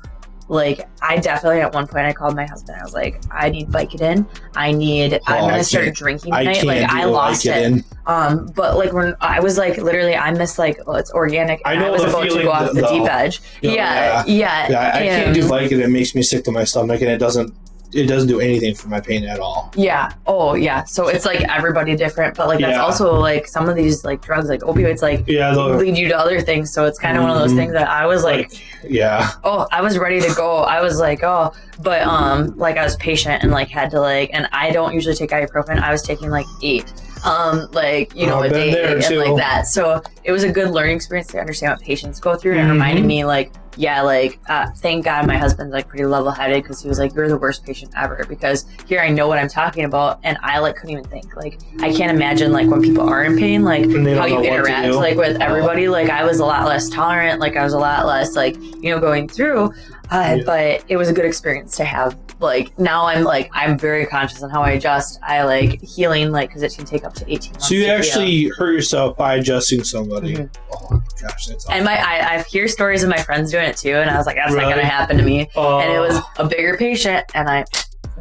like 0.48 0.88
I 1.02 1.18
definitely 1.18 1.62
at 1.62 1.74
one 1.74 1.88
point 1.88 2.06
I 2.06 2.14
called 2.14 2.36
my 2.36 2.46
husband. 2.46 2.78
I 2.80 2.84
was 2.84 2.94
like, 2.94 3.22
I 3.32 3.50
need 3.50 3.68
Vicodin. 3.70 4.28
I 4.56 4.72
need. 4.72 5.20
I'm 5.28 5.44
Oh, 5.46 5.50
gonna 5.50 5.64
start 5.64 5.94
drinking 5.96 6.34
I 6.34 6.42
tonight. 6.44 6.54
can't 6.56 6.68
Like 6.68 6.90
I 6.92 7.02
I 7.02 7.04
a 7.04 7.08
lost 7.10 7.46
it. 7.46 7.84
Um, 8.06 8.48
but 8.56 8.78
like 8.78 8.94
when 8.94 9.16
I 9.22 9.40
was 9.40 9.58
like 9.58 9.78
literally, 9.78 10.16
I 10.16 10.32
missed 10.32 10.60
like 10.60 10.80
well, 10.86 10.98
it's 10.98 11.12
organic. 11.12 11.62
I 11.66 11.76
know 11.76 11.88
I 11.88 11.90
was 11.90 12.02
the 12.04 12.10
about 12.10 12.24
to 12.24 12.28
feeling 12.30 12.46
go 12.46 12.52
off 12.52 12.74
the 12.74 12.82
though. 12.82 13.00
deep 13.00 13.12
edge. 13.12 13.42
Yeah, 13.62 13.72
Yeah, 13.72 14.24
yeah, 14.28 14.70
Yeah, 14.70 14.80
I, 14.80 14.88
I 15.00 15.04
can't 15.04 15.34
do 15.36 15.42
Vicodin. 15.48 15.80
It 15.84 15.90
makes 15.90 16.14
me 16.14 16.22
sick 16.22 16.44
to 16.46 16.52
my 16.52 16.64
stomach, 16.64 17.02
and 17.02 17.10
it 17.10 17.18
doesn't. 17.18 17.54
It 17.94 18.08
doesn't 18.08 18.28
do 18.28 18.40
anything 18.40 18.76
for 18.76 18.90
my 18.90 19.00
pain 19.00 19.24
at 19.26 19.40
all. 19.40 19.72
Yeah. 19.76 20.12
Oh, 20.28 20.56
yeah. 20.56 20.84
So 20.84 21.08
it's 21.08 21.26
like 21.26 21.42
everybody 21.44 21.96
different, 21.96 22.36
but 22.36 22.48
like 22.48 22.60
that's 22.60 22.74
Yeah. 22.76 22.82
also 22.84 23.14
like 23.20 23.48
some 23.48 23.70
of 23.70 23.76
these 23.76 24.04
like 24.04 24.22
drugs, 24.22 24.50
like 24.50 24.62
opioids, 24.62 25.02
like 25.02 25.24
Yeah, 25.28 25.54
lead 25.56 25.98
you 25.98 26.08
to 26.10 26.18
other 26.18 26.42
things. 26.42 26.72
So 26.74 26.86
it's 26.86 27.00
kind 27.00 27.16
of 27.18 27.24
one 27.24 27.32
of 27.32 27.38
those 27.40 27.54
Mhm. 27.54 27.58
things 27.58 27.74
that 27.74 27.88
I 27.88 28.06
was 28.06 28.24
like, 28.24 28.52
yeah, 28.84 29.30
oh, 29.44 29.68
I 29.72 29.82
was 29.82 29.98
ready 29.98 30.20
to 30.22 30.34
go. 30.36 30.58
I 30.58 30.82
was 30.82 31.00
like, 31.00 31.24
oh, 31.24 31.54
but 31.82 32.02
um, 32.02 32.54
like 32.58 32.78
I 32.78 32.84
was 32.84 32.96
patient 32.98 33.44
and 33.44 33.52
like 33.52 33.70
had 33.70 33.92
to 33.92 34.00
like, 34.02 34.30
and 34.34 34.48
I 34.52 34.72
don't 34.72 34.94
usually 34.94 35.16
take 35.16 35.30
ibuprofen. 35.32 35.80
I 35.82 35.92
was 35.92 36.02
taking 36.02 36.30
like 36.30 36.46
eight, 36.64 36.92
um, 37.24 37.68
like 37.72 38.16
you 38.16 38.28
know, 38.28 38.40
Oh, 38.40 38.44
a 38.44 38.50
day 38.50 38.94
and 38.94 39.02
too. 39.04 39.20
like 39.20 39.36
that. 39.38 39.68
So 39.68 40.02
it 40.24 40.32
was 40.32 40.44
a 40.44 40.52
good 40.52 40.70
learning 40.72 40.96
experience 40.98 41.28
to 41.30 41.40
understand 41.40 41.72
what 41.74 41.82
patients 41.82 42.20
go 42.20 42.36
through, 42.36 42.54
and 42.54 42.62
it 42.62 42.66
Mhm. 42.66 42.72
reminded 42.74 43.06
me 43.06 43.26
like. 43.26 43.52
Yeah, 43.78 44.02
like 44.02 44.40
uh, 44.48 44.68
thank 44.78 45.06
God 45.06 45.28
my 45.28 45.38
husband's 45.38 45.74
like 45.74 45.88
pretty 45.88 46.06
level-headed 46.06 46.64
because 46.64 46.82
he 46.82 46.88
was 46.88 47.00
like, 47.00 47.14
"You're 47.14 47.28
the 47.28 47.38
worst 47.38 47.66
patient 47.66 47.92
ever." 47.98 48.26
Because 48.28 48.66
here 48.88 49.00
I 49.00 49.10
know 49.10 49.28
what 49.28 49.38
I'm 49.38 49.50
talking 49.50 49.86
about, 49.86 50.20
and 50.24 50.38
I 50.44 50.60
like 50.60 50.76
couldn't 50.76 50.92
even 50.92 51.04
think. 51.06 51.36
Like 51.36 51.60
I 51.82 51.94
can't 51.94 52.12
imagine 52.16 52.52
like 52.52 52.68
when 52.68 52.82
people 52.82 53.08
are 53.10 53.24
in 53.24 53.38
pain, 53.38 53.64
like 53.64 53.84
And 53.84 54.06
they 54.06 54.14
don't 54.14 54.22
how 54.22 54.26
you 54.26 54.34
know 54.36 54.40
what 54.42 54.46
to 54.46 54.54
interact 54.54 54.94
like 54.96 55.18
with 55.18 55.42
everybody. 55.42 55.88
Like 55.90 56.10
I 56.10 56.24
was 56.24 56.40
a 56.40 56.46
lot 56.46 56.66
less 56.68 56.90
tolerant. 56.90 57.40
Like 57.40 57.56
I 57.56 57.64
was 57.64 57.74
a 57.74 57.80
lot 57.80 58.06
less 58.06 58.36
like 58.36 58.56
you 58.58 58.90
know 58.94 59.00
going 59.00 59.28
through. 59.28 59.74
Uh, 60.12 60.36
Yeah. 60.38 60.44
But 60.46 60.84
it 60.88 60.98
was 60.98 61.10
a 61.10 61.14
good 61.14 61.26
experience 61.26 61.76
to 61.78 61.84
have. 61.86 62.16
Like 62.42 62.78
now 62.78 63.06
I'm 63.08 63.24
like 63.24 63.50
I'm 63.54 63.80
very 63.80 64.06
conscious 64.06 64.44
on 64.44 64.50
how 64.50 64.62
I 64.62 64.72
adjust. 64.72 65.20
I 65.24 65.44
like 65.44 65.82
healing 65.82 66.32
like 66.32 66.50
because 66.50 66.64
it 66.64 66.76
can 66.76 66.86
take 66.86 67.06
up 67.06 67.14
to 67.16 67.32
18 67.32 67.54
months. 67.54 67.70
So 67.70 67.74
you 67.74 67.86
heal. 67.86 67.92
actually 67.96 68.50
hurt 68.50 68.74
yourself 68.74 69.16
by 69.18 69.36
adjusting 69.36 69.84
somebody. 69.86 70.36
Mhm. 70.36 70.50
Oh 70.74 70.88
my 70.92 71.00
gosh, 71.22 71.48
that's 71.48 71.68
And 71.70 71.86
my 71.86 71.96
I, 71.98 72.36
I 72.36 72.44
hear 72.44 72.68
stories 72.68 73.04
of 73.04 73.10
my 73.10 73.18
friends 73.18 73.52
doing 73.52 73.65
it 73.66 73.78
too, 73.78 73.96
and 73.96 74.10
I 74.10 74.18
was 74.18 74.26
like, 74.26 74.36
that's 74.38 74.54
not 74.54 74.62
gonna 74.64 74.86
happen 74.86 75.18
to 75.18 75.24
me. 75.24 75.48
awful. 75.56 75.80
and 75.82 75.92
it 75.92 76.00
was 76.00 76.22
a 76.38 76.48
bigger 76.48 76.78
patient 76.78 77.26
and 77.34 77.50
I 77.50 77.66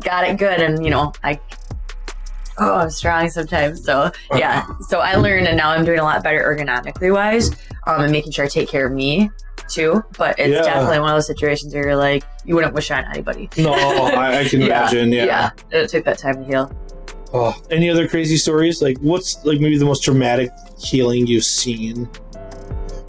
got 0.01 0.25
it 0.29 0.37
good 0.39 0.61
and 0.61 0.85
you 0.85 0.91
know 0.91 1.13
I 1.23 1.39
oh 2.59 2.75
I'm 2.79 2.91
strong 2.91 3.29
sometimes 3.31 3.85
so 3.85 4.11
yeah 4.35 4.67
so 4.89 4.99
I 5.01 5.15
learned 5.17 5.47
and 5.47 5.57
now 5.57 5.71
I'm 5.71 5.85
doing 5.85 5.99
a 6.01 6.03
lot 6.03 6.23
better 6.25 6.41
ergonomically 6.41 7.13
wise 7.13 7.51
um 7.87 8.01
and 8.03 8.11
making 8.13 8.33
sure 8.33 8.45
I 8.45 8.49
take 8.49 8.69
care 8.69 8.87
of 8.87 8.93
me 8.93 9.31
too 9.69 10.03
but 10.19 10.37
it's 10.39 10.51
Yeah. 10.51 10.63
definitely 10.63 10.99
one 11.01 11.11
of 11.11 11.17
those 11.17 11.27
situations 11.29 11.75
where 11.75 11.85
you're 11.85 11.97
like 11.97 12.25
you 12.45 12.55
wouldn't 12.57 12.75
wish 12.75 12.91
on 12.91 13.05
anybody 13.05 13.49
no, 13.57 13.73
I, 13.73 14.41
I 14.41 14.45
can 14.49 14.63
imagine. 14.69 15.13
Yeah. 15.13 15.25
Yeah. 15.25 15.51
it 15.71 15.89
took 15.91 16.05
that 16.07 16.19
time 16.19 16.39
to 16.43 16.45
heal 16.45 16.77
Oh, 17.37 17.53
any 17.69 17.91
other 17.91 18.07
crazy 18.07 18.37
stories? 18.37 18.81
Like, 18.81 18.97
what's 18.99 19.45
like 19.45 19.59
maybe 19.59 19.77
the 19.77 19.85
most 19.85 20.05
dramatic 20.05 20.51
healing 20.79 21.27
you've 21.27 21.43
seen? 21.43 22.09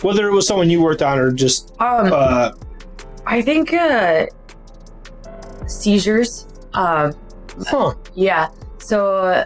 Whether 0.02 0.28
it 0.28 0.34
was 0.34 0.48
someone 0.48 0.70
you 0.70 0.82
worked 0.82 1.02
on 1.02 1.18
or 1.18 1.32
just 1.32 1.72
um 1.80 2.12
uh, 2.12 2.52
I 3.26 3.42
think 3.42 3.74
uh 3.74 4.28
seizures 5.68 6.48
um 6.74 7.14
huh? 7.68 7.94
Yeah. 8.14 8.50
So, 8.80 9.46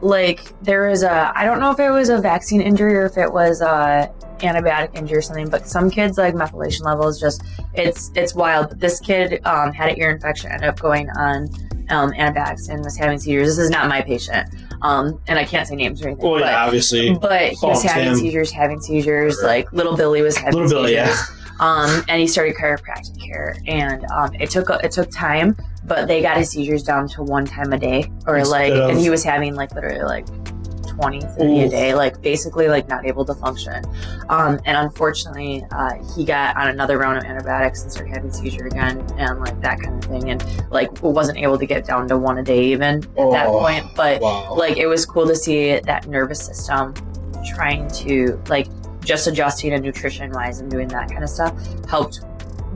like, 0.00 0.52
there 0.62 0.88
was 0.88 1.02
a, 1.02 1.32
I 1.36 1.44
don't 1.44 1.60
know 1.60 1.70
if 1.70 1.78
it 1.78 1.90
was 1.90 2.08
a 2.08 2.18
vaccine 2.18 2.60
injury 2.60 2.94
or 2.96 3.06
if 3.06 3.16
it 3.16 3.32
was 3.32 3.60
a 3.60 4.12
antibiotic 4.38 4.94
injury 4.96 5.18
or 5.18 5.22
something, 5.22 5.48
but 5.48 5.68
some 5.68 5.90
kids, 5.90 6.18
like, 6.18 6.34
methylation 6.34 6.82
levels 6.84 7.20
just, 7.20 7.44
it's, 7.74 8.10
it's 8.14 8.34
wild. 8.34 8.70
But 8.70 8.80
this 8.80 8.98
kid 8.98 9.40
um, 9.44 9.72
had 9.72 9.90
an 9.90 10.00
ear 10.00 10.10
infection, 10.10 10.50
ended 10.50 10.68
up 10.68 10.80
going 10.80 11.08
on 11.10 11.48
um, 11.90 12.12
antibiotics 12.14 12.68
and 12.68 12.82
was 12.84 12.96
having 12.96 13.18
seizures. 13.18 13.48
This 13.48 13.58
is 13.58 13.70
not 13.70 13.88
my 13.88 14.00
patient. 14.00 14.48
Um, 14.82 15.20
and 15.28 15.38
I 15.38 15.44
can't 15.44 15.66
say 15.66 15.76
names 15.76 16.02
or 16.02 16.08
anything. 16.08 16.28
Well, 16.28 16.40
but, 16.40 16.46
yeah, 16.46 16.64
obviously. 16.64 17.14
but 17.14 17.52
he 17.52 17.66
was 17.66 17.82
having 17.82 18.08
Tim. 18.08 18.16
seizures, 18.16 18.50
having 18.50 18.80
seizures. 18.80 19.40
Like, 19.42 19.72
little 19.72 19.96
Billy 19.96 20.22
was 20.22 20.36
having 20.36 20.54
Little 20.54 20.82
Billy, 20.82 20.96
seizures 20.96 21.30
yeah. 21.40 21.54
um, 21.60 22.04
and 22.08 22.20
he 22.20 22.26
started 22.26 22.56
chiropractic 22.56 23.20
care, 23.24 23.56
and 23.66 24.04
um, 24.10 24.34
it 24.34 24.50
took 24.50 24.68
it 24.70 24.90
took 24.90 25.10
time, 25.10 25.56
but 25.84 26.08
they 26.08 26.20
got 26.20 26.36
his 26.36 26.50
seizures 26.50 26.82
down 26.82 27.08
to 27.10 27.22
one 27.22 27.44
time 27.44 27.72
a 27.72 27.78
day, 27.78 28.10
or 28.26 28.38
Instead 28.38 28.52
like, 28.52 28.72
of- 28.72 28.90
and 28.90 28.98
he 28.98 29.08
was 29.08 29.22
having 29.22 29.54
like 29.54 29.72
literally 29.74 30.02
like 30.02 30.26
20, 30.94 31.20
30 31.20 31.60
a 31.62 31.68
day, 31.68 31.94
like 31.94 32.20
basically 32.20 32.68
like 32.68 32.88
not 32.88 33.06
able 33.06 33.24
to 33.24 33.34
function. 33.34 33.82
Um, 34.28 34.60
and 34.66 34.76
unfortunately, 34.76 35.64
uh, 35.72 35.94
he 36.14 36.24
got 36.24 36.56
on 36.56 36.68
another 36.68 36.98
round 36.98 37.18
of 37.18 37.24
antibiotics 37.24 37.82
and 37.82 37.90
started 37.92 38.12
having 38.14 38.30
seizure 38.32 38.66
again, 38.66 39.00
and 39.18 39.40
like 39.40 39.60
that 39.62 39.80
kind 39.80 40.02
of 40.04 40.10
thing, 40.10 40.30
and 40.30 40.44
like 40.70 41.02
wasn't 41.02 41.38
able 41.38 41.58
to 41.58 41.66
get 41.66 41.86
down 41.86 42.08
to 42.08 42.18
one 42.18 42.38
a 42.38 42.42
day 42.42 42.64
even 42.64 42.96
at 43.18 43.30
that 43.30 43.46
Oh, 43.46 43.60
point, 43.60 43.84
but 43.96 44.20
Wow. 44.20 44.54
like 44.56 44.76
it 44.76 44.86
was 44.86 45.06
cool 45.06 45.26
to 45.26 45.34
see 45.36 45.78
that 45.80 46.06
nervous 46.06 46.40
system 46.44 46.94
trying 47.54 47.88
to 47.88 48.40
like 48.48 48.68
just 49.04 49.26
adjusting 49.26 49.72
and 49.72 49.82
nutrition 49.82 50.30
wise 50.32 50.60
and 50.60 50.70
doing 50.70 50.86
that 50.88 51.10
kind 51.10 51.24
of 51.24 51.28
stuff 51.30 51.52
helped 51.88 52.20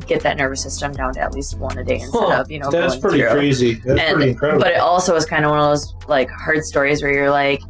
get 0.08 0.20
that 0.22 0.36
nervous 0.36 0.62
system 0.62 0.92
down 0.92 1.12
to 1.14 1.20
at 1.20 1.32
least 1.34 1.56
one 1.58 1.76
a 1.78 1.84
day 1.84 2.00
instead 2.00 2.18
Huh, 2.20 2.40
of 2.42 2.50
you 2.50 2.58
know 2.58 2.70
That's 2.70 2.94
going 2.94 3.00
pretty 3.02 3.18
through. 3.20 3.30
crazy. 3.30 3.74
That's 3.74 4.00
And- 4.00 4.16
pretty 4.16 4.30
incredible. 4.32 4.62
But 4.62 4.72
it 4.72 4.80
also 4.80 5.14
is 5.16 5.24
kind 5.24 5.44
of 5.44 5.50
one 5.52 5.60
of 5.60 5.66
those 5.66 5.94
like 6.08 6.28
hard 6.30 6.64
stories 6.64 7.02
where 7.02 7.12
you're 7.12 7.30
like, 7.30 7.60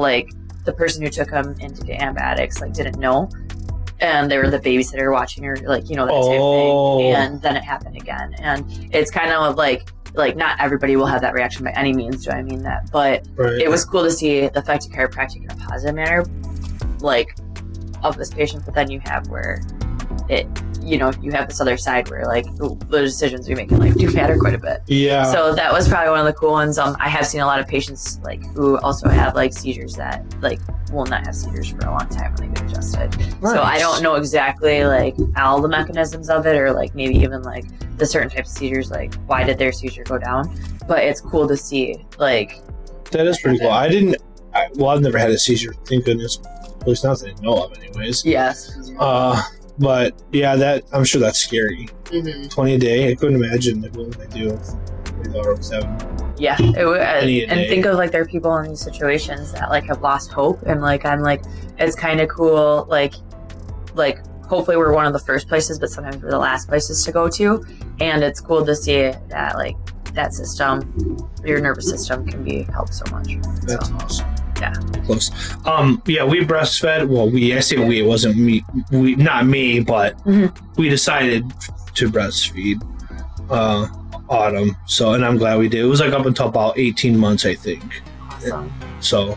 like 0.00 0.30
the 0.64 0.72
person 0.72 1.02
who 1.02 1.10
took 1.10 1.30
him 1.30 1.54
in 1.60 1.74
to 1.74 1.82
get 1.84 2.00
antibiotics 2.00 2.60
like 2.60 2.72
didn't 2.72 2.98
know, 2.98 3.28
and 4.00 4.30
they 4.30 4.38
were 4.38 4.50
the 4.50 4.58
babysitter 4.58 5.12
watching 5.12 5.44
her, 5.44 5.56
like 5.56 5.88
you 5.90 5.96
know 5.96 6.06
that 6.06 6.14
Oh. 6.14 6.22
same 6.22 6.32
thing, 6.32 7.14
oh. 7.14 7.22
and 7.22 7.42
then 7.42 7.56
it 7.56 7.64
happened 7.64 7.96
again, 7.96 8.34
and 8.38 8.64
it's 8.92 9.10
kind 9.10 9.32
of 9.32 9.56
like 9.56 9.88
like 10.14 10.36
not 10.36 10.60
everybody 10.60 10.96
will 10.96 11.06
have 11.06 11.22
that 11.22 11.32
reaction 11.34 11.64
by 11.64 11.70
any 11.72 11.92
means. 11.92 12.24
Do 12.24 12.30
I 12.32 12.42
mean 12.42 12.62
that? 12.62 12.90
But 12.92 13.26
right. 13.36 13.60
it 13.60 13.70
was 13.70 13.84
cool 13.84 14.02
to 14.02 14.10
see 14.10 14.40
the 14.48 14.58
effect 14.58 14.86
of 14.86 14.92
chiropractic 14.92 15.42
in 15.42 15.50
a 15.50 15.56
positive 15.56 15.94
manner, 15.94 16.24
like 17.00 17.34
of 18.02 18.16
this 18.16 18.30
patient. 18.30 18.64
But 18.64 18.74
then 18.74 18.90
you 18.90 19.00
have 19.04 19.28
where 19.28 19.62
it, 20.28 20.46
you 20.80 20.98
know, 20.98 21.12
you 21.22 21.30
have 21.32 21.48
this 21.48 21.60
other 21.60 21.76
side 21.76 22.10
where 22.10 22.24
like 22.26 22.44
the 22.56 23.00
decisions 23.02 23.48
we 23.48 23.54
make 23.54 23.70
in 23.70 23.78
life 23.78 23.94
do 23.94 24.10
matter 24.12 24.36
quite 24.38 24.54
a 24.54 24.58
bit. 24.58 24.82
yeah. 24.86 25.30
So 25.30 25.54
that 25.54 25.72
was 25.72 25.88
probably 25.88 26.10
one 26.10 26.20
of 26.20 26.26
the 26.26 26.32
cool 26.32 26.52
ones. 26.52 26.78
Um, 26.78 26.96
I 26.98 27.08
have 27.08 27.26
seen 27.26 27.40
a 27.40 27.46
lot 27.46 27.60
of 27.60 27.68
patients 27.68 28.18
like 28.24 28.44
who 28.54 28.78
also 28.78 29.08
have 29.08 29.34
like 29.34 29.52
seizures 29.52 29.94
that 29.96 30.24
like 30.40 30.60
will 30.92 31.06
not 31.06 31.24
have 31.26 31.34
seizures 31.36 31.70
for 31.70 31.78
a 31.86 31.90
long 31.90 32.08
time 32.08 32.34
when 32.34 32.52
they 32.52 32.60
get 32.60 32.70
adjusted. 32.70 33.12
So 33.42 33.62
I 33.62 33.78
don't 33.78 34.02
know 34.02 34.16
exactly 34.16 34.84
like 34.84 35.14
all 35.36 35.60
the 35.60 35.68
mechanisms 35.68 36.28
of 36.28 36.46
it, 36.46 36.56
or 36.56 36.72
like 36.72 36.94
maybe 36.94 37.14
even 37.16 37.42
like 37.42 37.64
the 37.98 38.04
certain 38.06 38.28
types 38.28 38.50
of 38.50 38.56
seizures, 38.58 38.90
like 38.90 39.14
why 39.26 39.44
did 39.44 39.58
their 39.58 39.72
seizure 39.72 40.04
go 40.04 40.18
down? 40.18 40.52
But 40.88 41.04
it's 41.04 41.20
cool 41.20 41.46
to 41.48 41.56
see 41.56 42.04
like 42.18 42.60
That 43.12 43.26
is 43.26 43.40
pretty 43.40 43.58
cool. 43.58 43.70
I 43.70 43.88
didn't. 43.88 44.16
I, 44.54 44.68
well, 44.74 44.90
I've 44.90 45.00
never 45.00 45.16
had 45.16 45.30
a 45.30 45.38
seizure. 45.38 45.72
Thank 45.86 46.04
goodness. 46.04 46.38
At 46.80 46.86
least 46.88 47.04
not 47.04 47.18
that 47.20 47.38
I 47.38 47.40
know 47.40 47.64
of, 47.64 47.78
anyways. 47.78 48.24
yes. 48.26 48.90
Uh, 48.98 49.40
but 49.78 50.14
yeah, 50.32 50.56
that 50.56 50.84
I'm 50.92 51.04
sure 51.04 51.20
that's 51.20 51.38
scary. 51.38 51.88
Mhm. 52.06 52.50
Twenty 52.50 52.74
a 52.74 52.78
day. 52.78 53.10
I 53.10 53.14
couldn't 53.14 53.36
imagine 53.42 53.80
like 53.82 53.94
what 53.96 54.08
would 54.08 54.20
I 54.20 54.26
do 54.26 54.50
if 54.50 55.16
my 55.18 55.32
daughter 55.32 55.54
was 55.54 55.70
having. 55.70 55.90
Yeah, 56.38 56.56
it, 56.60 56.72
w- 56.74 56.96
and 57.00 57.68
think 57.68 57.84
of 57.86 57.96
like 57.96 58.10
there 58.10 58.22
are 58.22 58.26
people 58.26 58.56
in 58.58 58.68
these 58.70 58.80
situations 58.80 59.52
that 59.52 59.70
like 59.70 59.84
have 59.84 60.00
lost 60.02 60.32
hope, 60.32 60.62
and 60.62 60.80
like 60.80 61.04
I'm 61.04 61.20
like 61.20 61.42
it's 61.78 61.94
kind 61.94 62.20
of 62.20 62.28
cool. 62.28 62.86
Like, 62.88 63.14
like 63.94 64.24
hopefully 64.46 64.76
we're 64.76 64.92
one 64.92 65.06
of 65.06 65.12
the 65.12 65.18
first 65.20 65.48
places, 65.48 65.78
but 65.78 65.90
sometimes 65.90 66.22
we're 66.22 66.30
the 66.30 66.38
last 66.38 66.68
places 66.68 67.04
to 67.04 67.12
go 67.12 67.28
to, 67.28 67.64
and 68.00 68.22
it's 68.24 68.40
cool 68.40 68.64
to 68.64 68.74
see 68.74 69.12
that 69.28 69.54
like 69.56 69.76
that 70.14 70.34
system, 70.34 71.16
your 71.44 71.60
nervous 71.60 71.88
system 71.88 72.26
can 72.26 72.42
be 72.44 72.62
helped 72.64 72.92
so 72.94 73.04
much. 73.10 73.36
That's 73.62 73.88
So, 73.88 73.94
awesome. 73.94 74.26
Yeah. 74.60 74.72
Close. 75.06 75.30
Um. 75.66 76.02
Yeah, 76.06 76.24
we 76.24 76.40
breastfed. 76.44 77.08
Well, 77.08 77.28
we. 77.30 77.54
I 77.56 77.60
say 77.60 77.76
we. 77.76 78.00
It 78.00 78.06
wasn't 78.06 78.36
me. 78.36 78.64
We. 78.90 79.16
Not 79.16 79.46
me, 79.46 79.80
but 79.80 80.16
Mhm. 80.24 80.54
we 80.76 80.88
decided 80.88 81.50
to 81.94 82.08
breastfeed. 82.10 82.80
Uh, 83.50 83.86
autumn. 84.28 84.76
So, 84.86 85.12
and 85.14 85.24
I'm 85.24 85.36
glad 85.36 85.58
we 85.58 85.68
did. 85.68 85.80
It 85.80 85.88
was 85.88 86.00
like 86.00 86.12
up 86.12 86.24
until 86.26 86.48
about 86.48 86.78
18 86.78 87.18
months, 87.18 87.44
I 87.44 87.54
think. 87.54 87.82
awesome. 88.30 88.72
So, 89.00 89.36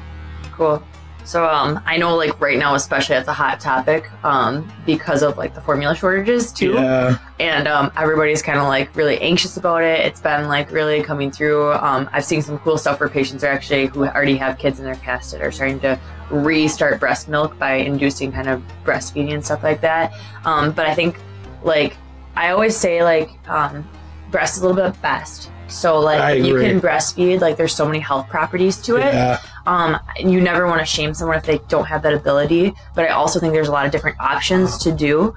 Cool. 0.54 0.82
So 1.26 1.50
um, 1.50 1.82
I 1.86 1.98
know 1.98 2.16
like 2.16 2.40
right 2.40 2.58
now, 2.58 2.76
especially 2.76 3.16
it's 3.16 3.28
a 3.28 3.34
hot 3.34 3.60
topic 3.60 4.10
um, 4.24 4.72
because 4.86 5.24
of 5.24 5.38
like 5.38 5.56
the 5.56 5.62
formula 5.62 5.96
shortages 5.96 6.52
too. 6.52 6.74
yeah. 6.74 7.18
and 7.40 7.68
um, 7.68 7.92
everybody's 7.98 8.44
kind 8.44 8.60
of 8.60 8.68
like 8.68 8.96
really 8.96 9.20
anxious 9.20 9.58
about 9.58 9.84
it. 9.84 10.02
It's 10.02 10.22
been 10.22 10.48
like 10.48 10.72
really 10.72 11.02
coming 11.02 11.32
through. 11.32 11.74
Um, 11.74 12.08
I've 12.14 12.26
seen 12.26 12.44
some 12.44 12.60
cool 12.60 12.78
stuff 12.78 13.00
where 13.00 13.10
patients 13.10 13.44
are 13.44 13.48
actually 13.48 13.88
who 13.88 14.06
already 14.06 14.38
have 14.38 14.60
kids 14.60 14.78
in 14.80 14.86
their 14.86 14.96
cast 14.96 15.32
that 15.32 15.42
are 15.42 15.52
starting 15.52 15.80
to 15.82 16.00
restart 16.30 17.00
breast 17.00 17.28
milk 17.28 17.58
by 17.58 17.74
inducing 17.74 18.32
kind 18.32 18.48
of 18.48 18.64
breastfeeding 18.84 19.34
and 19.34 19.44
stuff 19.44 19.64
like 19.64 19.82
that. 19.82 20.14
Um, 20.46 20.72
but 20.72 20.86
I 20.86 20.94
think 20.94 21.20
like 21.64 21.98
I 22.36 22.52
always 22.52 22.78
say 22.78 23.04
like 23.04 23.32
um, 23.50 23.88
breast 24.30 24.58
is 24.58 24.64
a 24.64 24.68
little 24.68 24.92
bit 24.92 25.02
best. 25.02 25.50
So 25.68 26.00
like 26.00 26.38
if 26.38 26.46
you 26.46 26.60
can 26.60 26.80
breastfeed, 26.80 27.42
like 27.42 27.58
there's 27.58 27.76
so 27.76 27.86
many 27.86 28.00
health 28.00 28.30
properties 28.30 28.80
to 28.84 28.98
it. 28.98 29.14
Yeah. 29.14 29.40
Um, 29.66 29.98
you 30.18 30.42
never 30.42 30.68
want 30.68 30.80
to 30.80 30.86
shame 30.86 31.14
someone 31.14 31.38
if 31.38 31.46
they 31.46 31.60
don't 31.70 31.86
have 31.86 32.04
that 32.04 32.14
ability. 32.14 32.74
But 32.94 33.06
I 33.06 33.10
also 33.10 33.40
think 33.40 33.54
there's 33.54 33.68
a 33.68 33.72
lot 33.72 33.86
of 33.86 33.92
different 33.92 34.20
options 34.20 34.78
to 34.80 34.92
do. 34.92 35.36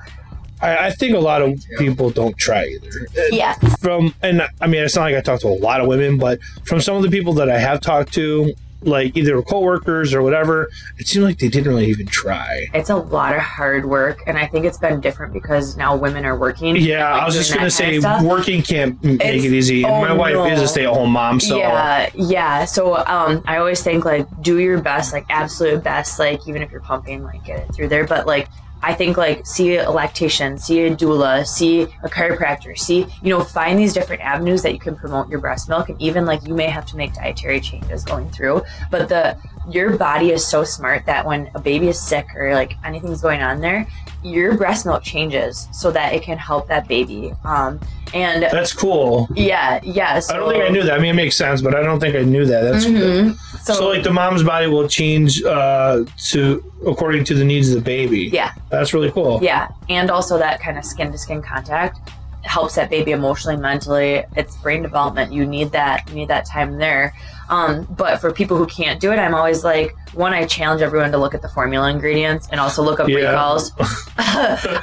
I, 0.60 0.86
I 0.86 0.90
think 0.90 1.14
a 1.14 1.20
lot 1.20 1.42
of 1.42 1.62
people 1.78 2.10
don't 2.10 2.36
try 2.36 2.66
either. 2.66 2.90
Yeah. 3.30 3.54
From 3.80 4.14
and 4.22 4.42
I 4.60 4.66
mean, 4.66 4.82
it's 4.82 4.96
not 4.96 5.02
like 5.02 5.14
I 5.14 5.20
talk 5.20 5.40
to 5.40 5.48
a 5.48 5.58
lot 5.58 5.80
of 5.80 5.86
women, 5.86 6.18
but 6.18 6.40
from 6.66 6.80
some 6.80 6.96
of 6.96 7.02
the 7.02 7.10
people 7.10 7.32
that 7.34 7.48
I 7.48 7.58
have 7.58 7.80
talked 7.80 8.12
to, 8.14 8.52
like 8.82 9.16
either 9.16 9.40
coworkers 9.42 10.14
or 10.14 10.22
whatever, 10.22 10.68
it 10.98 11.06
seemed 11.08 11.24
like 11.24 11.38
they 11.38 11.48
didn't 11.48 11.68
really 11.68 11.86
even 11.86 12.06
try. 12.06 12.66
It's 12.74 12.90
a 12.90 12.96
lot 12.96 13.34
of 13.34 13.40
hard 13.42 13.86
work, 13.86 14.22
and 14.26 14.38
I 14.38 14.46
think 14.46 14.64
it's 14.64 14.78
been 14.78 15.00
different 15.00 15.32
because 15.32 15.76
now 15.76 15.96
women 15.96 16.24
are 16.24 16.36
working. 16.38 16.76
Yeah, 16.76 17.10
like, 17.10 17.22
I 17.22 17.26
was 17.26 17.34
just 17.34 17.52
gonna 17.52 17.70
say 17.70 17.98
working 18.22 18.62
can't 18.62 19.02
make 19.02 19.20
It's- 19.20 19.44
it 19.44 19.52
easy. 19.52 19.82
And 19.84 19.92
oh, 19.92 20.00
my 20.00 20.12
wife 20.12 20.34
no. 20.34 20.46
is 20.46 20.62
a 20.62 20.68
stay-at-home 20.68 21.10
mom, 21.10 21.40
so 21.40 21.58
Yeah, 21.58 22.08
yeah. 22.14 22.64
So 22.64 22.96
um, 23.06 23.42
I 23.46 23.58
always 23.58 23.82
think 23.82 24.04
like 24.04 24.26
do 24.42 24.58
your 24.58 24.80
best, 24.80 25.12
like 25.12 25.26
absolute 25.28 25.82
best, 25.82 26.18
like 26.18 26.46
even 26.46 26.62
if 26.62 26.70
you're 26.70 26.80
pumping, 26.80 27.24
like 27.24 27.44
get 27.44 27.60
it 27.60 27.74
through 27.74 27.88
there. 27.88 28.06
But 28.06 28.26
like 28.26 28.48
I 28.82 28.94
think 28.94 29.16
like 29.16 29.46
see 29.46 29.76
a 29.76 29.90
lactation, 29.90 30.58
see 30.58 30.80
a 30.80 30.94
doula, 30.94 31.46
see 31.46 31.82
a 31.82 32.08
chiropractor, 32.08 32.78
see 32.78 33.06
you 33.22 33.30
know 33.30 33.42
find 33.42 33.78
these 33.78 33.92
different 33.92 34.22
avenues 34.22 34.62
that 34.62 34.72
you 34.72 34.78
can 34.78 34.96
promote 34.96 35.28
your 35.28 35.40
breast 35.40 35.68
milk, 35.68 35.88
and 35.88 36.00
even 36.00 36.26
like 36.26 36.46
you 36.46 36.54
may 36.54 36.68
have 36.68 36.86
to 36.86 36.96
make 36.96 37.14
dietary 37.14 37.60
changes 37.60 38.04
going 38.04 38.30
through. 38.30 38.62
But 38.90 39.08
the 39.08 39.36
your 39.68 39.96
body 39.96 40.30
is 40.30 40.46
so 40.46 40.64
smart 40.64 41.06
that 41.06 41.26
when 41.26 41.50
a 41.54 41.60
baby 41.60 41.88
is 41.88 42.00
sick 42.00 42.28
or 42.34 42.54
like 42.54 42.76
anything's 42.84 43.20
going 43.20 43.42
on 43.42 43.60
there, 43.60 43.86
your 44.22 44.56
breast 44.56 44.84
milk 44.86 45.02
changes 45.02 45.68
so 45.72 45.90
that 45.92 46.12
it 46.12 46.22
can 46.22 46.38
help 46.38 46.68
that 46.68 46.88
baby. 46.88 47.32
Um, 47.44 47.80
and 48.14 48.42
that's 48.44 48.72
cool. 48.72 49.28
yeah, 49.34 49.80
yeah. 49.82 50.18
So, 50.18 50.34
I 50.34 50.38
don't 50.38 50.50
think 50.52 50.64
I 50.64 50.68
knew 50.68 50.82
that. 50.82 50.94
I 50.94 50.98
mean, 50.98 51.10
it 51.10 51.14
makes 51.14 51.36
sense, 51.36 51.60
but 51.60 51.74
I 51.74 51.82
don't 51.82 52.00
think 52.00 52.16
I 52.16 52.22
knew 52.22 52.46
that. 52.46 52.62
That's 52.62 52.84
Mhm. 52.86 53.36
so, 53.62 53.88
like 53.88 54.02
the 54.02 54.12
mom's 54.12 54.42
body 54.42 54.66
will 54.66 54.88
change 54.88 55.42
uh, 55.44 56.04
to 56.30 56.64
according 56.86 57.24
to 57.24 57.34
the 57.34 57.44
needs 57.44 57.68
of 57.68 57.74
the 57.74 57.80
baby. 57.82 58.30
Yeah. 58.32 58.52
that's 58.70 58.94
really 58.94 59.10
cool. 59.12 59.40
Yeah, 59.42 59.68
and 59.90 60.10
also 60.10 60.38
that 60.38 60.60
kind 60.60 60.78
of 60.78 60.84
skin 60.84 61.12
to 61.12 61.18
skin 61.18 61.42
contact 61.42 61.98
helps 62.48 62.74
that 62.76 62.90
baby 62.90 63.12
emotionally, 63.12 63.56
mentally. 63.56 64.24
It's 64.36 64.56
brain 64.56 64.82
development. 64.82 65.32
You 65.32 65.46
need 65.46 65.72
that. 65.72 66.08
You 66.08 66.14
need 66.14 66.28
that 66.28 66.46
time 66.46 66.78
there. 66.78 67.14
Um, 67.50 67.86
but 67.90 68.20
for 68.20 68.32
people 68.32 68.56
who 68.56 68.66
can't 68.66 69.00
do 69.00 69.12
it, 69.12 69.18
I'm 69.18 69.34
always 69.34 69.64
like, 69.64 69.94
one, 70.14 70.32
I 70.34 70.44
challenge 70.46 70.82
everyone 70.82 71.12
to 71.12 71.18
look 71.18 71.34
at 71.34 71.42
the 71.42 71.48
formula 71.48 71.90
ingredients 71.90 72.48
and 72.50 72.60
also 72.60 72.82
look 72.82 73.00
up 73.00 73.08
Yeah. 73.08 73.30
recalls. 73.30 73.70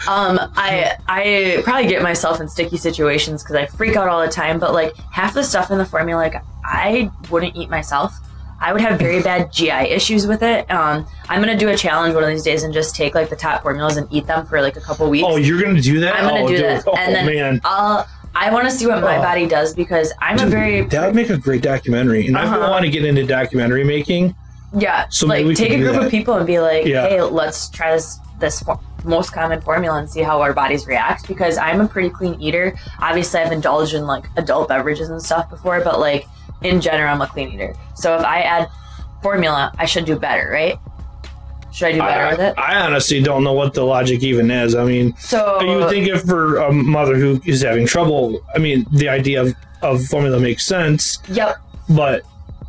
um, 0.08 0.40
I 0.56 0.96
I 1.08 1.62
probably 1.64 1.88
get 1.88 2.02
myself 2.02 2.40
in 2.40 2.48
sticky 2.48 2.78
situations 2.78 3.44
because 3.44 3.56
I 3.56 3.66
freak 3.66 3.96
out 3.96 4.08
all 4.08 4.22
the 4.22 4.32
time. 4.32 4.60
But 4.60 4.74
like 4.74 4.96
half 5.12 5.34
the 5.34 5.44
stuff 5.44 5.72
in 5.72 5.78
the 5.78 5.86
formula, 5.86 6.20
like 6.22 6.36
I 6.64 7.12
wouldn't 7.30 7.56
eat 7.56 7.70
myself. 7.70 8.14
I 8.60 8.72
would 8.72 8.82
have 8.82 8.98
very 9.00 9.22
bad 9.22 9.52
GI 9.52 9.70
issues 9.70 10.26
with 10.28 10.42
it. 10.42 10.70
Um, 10.72 11.06
I'm 11.30 11.42
gonna 11.42 11.58
do 11.58 11.70
a 11.70 11.76
challenge 11.78 12.14
one 12.16 12.24
of 12.24 12.30
these 12.30 12.44
days 12.44 12.64
and 12.64 12.74
just 12.74 12.96
take 12.96 13.14
like 13.14 13.30
the 13.30 13.36
top 13.36 13.62
formulas 13.64 13.98
and 13.98 14.08
eat 14.12 14.28
them 14.28 14.46
for 14.46 14.62
like 14.62 14.76
a 14.78 14.82
couple 14.82 15.10
weeks. 15.10 15.26
Oh, 15.30 15.36
you're 15.36 15.62
gonna 15.62 15.82
do 15.82 16.00
that? 16.00 16.16
I'm 16.16 16.24
gonna 16.30 16.44
oh, 16.44 16.48
do 16.48 16.56
dude. 16.58 16.66
that, 16.66 16.84
Oh 16.88 16.96
and 16.96 17.14
then 17.16 17.26
man, 17.26 17.62
I'll. 17.64 18.08
I 18.38 18.52
want 18.52 18.66
to 18.66 18.72
see 18.72 18.86
what 18.86 19.02
my 19.02 19.18
Oh. 19.18 19.22
body 19.22 19.48
does 19.48 19.74
because 19.74 20.12
I'm 20.22 20.38
a 20.40 20.46
very 20.46 20.82
that 20.82 21.06
would 21.06 21.16
make 21.16 21.30
a 21.30 21.38
great 21.38 21.62
documentary. 21.62 22.28
And 22.28 22.38
I 22.38 22.44
Uh-huh. 22.44 22.68
want 22.70 22.84
to 22.84 22.92
get 22.92 23.06
into 23.06 23.26
documentary 23.26 23.84
making. 23.86 24.36
yeah. 24.78 25.06
So 25.10 25.26
like 25.28 25.46
take 25.56 25.72
a 25.72 25.78
group 25.78 25.94
that. 25.94 26.04
of 26.06 26.12
people 26.12 26.34
and 26.34 26.46
be 26.46 26.60
like, 26.60 26.86
Yeah. 26.86 27.08
hey, 27.08 27.22
let's 27.22 27.70
try 27.70 27.94
this 27.94 28.20
this 28.40 28.62
for- 28.62 28.80
most 29.06 29.32
common 29.32 29.62
formula 29.62 30.00
and 30.00 30.10
see 30.10 30.22
how 30.22 30.42
our 30.42 30.52
bodies 30.52 30.86
react 30.88 31.28
because 31.28 31.58
I'm 31.58 31.80
a 31.80 31.88
pretty 31.88 32.10
clean 32.10 32.36
eater. 32.42 32.76
Obviously, 33.00 33.40
I've 33.40 33.52
indulged 33.54 33.94
in 33.94 34.06
like 34.06 34.26
adult 34.36 34.68
beverages 34.68 35.10
and 35.10 35.22
stuff 35.22 35.50
before, 35.50 35.80
but 35.82 36.00
like 36.02 36.28
in 36.62 36.82
general, 36.82 37.14
I'm 37.14 37.22
a 37.22 37.28
clean 37.28 37.52
eater. 37.52 37.76
So 37.96 38.16
if 38.16 38.22
I 38.24 38.42
add 38.42 38.70
formula, 39.22 39.72
I 39.78 39.86
should 39.86 40.06
do 40.06 40.18
better, 40.18 40.50
right? 40.52 40.78
Should 41.74 41.88
I 41.90 41.92
do 41.94 42.00
better 42.00 42.24
I, 42.26 42.32
with 42.32 42.40
it? 42.40 42.54
I 42.58 42.80
honestly 42.86 43.22
don't 43.22 43.44
know 43.44 43.54
what 43.54 43.74
the 43.74 43.84
logic 43.84 44.24
even 44.24 44.50
is. 44.50 44.76
I 44.76 44.86
mean, 44.86 45.16
So 45.18 45.60
you 45.62 45.78
would 45.78 45.90
think 45.90 46.08
if 46.08 46.22
for 46.24 46.58
a 46.58 46.72
mother 46.72 47.16
who 47.18 47.42
is 47.46 47.62
having 47.62 47.86
trouble, 47.86 48.40
I 48.56 48.60
mean, 48.60 48.86
the 48.94 49.10
idea 49.10 49.42
of, 49.42 49.56
of 49.82 50.06
formula 50.06 50.40
makes 50.40 50.66
sense, 50.66 51.20
yep. 51.28 51.58
but 51.90 52.22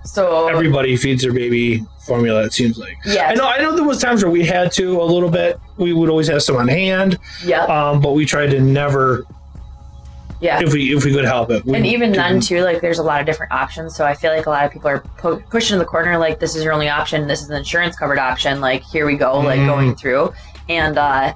So 0.05 0.49
everybody 0.49 0.97
feeds 0.97 1.23
their 1.23 1.33
baby 1.33 1.85
formula. 2.05 2.43
It 2.45 2.53
seems 2.53 2.79
like. 2.79 2.97
yeah, 3.05 3.29
I 3.29 3.35
know. 3.35 3.47
I 3.47 3.59
know 3.59 3.77
there 3.77 3.85
was 3.85 4.01
times 4.01 4.25
where 4.25 4.31
we 4.31 4.45
had 4.45 4.73
to 4.73 5.01
a 5.01 5.05
little 5.05 5.31
bit. 5.31 5.61
We 5.77 5.93
would 5.93 6.09
always 6.11 6.27
have 6.29 6.43
some 6.43 6.57
on 6.57 6.67
hand, 6.69 7.19
Yeah. 7.45 7.63
um, 7.65 8.01
but 8.01 8.13
we 8.13 8.25
tried 8.27 8.51
to 8.51 8.61
never, 8.61 9.25
yeah. 10.41 10.61
if 10.63 10.73
we 10.73 10.95
if 10.95 11.05
we 11.05 11.13
could 11.13 11.25
help 11.25 11.51
it. 11.51 11.65
We 11.65 11.75
and 11.75 11.87
even 11.87 12.13
then 12.13 12.41
too 12.41 12.63
like 12.63 12.81
there's 12.81 12.99
a 12.99 13.03
lot 13.03 13.21
of 13.21 13.27
different 13.27 13.53
options 13.53 13.95
so 13.97 14.05
i 14.05 14.15
feel 14.15 14.33
like 14.35 14.47
a 14.47 14.51
lot 14.51 14.65
of 14.65 14.73
people 14.73 14.89
are 14.89 15.01
pu- 15.19 15.41
pushed 15.51 15.71
in 15.73 15.79
the 15.79 15.85
corner 15.85 16.19
like 16.19 16.41
this 16.41 16.55
is 16.57 16.63
your 16.65 16.73
only 16.73 16.89
option 16.89 17.27
this 17.27 17.43
is 17.43 17.49
an 17.51 17.57
insurance 17.57 17.97
covered 17.97 18.19
option 18.19 18.61
like 18.61 18.83
here 18.83 19.07
we 19.07 19.17
go 19.17 19.39
like 19.41 19.61
Mm. 19.61 19.67
going 19.67 19.95
through 19.97 20.33
and 20.69 20.99
uh 20.99 21.33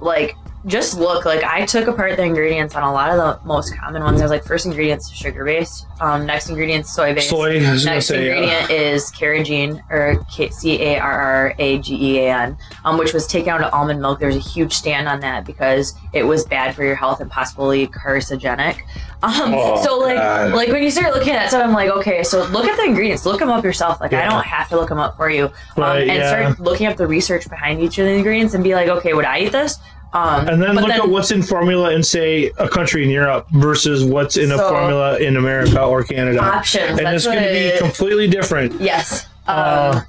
like 0.00 0.36
just 0.66 0.96
look 0.96 1.24
like 1.24 1.42
I 1.42 1.66
took 1.66 1.88
apart 1.88 2.16
the 2.16 2.22
ingredients 2.22 2.74
on 2.76 2.82
a 2.84 2.92
lot 2.92 3.10
of 3.10 3.16
the 3.16 3.46
most 3.46 3.74
common 3.76 4.02
ones. 4.02 4.20
I 4.20 4.24
was 4.24 4.30
like, 4.30 4.44
first 4.44 4.64
ingredient's 4.64 5.10
sugar 5.10 5.44
based, 5.44 5.86
um, 6.00 6.24
next 6.24 6.48
ingredient's 6.48 6.94
soy 6.94 7.14
based. 7.14 7.30
Soy. 7.30 7.58
Next 7.60 8.06
say. 8.06 8.28
ingredient 8.30 8.70
is 8.70 9.10
carrageen 9.10 9.82
or 9.90 10.16
C 10.50 10.80
A 10.82 10.98
R 11.00 11.12
R 11.20 11.54
A 11.58 11.78
G 11.78 11.94
E 11.96 12.18
A 12.20 12.32
N, 12.32 12.56
um, 12.84 12.96
which 12.98 13.12
was 13.12 13.26
taken 13.26 13.48
out 13.50 13.62
of 13.62 13.72
almond 13.74 14.00
milk. 14.00 14.20
There's 14.20 14.36
a 14.36 14.40
huge 14.40 14.72
stand 14.72 15.08
on 15.08 15.20
that 15.20 15.44
because 15.44 15.94
it 16.12 16.22
was 16.22 16.44
bad 16.44 16.74
for 16.76 16.84
your 16.84 16.94
health 16.96 17.20
and 17.20 17.30
possibly 17.30 17.86
carcinogenic. 17.88 18.80
Um, 19.24 19.54
Oh, 19.54 19.82
so 19.84 19.98
like 19.98 20.16
God. 20.16 20.52
like 20.52 20.68
when 20.70 20.82
you 20.82 20.90
start 20.90 21.14
looking 21.14 21.32
at 21.32 21.38
that 21.40 21.48
stuff, 21.50 21.64
I'm 21.64 21.72
like, 21.72 21.90
okay, 21.90 22.22
so 22.24 22.44
look 22.46 22.66
at 22.66 22.76
the 22.76 22.84
ingredients, 22.84 23.24
look 23.24 23.38
them 23.38 23.50
up 23.50 23.62
yourself. 23.64 24.00
Like 24.00 24.12
I 24.12 24.28
don't 24.28 24.44
have 24.44 24.68
to 24.70 24.76
look 24.76 24.88
them 24.88 24.98
up 24.98 25.16
for 25.16 25.30
you, 25.30 25.44
um, 25.46 25.52
Right, 25.76 26.00
and 26.08 26.18
yeah. 26.18 26.28
start 26.52 26.60
looking 26.60 26.86
up 26.88 26.96
the 26.96 27.06
research 27.06 27.48
behind 27.48 27.80
each 27.80 27.98
of 27.98 28.06
the 28.06 28.12
ingredients 28.12 28.54
and 28.54 28.64
be 28.64 28.74
like, 28.74 28.88
okay, 28.88 29.12
would 29.14 29.24
I 29.24 29.40
eat 29.40 29.52
this? 29.52 29.78
Um, 30.14 30.46
and 30.48 30.62
then 30.62 30.74
look 30.74 30.90
at 30.90 31.08
what's 31.08 31.30
in 31.30 31.42
formula 31.42 31.92
in 31.92 32.02
say 32.02 32.52
a 32.58 32.68
country 32.68 33.02
in 33.02 33.08
Europe 33.10 33.46
versus 33.52 34.04
what's 34.04 34.36
in 34.36 34.52
a 34.52 34.58
formula 34.58 35.18
in 35.18 35.36
America 35.36 35.82
or 35.82 36.04
Canada. 36.04 36.42
options. 36.42 36.98
and 36.98 37.08
it's 37.08 37.24
going 37.24 37.42
to 37.42 37.48
be 37.48 37.78
completely 37.78 38.28
different. 38.28 38.78
Yes. 38.80 39.24
Um, 39.46 39.56
Uh, 39.58 40.00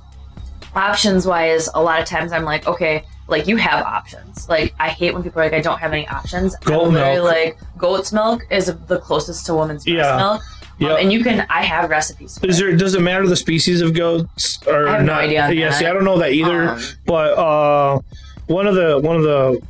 options 0.75 1.25
wise, 1.25 1.69
a 1.73 1.81
lot 1.81 1.99
of 2.01 2.05
times 2.05 2.31
I'm 2.33 2.43
like, 2.43 2.67
okay, 2.67 3.05
like 3.27 3.47
you 3.47 3.57
have 3.57 3.85
options. 3.85 4.49
Like 4.49 4.73
I 4.79 4.89
hate 4.89 5.13
when 5.13 5.23
people 5.23 5.39
are 5.41 5.45
like, 5.45 5.53
I 5.53 5.61
don't 5.61 5.79
have 5.79 5.93
any 5.93 6.07
options. 6.07 6.55
Goat 6.57 6.87
I'm 6.87 6.93
milk. 6.93 7.23
like 7.23 7.57
goat's 7.77 8.11
milk 8.11 8.45
is 8.49 8.73
the 8.87 8.99
closest 8.99 9.45
to 9.45 9.53
woman's 9.53 9.85
breast 9.85 9.97
Yeah. 9.97 10.17
milk. 10.17 10.41
Um, 10.41 10.47
Yep. 10.79 10.97
and 11.01 11.13
you 11.13 11.23
can, 11.23 11.45
I 11.49 11.63
have 11.63 11.89
recipes. 11.91 12.39
For 12.39 12.47
Is 12.47 12.59
it. 12.59 12.63
there? 12.63 12.75
Does 12.75 12.95
it 12.95 13.01
matter 13.01 13.25
the 13.27 13.35
species 13.35 13.79
of 13.81 13.93
goats 13.93 14.59
or 14.67 14.87
I 14.89 14.93
have 14.97 15.01
no 15.05 15.13
not? 15.13 15.21
idea 15.25 15.43
on 15.45 15.55
Yeah, 15.55 15.69
that. 15.69 15.79
see, 15.79 15.85
I 15.85 15.93
don't 15.93 16.03
know 16.03 16.17
that 16.17 16.33
either. 16.33 16.69
Um, 16.69 16.81
but 17.05 17.37
uh, 17.37 17.99
one 18.47 18.65
of 18.67 18.73
the 18.75 18.99
one 18.99 19.15
of 19.15 19.21
the 19.23 19.61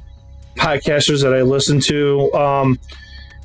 podcasters 0.55 1.21
that 1.23 1.33
I 1.33 1.41
listen 1.41 1.79
to, 1.81 2.31
um, 2.33 2.79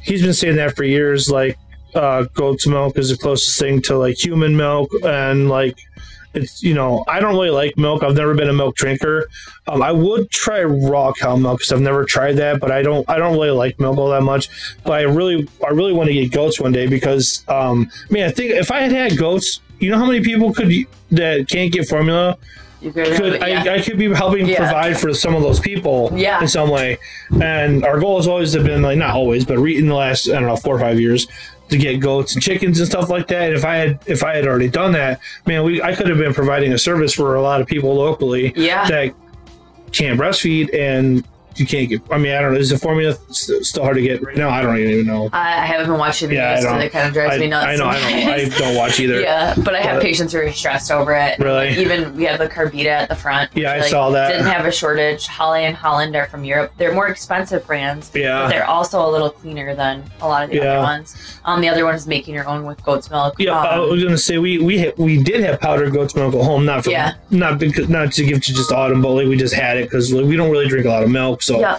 he's 0.00 0.22
been 0.22 0.34
saying 0.34 0.56
that 0.56 0.76
for 0.76 0.84
years. 0.84 1.30
Like, 1.30 1.58
uh, 1.94 2.24
goat's 2.34 2.66
milk 2.66 2.98
is 2.98 3.10
the 3.10 3.16
closest 3.16 3.58
thing 3.58 3.80
to 3.82 3.96
like 3.96 4.22
human 4.22 4.56
milk, 4.56 4.90
and 5.04 5.48
like 5.48 5.78
it's 6.34 6.62
you 6.62 6.74
know 6.74 7.04
I 7.08 7.20
don't 7.20 7.32
really 7.32 7.50
like 7.50 7.76
milk. 7.76 8.02
I've 8.02 8.16
never 8.16 8.34
been 8.34 8.48
a 8.48 8.52
milk 8.52 8.76
drinker. 8.76 9.28
Um, 9.66 9.82
I 9.82 9.92
would 9.92 10.30
try 10.30 10.62
raw 10.62 11.12
cow 11.12 11.36
milk 11.36 11.58
because 11.60 11.72
I've 11.72 11.80
never 11.80 12.04
tried 12.04 12.36
that, 12.36 12.60
but 12.60 12.70
I 12.70 12.82
don't 12.82 13.08
I 13.08 13.18
don't 13.18 13.32
really 13.32 13.50
like 13.50 13.80
milk 13.80 13.98
all 13.98 14.10
that 14.10 14.22
much. 14.22 14.48
But 14.84 14.92
I 14.92 15.02
really 15.02 15.48
I 15.66 15.70
really 15.70 15.92
want 15.92 16.08
to 16.08 16.14
get 16.14 16.32
goats 16.32 16.60
one 16.60 16.72
day 16.72 16.86
because 16.86 17.44
um, 17.48 17.90
man, 18.10 18.28
I 18.28 18.32
think 18.32 18.52
if 18.52 18.70
I 18.70 18.80
had 18.80 18.92
had 18.92 19.16
goats, 19.16 19.60
you 19.78 19.90
know 19.90 19.98
how 19.98 20.06
many 20.06 20.20
people 20.20 20.52
could 20.52 20.72
that 21.10 21.48
can't 21.48 21.72
get 21.72 21.88
formula 21.88 22.36
you 22.80 22.92
could, 22.92 23.16
could 23.16 23.34
yeah. 23.40 23.64
I, 23.66 23.74
I 23.76 23.80
could 23.82 23.98
be 23.98 24.12
helping 24.14 24.46
Yeah. 24.46 24.58
provide 24.58 24.98
for 24.98 25.12
some 25.12 25.34
of 25.34 25.42
those 25.42 25.58
people 25.60 26.10
Yeah. 26.14 26.40
in 26.40 26.46
some 26.48 26.70
way 26.70 26.98
and 27.42 27.84
our 27.84 27.98
goal 27.98 28.16
has 28.18 28.26
always 28.28 28.54
been 28.54 28.82
like 28.82 28.98
not 28.98 29.14
always 29.16 29.44
but 29.44 29.58
re- 29.58 29.76
in 29.76 29.88
the 29.88 29.94
last 29.94 30.28
i 30.28 30.32
don't 30.34 30.46
know 30.46 30.56
four 30.56 30.76
or 30.76 30.80
five 30.80 31.00
years 31.00 31.26
to 31.70 31.76
get 31.76 31.98
goats 32.00 32.34
and 32.34 32.42
chickens 32.42 32.78
and 32.78 32.88
stuff 32.88 33.10
like 33.10 33.26
that 33.28 33.48
and 33.48 33.54
if 33.56 33.64
i 33.64 33.74
had 33.76 33.98
if 34.06 34.22
i 34.22 34.34
had 34.36 34.46
already 34.46 34.68
done 34.68 34.92
that 34.92 35.20
man 35.46 35.64
we 35.64 35.82
i 35.82 35.94
could 35.94 36.08
have 36.08 36.18
been 36.18 36.32
providing 36.32 36.72
a 36.72 36.78
service 36.78 37.12
for 37.12 37.34
a 37.34 37.42
lot 37.42 37.60
of 37.60 37.66
people 37.66 37.94
locally 37.94 38.52
Yeah. 38.56 38.86
that 38.88 39.14
can't 39.92 40.18
breastfeed 40.20 40.72
and 40.74 41.24
you 41.58 41.66
can't 41.66 41.88
get 41.88 42.00
i 42.10 42.18
mean 42.18 42.32
i 42.32 42.40
don't 42.40 42.52
know 42.54 42.58
is 42.58 42.70
the 42.70 42.78
formula 42.78 43.14
st- 43.30 43.64
still 43.64 43.82
hard 43.82 43.96
to 43.96 44.02
get 44.02 44.22
right 44.22 44.36
now 44.36 44.48
i 44.50 44.62
don't 44.62 44.76
even 44.78 45.06
know 45.06 45.28
I, 45.32 45.62
I 45.62 45.66
haven't 45.66 45.86
been 45.88 45.98
watching 45.98 46.28
the 46.28 46.36
Yeah, 46.36 46.50
I 46.50 46.54
news, 46.54 46.62
so 46.64 46.70
don't- 46.70 46.80
it 46.82 46.92
kind 46.92 47.06
of 47.08 47.12
drives 47.14 47.34
I, 47.34 47.38
me 47.38 47.46
nuts. 47.48 47.66
I 47.66 47.76
know 47.76 47.86
i 47.86 47.98
don't 48.00 48.28
i 48.54 48.58
don't 48.58 48.76
watch 48.82 49.00
either 49.00 49.20
Yeah, 49.20 49.54
but 49.58 49.74
I 49.74 49.80
have 49.80 49.96
But- 49.96 50.02
patients 50.02 50.32
who 50.32 50.38
are 50.40 50.52
stressed 50.52 50.90
over 50.90 51.12
it. 51.14 51.38
Really? 51.38 51.68
Like, 51.70 51.78
even 51.78 52.16
we 52.16 52.24
have 52.24 52.38
the 52.38 52.48
Kabrita 52.48 52.86
at 52.86 53.08
the 53.08 53.14
front. 53.14 53.50
Yeah, 53.54 53.72
I 53.72 53.80
saw 53.80 54.10
that. 54.10 54.28
Didn't 54.32 54.46
have 54.46 54.64
a 54.66 54.72
shortage. 54.72 55.26
Holly 55.26 55.64
and 55.64 55.76
Holland 55.76 56.14
are 56.16 56.26
from 56.26 56.44
Europe. 56.44 56.72
They're 56.78 56.92
more 56.94 57.08
expensive 57.08 57.66
brands. 57.66 58.10
Yeah. 58.14 58.42
But 58.42 58.48
they're 58.50 58.64
also 58.66 59.04
a 59.06 59.10
little 59.10 59.30
cleaner 59.30 59.74
than 59.74 60.04
a 60.20 60.28
lot 60.28 60.44
of 60.44 60.50
the 60.50 60.56
Yeah. 60.56 60.62
other 60.74 60.82
ones. 60.82 61.14
Um, 61.44 61.60
the 61.60 61.68
other 61.68 61.84
one 61.84 61.94
is 61.94 62.06
making 62.06 62.34
your 62.34 62.46
own 62.46 62.64
with 62.64 62.82
goat's 62.84 63.10
milk. 63.10 63.34
Yeah, 63.38 63.52
I 63.58 63.76
Um, 63.78 63.90
was 63.90 64.02
gonna 64.02 64.18
say 64.18 64.38
we 64.38 64.58
we 64.58 64.78
ha- 64.84 64.92
we 64.96 65.22
did 65.22 65.40
have 65.42 65.60
powdered 65.60 65.92
goat's 65.92 66.14
milk 66.14 66.34
at 66.34 66.42
home, 66.42 66.64
not 66.64 66.84
for 66.84 66.90
Yeah. 66.90 67.14
not 67.30 67.58
because 67.58 67.88
not 67.88 68.12
to 68.12 68.24
give 68.24 68.42
to 68.42 68.54
just 68.54 68.70
autumn, 68.72 69.02
but 69.02 69.10
like 69.10 69.26
we 69.26 69.36
just 69.36 69.54
had 69.54 69.76
it 69.76 69.84
because 69.90 70.12
like, 70.12 70.26
we 70.26 70.36
don't 70.36 70.50
really 70.50 70.68
drink 70.68 70.86
a 70.86 70.90
lot 70.90 71.02
of 71.02 71.10
milk. 71.10 71.42
So, 71.42 71.47
yeah. 71.56 71.78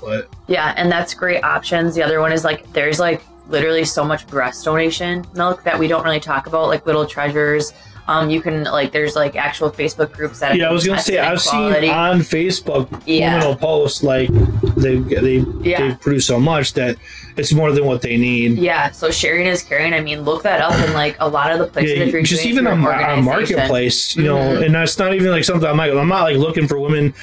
but 0.00 0.28
Yeah, 0.48 0.74
and 0.76 0.90
that's 0.90 1.14
great 1.14 1.42
options. 1.44 1.94
The 1.94 2.02
other 2.02 2.20
one 2.20 2.32
is 2.32 2.44
like 2.44 2.72
there's 2.72 2.98
like 2.98 3.22
literally 3.48 3.84
so 3.84 4.04
much 4.04 4.26
breast 4.28 4.64
donation 4.64 5.24
milk 5.34 5.62
that 5.64 5.78
we 5.78 5.88
don't 5.88 6.04
really 6.04 6.20
talk 6.20 6.46
about, 6.46 6.68
like 6.68 6.86
little 6.86 7.06
treasures. 7.06 7.72
Um, 8.08 8.28
you 8.30 8.40
can 8.40 8.64
like 8.64 8.90
there's 8.92 9.14
like 9.14 9.36
actual 9.36 9.70
Facebook 9.70 10.12
groups 10.12 10.40
that 10.40 10.56
yeah, 10.56 10.68
I 10.68 10.72
was 10.72 10.86
gonna 10.86 11.00
say 11.00 11.18
I've 11.18 11.40
quality. 11.42 11.86
seen 11.86 11.90
on 11.94 12.20
Facebook 12.20 13.02
Yeah. 13.06 13.34
women 13.34 13.48
will 13.48 13.56
post 13.56 14.02
like 14.02 14.28
they 14.76 14.96
they 14.96 15.44
Yeah. 15.62 15.88
they 15.88 15.94
produce 15.94 16.26
so 16.26 16.40
much 16.40 16.72
that 16.74 16.96
it's 17.36 17.52
more 17.52 17.70
than 17.72 17.84
what 17.86 18.02
they 18.02 18.16
need. 18.16 18.58
Yeah, 18.58 18.90
so 18.90 19.10
sharing 19.10 19.46
is 19.46 19.62
caring. 19.62 19.94
I 19.94 20.00
mean, 20.00 20.22
look 20.22 20.42
that 20.42 20.60
up 20.60 20.74
in 20.86 20.92
like 20.92 21.16
a 21.20 21.28
lot 21.28 21.52
of 21.52 21.58
the 21.60 21.66
places. 21.66 21.92
if 21.92 21.98
Yeah, 21.98 22.04
you're 22.12 22.22
just 22.22 22.44
even 22.44 22.66
on, 22.66 22.84
on 22.84 23.24
marketplace, 23.24 24.16
you 24.16 24.24
know, 24.24 24.36
Mhm. 24.36 24.66
and 24.66 24.74
that's 24.74 24.98
not 24.98 25.14
even 25.14 25.30
like 25.30 25.44
something 25.44 25.68
I'm 25.68 25.76
like 25.76 25.92
I'm 25.92 26.08
not 26.08 26.22
like 26.24 26.36
looking 26.36 26.66
for 26.66 26.78
women 26.80 27.14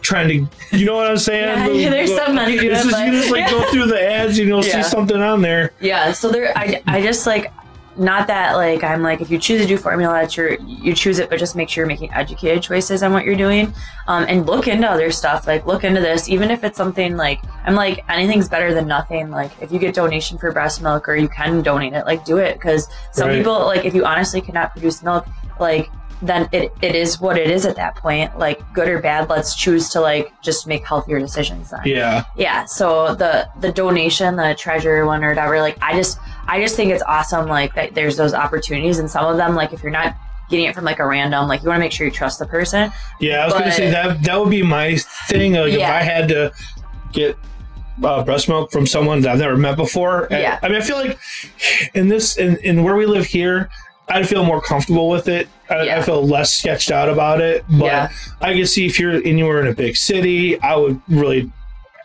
trying 0.00 0.28
to, 0.28 0.76
you 0.76 0.84
know 0.86 0.96
what 0.96 1.06
I'm 1.06 1.18
saying? 1.18 1.44
Yeah, 1.46 1.68
yeah, 1.68 1.90
there's 1.90 2.14
some 2.16 2.34
men 2.34 2.50
who 2.50 2.58
do 2.58 2.70
that, 2.70 2.84
just, 2.84 2.98
you 3.06 3.12
just 3.12 3.30
like 3.30 3.50
go 3.50 3.62
through 3.70 3.86
the 3.86 4.02
ads, 4.12 4.38
and 4.38 4.48
you'll 4.48 4.64
Yeah. 4.64 4.82
see 4.82 4.88
something 4.88 5.20
on 5.20 5.42
there. 5.42 5.72
Yeah, 5.80 6.12
so 6.12 6.30
there, 6.30 6.52
I, 6.56 6.82
I 6.86 7.02
just 7.02 7.26
like, 7.26 7.52
not 7.96 8.26
that 8.26 8.54
like 8.56 8.82
I'm 8.82 9.02
like 9.02 9.20
if 9.20 9.30
you 9.30 9.38
choose 9.38 9.60
to 9.62 9.66
do 9.68 9.76
formula, 9.76 10.22
it's 10.22 10.36
your 10.36 10.54
you 10.60 10.94
choose 10.94 11.18
it, 11.18 11.30
but 11.30 11.38
just 11.38 11.54
make 11.56 11.68
sure 11.68 11.82
you're 11.82 11.88
making 11.88 12.12
educated 12.12 12.62
choices 12.62 13.02
on 13.02 13.12
what 13.12 13.24
you're 13.24 13.36
doing, 13.36 13.72
um, 14.08 14.24
and 14.28 14.46
look 14.46 14.66
into 14.68 14.88
other 14.90 15.10
stuff. 15.10 15.46
Like 15.46 15.66
look 15.66 15.84
into 15.84 16.00
this, 16.00 16.28
even 16.28 16.50
if 16.50 16.64
it's 16.64 16.76
something 16.76 17.16
like 17.16 17.40
I'm 17.64 17.74
like 17.74 18.04
anything's 18.08 18.48
better 18.48 18.74
than 18.74 18.86
nothing. 18.86 19.30
Like 19.30 19.50
if 19.62 19.70
you 19.72 19.78
get 19.78 19.94
donation 19.94 20.38
for 20.38 20.50
breast 20.52 20.82
milk 20.82 21.08
or 21.08 21.16
you 21.16 21.28
can 21.28 21.62
donate 21.62 21.92
it, 21.92 22.04
like 22.06 22.24
do 22.24 22.38
it 22.38 22.54
because 22.54 22.88
some 23.12 23.28
Right. 23.28 23.38
people 23.38 23.58
like 23.66 23.84
if 23.84 23.94
you 23.94 24.04
honestly 24.04 24.40
cannot 24.40 24.72
produce 24.72 25.02
milk, 25.02 25.26
like 25.60 25.88
then 26.22 26.48
it, 26.52 26.72
it 26.80 26.94
is 26.94 27.20
what 27.20 27.36
it 27.36 27.50
is 27.50 27.66
at 27.66 27.76
that 27.76 27.96
point. 27.96 28.38
Like 28.38 28.60
good 28.72 28.88
or 28.88 28.98
bad, 29.00 29.28
let's 29.28 29.54
choose 29.54 29.90
to 29.90 30.00
like 30.00 30.32
just 30.42 30.66
make 30.66 30.86
healthier 30.86 31.18
decisions 31.18 31.70
then 31.70 31.80
Yeah. 31.84 32.24
yeah 32.36 32.64
so 32.64 33.14
the 33.14 33.46
the 33.60 33.70
donation 33.72 34.36
the 34.36 34.54
treasure 34.58 35.04
one 35.06 35.22
or 35.24 35.30
whatever 35.30 35.60
like 35.60 35.76
i 35.82 35.92
just 35.94 36.18
i 36.48 36.60
just 36.60 36.76
think 36.76 36.90
it's 36.90 37.02
awesome 37.06 37.46
like 37.48 37.74
that 37.74 37.94
there's 37.94 38.16
those 38.16 38.34
opportunities 38.34 38.98
and 38.98 39.10
some 39.10 39.24
of 39.26 39.36
them 39.36 39.54
like 39.54 39.72
if 39.72 39.82
you're 39.82 39.92
not 39.92 40.14
getting 40.50 40.66
it 40.66 40.74
from 40.74 40.84
like 40.84 40.98
a 40.98 41.06
random 41.06 41.48
like 41.48 41.62
you 41.62 41.68
want 41.68 41.78
to 41.78 41.80
make 41.80 41.92
sure 41.92 42.06
you 42.06 42.12
trust 42.12 42.38
the 42.38 42.46
person 42.46 42.92
Yeah, 43.20 43.42
I 43.42 43.44
was 43.46 43.54
gonna 43.54 43.72
say 43.72 43.90
that 43.90 44.22
that 44.24 44.38
would 44.40 44.50
be 44.50 44.62
my 44.62 44.96
thing. 45.28 45.54
Like 45.54 45.72
if 45.72 45.80
I 45.80 46.02
had 46.02 46.28
to 46.28 46.52
get 47.12 47.36
uh, 48.02 48.22
breast 48.24 48.48
milk 48.48 48.70
from 48.72 48.86
someone 48.86 49.20
that 49.22 49.30
I've 49.32 49.38
never 49.38 49.56
met 49.56 49.76
before. 49.76 50.30
I- 50.32 50.40
Yeah. 50.40 50.58
I, 50.62 50.68
mean, 50.68 50.76
I 50.76 50.84
feel 50.84 50.96
like 50.96 51.18
in 51.94 52.08
this 52.08 52.36
in, 52.36 52.56
in 52.58 52.82
where 52.82 52.96
we 52.96 53.06
live 53.06 53.24
here, 53.24 53.70
I'd 54.08 54.28
feel 54.28 54.44
more 54.44 54.60
comfortable 54.60 55.08
with 55.08 55.28
it. 55.28 55.48
I, 55.70 55.88
I 55.98 56.02
feel 56.02 56.22
less 56.26 56.52
sketched 56.52 56.90
out 56.90 57.08
about 57.08 57.40
it. 57.40 57.64
But 57.70 57.84
Yeah. 57.86 58.08
I 58.42 58.52
can 58.52 58.66
see 58.66 58.84
if 58.84 58.98
you're 59.00 59.22
anywhere 59.24 59.60
in 59.62 59.68
a 59.68 59.74
big 59.74 59.96
city, 59.96 60.60
I 60.60 60.76
would 60.76 61.00
really 61.08 61.50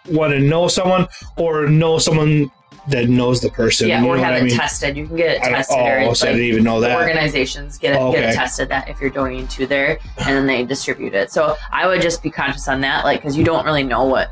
want 0.10 0.32
to 0.34 0.40
know 0.40 0.68
someone 0.70 1.08
or 1.38 1.68
know 1.68 1.98
someone 1.98 2.52
that 2.90 3.08
knows 3.10 3.42
the 3.42 3.50
person. 3.50 3.88
yeah 3.88 4.02
you 4.02 4.08
or 4.08 4.18
know 4.18 4.24
have 4.24 4.34
what 4.34 4.38
it 4.40 4.44
I 4.44 4.48
mean? 4.48 4.58
tested 4.58 4.98
you 4.98 5.08
can 5.08 5.16
get 5.16 5.30
it 5.38 5.42
tested 5.44 5.78
or 5.78 6.00
oh, 6.00 6.10
it's 6.12 6.20
so 6.20 6.28
I 6.28 6.32
didn't 6.32 6.46
even 6.48 6.64
know 6.64 6.80
that. 6.82 6.96
organizations 6.96 7.78
get 7.78 7.94
it 7.96 8.00
Oh, 8.00 8.12
get 8.12 8.30
it 8.30 8.36
tested 8.36 8.70
that 8.70 8.90
if 8.90 9.00
you're 9.00 9.10
donating 9.10 9.48
to 9.48 9.66
there 9.68 10.00
and 10.18 10.28
then 10.28 10.46
they 10.48 10.64
distribute 10.66 11.14
it 11.14 11.32
so 11.32 11.56
i 11.72 11.86
would 11.88 12.02
just 12.02 12.22
be 12.24 12.30
conscious 12.30 12.68
on 12.68 12.82
that 12.82 13.06
like 13.06 13.20
because 13.22 13.38
you 13.38 13.44
don't 13.44 13.66
really 13.66 13.84
know 13.84 14.06
what 14.06 14.32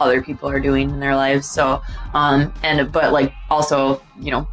other 0.00 0.20
people 0.22 0.48
are 0.48 0.60
doing 0.60 0.90
in 0.90 1.00
their 1.00 1.16
lives 1.16 1.48
so 1.48 1.82
um 2.14 2.52
and 2.62 2.92
but 2.92 3.12
like 3.12 3.32
also 3.50 4.00
you 4.20 4.30
know 4.30 4.46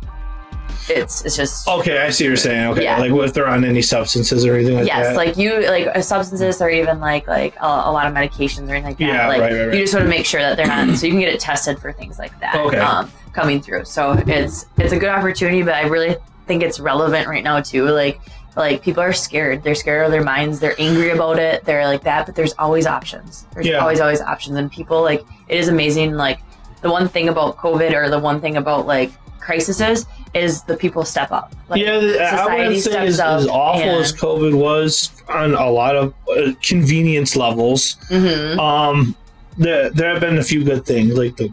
it's 0.90 1.24
it's 1.24 1.38
just 1.38 1.66
Okay, 1.68 2.00
I 2.02 2.10
see 2.10 2.26
what 2.26 2.30
you're 2.30 2.36
saying. 2.36 2.68
Okay, 2.72 2.84
Yeah. 2.84 2.98
like 2.98 3.12
if 3.12 3.34
they're 3.34 3.48
on 3.48 3.64
any 3.64 3.82
substances 3.82 4.46
or 4.46 4.56
anything 4.56 4.76
like 4.76 4.86
yes, 4.88 4.98
that. 4.98 5.10
Yes, 5.12 5.16
like 5.16 5.38
you, 5.38 5.66
like 5.70 5.88
uh, 5.96 6.02
substances 6.02 6.62
or 6.62 6.70
even 6.70 7.00
like 7.00 7.26
like 7.28 7.56
a, 7.62 7.66
a 7.66 7.92
lot 7.92 8.06
of 8.06 8.14
medications 8.14 8.68
or 8.70 8.74
anything 8.74 8.84
like 8.84 8.98
that. 8.98 9.06
Yeah, 9.06 9.28
like 9.30 9.40
right, 9.42 9.52
right, 9.54 9.66
right. 9.68 9.78
you 9.78 9.82
just 9.84 9.94
want 9.94 10.04
to 10.06 10.10
make 10.10 10.26
sure 10.26 10.42
that 10.42 10.58
they're 10.58 10.68
not, 10.68 10.98
so 10.98 11.06
you 11.06 11.14
can 11.14 11.22
get 11.22 11.30
it 11.34 11.40
tested 11.40 11.80
for 11.80 11.94
things 11.94 12.20
like 12.20 12.38
that. 12.42 12.56
Okay. 12.56 12.78
Um, 12.80 13.10
coming 13.34 13.62
through, 13.62 13.86
so 13.86 14.14
it's 14.28 14.66
it's 14.78 14.94
a 14.94 14.98
good 14.98 15.10
opportunity, 15.10 15.62
but 15.64 15.74
I 15.76 15.84
really 15.88 16.16
think 16.48 16.64
it's 16.64 16.80
relevant 16.80 17.28
right 17.28 17.44
now 17.44 17.60
too. 17.62 17.86
Like 17.88 18.22
like 18.56 18.84
people 18.84 19.02
are 19.02 19.14
scared, 19.14 19.64
they're 19.64 19.74
scared 19.76 20.06
of 20.06 20.12
their 20.12 20.24
minds, 20.24 20.60
they're 20.60 20.76
angry 20.80 21.10
about 21.10 21.40
it, 21.40 21.66
they're 21.66 21.86
like 21.86 22.04
that, 22.04 22.26
but 22.28 22.36
there's 22.36 22.54
always 22.60 22.86
options. 22.86 23.46
There's 23.54 23.66
Yeah. 23.66 23.80
always 23.80 24.00
always 24.00 24.22
options, 24.22 24.56
and 24.58 24.72
people 24.72 25.02
like 25.02 25.24
it 25.50 25.58
is 25.58 25.68
amazing. 25.68 26.14
Like 26.14 26.40
the 26.82 26.92
one 26.92 27.08
thing 27.08 27.30
about 27.30 27.58
COVID 27.58 27.94
or 27.94 28.10
the 28.10 28.20
one 28.20 28.40
thing 28.42 28.58
about 28.58 28.86
like 28.86 29.12
crises 29.40 30.06
is 30.34 30.64
the 30.64 30.76
people 30.78 31.04
step 31.04 31.32
up. 31.32 31.54
Like, 31.70 31.82
yeah, 31.82 31.96
I 31.98 32.30
society 32.30 32.58
wouldn't 32.64 32.76
say 32.84 32.92
steps 32.92 33.10
as, 33.10 33.20
up 33.20 33.40
as 33.42 33.48
awful 33.48 33.90
as 34.00 34.14
COVID 34.14 34.54
was 34.56 35.12
on 35.30 35.54
a 35.54 35.70
lot 35.70 35.96
of 35.96 36.14
uh, 36.30 36.54
convenience 36.62 37.36
levels. 37.36 37.98
Mhm. 38.10 38.58
Um, 38.58 39.16
there 39.58 39.90
there 39.90 40.10
have 40.12 40.22
been 40.22 40.38
a 40.38 40.44
few 40.44 40.64
good 40.64 40.86
things, 40.86 41.18
like 41.18 41.36
the 41.38 41.50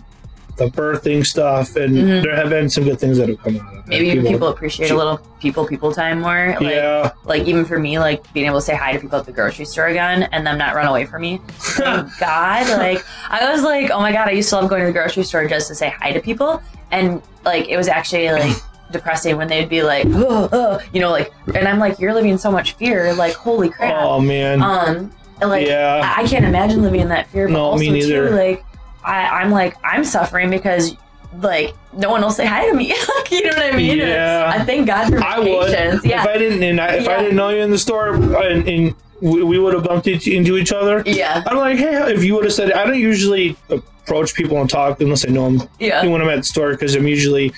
the 0.61 0.67
birthing 0.69 1.27
stuff, 1.27 1.75
and 1.77 1.97
Mhm. 1.97 2.23
there 2.23 2.37
have 2.37 2.51
been 2.51 2.69
some 2.69 2.85
good 2.85 3.01
things 3.01 3.17
that 3.19 3.29
have 3.31 3.43
come 3.43 3.57
out 3.57 3.73
of 3.73 3.79
it. 3.79 3.89
Maybe 3.89 4.21
people, 4.29 4.49
appreciate 4.49 4.91
a 4.91 4.95
little 4.97 5.19
people 5.41 5.67
people 5.67 5.91
time 5.91 6.21
more. 6.21 6.55
Like, 6.61 6.75
yeah, 6.75 7.11
like 7.25 7.45
even 7.45 7.65
for 7.65 7.79
me, 7.79 7.99
like 7.99 8.21
being 8.35 8.45
able 8.47 8.59
to 8.61 8.65
say 8.65 8.75
hi 8.77 8.93
to 8.93 8.99
people 9.01 9.19
at 9.19 9.25
the 9.25 9.33
grocery 9.33 9.65
store 9.65 9.87
again 9.87 10.25
and 10.33 10.47
them 10.47 10.59
not 10.59 10.75
run 10.75 10.87
away 10.87 11.07
from 11.07 11.23
me. 11.23 11.41
Thank 11.49 12.09
God, 12.21 12.69
like 12.79 13.03
I 13.31 13.51
was 13.51 13.63
like, 13.63 13.91
oh 13.91 14.01
my 14.01 14.13
God, 14.13 14.29
I 14.29 14.33
used 14.33 14.51
to 14.51 14.57
love 14.57 14.69
going 14.69 14.83
to 14.83 14.87
the 14.87 14.93
grocery 14.93 15.25
store 15.25 15.47
just 15.49 15.69
to 15.69 15.75
say 15.75 15.93
hi 15.99 16.13
to 16.13 16.21
people, 16.21 16.61
and 16.91 17.23
like 17.45 17.69
it 17.69 17.77
was 17.79 17.89
actually 17.89 18.31
like 18.31 18.55
depressing 18.93 19.37
when 19.39 19.49
they'd 19.49 19.69
be 19.71 19.83
like, 19.83 20.05
oh, 20.11 20.49
oh, 20.53 20.79
you 20.93 21.01
know, 21.01 21.11
like, 21.11 21.33
and 21.55 21.67
I'm 21.67 21.79
like, 21.79 21.99
you're 21.99 22.13
living 22.13 22.33
in 22.33 22.39
so 22.39 22.51
much 22.53 22.73
fear, 22.75 23.15
like 23.15 23.33
holy 23.35 23.71
crap. 23.71 23.95
oh 23.99 24.21
man, 24.21 24.61
Um, 24.63 25.11
like 25.43 25.67
yeah, 25.67 26.03
I 26.19 26.23
I 26.23 26.27
can't 26.27 26.45
imagine 26.45 26.83
living 26.83 27.01
in 27.01 27.09
that 27.09 27.29
fear. 27.29 27.47
But 27.47 27.55
No, 27.55 27.65
also 27.65 27.81
me 27.81 27.91
neither. 27.93 28.29
Too, 28.29 28.35
like 28.35 28.63
I, 29.05 29.29
I'm 29.41 29.51
like 29.51 29.77
I'm 29.85 30.05
suffering 30.05 30.51
because 30.51 30.97
like 31.39 31.75
no 31.93 32.11
one 32.11 32.23
will 32.23 32.31
say 32.31 32.47
hi 32.47 32.67
to 32.69 32.75
me. 32.75 32.95
Like, 33.17 33.31
you 33.33 33.43
know 33.45 33.51
what 33.51 33.75
I 33.75 33.77
mean? 33.77 33.99
Yeah. 33.99 34.51
I 34.53 34.65
thank 34.65 34.87
God 34.87 35.09
for 35.13 35.19
my 35.21 35.27
I 35.37 35.39
would 35.39 35.67
patience. 35.69 36.05
Yeah. 36.05 36.23
if 36.23 36.29
I 36.29 36.39
didn't, 36.39 36.63
and 36.65 36.81
I, 36.81 36.95
if 36.97 37.09
I 37.09 37.21
didn't 37.21 37.37
know 37.37 37.51
you 37.51 37.59
in 37.63 37.71
the 37.71 37.79
store, 37.79 38.15
and, 38.15 38.69
and 38.69 38.95
we, 39.21 39.43
we 39.45 39.59
would 39.59 39.73
have 39.75 39.85
bumped 39.85 40.09
into 40.09 40.33
into 40.33 40.57
each 40.57 40.73
other. 40.73 41.03
yeah. 41.07 41.43
I'm 41.47 41.57
like, 41.59 41.79
hey, 41.79 42.13
if 42.13 42.25
you 42.25 42.35
would 42.35 42.45
have 42.45 42.53
said, 42.53 42.73
I 42.73 42.85
don't 42.85 42.99
usually 42.99 43.57
approach 43.69 44.35
people 44.35 44.61
and 44.61 44.69
talk 44.69 45.01
unless 45.01 45.25
I 45.27 45.31
know 45.31 45.51
them 45.51 45.69
Yeah. 45.79 46.05
when 46.07 46.21
I'm 46.21 46.29
at 46.29 46.37
the 46.39 46.43
store 46.45 46.71
because 46.73 46.97
I'm 46.97 47.07
usually, 47.07 47.53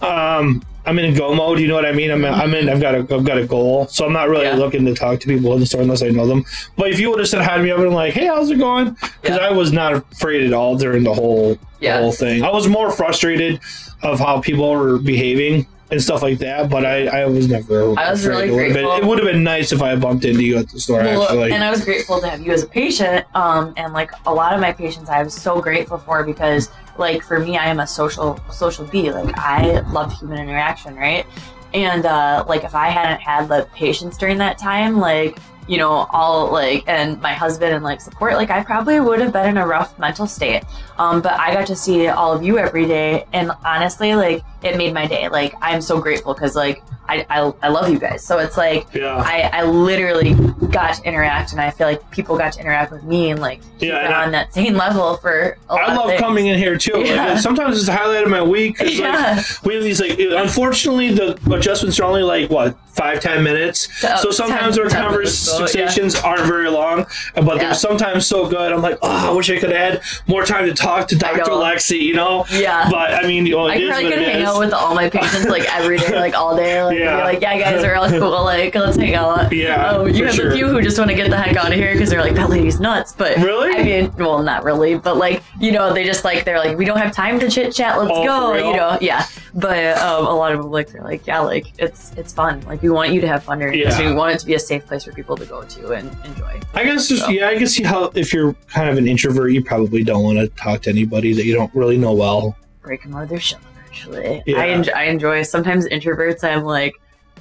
um, 0.00 0.62
I'm 0.88 0.98
in 0.98 1.14
go 1.14 1.34
mode. 1.34 1.60
You 1.60 1.68
know 1.68 1.74
what 1.74 1.84
I 1.84 1.92
mean? 1.92 2.10
I'm, 2.10 2.24
I'm 2.24 2.54
in. 2.54 2.68
I've 2.68 2.80
got 2.80 2.94
a, 2.94 2.98
I've 2.98 3.24
got 3.24 3.36
a 3.38 3.46
goal, 3.46 3.86
so 3.88 4.06
I'm 4.06 4.12
not 4.12 4.28
really 4.28 4.44
Yeah. 4.46 4.54
looking 4.56 4.84
to 4.86 4.94
talk 4.94 5.20
to 5.20 5.26
people 5.26 5.52
in 5.52 5.60
the 5.60 5.66
store 5.66 5.82
unless 5.82 6.02
I 6.02 6.08
know 6.08 6.26
them. 6.26 6.44
But 6.76 6.90
if 6.90 6.98
you 6.98 7.10
would 7.10 7.18
have 7.18 7.28
said 7.28 7.42
hi 7.42 7.56
to 7.58 7.62
me, 7.62 7.70
I 7.70 7.74
would 7.74 7.80
have 7.82 7.88
been 7.90 7.94
like, 7.94 8.14
hey, 8.14 8.26
how's 8.26 8.50
it 8.50 8.56
going? 8.58 8.90
Because 9.20 9.36
Yeah. 9.36 9.48
I 9.48 9.52
was 9.52 9.70
not 9.72 9.92
afraid 10.12 10.44
at 10.44 10.52
all 10.52 10.76
during 10.76 11.02
the 11.04 11.12
whole 11.12 11.58
Yeah. 11.80 11.98
the 11.98 12.02
whole 12.04 12.12
thing. 12.12 12.42
I 12.42 12.50
was 12.50 12.66
more 12.68 12.90
frustrated 12.90 13.60
of 14.02 14.18
how 14.18 14.40
people 14.40 14.70
were 14.70 14.98
behaving 14.98 15.66
and 15.90 16.02
stuff 16.02 16.22
like 16.22 16.38
that, 16.38 16.68
but 16.68 16.84
I, 16.84 17.06
I 17.06 17.26
was 17.26 17.48
never. 17.48 17.98
I 17.98 18.10
was 18.10 18.26
really 18.26 18.48
it 18.48 18.52
would 18.52 18.64
have 18.64 18.74
been, 18.74 18.84
grateful. 18.84 18.96
it 18.96 19.06
would 19.06 19.18
have 19.18 19.26
been 19.26 19.42
nice 19.42 19.72
if 19.72 19.80
I 19.80 19.96
bumped 19.96 20.24
into 20.24 20.44
you 20.44 20.58
at 20.58 20.68
the 20.68 20.80
store. 20.80 21.00
Well, 21.00 21.22
actually, 21.22 21.52
and 21.52 21.64
I 21.64 21.70
was 21.70 21.84
grateful 21.84 22.20
to 22.20 22.28
have 22.28 22.40
you 22.40 22.52
as 22.52 22.62
a 22.62 22.66
patient. 22.66 23.24
Um, 23.34 23.72
and 23.76 23.92
like 23.92 24.10
a 24.26 24.32
lot 24.32 24.52
of 24.52 24.60
my 24.60 24.72
patients, 24.72 25.08
I 25.08 25.22
was 25.22 25.34
so 25.34 25.60
grateful 25.60 25.98
for 25.98 26.24
because, 26.24 26.70
like, 26.98 27.22
for 27.22 27.38
me, 27.38 27.56
I 27.56 27.66
am 27.66 27.80
a 27.80 27.86
social 27.86 28.38
social 28.50 28.84
bee. 28.86 29.10
Like, 29.10 29.36
I 29.38 29.80
love 29.90 30.12
human 30.18 30.38
interaction, 30.38 30.94
right? 30.94 31.26
And 31.74 32.06
uh, 32.06 32.44
like, 32.48 32.64
if 32.64 32.74
I 32.74 32.88
hadn't 32.88 33.20
had 33.20 33.48
the 33.48 33.68
patience 33.74 34.16
during 34.16 34.38
that 34.38 34.58
time, 34.58 34.98
like, 34.98 35.38
you 35.68 35.78
know, 35.78 36.06
all 36.10 36.50
like, 36.50 36.82
and 36.88 37.20
my 37.20 37.34
husband 37.34 37.74
and 37.74 37.84
like 37.84 38.00
support, 38.00 38.34
like, 38.34 38.50
I 38.50 38.64
probably 38.64 38.98
would 39.00 39.20
have 39.20 39.32
been 39.32 39.50
in 39.50 39.56
a 39.58 39.66
rough 39.66 39.96
mental 39.98 40.26
state. 40.26 40.64
Um, 40.98 41.20
but 41.20 41.34
I 41.34 41.54
got 41.54 41.66
to 41.68 41.76
see 41.76 42.08
all 42.08 42.32
of 42.32 42.42
you 42.42 42.58
every 42.58 42.86
day, 42.86 43.26
and 43.32 43.52
honestly, 43.64 44.14
like, 44.14 44.42
it 44.62 44.76
made 44.76 44.94
my 44.94 45.06
day. 45.06 45.28
Like, 45.28 45.54
I'm 45.60 45.80
so 45.80 46.00
grateful 46.00 46.34
because, 46.34 46.56
like, 46.56 46.82
I, 47.08 47.26
I, 47.30 47.52
I 47.62 47.68
love 47.68 47.88
you 47.88 47.98
guys. 47.98 48.22
So 48.24 48.38
it's 48.38 48.56
like, 48.56 48.86
yeah. 48.94 49.16
I, 49.16 49.48
I 49.52 49.62
literally 49.64 50.34
got 50.70 50.94
to 50.96 51.02
interact, 51.04 51.52
and 51.52 51.60
I 51.60 51.70
feel 51.70 51.86
like 51.86 52.08
people 52.10 52.36
got 52.36 52.52
to 52.54 52.60
interact 52.60 52.92
with 52.92 53.02
me 53.04 53.30
and 53.30 53.40
like 53.40 53.60
Yeah, 53.78 53.98
and 54.04 54.12
I- 54.14 54.24
on 54.24 54.32
that 54.32 54.52
same 54.52 54.74
level 54.74 55.16
for. 55.16 55.56
I 55.70 55.94
love 55.94 56.18
coming 56.18 56.46
in 56.46 56.58
here 56.58 56.76
too. 56.76 57.00
Yeah. 57.04 57.26
Like, 57.32 57.38
sometimes 57.38 57.76
it's 57.78 57.86
the 57.86 57.92
highlight 57.92 58.24
of 58.24 58.30
my 58.30 58.42
week. 58.42 58.78
'cause, 58.78 58.88
like, 58.88 58.98
Yeah. 58.98 59.42
we 59.64 59.74
have 59.74 59.82
these 59.84 60.00
like. 60.00 60.18
Unfortunately, 60.18 61.12
the 61.12 61.38
adjustments 61.54 61.98
are 62.00 62.04
only 62.04 62.22
like 62.22 62.50
what 62.50 62.76
five 62.92 63.20
ten 63.20 63.44
minutes. 63.44 63.88
Uh, 64.04 64.16
so 64.16 64.30
sometimes 64.32 64.74
10 64.76 64.84
our 64.84 64.90
10 64.90 65.12
minutes, 65.12 65.46
though, 65.46 65.52
conversations 65.52 66.16
aren't 66.16 66.46
very 66.46 66.68
long, 66.68 67.06
but 67.34 67.44
Yeah. 67.46 67.54
they're 67.58 67.74
sometimes 67.74 68.26
so 68.26 68.48
good. 68.48 68.72
I'm 68.72 68.82
like, 68.82 68.98
oh, 69.02 69.30
I 69.30 69.32
wish 69.32 69.48
I 69.50 69.58
could 69.58 69.70
add 69.72 70.02
more 70.26 70.44
time 70.44 70.66
to 70.66 70.74
talk 70.74 71.06
to 71.08 71.16
Doctor 71.16 71.38
know. 71.52 71.60
Lexi. 71.60 72.00
You 72.00 72.14
know. 72.14 72.44
Yeah. 72.50 72.88
But 72.90 73.14
I 73.14 73.22
mean, 73.26 73.46
you 73.46 73.54
know, 73.56 73.68
it 73.68 73.70
I 73.72 73.76
is 73.76 73.88
probably 73.90 74.10
could 74.10 74.18
hang 74.18 74.40
is. 74.42 74.48
out 74.48 74.58
with 74.58 74.72
all 74.72 74.94
my 74.96 75.08
patients 75.08 75.46
like 75.46 75.64
every 75.74 75.98
day, 75.98 76.18
like 76.18 76.34
all 76.34 76.56
day. 76.56 76.82
Like, 76.88 76.97
Yeah. 76.98 77.24
like, 77.24 77.40
yeah, 77.40 77.58
guys 77.58 77.84
are 77.84 77.94
all 77.94 78.08
cool. 78.08 78.44
Like, 78.44 78.74
let's 78.74 78.96
hang 78.96 79.14
out. 79.14 79.52
Yeah, 79.52 79.92
Oh, 79.94 80.06
you 80.06 80.24
have 80.26 80.34
sure. 80.34 80.50
a 80.50 80.54
few 80.54 80.68
who 80.68 80.80
just 80.82 80.98
want 80.98 81.10
to 81.10 81.16
get 81.16 81.30
the 81.30 81.36
heck 81.36 81.56
out 81.56 81.68
of 81.72 81.74
here 81.78 81.92
because 81.92 82.10
they're 82.10 82.20
like, 82.20 82.34
that 82.34 82.50
lady's 82.50 82.80
nuts. 82.80 83.12
But 83.12 83.36
Really? 83.38 83.74
I 83.76 83.82
mean, 83.82 84.12
well, 84.16 84.42
not 84.42 84.64
really, 84.64 84.96
but 84.98 85.16
like, 85.16 85.42
you 85.60 85.72
know, 85.72 85.92
they 85.92 86.04
just 86.04 86.24
like 86.24 86.44
they're 86.44 86.58
like, 86.58 86.76
we 86.78 86.84
don't 86.84 86.98
have 86.98 87.12
time 87.14 87.38
to 87.40 87.48
chit 87.50 87.72
chat. 87.74 87.98
Let's 87.98 88.10
Oh, 88.12 88.24
go. 88.24 88.54
You 88.54 88.76
know, 88.76 88.98
yeah. 89.00 89.26
But 89.54 89.98
um, 89.98 90.26
a 90.26 90.34
lot 90.34 90.52
of 90.52 90.62
them 90.62 90.70
like 90.70 90.88
they're 90.90 91.02
like, 91.02 91.26
yeah, 91.26 91.40
like 91.40 91.66
it's 91.78 92.12
it's 92.16 92.32
fun. 92.32 92.60
Like 92.62 92.82
we 92.82 92.90
want 92.90 93.12
you 93.12 93.20
to 93.22 93.28
have 93.28 93.42
fun 93.42 93.58
during 93.58 93.78
this. 93.78 93.98
Yeah. 93.98 94.08
We 94.10 94.14
want 94.14 94.34
it 94.34 94.38
to 94.40 94.46
be 94.46 94.54
a 94.54 94.58
safe 94.58 94.86
place 94.86 95.04
for 95.04 95.12
people 95.12 95.36
to 95.36 95.44
go 95.46 95.62
to 95.62 95.92
and 95.92 96.08
enjoy. 96.24 96.60
I 96.74 96.84
guess 96.84 97.08
just 97.08 97.22
So. 97.24 97.30
yeah, 97.30 97.48
I 97.48 97.56
can 97.58 97.66
see 97.66 97.82
how 97.82 98.04
if 98.14 98.32
you're 98.32 98.52
kind 98.68 98.88
of 98.88 98.98
an 98.98 99.08
introvert, 99.08 99.52
you 99.52 99.64
probably 99.64 100.04
don't 100.04 100.22
want 100.22 100.38
to 100.38 100.48
talk 100.48 100.82
to 100.82 100.90
anybody 100.90 101.32
that 101.34 101.44
you 101.44 101.54
don't 101.54 101.74
really 101.74 101.96
know 101.98 102.12
well. 102.12 102.56
break 102.82 103.02
them 103.02 103.14
out 103.14 103.24
of 103.24 103.28
their 103.28 103.40
shell 103.40 103.60
eventually. 103.88 104.42
Yeah. 104.46 104.58
I 104.60 104.66
enjoy, 104.66 104.92
I 104.92 105.02
enjoy 105.04 105.42
sometimes 105.42 105.86
introverts. 105.88 106.44
I'm 106.44 106.64
like, 106.64 106.94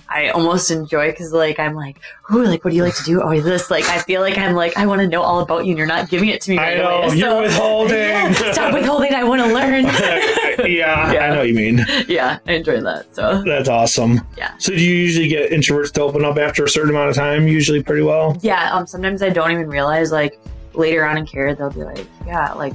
I 0.09 0.29
almost 0.29 0.71
enjoy 0.71 1.11
because 1.11 1.33
like 1.33 1.59
I'm 1.59 1.75
like, 1.75 1.99
ooh, 2.33 2.41
like 2.45 2.63
what 2.63 2.71
do 2.71 2.77
you 2.77 2.83
like 2.83 2.95
to 2.95 3.03
do? 3.03 3.21
Oh, 3.21 3.37
this 3.41 3.69
like 3.69 3.83
I 3.89 3.99
feel 3.99 4.21
like 4.21 4.37
I'm 4.37 4.55
like 4.55 4.77
I 4.77 4.85
want 4.85 5.01
to 5.01 5.07
know 5.07 5.21
all 5.21 5.41
about 5.41 5.65
you, 5.65 5.71
and 5.71 5.77
you're 5.77 5.85
not 5.85 6.07
giving 6.09 6.29
it 6.29 6.39
to 6.43 6.51
me. 6.51 6.57
I 6.57 6.61
Right 6.75 6.77
know 6.77 7.01
away. 7.03 7.15
you're 7.17 7.29
So- 7.29 7.41
withholding. 7.41 7.97
Yeah, 7.97 8.51
stop 8.53 8.73
withholding. 8.73 9.13
I 9.13 9.25
want 9.25 9.41
to 9.41 9.53
learn. 9.53 9.83
yeah, 9.83 10.65
Yeah. 11.11 11.25
I 11.25 11.29
know 11.31 11.39
what 11.39 11.49
you 11.49 11.55
mean. 11.55 11.85
yeah, 12.07 12.39
I 12.47 12.53
enjoy 12.53 12.79
that. 12.81 13.13
So 13.13 13.43
That's 13.45 13.67
awesome. 13.67 14.21
Yeah. 14.37 14.53
So 14.59 14.73
do 14.73 14.81
you 14.81 14.95
usually 14.95 15.27
get 15.27 15.51
introverts 15.51 15.91
to 15.93 16.01
open 16.03 16.23
up 16.23 16.37
after 16.37 16.63
a 16.63 16.69
certain 16.69 16.91
amount 16.91 17.09
of 17.09 17.15
time? 17.17 17.45
Usually 17.47 17.83
pretty 17.83 18.03
well. 18.03 18.37
yeah, 18.41 18.71
um, 18.73 18.87
sometimes 18.87 19.21
I 19.21 19.29
don't 19.29 19.51
even 19.51 19.67
realize 19.67 20.13
like 20.13 20.39
later 20.73 21.03
on 21.05 21.17
in 21.17 21.25
care 21.25 21.53
they'll 21.53 21.69
be 21.69 21.83
like, 21.83 22.07
yeah, 22.25 22.53
like. 22.53 22.73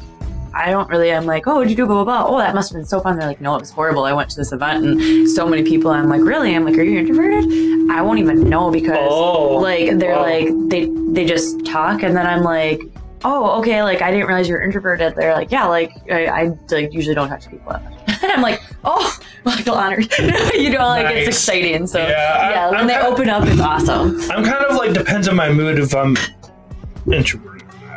I 0.54 0.70
don't 0.70 0.88
really. 0.88 1.12
I'm 1.12 1.24
like, 1.26 1.46
oh, 1.46 1.56
what'd 1.56 1.70
you 1.70 1.76
do? 1.76 1.86
Blah 1.86 2.04
blah 2.04 2.24
blah. 2.24 2.34
Oh, 2.34 2.38
that 2.38 2.54
must 2.54 2.70
have 2.72 2.78
been 2.78 2.86
so 2.86 3.00
fun. 3.00 3.18
They're 3.18 3.26
like, 3.28 3.40
no, 3.40 3.54
it 3.56 3.60
was 3.60 3.70
horrible. 3.70 4.04
I 4.04 4.12
went 4.12 4.30
to 4.30 4.36
this 4.36 4.52
event 4.52 4.84
and 4.84 5.28
so 5.28 5.46
many 5.46 5.62
people. 5.62 5.90
I'm 5.90 6.08
like, 6.08 6.20
really? 6.22 6.54
I'm 6.54 6.64
like, 6.64 6.76
are 6.76 6.82
you 6.82 6.98
introverted? 6.98 7.44
I 7.90 8.00
won't 8.02 8.18
even 8.20 8.48
know 8.48 8.70
because 8.70 8.96
Oh, 9.00 9.56
like 9.58 9.98
they're 9.98 10.14
wow. 10.14 10.22
like 10.22 10.48
they 10.68 10.90
they 11.12 11.24
just 11.26 11.64
talk 11.66 12.02
and 12.02 12.16
then 12.16 12.26
i'm 12.26 12.42
like 12.42 12.80
oh 13.24 13.58
okay 13.58 13.82
like 13.82 14.00
i 14.00 14.10
didn't 14.10 14.26
realize 14.26 14.48
you're 14.48 14.62
introverted 14.62 15.14
they're 15.14 15.34
like 15.34 15.50
yeah 15.50 15.66
like 15.66 15.92
i, 16.10 16.24
I 16.26 16.56
like 16.70 16.92
usually 16.94 17.14
don't 17.14 17.28
talk 17.28 17.40
to 17.40 17.50
people 17.50 17.70
much 17.72 17.82
i'm 18.22 18.40
like 18.40 18.62
oh 18.84 19.18
well, 19.44 19.54
i 19.58 19.60
feel 19.62 19.74
honored 19.74 20.10
you 20.54 20.70
know 20.70 20.78
like 20.86 21.04
Nice. 21.04 21.28
it's 21.28 21.36
exciting 21.36 21.86
so 21.86 21.98
Yeah, 21.98 22.50
yeah, 22.50 22.70
when 22.70 22.80
I'm 22.80 22.86
they 22.86 22.96
open 22.98 23.28
up 23.28 23.44
it's 23.46 23.60
awesome 23.60 24.18
I'm 24.30 24.42
kind 24.44 24.64
of 24.64 24.76
like 24.76 24.94
depends 24.94 25.28
on 25.28 25.36
my 25.36 25.50
mood 25.52 25.78
if 25.78 25.94
I'm 25.94 26.16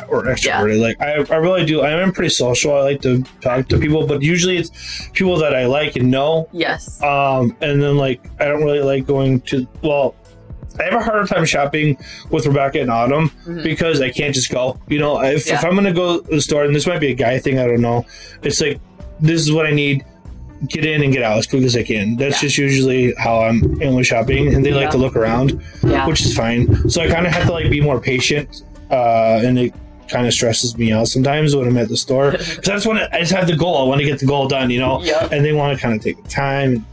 or 0.08 0.24
extroverted. 0.24 0.80
Like 0.80 1.00
I, 1.00 1.24
I 1.34 1.38
really 1.38 1.64
do. 1.64 1.80
I 1.82 1.90
am 2.00 2.12
pretty 2.12 2.30
social. 2.30 2.74
I 2.74 2.80
like 2.82 3.02
to 3.02 3.22
talk 3.40 3.68
to 3.68 3.78
people, 3.78 4.06
but 4.06 4.22
usually 4.22 4.56
it's 4.58 5.08
people 5.12 5.36
that 5.38 5.54
I 5.54 5.66
like 5.66 5.96
and 5.96 6.10
know. 6.10 6.48
yes 6.52 7.00
Um, 7.02 7.56
and 7.60 7.82
then 7.82 7.96
like 7.96 8.20
I 8.40 8.44
don't 8.46 8.62
really 8.64 8.80
like 8.82 9.06
going 9.06 9.40
to 9.42 9.66
well. 9.82 10.14
I 10.78 10.82
have 10.84 10.92
a 10.94 11.00
harder 11.02 11.26
time 11.26 11.46
shopping 11.46 11.96
with 12.30 12.44
Rebecca 12.46 12.78
and 12.80 12.90
Autumn 12.90 13.30
Mhm. 13.46 13.62
because 13.62 14.02
I 14.02 14.10
can't 14.10 14.34
just 14.34 14.50
go. 14.50 14.78
You 14.88 14.98
know, 14.98 15.22
if, 15.22 15.46
if 15.50 15.64
I'm 15.64 15.74
gonna 15.74 15.92
go 15.94 16.20
to 16.20 16.30
the 16.36 16.40
store, 16.42 16.64
and 16.64 16.74
this 16.76 16.86
might 16.86 17.00
be 17.00 17.10
a 17.10 17.14
guy 17.14 17.38
thing, 17.38 17.58
I 17.58 17.66
don't 17.66 17.80
know. 17.80 18.04
It's 18.42 18.60
like 18.60 18.78
this 19.18 19.40
is 19.40 19.50
what 19.52 19.64
I 19.66 19.70
need. 19.70 20.04
Get 20.68 20.86
in 20.86 21.02
and 21.02 21.12
get 21.12 21.22
out 21.22 21.36
as 21.38 21.46
quick 21.46 21.62
as 21.64 21.76
I 21.76 21.82
can. 21.82 22.16
That's 22.16 22.36
Yeah. 22.36 22.46
just 22.48 22.58
usually 22.58 23.14
how 23.18 23.40
I'm 23.42 23.78
only 23.82 24.04
shopping, 24.04 24.54
and 24.54 24.64
they 24.64 24.72
like 24.72 24.90
to 24.90 24.98
look 24.98 25.14
around, 25.16 25.62
yeah 25.82 26.06
which 26.06 26.20
is 26.22 26.34
fine. 26.36 26.88
So 26.90 27.00
I 27.02 27.08
kind 27.08 27.26
of 27.26 27.32
have 27.32 27.46
to 27.46 27.52
like 27.52 27.70
be 27.70 27.80
more 27.80 28.00
patient, 28.00 28.62
uh, 28.90 29.40
and 29.44 29.58
it 29.58 29.74
kind 30.08 30.26
of 30.26 30.32
stresses 30.32 30.76
me 30.76 30.92
out 30.92 31.08
sometimes 31.08 31.54
when 31.56 31.66
I'm 31.68 31.76
at 31.76 31.88
the 31.88 31.96
store 31.96 32.30
because 32.32 32.68
I 32.68 32.72
just 32.74 32.86
want 32.86 32.98
to. 33.00 33.14
I 33.14 33.20
just 33.20 33.32
have 33.32 33.46
the 33.46 33.56
goal. 33.56 33.78
I 33.78 33.84
want 33.88 34.00
to 34.00 34.06
get 34.06 34.18
the 34.18 34.26
goal 34.26 34.48
done, 34.48 34.70
you 34.70 34.80
know. 34.80 35.02
Yep. 35.02 35.32
And 35.32 35.44
they 35.44 35.52
want 35.52 35.76
to 35.76 35.82
kind 35.82 35.94
of 35.94 36.02
take 36.02 36.22
the 36.22 36.28
time. 36.28 36.84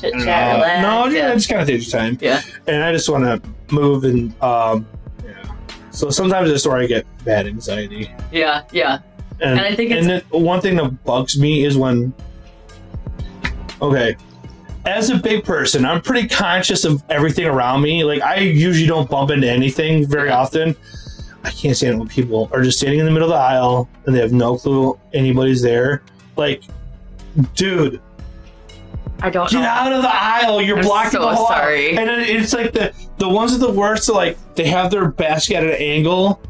chit 0.00 0.12
chat 0.14 0.56
relax 0.56 0.82
no, 0.82 1.06
yeah, 1.06 1.28
yeah. 1.28 1.34
just 1.34 1.48
kind 1.48 1.60
of 1.60 1.66
takes 1.68 1.90
time. 1.90 2.18
Yeah. 2.20 2.40
And 2.66 2.82
I 2.82 2.92
just 2.92 3.08
want 3.08 3.24
to 3.24 3.74
move 3.74 4.04
and 4.04 4.34
um, 4.42 4.86
yeah. 5.24 5.54
So 5.90 6.10
sometimes 6.10 6.48
at 6.48 6.52
the 6.52 6.58
store 6.58 6.78
I 6.78 6.86
get 6.86 7.06
bad 7.24 7.46
anxiety. 7.46 8.10
yeah 8.32 8.62
yeah 8.72 9.00
And, 9.40 9.58
And 9.58 9.60
I 9.60 9.74
think 9.76 9.90
and 9.92 10.08
then 10.08 10.22
one 10.30 10.60
thing 10.60 10.76
that 10.76 11.04
bugs 11.04 11.38
me 11.38 11.64
is 11.64 11.76
when 11.76 12.12
okay. 13.82 14.16
As 14.86 15.10
a 15.10 15.16
big 15.16 15.44
person, 15.44 15.84
I'm 15.84 16.00
pretty 16.00 16.26
conscious 16.26 16.84
of 16.86 17.02
everything 17.10 17.44
around 17.44 17.82
me. 17.82 18.02
Like 18.02 18.22
I 18.22 18.36
usually 18.36 18.86
don't 18.86 19.10
bump 19.10 19.30
into 19.30 19.48
anything 19.48 20.06
very 20.06 20.28
Yeah. 20.30 20.38
often. 20.38 20.74
I 21.44 21.50
can't 21.50 21.76
stand 21.76 21.98
when 21.98 22.08
people 22.08 22.50
are 22.52 22.62
just 22.62 22.78
standing 22.78 23.00
in 23.00 23.06
the 23.06 23.12
middle 23.12 23.28
of 23.28 23.34
the 23.34 23.40
aisle 23.40 23.88
and 24.06 24.14
they 24.14 24.20
have 24.20 24.32
no 24.32 24.56
clue 24.56 24.98
anybody's 25.14 25.62
there. 25.62 26.02
Like, 26.36 26.62
dude, 27.54 28.00
i 29.22 29.28
don't 29.30 29.50
Get 29.50 29.60
know 29.60 29.66
out 29.66 29.92
of 29.92 30.02
the 30.02 30.10
aisle! 30.10 30.62
You're 30.62 30.78
I'm 30.78 30.84
blocking 30.84 31.10
so 31.10 31.20
the 31.20 31.34
whole 31.34 31.46
aisle. 31.46 31.60
sorry. 31.60 31.96
And 31.96 32.08
then 32.08 32.20
it's 32.20 32.54
like 32.54 32.72
the 32.72 32.94
the 33.18 33.28
ones 33.28 33.54
are 33.54 33.58
the 33.58 33.70
worst. 33.70 34.08
Are 34.08 34.14
like 34.14 34.38
they 34.54 34.66
have 34.68 34.90
their 34.90 35.10
basket 35.10 35.56
at 35.56 35.64
an 35.64 35.70
angle, 35.72 36.40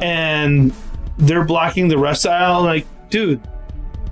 and 0.00 0.72
they're 1.18 1.44
blocking 1.44 1.88
the 1.88 1.96
rest 1.98 2.24
the 2.24 2.32
aisle. 2.32 2.62
Like, 2.62 2.86
dude, 3.08 3.40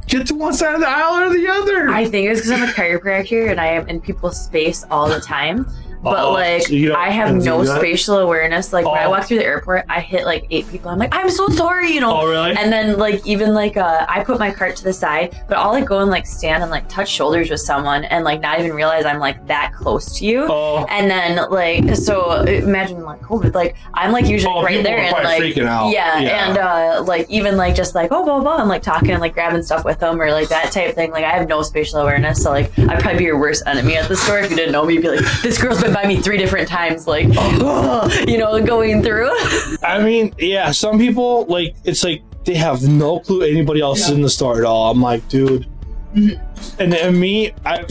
get 0.07 0.27
to 0.29 0.35
one 0.35 0.55
side 0.55 0.75
of 0.75 0.81
the 0.81 0.89
aisle 0.89 1.23
or 1.23 1.35
the 1.35 1.49
other. 1.49 1.91
I 1.91 2.07
think 2.07 2.31
it's 2.31 2.41
because 2.41 2.53
I'm 2.53 2.69
a 2.69 2.73
chiropractor 2.73 3.51
and 3.51 3.61
I 3.61 3.67
am 3.67 3.87
in 3.89 4.01
people's 4.01 4.43
space 4.43 4.85
all 4.91 5.09
the 5.09 5.21
time. 5.21 5.67
But 6.03 6.19
Uh-oh. 6.19 6.33
like 6.33 6.63
So 6.63 6.95
I 6.95 7.11
have 7.11 7.35
no 7.35 7.65
spatial 7.65 8.19
awareness. 8.19 8.73
Like 8.73 8.85
when 8.87 8.99
I 8.99 9.05
Oh. 9.05 9.11
walk 9.11 9.25
through 9.25 9.39
the 9.39 9.45
airport, 9.45 9.85
I 9.89 10.01
hit 10.01 10.25
like 10.25 10.47
eight 10.51 10.69
people. 10.71 10.91
I'm 10.91 10.99
like, 10.99 11.15
I'm 11.15 11.31
so 11.31 11.49
sorry, 11.49 11.91
you 11.93 12.01
know. 12.01 12.21
Oh, 12.21 12.27
really? 12.29 12.53
And 12.57 12.73
then 12.73 12.99
like 12.99 13.25
even 13.27 13.55
like 13.55 13.77
uh, 13.77 14.05
I 14.09 14.23
put 14.25 14.39
my 14.39 14.51
cart 14.51 14.77
to 14.77 14.85
the 14.85 14.93
side, 14.93 15.37
but 15.49 15.57
I'll 15.59 15.73
like 15.73 15.87
go 15.87 15.99
and 16.01 16.11
like 16.11 16.27
stand 16.27 16.63
and 16.63 16.71
like 16.71 16.89
touch 16.89 17.09
shoulders 17.09 17.51
with 17.51 17.61
someone 17.61 18.05
and 18.05 18.25
like 18.25 18.41
not 18.41 18.59
even 18.61 18.73
realize 18.73 19.05
I'm 19.05 19.19
like 19.19 19.47
that 19.47 19.73
close 19.75 20.19
to 20.19 20.25
you. 20.27 20.47
Oh, 20.49 20.87
And 20.89 21.11
then 21.11 21.49
like 21.51 21.95
so 21.97 22.43
imagine 22.43 23.03
like 23.05 23.21
COVID, 23.21 23.55
like 23.55 23.77
I'm 23.95 24.13
like 24.13 24.27
usually 24.27 24.53
Oh, 24.55 24.63
right 24.63 24.83
there 24.83 24.99
and 24.99 25.13
like 25.13 25.43
freaking 25.43 25.67
out. 25.67 25.91
yeah, 25.91 26.19
Yeah. 26.21 26.49
and 26.49 26.59
uh 26.59 27.03
like 27.07 27.29
even 27.31 27.57
like 27.57 27.75
just 27.75 27.95
like 27.95 28.11
oh 28.13 28.25
blah 28.25 28.41
blah 28.41 28.59
and 28.61 28.69
like 28.69 28.83
talking 28.83 29.11
and 29.11 29.21
like 29.21 29.35
grabbing 29.35 29.63
stuff 29.63 29.85
with 29.85 29.99
them 29.99 30.21
or 30.21 30.31
like 30.31 30.49
that 30.49 30.73
type 30.73 30.89
of 30.91 30.95
thing. 30.95 31.11
Like 31.11 31.25
I 31.25 31.31
have 31.31 31.49
no 31.49 31.63
spatial 31.63 32.01
awareness, 32.01 32.43
so 32.43 32.51
like 32.51 32.77
I'd 32.79 33.01
probably 33.01 33.19
be 33.19 33.25
your 33.25 33.39
worst 33.39 33.63
enemy 33.67 33.97
at 33.97 34.09
the 34.09 34.17
store 34.17 34.39
if 34.41 34.51
you 34.51 34.57
didn't 34.57 34.73
know 34.73 34.85
me. 34.85 34.95
You'd 34.95 35.03
be 35.03 35.09
like, 35.17 35.43
this 35.43 35.61
girl's 35.61 35.83
been 35.89 36.03
by 36.03 36.07
me 36.09 36.17
three 36.21 36.39
different 36.39 36.69
times, 36.69 37.07
like 37.07 37.25
you 38.29 38.39
know, 38.39 38.61
going 38.65 39.03
through. 39.03 39.31
I 39.83 40.01
mean, 40.03 40.35
yeah, 40.39 40.71
some 40.73 40.99
people 40.99 41.47
like 41.47 41.75
it's 41.85 42.05
like 42.05 42.23
they 42.45 42.55
have 42.55 42.83
no 42.83 43.21
clue 43.21 43.43
anybody 43.43 43.81
else 43.81 44.01
is 44.01 44.11
in 44.11 44.23
the 44.23 44.31
store 44.31 44.59
at 44.59 44.65
all. 44.65 44.91
I'm 44.91 45.01
like, 45.01 45.27
dude, 45.29 45.67
Mhm. 46.15 46.41
and, 46.81 46.95
and 46.95 47.21
me, 47.21 47.53
I've, 47.67 47.87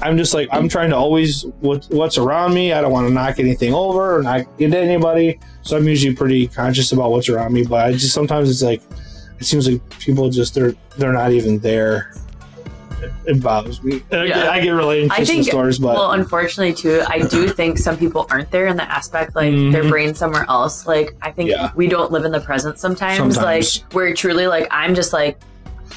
I'm 0.00 0.16
just 0.16 0.32
like 0.34 0.48
I'm 0.52 0.68
trying 0.68 0.90
to 0.90 0.96
always 0.96 1.44
what 1.60 1.86
what's 1.90 2.18
around 2.18 2.54
me. 2.54 2.72
I 2.72 2.80
don't 2.80 2.92
want 2.92 3.08
to 3.08 3.12
knock 3.14 3.38
anything 3.38 3.72
over 3.74 4.16
or 4.18 4.22
not 4.22 4.46
get 4.58 4.74
anybody. 4.74 5.38
So 5.62 5.76
I'm 5.76 5.86
usually 5.88 6.14
pretty 6.14 6.46
conscious 6.48 6.92
about 6.92 7.10
what's 7.10 7.28
around 7.28 7.52
me. 7.52 7.64
But 7.64 7.86
I 7.86 7.92
just 7.92 8.12
sometimes 8.12 8.50
it's 8.50 8.62
like 8.62 8.82
it 9.40 9.44
seems 9.44 9.68
like 9.68 9.80
people 9.98 10.28
just 10.30 10.54
they're 10.54 10.74
they're 10.98 11.12
not 11.12 11.32
even 11.32 11.58
there. 11.60 12.12
It 13.26 13.42
bothers 13.42 13.82
me. 13.82 14.02
And 14.10 14.20
I, 14.22 14.26
get, 14.26 14.36
Yeah. 14.36 14.50
I 14.50 14.60
get 14.60 14.70
really 14.70 15.00
I 15.02 15.02
anxious 15.16 15.28
in 15.30 15.34
think- 15.36 15.46
stores, 15.48 15.78
but 15.78 15.94
well, 15.94 16.12
unfortunately, 16.12 16.74
too, 16.74 17.02
I 17.08 17.20
do 17.20 17.48
think 17.48 17.78
some 17.78 17.96
people 17.96 18.26
aren't 18.30 18.50
there 18.50 18.66
in 18.66 18.76
the 18.76 18.90
aspect 18.90 19.34
like 19.36 19.52
their 19.52 19.84
Mhm. 19.84 19.90
brain 19.90 20.14
somewhere 20.14 20.46
else. 20.48 20.86
Like 20.86 21.14
I 21.22 21.30
think 21.30 21.50
Yeah. 21.50 21.70
we 21.74 21.86
don't 21.88 22.10
live 22.12 22.24
in 22.24 22.32
the 22.32 22.40
present 22.40 22.78
sometimes. 22.78 23.16
Sometimes. 23.18 23.36
Like 23.84 23.94
we're 23.94 24.14
truly 24.14 24.46
like 24.46 24.68
I'm 24.70 24.94
just 24.94 25.12
like 25.12 25.38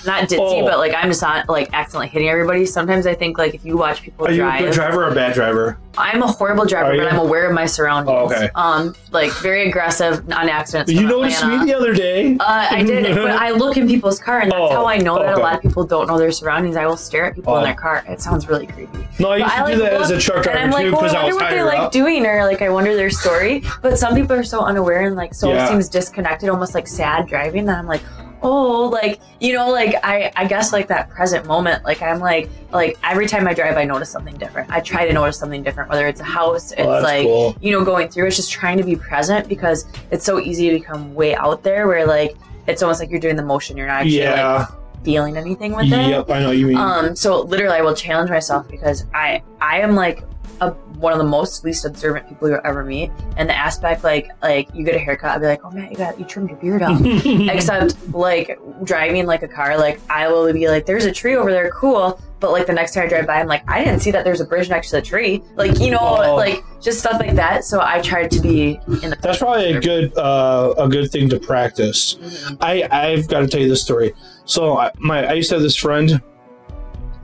not 0.06 0.24
ditzy, 0.30 0.62
Oh. 0.64 0.66
but 0.66 0.78
like 0.80 0.94
I'm 0.96 1.10
just 1.10 1.22
not 1.22 1.48
like 1.50 1.70
accidentally 1.74 2.08
hitting 2.10 2.30
everybody. 2.30 2.66
Sometimes 2.66 3.06
I 3.08 3.14
think 3.16 3.38
like 3.38 3.54
if 3.56 3.64
you 3.66 3.78
watch 3.78 4.02
people 4.02 4.26
drive. 4.28 4.40
are 4.40 4.58
you 4.60 4.66
a 4.66 4.70
good 4.70 4.74
driver 4.74 5.06
or 5.06 5.10
a 5.10 5.16
bad 5.16 5.34
driver? 5.34 5.78
I'm 5.98 6.22
a 6.22 6.28
horrible 6.28 6.66
driver, 6.66 6.98
but? 6.98 7.08
I'm 7.12 7.20
aware 7.20 7.48
of 7.48 7.54
my 7.54 7.66
surroundings. 7.66 8.14
Oh, 8.14 8.26
okay. 8.26 8.50
Um, 8.54 8.94
like 9.12 9.32
very 9.36 9.70
aggressive 9.70 10.30
on 10.30 10.50
accidents. 10.50 10.92
You 10.92 11.08
noticed 11.08 11.42
Atlanta. 11.42 11.64
me 11.66 11.72
the 11.72 11.78
other 11.78 11.94
day. 11.94 12.36
Uh, 12.38 12.68
I 12.70 12.84
did, 12.84 13.16
but 13.16 13.32
I 13.32 13.52
look 13.62 13.78
in 13.78 13.88
people's 13.88 14.20
car, 14.20 14.42
and 14.42 14.52
that's 14.52 14.60
Oh, 14.60 14.70
how 14.72 14.86
I 14.86 14.98
know 14.98 15.18
that 15.20 15.30
okay. 15.34 15.42
a 15.42 15.44
lot 15.44 15.56
of 15.56 15.62
people 15.62 15.86
don't 15.86 16.08
know 16.08 16.18
their 16.18 16.34
surroundings. 16.34 16.76
I 16.76 16.86
will 16.86 16.98
stare 16.98 17.26
at 17.28 17.36
people 17.36 17.56
in 17.56 17.62
Oh. 17.62 17.66
their 17.66 17.76
car. 17.76 18.04
It 18.10 18.20
sounds 18.20 18.50
really 18.50 18.68
creepy. 18.68 19.08
No, 19.20 19.30
I 19.32 19.38
used 19.38 19.48
But 19.50 19.56
to 19.56 19.62
I, 19.64 19.72
do 19.76 19.82
like, 19.84 19.92
that 19.92 20.02
as 20.02 20.12
a 20.12 20.20
truck 20.20 20.36
And 20.38 20.44
driver 20.44 20.60
I'm 20.60 20.72
like, 20.72 20.86
too 20.86 20.92
well, 20.92 21.02
because 21.02 21.14
I 21.16 21.22
I 21.22 21.26
was 21.28 21.36
wonder 21.36 21.46
what 21.46 21.56
they 21.56 21.64
like 21.64 21.80
up. 21.80 21.92
doing, 21.94 22.26
or 22.26 22.44
like 22.46 22.62
I 22.62 22.70
wonder 22.70 22.94
their 22.94 23.10
story. 23.10 23.64
But 23.82 23.98
some 23.98 24.16
people 24.16 24.36
are 24.36 24.44
so 24.44 24.60
unaware 24.66 25.08
and 25.08 25.16
like 25.16 25.34
so 25.34 25.48
Yeah. 25.48 25.64
it 25.66 25.70
seems 25.70 25.88
disconnected, 25.88 26.50
almost 26.50 26.76
like 26.76 26.90
sad 26.90 27.26
driving. 27.28 27.64
That 27.68 27.78
I'm 27.78 27.88
like, 27.88 28.02
oh, 28.42 28.90
like 28.90 29.20
you 29.40 29.54
know, 29.54 29.70
like 29.72 29.96
I 30.04 30.32
I 30.36 30.46
guess 30.46 30.72
like 30.74 30.88
that 30.88 31.10
present 31.10 31.46
moment. 31.46 31.84
Like 31.84 32.02
I'm 32.02 32.20
like 32.20 32.50
like 32.72 32.98
every 33.04 33.28
time 33.28 33.48
I 33.48 33.54
drive, 33.54 33.78
I 33.78 33.84
notice 33.86 34.10
something 34.10 34.36
different. 34.38 34.70
I 34.72 34.80
try 34.80 35.08
to 35.08 35.14
notice 35.14 35.38
something 35.38 35.64
different, 35.64 35.90
whether 35.90 36.08
it's 36.08 36.22
a 36.22 36.26
house, 36.26 36.72
it's 36.72 36.82
Oh, 36.82 36.92
that's 36.92 37.04
like 37.04 37.26
cool. 37.26 37.56
you 37.62 37.72
know 37.72 37.84
going 37.84 38.10
through. 38.10 38.28
It's 38.28 38.36
just 38.36 38.52
trying 38.52 38.78
to 38.78 38.84
be 38.84 38.96
present 38.96 39.48
because 39.48 39.86
it's 40.12 40.26
so 40.26 40.40
easy 40.40 40.70
to 40.70 40.78
become 40.80 41.14
way 41.16 41.36
out 41.36 41.64
there 41.64 41.88
where 41.88 42.06
like. 42.06 42.36
It's 42.68 42.82
almost 42.82 43.00
like 43.00 43.12
you're 43.12 43.20
doing 43.20 43.36
the 43.36 43.44
motion. 43.46 43.78
You're 43.78 43.86
not 43.86 44.02
actually 44.02 44.26
like 44.26 44.68
feeling 45.04 45.38
anything 45.38 45.76
with 45.76 45.86
it. 45.86 46.10
Yep. 46.10 46.32
I 46.32 46.40
know 46.40 46.50
you 46.50 46.66
mean. 46.66 46.78
Um, 46.78 47.16
so 47.16 47.42
literally, 47.42 47.78
I 47.78 47.82
will 47.82 47.94
challenge 47.94 48.32
myself 48.32 48.68
because 48.68 49.06
I 49.14 49.44
I 49.62 49.82
am 49.82 49.94
like 49.94 50.24
a, 50.62 50.74
one 50.98 51.12
of 51.14 51.18
the 51.20 51.24
most 51.26 51.64
least 51.64 51.86
observant 51.86 52.28
people 52.28 52.50
you'll 52.50 52.60
ever 52.64 52.84
meet. 52.84 53.12
And 53.38 53.50
the 53.50 53.56
aspect 53.58 54.04
like 54.04 54.30
like 54.42 54.68
you 54.74 54.84
get 54.84 54.96
a 54.96 55.00
haircut, 55.00 55.32
I'd 55.32 55.42
be 55.42 55.48
like, 55.48 55.64
oh 55.64 55.72
man, 55.72 55.90
you 55.92 55.98
got 55.98 56.20
you 56.20 56.26
trimmed 56.26 56.50
your 56.50 56.60
beard 56.60 56.82
up. 56.82 57.00
Except 57.06 57.96
like 58.14 58.60
driving 58.84 59.26
like 59.26 59.44
a 59.44 59.48
car, 59.48 59.78
like 59.78 60.00
I 60.10 60.28
will 60.28 60.52
be 60.54 60.68
like, 60.68 60.86
there's 60.86 61.06
a 61.06 61.12
tree 61.12 61.36
over 61.36 61.52
there, 61.52 61.70
cool. 61.72 62.20
But 62.40 62.52
like 62.52 62.68
the 62.68 62.74
next 62.74 62.94
time 62.94 63.06
I 63.06 63.08
drive 63.08 63.26
by, 63.28 63.40
I'm 63.40 63.48
like, 63.48 63.68
I 63.70 63.84
didn't 63.84 64.02
see 64.02 64.12
that 64.12 64.24
there's 64.26 64.42
a 64.42 64.46
bridge 64.46 64.70
next 64.70 64.90
to 64.90 64.98
the 64.98 65.02
tree. 65.02 65.42
Like 65.56 65.80
you 65.80 65.90
know, 65.92 66.00
Oh. 66.02 66.36
like 66.36 66.64
just 66.82 67.00
stuff 67.00 67.20
like 67.20 67.36
that. 67.36 67.64
So 67.64 67.80
I 67.82 68.02
tried 68.02 68.30
to 68.32 68.40
be 68.42 68.80
in 69.02 69.10
the. 69.10 69.18
That's 69.22 69.40
probably 69.40 69.72
a 69.74 69.82
good 69.82 70.16
uh, 70.18 70.74
a 70.78 70.88
good 70.88 71.12
thing 71.12 71.30
to 71.30 71.40
practice. 71.40 72.16
Mhm. 72.16 72.58
I 72.62 72.88
I've 72.92 73.28
got 73.28 73.40
to 73.40 73.48
tell 73.48 73.62
you 73.62 73.70
this 73.70 73.82
story. 73.82 74.14
So 74.44 74.78
I, 74.78 74.92
my 75.00 75.26
I 75.26 75.34
used 75.34 75.50
to 75.50 75.56
have 75.56 75.64
this 75.64 75.76
friend, 75.76 76.22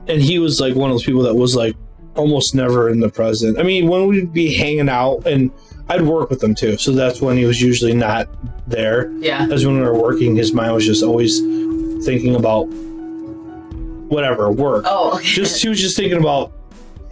and 0.08 0.20
he 0.20 0.38
was 0.38 0.60
like 0.60 0.74
one 0.74 0.90
of 0.90 0.94
those 0.94 1.04
people 1.04 1.22
that 1.22 1.34
was 1.34 1.54
like 1.54 1.76
almost 2.14 2.54
never 2.54 2.88
in 2.88 3.00
the 3.00 3.08
present. 3.08 3.58
I 3.58 3.62
mean, 3.62 3.88
when 3.88 4.06
we'd 4.06 4.32
be 4.32 4.52
hanging 4.54 4.88
out, 4.88 5.26
and 5.26 5.50
I'd 5.88 6.02
work 6.02 6.30
with 6.30 6.42
him 6.42 6.54
too, 6.54 6.76
so 6.76 6.92
that's 6.92 7.20
when 7.20 7.36
he 7.36 7.44
was 7.44 7.60
usually 7.60 7.94
not 7.94 8.28
there. 8.68 9.10
Yeah. 9.18 9.46
As 9.50 9.66
when 9.66 9.76
we 9.76 9.82
were 9.82 9.98
working, 9.98 10.36
his 10.36 10.52
mind 10.52 10.74
was 10.74 10.84
just 10.86 11.02
always 11.02 11.40
thinking 12.04 12.34
about 12.34 12.64
whatever 14.08 14.50
work. 14.50 14.84
Oh. 14.86 15.14
okay. 15.16 15.24
Just 15.24 15.62
he 15.62 15.68
was 15.68 15.80
just 15.80 15.96
thinking 15.96 16.18
about 16.18 16.52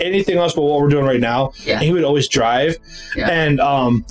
anything 0.00 0.38
else 0.38 0.54
but 0.54 0.62
what 0.62 0.80
we're 0.80 0.88
doing 0.88 1.04
right 1.04 1.20
now. 1.20 1.52
Yeah. 1.64 1.74
And 1.74 1.82
he 1.84 1.92
would 1.92 2.04
always 2.04 2.28
drive, 2.28 2.76
Yeah. 3.16 3.28
and 3.30 3.60
um, 3.60 4.04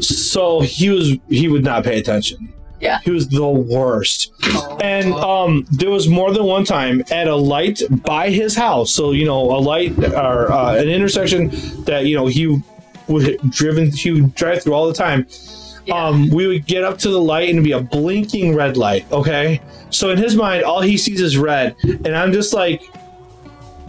so 0.00 0.60
he 0.60 0.90
was 0.90 1.16
he 1.28 1.48
would 1.48 1.64
not 1.64 1.84
pay 1.84 1.98
attention. 1.98 2.52
Yeah. 2.80 3.00
he 3.04 3.10
was 3.10 3.28
the 3.28 3.46
worst. 3.46 4.32
Oh. 4.44 4.78
And 4.82 5.12
um, 5.14 5.66
there 5.70 5.90
was 5.90 6.08
more 6.08 6.32
than 6.32 6.44
one 6.44 6.64
time 6.64 7.02
at 7.10 7.26
a 7.26 7.34
light 7.34 7.80
by 7.90 8.30
his 8.30 8.54
house. 8.54 8.90
So 8.92 9.12
you 9.12 9.24
know, 9.24 9.56
a 9.56 9.58
light 9.58 9.98
or 9.98 10.52
uh, 10.52 10.74
an 10.74 10.88
intersection 10.88 11.50
that 11.84 12.06
you 12.06 12.16
know 12.16 12.26
he 12.26 12.60
would 13.08 13.38
driven 13.50 13.90
he 13.90 14.12
would 14.12 14.34
drive 14.34 14.62
through 14.62 14.74
all 14.74 14.86
the 14.86 14.94
time. 14.94 15.26
Yeah. 15.86 16.06
Um, 16.06 16.30
we 16.30 16.46
would 16.46 16.66
get 16.66 16.82
up 16.82 16.98
to 16.98 17.10
the 17.10 17.20
light 17.20 17.48
and 17.48 17.58
it'd 17.58 17.64
be 17.64 17.72
a 17.72 17.80
blinking 17.80 18.54
red 18.56 18.76
light. 18.76 19.10
Okay, 19.12 19.60
so 19.90 20.10
in 20.10 20.18
his 20.18 20.34
mind, 20.34 20.64
all 20.64 20.80
he 20.80 20.98
sees 20.98 21.20
is 21.20 21.38
red, 21.38 21.76
and 21.84 22.08
I'm 22.08 22.32
just 22.32 22.52
like, 22.52 22.82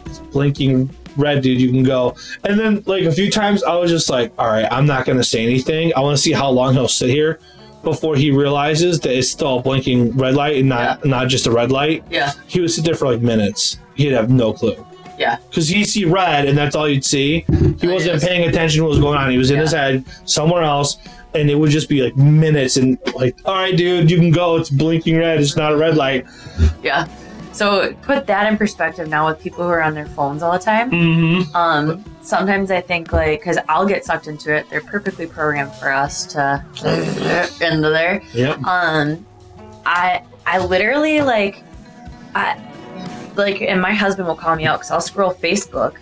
"It's 0.06 0.20
blinking 0.20 0.92
red, 1.18 1.42
dude. 1.42 1.60
You 1.60 1.72
can 1.72 1.84
go. 1.84 2.16
And 2.44 2.60
then 2.60 2.84
like 2.86 3.04
a 3.04 3.12
few 3.12 3.32
times, 3.32 3.64
I 3.64 3.76
was 3.76 3.90
just 3.90 4.10
like, 4.10 4.32
all 4.38 4.48
right, 4.48 4.68
I'm 4.72 4.86
not 4.86 5.06
gonna 5.06 5.24
say 5.24 5.44
anything. 5.44 5.92
I 5.96 6.02
want 6.02 6.16
to 6.16 6.22
see 6.22 6.32
how 6.32 6.50
long 6.50 6.74
he'll 6.74 6.88
sit 6.88 7.10
here 7.10 7.40
before 7.84 8.16
he 8.16 8.32
realizes 8.32 9.00
that 9.02 9.16
it's 9.18 9.30
still 9.30 9.60
a 9.60 9.62
blinking 9.62 10.12
red 10.18 10.36
light 10.36 10.58
and 10.58 10.70
not 10.70 11.06
not 11.06 11.28
just 11.28 11.48
a 11.48 11.52
red 11.52 11.72
light. 11.72 12.04
yeah. 12.10 12.32
He 12.48 12.60
would 12.60 12.72
sit 12.72 12.86
there 12.86 12.96
for 12.96 13.06
like 13.12 13.22
minutes. 13.22 13.78
He'd 13.96 14.12
have 14.12 14.30
no 14.30 14.54
clue. 14.54 14.76
Yeah. 15.18 15.38
Because 15.50 15.68
he'd 15.70 15.86
see 15.86 16.06
red 16.06 16.46
and 16.46 16.58
that's 16.58 16.76
all 16.76 16.88
you'd 16.88 17.04
see. 17.06 17.46
He 17.80 17.88
Oh, 17.88 17.94
wasn't 17.94 18.22
paying 18.22 18.48
attention 18.48 18.80
to 18.80 18.84
what 18.84 18.90
was 18.90 19.00
going 19.00 19.18
on. 19.18 19.32
He 19.32 19.38
was 19.38 19.50
in 19.50 19.56
Yeah. 19.58 19.62
his 19.64 19.72
head 19.72 20.06
somewhere 20.26 20.64
else. 20.64 20.98
And 21.34 21.50
it 21.52 21.56
would 21.56 21.70
just 21.72 21.90
be 21.90 22.02
like 22.04 22.16
minutes 22.16 22.78
and 22.78 22.98
like, 23.16 23.36
all 23.46 23.54
right, 23.56 23.76
dude, 23.76 24.10
you 24.10 24.18
can 24.18 24.32
go. 24.32 24.56
It's 24.58 24.70
blinking 24.70 25.18
red. 25.18 25.40
It's 25.40 25.56
not 25.58 25.72
a 25.74 25.78
red 25.78 25.96
light. 25.98 26.26
Yeah. 26.84 27.08
So 27.58 27.92
put 28.04 28.28
that 28.28 28.46
in 28.52 28.56
perspective 28.56 29.10
now 29.10 29.28
with 29.28 29.42
people 29.42 29.64
who 29.64 29.70
are 29.72 29.82
on 29.82 29.96
their 29.96 30.06
phones 30.06 30.44
all 30.44 30.52
the 30.52 30.60
time. 30.60 30.92
Mm-hmm. 30.92 31.56
Um, 31.56 32.06
sometimes 32.22 32.70
I 32.70 32.82
think 32.82 33.12
like 33.12 33.40
because 33.40 33.58
I'll 33.68 33.88
get 33.88 34.06
sucked 34.06 34.28
into 34.28 34.56
it. 34.56 34.70
They're 34.70 34.82
perfectly 34.82 35.26
programmed 35.26 35.74
for 35.74 35.92
us 35.92 36.28
to, 36.28 36.64
to 36.76 37.68
into 37.68 37.90
there. 37.90 38.22
Yep. 38.36 38.62
Um, 38.64 39.26
I 39.88 40.24
I 40.46 40.64
literally 40.64 41.22
like 41.22 41.64
I 42.36 42.62
like 43.36 43.64
and 43.64 43.82
my 43.82 43.94
husband 43.94 44.28
will 44.28 44.36
call 44.36 44.56
me 44.56 44.68
out 44.68 44.78
because 44.78 44.92
I'll 44.92 45.02
scroll 45.02 45.34
Facebook. 45.34 45.98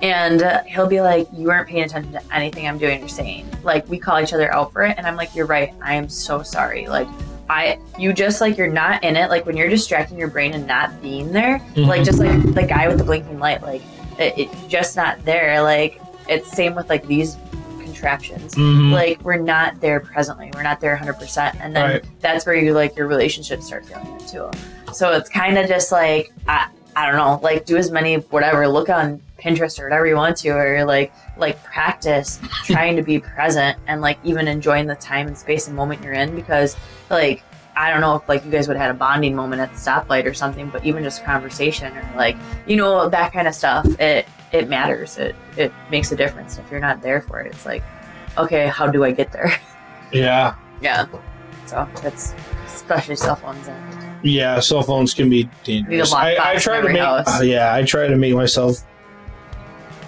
And 0.00 0.42
uh, 0.42 0.62
he'll 0.64 0.86
be 0.86 1.00
like, 1.02 1.28
"You 1.32 1.48
weren't 1.48 1.68
paying 1.68 1.84
attention 1.84 2.12
to 2.12 2.34
anything 2.34 2.66
I'm 2.66 2.78
doing 2.78 3.02
or 3.02 3.08
saying." 3.08 3.46
Like 3.62 3.88
we 3.88 3.98
call 3.98 4.20
each 4.20 4.32
other 4.32 4.52
out 4.52 4.72
for 4.72 4.82
it, 4.82 4.96
and 4.98 5.06
I'm 5.06 5.16
like, 5.16 5.34
"You're 5.34 5.46
right. 5.46 5.72
I 5.82 5.94
am 5.94 6.10
so 6.10 6.42
sorry." 6.42 6.86
Like 6.86 7.08
I, 7.48 7.78
you 7.98 8.12
just 8.12 8.40
like 8.40 8.56
you're 8.56 8.66
not 8.68 9.04
in 9.04 9.16
it. 9.16 9.28
Like 9.30 9.44
when 9.46 9.56
you're 9.56 9.68
distracting 9.68 10.18
your 10.18 10.28
brain 10.28 10.54
and 10.54 10.66
not 10.66 11.00
being 11.02 11.32
there, 11.32 11.60
like 11.76 12.00
Mhm. 12.00 12.04
just 12.04 12.18
like 12.18 12.54
the 12.54 12.62
guy 12.66 12.88
with 12.88 12.98
the 12.98 13.04
blinking 13.04 13.38
light, 13.38 13.62
like 13.62 13.82
it, 14.18 14.34
it's 14.38 14.62
just 14.66 14.96
not 14.96 15.22
there. 15.24 15.62
Like 15.62 16.00
it's 16.28 16.50
same 16.50 16.74
with 16.74 16.88
like 16.88 17.06
these 17.06 17.36
contraptions. 17.82 18.54
Mhm. 18.54 18.92
Like 18.92 19.20
we're 19.22 19.36
not 19.36 19.80
there 19.80 20.00
presently. 20.00 20.50
We're 20.54 20.62
not 20.62 20.80
there 20.80 20.96
100%. 20.96 21.54
And 21.60 21.74
then 21.76 21.90
Right. 21.90 22.04
that's 22.20 22.46
where 22.46 22.54
you 22.54 22.72
like 22.72 22.96
your 22.96 23.06
relationships 23.06 23.66
start 23.66 23.84
feeling 23.86 24.06
it 24.20 24.26
too. 24.26 24.50
So 24.92 25.12
it's 25.12 25.28
kind 25.28 25.58
of 25.58 25.68
just 25.68 25.92
like 25.92 26.32
I, 26.48 26.66
I 26.96 27.06
don't 27.06 27.16
know, 27.16 27.40
like 27.42 27.66
do 27.66 27.76
as 27.76 27.90
many 27.90 28.14
whatever, 28.16 28.66
look 28.68 28.88
on 28.88 29.20
Pinterest 29.44 29.78
or 29.78 29.84
whatever 29.84 30.06
you 30.06 30.16
want 30.16 30.36
to 30.38 30.48
or 30.48 30.84
like 30.84 31.12
like 31.36 31.62
practice 31.62 32.40
trying 32.64 32.96
to 32.96 33.02
be 33.02 33.18
present 33.18 33.78
and 33.86 34.00
like 34.00 34.18
even 34.24 34.48
enjoying 34.48 34.86
the 34.86 34.94
time 34.94 35.26
and 35.26 35.36
space 35.36 35.66
and 35.66 35.76
moment 35.76 36.02
you're 36.02 36.14
in 36.14 36.34
because 36.34 36.76
like 37.10 37.42
I 37.76 37.90
don't 37.90 38.00
know 38.00 38.14
if 38.16 38.28
like 38.28 38.44
you 38.44 38.50
guys 38.50 38.68
would 38.68 38.76
have 38.76 38.86
had 38.86 38.94
a 38.94 38.98
bonding 38.98 39.34
moment 39.34 39.60
at 39.60 39.70
the 39.72 39.76
stoplight 39.76 40.26
or 40.26 40.34
something, 40.34 40.70
but 40.70 40.84
even 40.84 41.02
just 41.02 41.24
conversation 41.24 41.96
or 41.96 42.08
like 42.16 42.36
you 42.66 42.76
know 42.76 43.08
that 43.08 43.32
kind 43.32 43.48
of 43.48 43.54
stuff, 43.54 43.84
it 44.00 44.26
it 44.52 44.68
matters. 44.68 45.18
It 45.18 45.34
it 45.56 45.72
makes 45.90 46.12
a 46.12 46.16
difference. 46.16 46.58
If 46.58 46.70
you're 46.70 46.80
not 46.80 47.02
there 47.02 47.20
for 47.20 47.40
it, 47.40 47.48
it's 47.48 47.66
like, 47.66 47.82
okay, 48.38 48.68
how 48.68 48.86
do 48.86 49.04
I 49.04 49.10
get 49.12 49.32
there? 49.32 49.52
Yeah. 50.12 50.54
yeah. 50.80 51.06
So 51.66 51.88
it's 52.04 52.34
especially 52.66 53.16
cell 53.16 53.34
phones 53.34 53.66
and 53.66 54.24
Yeah, 54.24 54.60
cell 54.60 54.82
phones 54.82 55.12
can 55.12 55.28
be 55.28 55.48
dangerous. 55.64 56.12
I, 56.12 56.36
I 56.52 56.56
try 56.56 56.80
to 56.80 56.88
make 56.88 57.02
uh, 57.02 57.40
yeah, 57.42 57.74
I 57.74 57.82
try 57.82 58.06
to 58.06 58.16
make 58.16 58.32
myself 58.34 58.84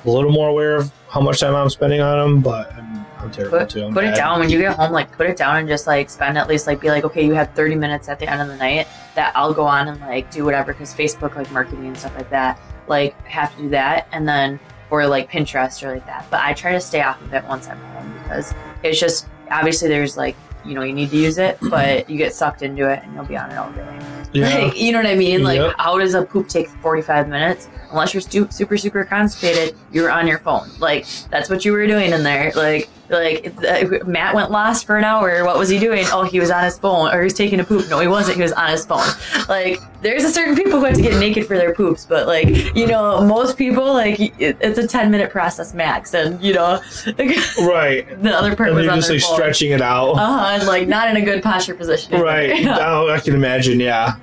a 0.07 0.11
little 0.11 0.31
more 0.31 0.49
aware 0.49 0.77
of 0.77 0.93
how 1.09 1.20
much 1.20 1.41
time 1.41 1.55
I'm 1.55 1.70
spending 1.70 2.01
on 2.01 2.19
them, 2.19 2.41
but 2.41 2.73
I'm, 2.73 3.07
I'm 3.19 3.31
terrible 3.31 3.59
Put, 3.59 3.70
too. 3.70 3.85
I'm 3.85 3.95
put 3.95 4.05
it 4.05 4.15
down 4.15 4.41
when 4.41 4.51
you 4.51 4.59
get 4.59 4.77
home. 4.77 4.93
Like 4.93 5.12
put 5.12 5.28
it 5.28 5.37
down 5.37 5.57
and 5.57 5.69
just 5.69 5.87
like 5.87 6.11
spend 6.11 6.39
at 6.39 6.49
least 6.49 6.66
like 6.66 6.81
be 6.81 6.89
like 6.89 7.05
okay, 7.05 7.24
you 7.24 7.35
have 7.35 7.53
30 7.55 7.74
minutes 7.74 8.09
at 8.09 8.19
the 8.19 8.31
end 8.31 8.41
of 8.41 8.49
the 8.49 8.57
night 8.57 8.87
that 9.15 9.33
I'll 9.37 9.55
go 9.55 9.65
on 9.65 9.89
and 9.89 10.01
like 10.01 10.31
do 10.31 10.45
whatever 10.45 10.73
because 10.73 10.95
Facebook 10.95 11.37
like 11.37 11.51
marketing 11.51 11.87
and 11.87 11.97
stuff 11.97 12.15
like 12.16 12.31
that 12.31 12.61
like 12.89 13.20
have 13.24 13.55
to 13.57 13.62
do 13.62 13.69
that 13.70 14.09
and 14.12 14.28
then 14.28 14.59
or 14.91 15.07
like 15.07 15.31
Pinterest 15.31 15.83
or 15.83 15.93
like 15.93 16.07
that. 16.07 16.27
But 16.31 16.41
I 16.41 16.53
try 16.53 16.73
to 16.73 16.81
stay 16.81 17.03
off 17.03 17.20
of 17.23 17.33
it 17.35 17.45
once 17.45 17.69
I'm 17.69 17.78
home 17.78 18.12
because 18.23 18.55
it's 18.83 19.01
just 19.01 19.27
obviously 19.51 19.89
there's 19.89 20.16
like 20.16 20.37
you 20.65 20.74
know 20.74 20.83
you 20.83 20.93
need 20.93 21.11
to 21.11 21.16
use 21.16 21.39
it, 21.39 21.59
but 21.70 22.09
you 22.09 22.16
get 22.16 22.35
sucked 22.35 22.62
into 22.62 22.89
it 22.91 23.03
and 23.03 23.15
you'll 23.15 23.24
be 23.24 23.37
on 23.37 23.51
it 23.51 23.57
all 23.57 23.70
day. 23.73 23.99
Yeah. 24.40 24.58
Like, 24.58 24.76
you 24.80 24.92
know 24.92 24.98
what 24.98 25.06
I 25.06 25.14
mean? 25.14 25.42
Like, 25.42 25.58
Yep. 25.58 25.74
how 25.78 25.98
does 25.98 26.14
a 26.14 26.22
poop 26.24 26.48
take 26.48 26.68
45 26.68 27.28
minutes? 27.28 27.68
Unless 27.90 28.14
you're 28.14 28.20
stu- 28.20 28.48
super, 28.50 28.76
super 28.76 29.04
constipated, 29.04 29.76
you're 29.92 30.10
on 30.10 30.26
your 30.26 30.38
phone. 30.40 30.68
Like, 30.80 31.06
that's 31.30 31.48
what 31.48 31.64
you 31.64 31.72
were 31.72 31.86
doing 31.86 32.12
in 32.12 32.22
there. 32.24 32.52
Like, 32.56 32.88
like 33.08 33.54
uh, 33.64 34.04
Matt 34.04 34.34
went 34.34 34.50
lost 34.50 34.84
for 34.86 34.96
an 34.96 35.04
hour. 35.04 35.44
What 35.44 35.56
was 35.56 35.68
he 35.68 35.78
doing? 35.78 36.04
Oh, 36.12 36.24
he 36.24 36.40
was 36.40 36.50
on 36.50 36.64
his 36.64 36.76
phone, 36.76 37.14
or 37.14 37.20
he 37.20 37.24
was 37.24 37.34
taking 37.34 37.60
a 37.60 37.64
poop. 37.64 37.88
No, 37.88 38.00
he 38.00 38.08
wasn't. 38.08 38.36
He 38.38 38.42
was 38.42 38.50
on 38.52 38.70
his 38.70 38.84
phone. 38.84 39.06
Like, 39.48 39.78
there's 40.02 40.24
a 40.24 40.30
certain 40.30 40.56
people 40.56 40.80
who 40.80 40.84
have 40.86 40.96
to 40.96 41.02
get 41.02 41.16
naked 41.20 41.46
for 41.46 41.56
their 41.56 41.72
poops, 41.72 42.04
but 42.04 42.26
like, 42.26 42.48
you 42.74 42.88
know, 42.88 43.20
most 43.24 43.56
people 43.56 43.94
like 43.94 44.18
it, 44.18 44.56
it's 44.60 44.78
a 44.80 44.86
10 44.88 45.12
minute 45.12 45.30
process 45.30 45.72
max, 45.72 46.12
and 46.14 46.42
you 46.42 46.54
know, 46.54 46.80
right. 47.60 48.20
the 48.22 48.32
other 48.36 48.56
part 48.56 48.70
And 48.70 48.78
was 48.78 48.88
on 48.88 48.96
just 48.96 49.10
like 49.10 49.20
phone. 49.20 49.34
stretching 49.34 49.70
it 49.70 49.80
out. 49.80 50.14
Uh-huh, 50.14 50.46
and 50.58 50.66
like 50.66 50.88
not 50.88 51.08
in 51.08 51.16
a 51.16 51.22
good 51.24 51.42
posture 51.44 51.74
position. 51.74 52.20
right. 52.20 52.66
Oh, 52.66 53.08
I 53.08 53.20
can 53.20 53.34
imagine. 53.34 53.78
Yeah. 53.78 54.16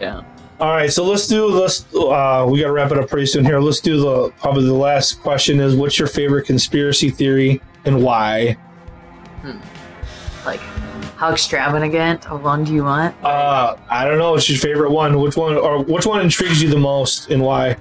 Yeah. 0.00 0.22
All 0.60 0.70
right, 0.70 0.92
so 0.92 1.04
let's 1.04 1.26
do 1.26 1.46
let's 1.46 1.84
uh 1.94 2.46
we 2.48 2.60
got 2.60 2.66
to 2.66 2.72
wrap 2.72 2.92
it 2.92 2.98
up 2.98 3.08
pretty 3.08 3.26
soon 3.26 3.44
here. 3.44 3.58
Let's 3.60 3.80
do 3.80 4.00
the 4.00 4.30
probably 4.38 4.64
the 4.64 4.72
last 4.72 5.20
question 5.20 5.58
is 5.60 5.74
what's 5.74 5.98
your 5.98 6.06
favorite 6.08 6.46
conspiracy 6.46 7.10
theory 7.10 7.60
and 7.84 8.02
why? 8.02 8.56
Like, 10.46 10.60
how 11.16 11.32
extravagant 11.32 12.30
of 12.30 12.44
one 12.44 12.64
do 12.64 12.72
you 12.72 12.84
want? 12.84 13.16
Uh 13.24 13.76
I 13.90 14.04
don't 14.04 14.18
know, 14.18 14.32
what's 14.32 14.48
your 14.48 14.58
favorite 14.58 14.90
one? 14.90 15.18
Which 15.20 15.36
one 15.36 15.56
or 15.56 15.82
which 15.82 16.06
one 16.06 16.20
intrigues 16.20 16.62
you 16.62 16.68
the 16.68 16.78
most 16.78 17.30
and 17.30 17.42
why? 17.42 17.76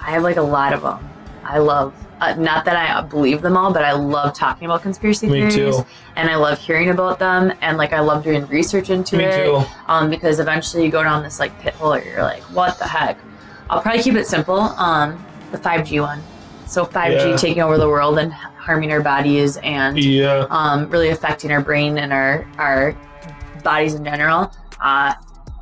I 0.00 0.10
have 0.12 0.22
like 0.22 0.36
a 0.36 0.42
lot 0.42 0.72
of 0.74 0.82
them. 0.82 1.08
I 1.44 1.58
love, 1.58 1.94
uh, 2.20 2.34
not 2.34 2.64
that 2.64 2.76
I 2.76 3.00
believe 3.02 3.42
them 3.42 3.56
all, 3.56 3.72
but 3.72 3.84
I 3.84 3.92
love 3.92 4.34
talking 4.34 4.66
about 4.66 4.82
conspiracy 4.82 5.28
Me 5.28 5.48
theories, 5.50 5.76
too. 5.76 5.86
and 6.16 6.28
I 6.28 6.36
love 6.36 6.58
hearing 6.58 6.90
about 6.90 7.18
them, 7.18 7.52
and 7.60 7.76
like 7.78 7.92
I 7.92 8.00
love 8.00 8.24
doing 8.24 8.46
research 8.46 8.90
into 8.90 9.16
Me 9.16 9.24
it. 9.24 9.44
too. 9.44 9.62
Um, 9.86 10.10
because 10.10 10.40
eventually 10.40 10.84
you 10.84 10.90
go 10.90 11.02
down 11.02 11.22
this 11.22 11.38
like 11.38 11.58
pit 11.60 11.74
hole, 11.74 11.98
you're 11.98 12.22
like, 12.22 12.42
what 12.44 12.78
the 12.78 12.86
heck? 12.86 13.18
I'll 13.70 13.80
probably 13.82 14.02
keep 14.02 14.14
it 14.14 14.26
simple. 14.26 14.58
Um, 14.60 15.24
the 15.52 15.58
5G 15.58 16.00
one. 16.02 16.20
So 16.66 16.84
5G 16.84 17.30
Yeah. 17.30 17.36
taking 17.36 17.62
over 17.62 17.78
the 17.78 17.88
world 17.88 18.18
and 18.18 18.32
harming 18.32 18.92
our 18.92 19.00
bodies 19.00 19.56
and 19.58 19.98
Yeah. 19.98 20.46
um, 20.50 20.88
really 20.90 21.08
affecting 21.10 21.50
our 21.50 21.60
brain 21.62 21.98
and 21.98 22.12
our 22.12 22.46
our 22.58 22.94
bodies 23.62 23.94
in 23.94 24.04
general. 24.04 24.52
Uh, 24.82 25.14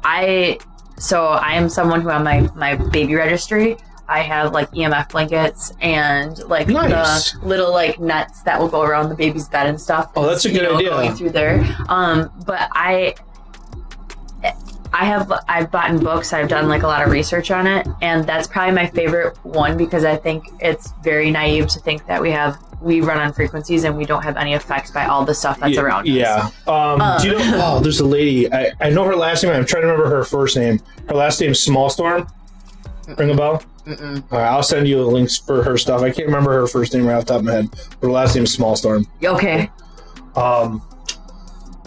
I 0.05 0.59
so 0.99 1.27
I 1.29 1.53
am 1.55 1.69
someone 1.69 2.01
who 2.01 2.11
on 2.11 2.25
my 2.25 2.49
my 2.55 2.75
baby 2.75 3.15
registry. 3.15 3.77
I 4.09 4.21
have 4.21 4.53
like 4.53 4.71
EMF 4.71 5.11
blankets 5.11 5.73
and 5.81 6.39
like 6.45 6.69
Nice. 6.69 7.33
the 7.33 7.47
little 7.47 7.73
like 7.73 7.99
nets 7.99 8.43
that 8.43 8.61
will 8.61 8.69
go 8.69 8.83
around 8.83 9.09
the 9.09 9.15
baby's 9.15 9.49
bed 9.49 9.67
and 9.67 9.81
stuff. 9.81 10.13
Oh, 10.17 10.27
that's 10.27 10.45
a 10.45 10.51
good 10.51 10.63
know, 10.63 10.77
idea. 10.77 10.91
Going 10.91 11.15
through 11.15 11.31
there, 11.31 11.65
um, 11.89 12.31
but 12.47 12.69
I. 12.73 13.15
I 14.93 15.05
have 15.05 15.31
I've 15.47 15.71
bought 15.71 16.01
books. 16.01 16.33
I've 16.33 16.49
done 16.49 16.69
like 16.69 16.83
a 16.83 16.87
lot 16.87 17.05
of 17.05 17.11
research 17.11 17.51
on 17.51 17.67
it, 17.67 17.87
and 18.01 18.25
that's 18.25 18.47
probably 18.47 18.75
my 18.75 18.87
favorite 18.87 19.37
one 19.45 19.77
because 19.77 20.05
I 20.05 20.17
think 20.17 20.47
it's 20.61 20.93
very 21.03 21.31
naive 21.31 21.67
to 21.69 21.81
think 21.81 22.07
that 22.07 22.23
we 22.23 22.31
have 22.31 22.57
we 22.81 23.01
run 23.01 23.19
on 23.19 23.33
frequencies 23.33 23.85
and 23.85 23.97
we 23.97 24.05
don't 24.05 24.23
have 24.23 24.37
any 24.37 24.55
effects 24.55 24.91
by 24.91 25.07
all 25.07 25.25
the 25.25 25.35
stuff 25.35 25.61
that's 25.61 25.75
yeah, 25.75 25.81
around 25.81 26.09
us. 26.09 26.15
Yeah. 26.15 26.51
Um, 26.67 27.21
do 27.21 27.29
you 27.29 27.35
know 27.39 27.61
oh 27.77 27.81
there's 27.81 28.01
a 28.01 28.07
lady 28.07 28.51
I, 28.53 28.73
I 28.81 28.91
know 28.91 29.05
her 29.05 29.17
last 29.17 29.43
name, 29.43 29.53
I'm 29.53 29.67
trying 29.67 29.83
to 29.83 29.89
remember 29.89 30.09
her 30.09 30.25
first 30.25 30.57
name. 30.57 30.81
Her 31.09 31.15
last 31.15 31.41
name's 31.41 31.65
Smallstorm. 31.65 32.31
Ring 33.19 33.31
a 33.31 33.35
bell? 33.35 33.63
Right, 33.87 34.45
I'll 34.47 34.63
send 34.63 34.89
you 34.89 35.03
links 35.05 35.37
for 35.39 35.63
her 35.63 35.79
stuff. 35.79 36.03
I 36.03 36.11
can't 36.11 36.27
remember 36.27 36.53
her 36.53 36.67
first 36.67 36.93
name 36.93 37.07
right 37.07 37.15
off 37.15 37.27
the 37.27 37.35
top 37.35 37.41
of 37.41 37.45
my 37.45 37.53
head. 37.53 37.71
but 37.71 38.07
Her 38.07 38.11
last 38.11 38.35
name 38.35 38.45
is 38.45 38.57
Smallstorm. 38.57 39.07
Okay. 39.23 39.71
Um, 40.35 40.83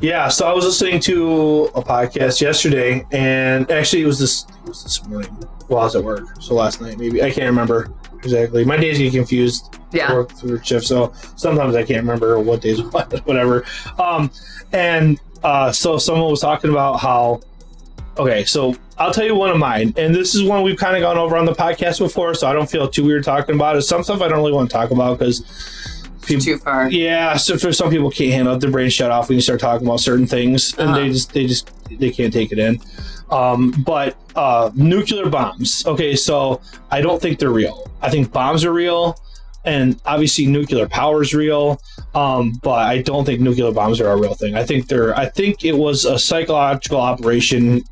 yeah, 0.02 0.30
so 0.30 0.48
I 0.48 0.54
was 0.54 0.64
listening 0.64 1.02
to 1.02 1.66
a 1.76 1.82
podcast 1.84 2.40
yesterday, 2.40 3.06
and 3.12 3.70
actually 3.70 4.04
it 4.04 4.06
was 4.06 4.18
this 4.18 4.46
it 4.64 4.70
was 4.70 4.84
this 4.84 5.06
morning 5.08 5.30
while 5.68 5.82
I 5.82 5.84
was 5.84 5.96
at 5.98 6.04
work. 6.04 6.42
So 6.42 6.56
last 6.56 6.82
night, 6.82 6.98
maybe 6.98 7.22
I 7.22 7.32
can't 7.32 7.48
remember 7.48 7.92
exactly. 8.24 8.64
My 8.64 8.78
days 8.78 8.98
get 8.98 9.12
confused. 9.12 9.76
Yeah. 9.92 10.14
work 10.14 10.32
through 10.32 10.64
shift, 10.64 10.86
so 10.86 11.14
sometimes 11.36 11.76
I 11.76 11.84
can't 11.84 12.02
remember 12.02 12.40
what 12.40 12.62
days 12.62 12.82
what, 12.94 13.12
whatever. 13.26 13.66
Um, 13.98 14.32
and 14.72 15.20
uh, 15.44 15.72
so 15.72 15.98
someone 15.98 16.30
was 16.30 16.42
talking 16.42 16.70
about 16.72 17.00
how. 17.00 17.42
Okay, 18.20 18.44
so 18.44 18.76
I'll 18.98 19.14
tell 19.14 19.24
you 19.26 19.34
one 19.34 19.50
of 19.50 19.58
mine, 19.58 19.94
and 19.96 20.14
this 20.14 20.36
is 20.36 20.44
one 20.44 20.62
we've 20.64 20.78
kind 20.78 20.96
of 20.98 21.02
gone 21.02 21.18
over 21.18 21.38
on 21.38 21.46
the 21.46 21.54
podcast 21.54 22.00
before, 22.00 22.34
so 22.34 22.48
I 22.48 22.54
don't 22.54 22.70
feel 22.70 22.88
too 22.90 23.06
weird 23.06 23.24
talking 23.24 23.56
about 23.56 23.78
it. 23.78 23.84
Some 23.84 24.04
stuff 24.04 24.22
I 24.22 24.28
don't 24.28 24.40
really 24.40 24.52
want 24.52 24.70
to 24.70 24.74
talk 24.76 24.92
about 24.92 25.18
because 25.18 25.42
people, 26.26 26.44
Too 26.44 26.58
far. 26.58 26.92
yeah, 26.92 27.38
so 27.38 27.58
for 27.58 27.72
some 27.72 27.90
people 27.90 28.12
can't 28.12 28.34
handle 28.34 28.56
it, 28.56 28.60
their 28.60 28.72
brain 28.72 28.90
shut 28.90 29.10
off 29.10 29.30
when 29.30 29.38
you 29.38 29.42
start 29.42 29.62
talking 29.62 29.88
about 29.88 30.02
certain 30.02 30.28
things, 30.28 30.74
and 30.78 30.90
Uh-huh. 30.90 31.00
they 31.00 31.10
just 31.10 31.32
they 31.32 31.48
just 31.48 31.72
they 31.98 32.10
can't 32.12 32.34
take 32.34 32.52
it 32.52 32.60
in. 32.60 32.82
Um, 33.32 33.72
but 33.86 34.18
uh, 34.36 34.70
nuclear 34.76 35.30
bombs. 35.30 35.86
Okay, 35.88 36.16
so 36.18 36.60
I 36.92 37.00
don't 37.00 37.22
think 37.22 37.40
they're 37.40 37.50
real. 37.52 37.90
I 38.02 38.10
think 38.10 38.34
bombs 38.34 38.66
are 38.66 38.74
real, 38.74 39.16
and 39.64 39.98
obviously 40.06 40.46
nuclear 40.46 40.90
power 40.90 41.22
is 41.22 41.34
real. 41.34 41.80
Um, 42.16 42.60
but 42.64 42.80
I 42.86 43.02
don't 43.02 43.24
think 43.24 43.40
nuclear 43.40 43.72
bombs 43.72 44.02
are 44.02 44.10
a 44.12 44.18
real 44.18 44.34
thing. 44.34 44.56
I 44.56 44.66
think 44.66 44.90
they're. 44.90 45.18
I 45.18 45.28
think 45.30 45.64
it 45.64 45.78
was 45.78 46.04
a 46.04 46.20
psychological 46.20 47.00
operation, 47.00 47.84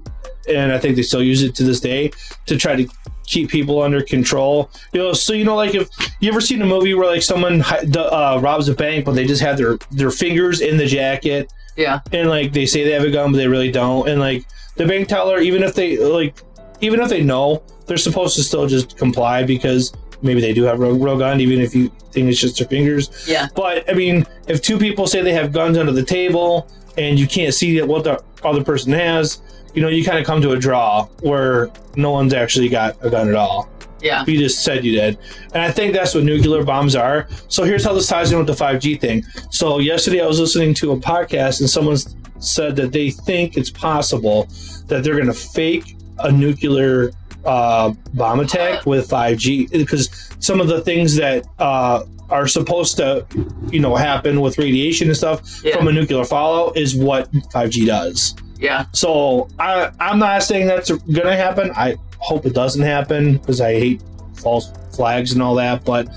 and 0.49 0.71
I 0.71 0.79
think 0.79 0.95
they 0.95 1.01
still 1.01 1.23
use 1.23 1.43
it 1.43 1.55
to 1.55 1.63
this 1.63 1.79
day 1.79 2.11
to 2.45 2.57
try 2.57 2.75
to 2.75 2.87
keep 3.25 3.49
people 3.49 3.81
under 3.81 4.01
control. 4.01 4.69
You 4.93 5.01
know, 5.01 5.13
so 5.13 5.33
you 5.33 5.43
know, 5.45 5.55
like 5.55 5.75
if 5.75 5.89
you 6.19 6.29
ever 6.29 6.41
seen 6.41 6.61
a 6.61 6.65
movie 6.65 6.93
where 6.93 7.07
like 7.07 7.21
someone 7.21 7.61
uh, 7.63 8.39
robs 8.41 8.69
a 8.69 8.73
bank, 8.73 9.05
but 9.05 9.13
they 9.15 9.25
just 9.27 9.41
have 9.41 9.57
their 9.57 9.77
their 9.91 10.11
fingers 10.11 10.61
in 10.61 10.77
the 10.77 10.85
jacket, 10.85 11.51
Yeah. 11.75 11.99
and 12.11 12.29
like 12.29 12.53
they 12.53 12.65
say 12.65 12.83
they 12.83 12.91
have 12.91 13.03
a 13.03 13.11
gun, 13.11 13.31
but 13.31 13.37
they 13.37 13.47
really 13.47 13.71
don't, 13.71 14.07
and 14.07 14.19
like 14.19 14.43
the 14.75 14.85
bank 14.85 15.07
teller, 15.07 15.39
even 15.39 15.63
if 15.63 15.73
they 15.73 15.97
like, 15.97 16.37
even 16.81 16.99
if 17.01 17.09
they 17.09 17.23
know, 17.23 17.63
they're 17.87 17.97
supposed 17.97 18.35
to 18.35 18.43
still 18.43 18.67
just 18.67 18.97
comply 18.97 19.43
because 19.43 19.93
maybe 20.21 20.39
they 20.41 20.53
do 20.53 20.63
have 20.63 20.79
a 20.79 20.83
real, 20.83 20.97
real 20.97 21.17
gun, 21.17 21.39
even 21.41 21.59
if 21.59 21.75
you 21.75 21.89
think 22.11 22.29
it's 22.29 22.39
just 22.39 22.57
their 22.59 22.67
fingers. 22.67 23.25
Yeah. 23.27 23.47
But 23.55 23.89
I 23.89 23.93
mean, 23.93 24.25
if 24.47 24.61
two 24.61 24.77
people 24.77 25.05
say 25.07 25.21
they 25.21 25.33
have 25.33 25.51
guns 25.51 25.77
under 25.77 25.91
the 25.91 26.03
table 26.05 26.69
and 26.97 27.19
you 27.19 27.27
can't 27.27 27.53
see 27.53 27.79
what 27.81 28.03
the 28.03 28.23
other 28.43 28.63
person 28.63 28.91
has, 28.93 29.41
you 29.73 29.81
know, 29.81 29.87
you 29.89 30.03
kind 30.03 30.17
of 30.19 30.25
come 30.25 30.41
to 30.41 30.51
a 30.51 30.57
draw 30.57 31.05
where 31.21 31.69
no 31.95 32.11
one's 32.11 32.33
actually 32.33 32.69
got 32.69 32.97
a 33.01 33.09
gun 33.09 33.27
at 33.29 33.35
all. 33.35 33.69
Yeah. 34.01 34.23
You 34.27 34.37
just 34.37 34.63
said 34.63 34.85
you 34.85 34.91
did. 34.91 35.17
And 35.53 35.63
I 35.63 35.71
think 35.71 35.93
that's 35.93 36.13
what 36.13 36.23
nuclear 36.23 36.63
bombs 36.63 36.95
are. 36.95 37.27
So 37.47 37.63
here's 37.63 37.83
how 37.83 37.93
this 37.93 38.07
ties 38.07 38.31
in 38.31 38.37
with 38.37 38.45
the 38.47 38.53
5G 38.53 38.99
thing. 39.01 39.23
So 39.49 39.79
yesterday 39.79 40.21
I 40.21 40.27
was 40.27 40.39
listening 40.39 40.73
to 40.75 40.91
a 40.91 40.97
podcast 40.97 41.61
and 41.61 41.69
someone 41.69 41.97
said 42.39 42.75
that 42.75 42.91
they 42.91 43.09
think 43.09 43.57
it's 43.57 43.71
possible 43.71 44.47
that 44.87 45.03
they're 45.03 45.15
going 45.15 45.25
to 45.25 45.33
fake 45.33 45.95
a 46.19 46.31
nuclear 46.31 47.11
uh, 47.43 47.91
bomb 48.13 48.39
attack 48.39 48.85
with 48.85 49.09
5G 49.09 49.71
because 49.71 50.31
some 50.39 50.61
of 50.61 50.67
the 50.67 50.81
things 50.81 51.15
that 51.15 51.45
uh, 51.57 52.03
are 52.29 52.47
supposed 52.47 52.97
to, 52.97 53.25
you 53.71 53.79
know, 53.79 53.95
happen 53.95 54.41
with 54.41 54.59
radiation 54.59 55.07
and 55.07 55.17
stuff 55.17 55.41
Yeah. 55.63 55.75
from 55.77 55.87
a 55.87 55.91
nuclear 55.91 56.23
fallout 56.23 56.77
is 56.77 56.95
what 56.95 57.31
5G 57.31 57.87
does. 57.87 58.35
Yeah. 58.59 58.85
So 58.93 59.47
I, 59.59 59.91
I'm 59.99 60.19
not 60.19 60.43
saying 60.43 60.67
that's 60.67 60.91
gonna 60.91 61.35
happen. 61.35 61.71
I 61.75 61.95
hope 62.19 62.45
it 62.45 62.53
doesn't 62.53 62.81
happen 62.81 63.37
because 63.37 63.61
I 63.61 63.73
hate 63.73 64.01
false 64.35 64.71
flags 64.95 65.33
and 65.33 65.41
all 65.41 65.55
that. 65.55 65.85
But 65.85 66.07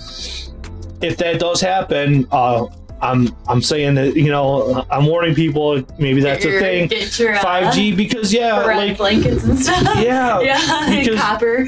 if 1.02 1.16
that 1.18 1.38
does 1.40 1.60
happen, 1.60 2.26
uh, 2.32 2.66
I'm 3.02 3.34
I'm 3.48 3.62
saying 3.62 3.94
that 3.94 4.14
you 4.16 4.30
know 4.30 4.84
I'm 4.90 5.06
warning 5.06 5.34
people. 5.34 5.82
Maybe 5.98 6.20
that's 6.20 6.44
Get 6.44 6.54
a 6.54 6.58
thing. 6.60 6.88
Get 6.88 7.18
your 7.18 7.34
uh, 7.34 7.38
5G 7.40 7.96
because 7.96 8.32
yeah, 8.32 8.56
like 8.58 8.96
blankets 8.98 9.44
and 9.44 9.58
stuff. 9.58 9.82
yeah, 9.96 10.40
Yeah. 10.40 10.98
because- 11.00 11.20
Copper. 11.20 11.64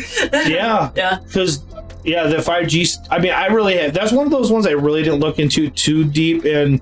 yeah, 0.47 0.91
Yeah. 0.95 1.19
because 1.27 1.63
yeah, 2.05 2.27
the 2.27 2.39
5G. 2.39 3.07
I 3.11 3.19
mean, 3.19 3.33
I 3.33 3.47
really 3.47 3.77
had. 3.77 3.95
That's 3.95 4.13
one 4.13 4.27
of 4.27 4.33
those 4.33 4.51
ones 4.51 4.67
I 4.67 4.73
really 4.73 5.03
didn't 5.03 5.21
look 5.21 5.39
into 5.39 5.71
too 5.71 6.05
deep, 6.05 6.45
and 6.45 6.81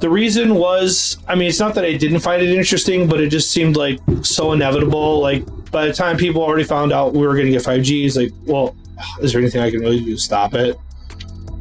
the 0.00 0.10
reason 0.10 0.54
was, 0.54 1.18
I 1.26 1.34
mean, 1.34 1.48
it's 1.48 1.60
not 1.60 1.74
that 1.74 1.84
I 1.84 1.96
didn't 1.96 2.20
find 2.20 2.42
it 2.42 2.50
interesting, 2.50 3.08
but 3.08 3.20
it 3.20 3.28
just 3.28 3.50
seemed 3.50 3.76
like 3.76 3.98
so 4.22 4.52
inevitable. 4.52 5.20
Like 5.20 5.44
by 5.70 5.86
the 5.86 5.92
time 5.92 6.16
people 6.16 6.42
already 6.42 6.64
found 6.64 6.92
out 6.92 7.12
we 7.14 7.26
were 7.26 7.34
going 7.34 7.46
to 7.46 7.52
get 7.52 7.62
5G, 7.62 8.06
it's 8.06 8.16
like, 8.16 8.32
well, 8.44 8.76
is 9.20 9.32
there 9.32 9.40
anything 9.40 9.60
I 9.60 9.70
can 9.70 9.80
really 9.80 10.00
do 10.00 10.14
to 10.14 10.20
stop 10.20 10.54
it? 10.54 10.76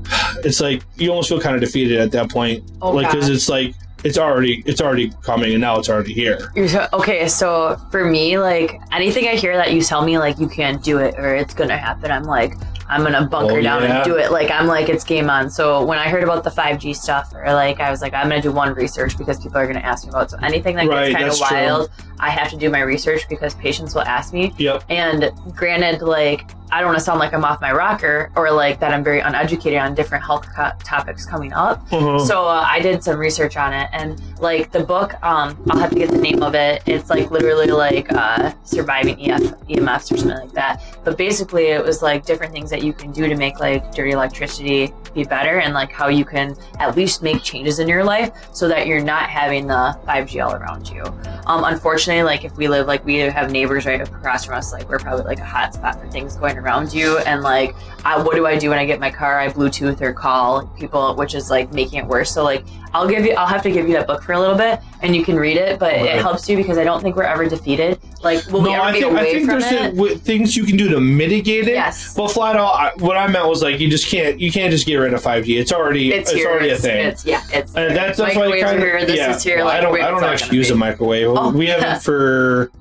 It's 0.44 0.60
like 0.62 0.84
you 0.98 1.10
almost 1.10 1.30
feel 1.30 1.40
kind 1.40 1.56
of 1.56 1.62
defeated 1.62 2.00
at 2.00 2.12
that 2.12 2.30
point, 2.30 2.64
Oh, 2.82 2.92
like 2.92 3.10
because 3.10 3.30
it's 3.30 3.50
like 3.50 3.74
it's 4.06 4.18
already 4.18 4.64
it's 4.66 4.80
already 4.82 5.12
coming, 5.24 5.52
and 5.54 5.62
now 5.62 5.78
it's 5.80 5.90
already 5.90 6.14
here. 6.14 6.52
So, 6.68 6.88
okay, 6.94 7.28
so 7.28 7.76
for 7.92 8.06
me, 8.06 8.38
like 8.38 8.80
anything 8.92 9.28
I 9.28 9.36
hear 9.36 9.58
that 9.58 9.74
you 9.74 9.82
tell 9.82 10.06
me 10.06 10.18
like 10.20 10.40
you 10.40 10.48
can't 10.48 10.82
do 10.84 11.00
it 11.00 11.16
or 11.18 11.36
it's 11.36 11.54
gonna 11.54 11.76
happen, 11.78 12.12
I'm 12.12 12.24
like, 12.24 12.54
I'm 12.88 13.02
gonna 13.04 13.26
bunker 13.26 13.56
Oh, 13.58 13.62
down 13.62 13.82
yeah. 13.82 13.96
and 13.98 14.06
do 14.06 14.16
it. 14.18 14.32
Like 14.32 14.52
I'm 14.52 14.68
like 14.68 14.90
it's 14.90 15.04
game 15.04 15.30
on. 15.30 15.50
So 15.50 15.84
when 15.84 15.98
I 15.98 16.08
heard 16.08 16.24
about 16.24 16.44
the 16.44 16.52
5G 16.52 16.96
stuff, 16.96 17.34
or 17.34 17.52
like 17.54 17.80
I 17.80 17.90
was 17.90 18.02
like 18.02 18.14
I'm 18.14 18.30
gonna 18.30 18.42
do 18.44 18.52
one 18.52 18.74
research 18.76 19.18
because 19.18 19.40
people 19.42 19.58
are 19.58 19.66
gonna 19.68 19.80
ask 19.80 20.04
me 20.06 20.10
about. 20.12 20.26
it. 20.28 20.30
So 20.32 20.38
anything 20.44 20.76
that 20.76 20.88
Right, 20.88 21.12
gets 21.12 21.40
kind 21.42 21.58
of 21.58 21.80
wild, 21.80 21.90
true. 21.90 22.15
I 22.20 22.30
have 22.30 22.50
to 22.50 22.58
do 22.58 22.70
my 22.70 22.82
research 22.82 23.28
because 23.30 23.56
patients 23.56 23.96
will 23.96 24.04
ask 24.04 24.34
me. 24.34 24.54
Yep. 24.58 24.84
And 24.90 25.32
granted, 25.56 26.02
like 26.02 26.52
I 26.72 26.80
don't 26.80 26.90
want 26.90 26.98
to 26.98 27.04
sound 27.04 27.20
like 27.20 27.34
I'm 27.34 27.46
off 27.46 27.62
my 27.62 27.72
rocker 27.72 28.32
or 28.36 28.52
like 28.52 28.80
that 28.80 28.94
I'm 28.94 29.04
very 29.04 29.20
uneducated 29.20 29.80
on 29.80 29.94
different 29.94 30.24
health 30.24 30.48
co- 30.54 30.72
topics 30.84 31.26
coming 31.26 31.54
up. 31.54 31.82
Uh-huh. 31.92 32.20
So 32.20 32.46
uh, 32.46 32.66
I 32.68 32.80
did 32.80 33.04
some 33.04 33.18
research 33.18 33.56
on 33.56 33.72
it, 33.74 33.90
and 33.94 34.22
like 34.40 34.72
the 34.72 34.84
book, 34.84 35.14
um, 35.24 35.62
I'll 35.70 35.80
have 35.80 35.92
to 35.92 35.96
get 35.96 36.10
the 36.10 36.18
name 36.18 36.42
of 36.42 36.56
it. 36.56 36.82
It's 36.86 37.10
like 37.10 37.32
literally 37.32 37.68
like 37.68 38.12
uh, 38.12 38.54
surviving 38.64 39.20
EF, 39.22 39.42
EMFs 39.42 40.12
or 40.12 40.18
something 40.18 40.38
like 40.38 40.52
that. 40.54 40.84
But 41.04 41.18
basically, 41.18 41.68
it 41.68 41.84
was 41.84 42.02
like 42.02 42.26
different 42.26 42.52
things 42.52 42.70
that 42.72 42.84
you 42.84 42.94
can 42.94 43.12
do 43.12 43.28
to 43.28 43.36
make 43.36 43.60
like 43.60 43.94
dirty 43.94 44.12
electricity 44.12 44.92
be 45.14 45.24
better, 45.24 45.60
and 45.60 45.74
like 45.74 45.92
how 45.92 46.08
you 46.08 46.26
can 46.26 46.56
at 46.80 46.96
least 46.96 47.22
make 47.22 47.44
changes 47.44 47.80
in 47.80 47.88
your 47.88 48.04
life 48.04 48.32
so 48.54 48.68
that 48.68 48.88
you're 48.88 49.04
not 49.04 49.30
having 49.30 49.68
the 49.68 49.98
5G 50.06 50.46
all 50.46 50.54
around 50.54 50.90
you. 50.90 51.04
Um, 51.46 51.64
unfortunately, 51.64 52.05
like 52.08 52.46
if 52.46 52.56
we 52.58 52.68
live 52.68 52.88
like 52.88 53.04
we 53.06 53.18
have 53.18 53.52
neighbors 53.52 53.86
right 53.86 54.02
across 54.02 54.46
from 54.46 54.56
us, 54.56 54.72
like 54.72 54.88
we're 54.88 55.00
probably 55.00 55.26
like 55.26 55.40
a 55.40 55.46
hot 55.46 55.74
spot 55.74 56.00
for 56.00 56.08
things 56.10 56.36
going 56.36 56.58
around 56.58 56.94
you, 56.94 57.18
and 57.20 57.42
like 57.42 57.76
I, 58.04 58.22
what 58.22 58.36
do 58.36 58.46
I 58.46 58.58
do 58.58 58.70
when 58.70 58.80
I 58.80 58.86
get 58.86 59.00
my 59.00 59.12
car? 59.12 59.40
I 59.40 59.50
Bluetooth 59.50 60.02
or 60.02 60.14
call 60.14 60.68
people, 60.78 61.16
which 61.16 61.34
is 61.36 61.50
like 61.50 61.72
making 61.74 62.00
it 62.00 62.06
worse. 62.06 62.32
So 62.32 62.44
like 62.44 62.66
I'll 62.96 63.08
give 63.10 63.26
you, 63.26 63.34
I'll 63.34 63.46
have 63.46 63.62
to 63.64 63.72
give 63.72 63.88
you 63.90 63.94
that 63.96 64.08
book 64.08 64.24
for 64.24 64.32
a 64.32 64.40
little 64.40 64.56
bit, 64.56 64.80
and 65.02 65.14
you 65.14 65.26
can 65.26 65.36
read 65.36 65.58
it. 65.58 65.80
But 65.80 65.92
Right. 65.94 66.06
it 66.06 66.22
helps 66.22 66.48
you 66.48 66.56
because 66.56 66.78
I 66.78 66.86
don't 66.86 67.02
think 67.02 67.18
we're 67.18 67.24
ever 67.24 67.46
defeated. 67.48 68.00
Like 68.24 68.46
will 68.48 68.62
we 68.62 68.70
no, 68.70 68.76
ever 68.76 68.84
I 68.84 68.92
be 68.94 69.02
think 69.02 69.14
I 69.18 69.24
think 69.26 69.40
from 69.50 69.60
there's 69.60 69.72
it? 69.72 69.80
th- 69.80 69.96
w- 69.96 70.16
things 70.16 70.56
you 70.56 70.64
can 70.64 70.78
do 70.78 70.88
to 70.90 71.00
mitigate 71.02 71.68
it. 71.68 71.74
Yes. 71.74 72.16
But 72.16 72.30
flat 72.30 72.56
out, 72.56 72.74
I, 72.74 72.92
what 73.00 73.18
I 73.18 73.28
meant 73.28 73.48
was 73.50 73.62
like 73.62 73.82
you 73.82 73.90
just 73.90 74.08
can't 74.08 74.40
you 74.40 74.50
can't 74.52 74.72
just 74.72 74.86
get 74.86 74.96
rid 74.96 75.14
of 75.14 75.22
5G. 75.22 75.60
It's 75.60 75.74
already 75.74 76.14
it's, 76.14 76.32
it's, 76.32 76.40
here. 76.40 76.50
already 76.50 76.70
it's, 76.70 76.80
a 76.80 76.88
thing. 76.88 77.06
It's, 77.06 77.26
yeah, 77.26 77.42
it's 77.52 77.76
and 77.76 77.96
that's 77.96 78.18
that's 78.18 78.36
why 78.38 78.62
kind. 78.62 78.82
This 78.82 79.18
yeah. 79.18 79.36
is 79.36 79.44
here. 79.44 79.58
Well, 79.58 79.66
like, 79.66 79.78
I 79.78 79.82
don't 79.82 80.02
I 80.02 80.10
don't 80.10 80.24
actually 80.24 80.58
use 80.58 80.70
be. 80.70 80.74
a 80.74 80.78
microwave. 80.78 81.28
Oh, 81.30 81.52
we 81.52 81.68
yeah. 81.68 81.80
haven't 81.80 82.04
for. 82.10 82.72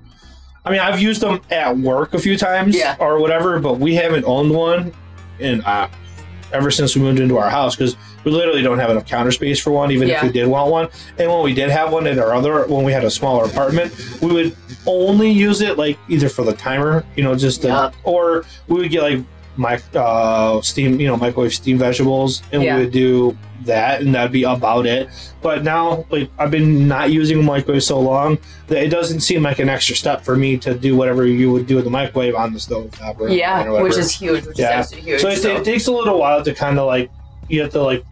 I 0.65 0.71
mean, 0.71 0.81
I've 0.81 1.01
used 1.01 1.21
them 1.21 1.41
at 1.51 1.77
work 1.77 2.15
a 2.15 2.19
few 2.19 2.39
times 2.39 2.75
Yeah. 2.75 2.97
or 2.99 3.19
whatever, 3.21 3.59
but 3.59 3.79
we 3.81 3.97
haven't 3.97 4.25
owned 4.25 4.51
one, 4.51 4.93
and 5.41 5.63
uh, 5.65 5.89
ever 6.53 6.71
since 6.71 6.95
we 6.97 7.03
moved 7.03 7.21
into 7.21 7.37
our 7.37 7.51
house 7.51 7.75
because 7.77 7.97
we 8.25 8.31
literally 8.31 8.63
don't 8.63 8.79
have 8.79 8.91
enough 8.91 9.07
counter 9.07 9.31
space 9.31 9.61
for 9.61 9.71
one, 9.71 9.91
even 9.91 10.09
if 10.09 10.23
we 10.23 10.31
did 10.33 10.47
want 10.49 10.71
one. 10.71 10.89
And 11.19 11.31
when 11.31 11.43
we 11.43 11.55
did 11.55 11.71
have 11.71 11.93
one 11.93 12.07
in 12.07 12.19
our 12.19 12.35
other, 12.35 12.67
when 12.67 12.85
we 12.85 12.93
had 12.93 13.05
a 13.05 13.11
smaller 13.11 13.45
apartment, 13.45 13.93
we 14.23 14.33
would 14.33 14.57
only 14.87 15.31
use 15.31 15.61
it 15.61 15.79
like 15.79 15.99
either 16.09 16.29
for 16.29 16.45
the 16.45 16.53
timer, 16.55 17.05
you 17.17 17.23
know, 17.25 17.35
just 17.35 17.63
to, 17.63 17.69
Yeah. 17.69 17.91
or 18.03 18.45
we 18.69 18.77
would 18.81 18.91
get 18.91 19.03
like 19.03 19.21
my 19.57 19.79
uh, 19.95 20.61
steam, 20.63 20.99
you 21.01 21.07
know, 21.07 21.17
microwave 21.17 21.55
steam 21.55 21.79
vegetables, 21.79 22.43
and 22.53 22.63
Yeah. 22.63 22.77
we 22.77 22.85
would 22.85 22.93
do 22.93 23.39
that, 23.67 24.03
and 24.03 24.15
that'd 24.15 24.33
be 24.33 24.43
about 24.43 24.85
it. 24.85 25.09
But 25.43 25.63
now, 25.63 26.05
like 26.11 26.29
I've 26.39 26.51
been 26.51 26.89
not 26.89 27.13
using 27.13 27.43
microwave 27.45 27.85
so 27.85 28.01
long 28.01 28.37
that 28.67 28.83
it 28.83 28.89
doesn't 28.89 29.21
seem 29.21 29.43
like 29.45 29.61
an 29.61 29.69
extra 29.69 29.95
step 29.95 30.23
for 30.25 30.37
me 30.37 30.57
to 30.59 30.75
do 30.75 30.97
whatever 30.97 31.25
you 31.25 31.53
would 31.53 31.67
do 31.67 31.77
with 31.77 31.85
the 31.85 31.91
microwave 31.91 32.35
on 32.35 32.53
the 32.53 32.59
stove 32.61 32.91
top 32.99 33.21
or 33.21 33.27
or 33.27 33.29
Yeah, 33.29 33.59
whatever. 33.61 33.83
which 33.85 33.97
is 33.97 34.11
huge. 34.11 34.45
Which 34.45 34.59
Yeah. 34.59 34.81
is 34.81 34.87
absolutely 34.87 35.11
huge. 35.13 35.21
So 35.23 35.29
it, 35.29 35.37
so- 35.39 35.57
it 35.57 35.65
takes 35.65 35.87
a 35.87 35.93
little 35.93 36.19
while 36.19 36.43
to 36.43 36.53
kind 36.53 36.79
of 36.79 36.87
like 36.89 37.09
you 37.49 37.63
have 37.63 37.71
to 37.73 37.83
like 37.83 38.05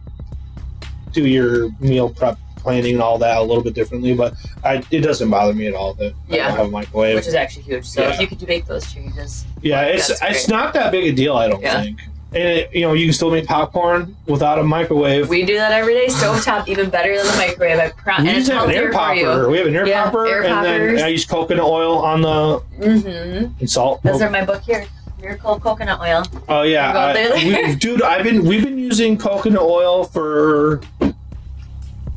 do 1.13 1.27
your 1.27 1.69
meal 1.79 2.09
prep 2.09 2.37
planning 2.57 2.93
and 2.93 3.01
all 3.03 3.17
that 3.17 3.37
a 3.37 3.41
little 3.41 3.63
bit 3.63 3.73
differently, 3.73 4.13
but 4.13 4.33
I, 4.63 4.81
it 4.89 5.01
doesn't 5.01 5.29
bother 5.29 5.53
me 5.53 5.67
at 5.67 5.73
all 5.73 5.93
that 5.95 6.13
I 6.29 6.35
Yeah. 6.35 6.47
don't 6.47 6.57
have 6.57 6.65
a 6.67 6.71
microwave. 6.71 7.15
which 7.15 7.27
is 7.27 7.33
actually 7.35 7.63
huge. 7.63 7.85
So 7.85 8.01
Yeah. 8.01 8.13
if 8.13 8.19
you 8.21 8.27
could 8.27 8.47
make 8.47 8.65
those 8.65 8.91
changes, 8.91 9.45
yeah, 9.61 9.81
it's 9.81 10.09
it's 10.21 10.47
not 10.47 10.73
that 10.73 10.91
big 10.91 11.05
a 11.07 11.11
deal, 11.11 11.35
I 11.35 11.47
don't 11.49 11.61
Yeah. 11.61 11.81
think. 11.83 11.99
And 12.35 12.41
it, 12.43 12.73
you 12.73 12.81
know, 12.81 12.93
you 12.93 13.05
can 13.05 13.13
still 13.13 13.29
make 13.29 13.45
popcorn 13.45 14.15
without 14.25 14.57
a 14.57 14.63
microwave. 14.63 15.29
we 15.29 15.43
do 15.45 15.55
that 15.55 15.71
every 15.71 15.93
day. 15.93 16.07
Stovetop 16.07 16.67
even 16.67 16.89
better 16.89 17.15
than 17.15 17.27
the 17.27 17.37
microwave. 17.37 17.77
I 17.79 17.89
pro- 17.89 18.23
We 18.23 18.29
and 18.29 18.37
just 18.39 18.51
have 18.51 18.69
an 18.69 18.73
air 18.75 18.91
popper. 18.91 19.49
We 19.49 19.57
have 19.59 19.67
an 19.67 19.75
air 19.75 19.85
Yeah, 19.87 20.05
popper, 20.05 20.25
air 20.25 20.41
and 20.43 20.53
poppers. 20.53 20.95
then 20.99 21.05
I 21.05 21.09
use 21.09 21.25
coconut 21.25 21.63
oil 21.65 21.99
on 21.99 22.21
the 22.21 22.61
Mm-hmm. 22.79 23.45
and 23.59 23.69
salt. 23.69 24.01
Those 24.03 24.21
are 24.21 24.29
my 24.31 24.43
book 24.43 24.61
here. 24.63 24.85
Miracle 25.23 25.57
coconut 25.57 26.01
oil. 26.01 26.23
Oh 26.49 26.63
yeah, 26.63 26.91
I, 26.93 27.67
we, 27.69 27.75
dude. 27.79 28.01
I've 28.03 28.23
been 28.25 28.43
we've 28.43 28.63
been 28.63 28.77
using 28.77 29.17
coconut 29.17 29.61
oil 29.61 30.03
for 30.03 30.81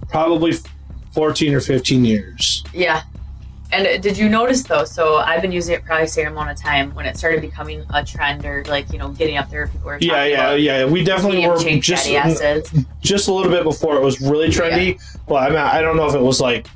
probably 0.09 0.55
fourteen 1.13 1.55
or 1.55 1.61
fifteen 1.61 2.05
years. 2.05 2.65
Yeah. 2.75 3.05
And 3.73 3.87
uh, 3.87 3.99
did 3.99 4.19
you 4.19 4.29
notice 4.29 4.65
though? 4.65 4.85
So 4.85 5.19
I've 5.19 5.41
been 5.41 5.53
using 5.53 5.77
it 5.77 5.85
probably 5.85 6.07
the 6.07 6.11
same 6.11 6.27
amount 6.29 6.51
of 6.51 6.57
time 6.57 6.95
when 6.95 7.07
it 7.07 7.17
started 7.17 7.41
becoming 7.41 7.85
a 7.95 8.05
trend 8.05 8.45
or 8.45 8.65
like 8.65 8.93
you 8.93 8.99
know 8.99 9.11
getting 9.11 9.37
up 9.37 9.51
there. 9.51 9.69
People 9.69 9.87
were 9.87 9.99
Yeah, 10.01 10.25
yeah, 10.25 10.55
yeah. 10.55 10.85
We 10.85 11.05
definitely 11.05 11.47
were 11.47 11.57
just 11.79 12.09
just 13.03 13.29
a 13.29 13.33
little 13.33 13.53
bit 13.53 13.63
before 13.63 13.97
it 13.97 14.03
was 14.03 14.21
really 14.21 14.49
trendy. 14.49 15.01
Well, 15.29 15.43
I 15.43 15.49
mean, 15.49 15.59
I 15.59 15.81
don't 15.81 15.97
know 15.97 16.09
if 16.09 16.15
it 16.15 16.23
was 16.23 16.41
like. 16.41 16.67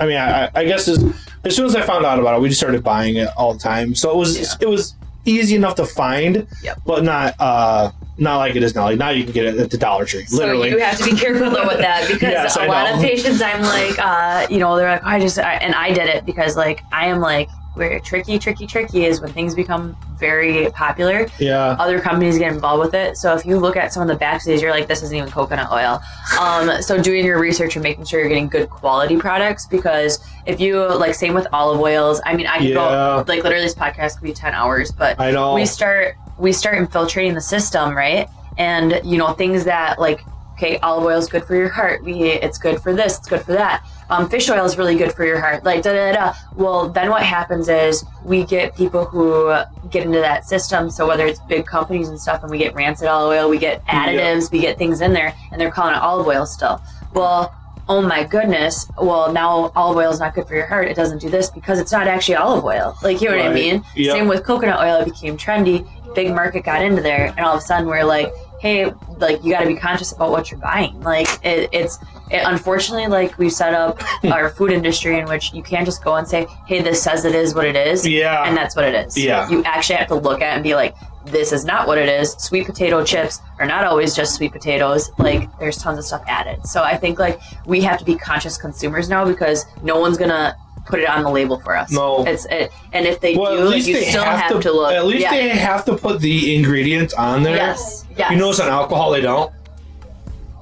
I 0.00 0.06
mean, 0.06 0.16
I, 0.16 0.48
I 0.54 0.64
guess 0.64 0.86
as, 0.86 1.02
as 1.44 1.56
soon 1.56 1.66
as 1.66 1.74
I 1.74 1.82
found 1.82 2.06
out 2.06 2.20
about 2.20 2.36
it, 2.36 2.40
we 2.40 2.48
just 2.48 2.60
started 2.60 2.84
buying 2.84 3.16
it 3.16 3.28
all 3.36 3.52
the 3.52 3.58
time. 3.58 3.96
So 3.96 4.12
it 4.12 4.16
was 4.16 4.38
Yeah. 4.38 4.68
it 4.68 4.68
was 4.68 4.94
easy 5.28 5.54
enough 5.56 5.74
to 5.76 5.86
find, 5.86 6.46
Yep. 6.62 6.78
but 6.86 7.04
not 7.04 7.34
uh 7.38 7.90
not 8.18 8.38
like 8.38 8.56
it 8.56 8.62
is 8.62 8.74
now. 8.74 8.84
Like 8.84 8.98
now 8.98 9.10
you 9.10 9.24
can 9.24 9.32
get 9.32 9.44
it 9.46 9.56
at 9.58 9.70
the 9.70 9.78
Dollar 9.78 10.04
Tree, 10.04 10.24
literally. 10.32 10.70
So 10.70 10.76
you 10.76 10.82
have 10.82 10.98
to 10.98 11.04
be 11.04 11.16
careful 11.16 11.50
though 11.50 11.66
with 11.66 11.78
that 11.78 12.06
because 12.12 12.22
Yes, 12.22 12.56
a 12.56 12.62
I 12.62 12.66
lot 12.66 12.90
know. 12.90 12.96
of 12.96 13.00
patients, 13.02 13.40
I'm 13.40 13.62
like, 13.62 13.98
uh, 13.98 14.46
you 14.50 14.58
know, 14.58 14.76
they're 14.76 14.90
like, 14.90 15.04
I 15.04 15.20
just, 15.20 15.38
I, 15.38 15.54
and 15.54 15.74
I 15.74 15.92
did 15.92 16.08
it 16.08 16.26
because 16.26 16.56
like 16.56 16.82
I 16.92 17.06
am 17.06 17.20
like, 17.20 17.48
where 17.74 18.00
tricky, 18.00 18.40
tricky, 18.40 18.66
tricky 18.66 19.04
is 19.04 19.20
when 19.20 19.32
things 19.32 19.54
become 19.54 19.96
very 20.18 20.68
popular. 20.72 21.28
yeah. 21.38 21.76
Other 21.78 22.00
companies 22.00 22.36
get 22.36 22.52
involved 22.52 22.80
with 22.80 22.94
it. 22.94 23.16
So 23.16 23.36
if 23.36 23.46
you 23.46 23.56
look 23.56 23.76
at 23.76 23.92
some 23.92 24.02
of 24.02 24.08
the 24.08 24.40
these, 24.44 24.60
you're 24.60 24.72
like, 24.72 24.88
this 24.88 25.04
isn't 25.04 25.16
even 25.16 25.30
coconut 25.30 25.70
oil. 25.70 26.00
Um, 26.40 26.82
so 26.82 27.00
doing 27.00 27.24
your 27.24 27.38
research 27.38 27.76
and 27.76 27.82
making 27.84 28.06
sure 28.06 28.18
you're 28.18 28.28
getting 28.28 28.48
good 28.48 28.68
quality 28.68 29.16
products 29.16 29.66
because 29.66 30.18
if 30.44 30.58
you 30.58 30.80
like, 30.96 31.14
same 31.14 31.34
with 31.34 31.46
olive 31.52 31.78
oils. 31.80 32.20
I 32.26 32.34
mean, 32.34 32.48
I 32.48 32.58
could 32.58 32.70
Yeah. 32.70 32.74
go 32.74 33.24
like 33.28 33.44
literally 33.44 33.64
this 33.64 33.76
podcast 33.76 34.14
could 34.14 34.24
be 34.24 34.32
ten 34.34 34.54
hours, 34.54 34.90
but 34.90 35.20
I 35.20 35.30
know. 35.30 35.54
we 35.54 35.64
start 35.64 36.16
we 36.38 36.52
start 36.52 36.78
infiltrating 36.78 37.34
the 37.34 37.40
system 37.40 37.96
right? 37.96 38.28
And 38.56 39.00
you 39.04 39.18
know 39.18 39.32
things 39.32 39.64
that 39.64 39.98
like 39.98 40.24
okay 40.54 40.76
olive 40.78 41.04
oil 41.04 41.18
is 41.18 41.28
good 41.28 41.44
for 41.44 41.54
your 41.54 41.68
heart 41.68 42.02
we 42.02 42.24
it's 42.24 42.58
good 42.58 42.82
for 42.82 42.92
this 42.92 43.18
it's 43.18 43.28
good 43.28 43.42
for 43.42 43.52
that. 43.52 43.86
Um, 44.10 44.28
fish 44.28 44.48
oil 44.48 44.64
is 44.64 44.78
really 44.78 44.96
good 44.96 45.12
for 45.12 45.24
your 45.24 45.38
heart 45.38 45.64
like 45.64 45.82
da 45.82 45.92
da 45.92 46.12
da 46.12 46.34
well 46.56 46.88
then 46.88 47.10
what 47.10 47.22
happens 47.22 47.68
is 47.68 48.04
we 48.24 48.44
get 48.44 48.74
people 48.74 49.04
who 49.04 49.54
get 49.90 50.04
into 50.04 50.18
that 50.18 50.44
system. 50.46 50.90
So 50.90 51.06
whether 51.06 51.26
it's 51.26 51.40
big 51.40 51.66
companies 51.66 52.08
and 52.08 52.20
stuff 52.20 52.42
and 52.42 52.50
we 52.50 52.58
get 52.58 52.74
rancid 52.74 53.06
olive 53.08 53.38
oil 53.38 53.48
we 53.48 53.58
get 53.58 53.84
additives 53.86 54.50
we 54.50 54.60
get 54.60 54.78
things 54.78 55.00
in 55.00 55.12
there 55.12 55.34
and 55.52 55.60
they're 55.60 55.70
calling 55.70 55.94
it 55.94 56.00
olive 56.00 56.26
oil 56.26 56.46
still. 56.46 56.82
Well 57.14 57.54
oh 57.88 58.02
my 58.02 58.24
goodness 58.24 58.90
well 59.00 59.32
now 59.32 59.70
olive 59.76 59.96
oil 59.96 60.10
is 60.10 60.20
not 60.20 60.34
good 60.34 60.46
for 60.46 60.54
your 60.54 60.66
heart 60.66 60.88
it 60.88 60.94
doesn't 60.94 61.20
do 61.20 61.30
this 61.30 61.48
because 61.50 61.78
it's 61.78 61.92
not 61.92 62.08
actually 62.08 62.34
olive 62.34 62.64
oil. 62.64 62.96
Like 63.02 63.20
you 63.20 63.30
know 63.30 63.36
what 63.36 63.46
i 63.46 63.52
mean? 63.52 63.84
Yep. 63.94 64.16
same 64.16 64.28
with 64.28 64.42
coconut 64.44 64.80
oil 64.80 64.96
it 65.02 65.04
became 65.04 65.36
trendy 65.36 65.86
big 66.14 66.34
market 66.34 66.64
got 66.64 66.82
into 66.82 67.02
there 67.02 67.26
and 67.36 67.40
all 67.40 67.54
of 67.54 67.58
a 67.58 67.62
sudden 67.62 67.86
we're 67.86 68.04
like 68.04 68.32
hey 68.60 68.92
like 69.18 69.42
you 69.44 69.52
got 69.52 69.60
to 69.60 69.66
be 69.68 69.76
conscious 69.76 70.10
about 70.12 70.30
what 70.32 70.50
you're 70.50 70.58
buying. 70.60 70.98
Like 71.00 71.28
it, 71.44 71.68
it's 71.72 71.96
it, 72.30 72.42
unfortunately 72.44 73.06
like 73.06 73.38
we've 73.38 73.52
set 73.52 73.72
up 73.72 74.00
our 74.32 74.50
food 74.50 74.72
industry 74.72 75.18
in 75.18 75.26
which 75.26 75.52
you 75.52 75.62
can't 75.62 75.86
just 75.86 76.02
go 76.02 76.16
and 76.16 76.26
say 76.26 76.46
hey 76.66 76.82
this 76.82 77.00
says 77.02 77.24
it 77.24 77.34
is 77.36 77.54
what 77.54 77.64
it 77.66 77.76
is 77.76 78.06
Yeah. 78.06 78.42
and 78.44 78.56
that's 78.56 78.74
what 78.74 78.84
it 78.84 78.94
is. 78.94 79.16
Yeah. 79.16 79.48
you 79.48 79.62
actually 79.64 79.96
have 79.96 80.08
to 80.08 80.16
look 80.16 80.40
at 80.40 80.54
and 80.54 80.62
be 80.64 80.74
like 80.74 80.94
this 81.26 81.52
is 81.52 81.64
not 81.64 81.86
what 81.86 81.98
it 81.98 82.08
is. 82.08 82.32
Sweet 82.38 82.64
potato 82.66 83.04
chips 83.04 83.40
are 83.58 83.66
not 83.66 83.84
always 83.84 84.16
just 84.16 84.34
sweet 84.34 84.50
potatoes. 84.50 85.10
Like 85.18 85.46
there's 85.58 85.76
tons 85.76 85.98
of 85.98 86.04
stuff 86.04 86.22
added. 86.26 86.66
So 86.66 86.82
i 86.82 86.96
think 86.96 87.18
like 87.20 87.38
we 87.66 87.80
have 87.82 87.98
to 87.98 88.04
be 88.04 88.16
conscious 88.16 88.56
consumers 88.58 89.08
now 89.08 89.24
because 89.24 89.66
no 89.82 90.00
one's 90.00 90.16
gonna 90.18 90.56
put 90.88 91.00
it 91.00 91.08
on 91.08 91.22
the 91.22 91.30
label 91.30 91.60
for 91.60 91.76
us 91.76 91.90
No. 91.92 92.24
it's 92.26 92.46
it 92.46 92.72
and 92.92 93.06
if 93.06 93.20
they 93.20 93.36
well, 93.36 93.70
do 93.70 93.76
you 93.76 93.94
they 93.94 94.04
still 94.06 94.24
have, 94.24 94.40
have, 94.52 94.60
to, 94.62 94.72
look 94.72 94.92
At 94.92 95.06
least 95.06 95.22
yeah. 95.22 95.30
they 95.30 95.48
have 95.50 95.84
to 95.84 95.96
put 95.96 96.20
the 96.20 96.56
ingredients 96.56 97.14
on 97.14 97.42
there. 97.42 97.56
yes 97.56 98.04
yes 98.16 98.30
You 98.30 98.38
notice 98.38 98.60
on 98.60 98.68
alcohol 98.68 99.10
they 99.12 99.20
don't. 99.20 99.52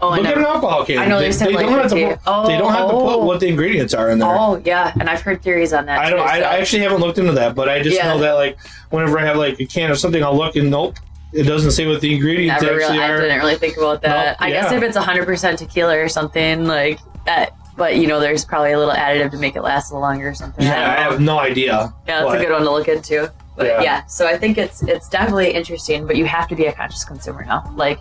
oh 0.03 0.11
I 0.11 0.16
Look 0.19 0.27
at 0.27 0.39
an 0.39 0.44
alcohol 0.44 0.85
can. 0.85 0.98
I 0.98 1.07
know 1.07 1.19
they 1.20 1.31
they 1.31 1.53
like, 1.53 1.66
don't 1.66 1.78
have 1.78 1.90
to 1.90 2.16
put, 2.16 2.47
they 2.48 2.59
don't 2.59 2.73
have 2.73 2.89
to 2.90 2.94
put 2.94 3.15
Oh. 3.16 3.24
what 3.24 3.40
the 3.40 3.47
ingredients 3.48 3.94
are 3.94 4.11
in 4.11 4.19
there. 4.19 4.28
Oh 4.39 4.61
yeah, 4.65 4.93
and 5.01 5.09
I've 5.09 5.23
heard 5.23 5.43
theories 5.43 5.73
on 5.73 5.86
that. 5.86 5.98
I 5.98 6.11
don't. 6.11 6.19
too, 6.19 6.24
I, 6.24 6.40
so- 6.40 6.44
I 6.47 6.57
actually 6.59 6.82
haven't 6.82 7.01
looked 7.01 7.19
into 7.19 7.32
that, 7.32 7.55
but 7.55 7.69
I 7.69 7.81
just 7.82 7.97
Yeah. 7.97 8.09
know 8.09 8.19
that 8.19 8.32
like 8.32 8.59
whenever 8.90 9.19
I 9.19 9.24
have 9.24 9.36
like 9.36 9.59
a 9.61 9.65
can 9.66 9.90
of 9.90 9.98
something, 9.98 10.23
I'll 10.23 10.36
look 10.36 10.57
and 10.57 10.70
nope, 10.70 10.97
it 11.32 11.44
doesn't 11.44 11.70
say 11.70 11.86
what 11.86 12.01
the 12.01 12.15
ingredients 12.15 12.62
never 12.62 12.77
really, 12.77 12.98
actually 12.98 13.03
I 13.05 13.16
didn't 13.20 13.39
really 13.40 13.57
think 13.57 13.77
about 13.78 14.03
that. 14.03 14.39
No, 14.40 14.47
I 14.47 14.51
guess 14.51 14.70
if 14.73 14.82
it's 14.82 14.97
100% 14.97 15.57
tequila 15.59 15.98
or 15.98 16.09
something 16.09 16.66
like 16.66 16.98
that, 17.24 17.55
but 17.77 17.97
you 17.97 18.07
know, 18.07 18.20
there's 18.20 18.44
probably 18.44 18.73
a 18.73 18.78
little 18.78 18.94
additive 18.94 19.31
to 19.32 19.39
make 19.39 19.57
it 19.57 19.62
last 19.62 19.90
a 19.90 19.94
little 19.94 20.09
longer 20.09 20.28
or 20.28 20.35
something. 20.35 20.65
Yeah, 20.65 20.90
I 20.97 20.98
I 21.01 21.11
have 21.11 21.20
no 21.20 21.39
idea. 21.39 21.93
Yeah, 22.07 22.20
that's 22.20 22.24
but- 22.24 22.40
a 22.40 22.44
good 22.44 22.53
one 22.53 22.62
to 22.62 22.70
look 22.70 22.89
into. 22.89 23.32
But 23.57 23.66
Yeah. 23.66 23.82
yeah. 23.82 24.05
so 24.07 24.27
I 24.27 24.36
think 24.36 24.59
it's 24.59 24.82
it's 24.82 25.09
definitely 25.09 25.53
interesting, 25.53 26.07
but 26.07 26.16
you 26.16 26.24
have 26.27 26.47
to 26.48 26.55
be 26.57 26.66
a 26.66 26.73
conscious 26.73 27.05
consumer 27.05 27.44
now. 27.44 27.70
Like 27.74 27.98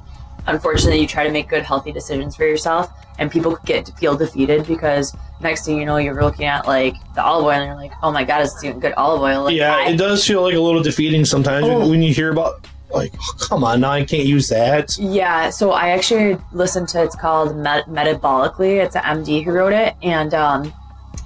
unfortunately 0.47 0.99
you 0.99 1.07
try 1.07 1.23
to 1.25 1.31
make 1.31 1.47
good 1.49 1.63
healthy 1.63 1.91
decisions 1.91 2.35
for 2.35 2.45
yourself 2.45 2.91
and 3.17 3.31
people 3.31 3.57
get 3.65 3.85
to 3.85 3.91
feel 3.93 4.15
defeated 4.15 4.67
because 4.67 5.15
next 5.41 5.65
thing 5.65 5.77
you 5.79 5.85
know 5.85 5.97
you're 5.97 6.21
looking 6.21 6.45
at 6.45 6.67
like 6.67 6.93
the 7.15 7.23
olive 7.23 7.45
oil 7.45 7.51
and 7.51 7.65
you're 7.65 7.75
like 7.75 7.91
oh 8.03 8.11
my 8.11 8.23
god 8.23 8.41
it's 8.43 8.63
even 8.63 8.79
good 8.79 8.93
olive 8.93 9.21
oil 9.21 9.45
like, 9.45 9.55
yeah, 9.55 9.75
I- 9.75 9.89
it 9.89 9.97
does 9.97 10.23
feel 10.23 10.43
like 10.43 10.53
a 10.53 10.59
little 10.59 10.83
defeating 10.83 11.25
sometimes 11.25 11.65
Oh. 11.67 11.89
when 11.89 12.03
you 12.03 12.13
hear 12.13 12.31
about 12.31 12.67
like, 12.95 13.13
oh, 13.17 13.35
come 13.39 13.63
on, 13.63 13.81
now 13.81 13.91
I 13.91 14.03
can't 14.05 14.25
use 14.27 14.49
that. 14.49 14.97
Yeah, 14.97 15.49
so 15.49 15.71
I 15.71 15.89
actually 15.89 16.37
listened 16.51 16.87
to 16.89 17.03
it's 17.03 17.15
called 17.15 17.55
Met- 17.57 17.87
Metabolical. 17.87 18.83
It's 18.83 18.95
an 18.95 19.03
MD 19.03 19.43
who 19.43 19.51
wrote 19.51 19.73
it, 19.73 19.95
and 20.01 20.33
um, 20.33 20.73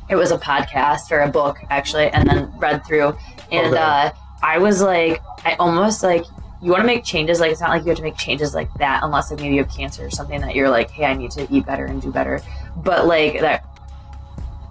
it 0.10 0.16
was 0.16 0.32
a 0.32 0.38
podcast 0.38 1.12
or 1.12 1.22
a 1.22 1.30
book 1.30 1.58
actually, 1.70 2.08
and 2.10 2.28
then 2.30 2.52
read 2.58 2.86
through, 2.86 3.16
and 3.52 3.74
Okay. 3.74 3.78
uh, 3.82 4.12
I 4.44 4.58
was 4.58 4.82
like, 4.82 5.22
I 5.46 5.54
almost 5.56 6.04
like 6.04 6.26
you 6.62 6.72
want 6.72 6.82
to 6.82 6.88
make 6.88 7.04
changes. 7.06 7.40
Like 7.40 7.52
it's 7.52 7.62
not 7.62 7.70
like 7.70 7.84
you 7.84 7.90
have 7.90 7.98
to 7.98 8.04
make 8.04 8.18
changes 8.18 8.54
like 8.54 8.74
that 8.76 9.02
unless 9.04 9.32
like 9.32 9.40
maybe 9.40 9.56
you 9.56 9.64
have 9.64 9.72
cancer 9.74 10.06
or 10.06 10.10
something 10.10 10.42
that 10.42 10.56
you're 10.56 10.70
like, 10.70 10.90
hey, 10.92 11.06
I 11.06 11.14
need 11.14 11.32
to 11.32 11.48
eat 11.52 11.66
better 11.66 11.86
and 11.86 12.02
do 12.02 12.12
better. 12.12 12.42
But 12.78 13.06
like 13.08 13.40
that. 13.42 13.66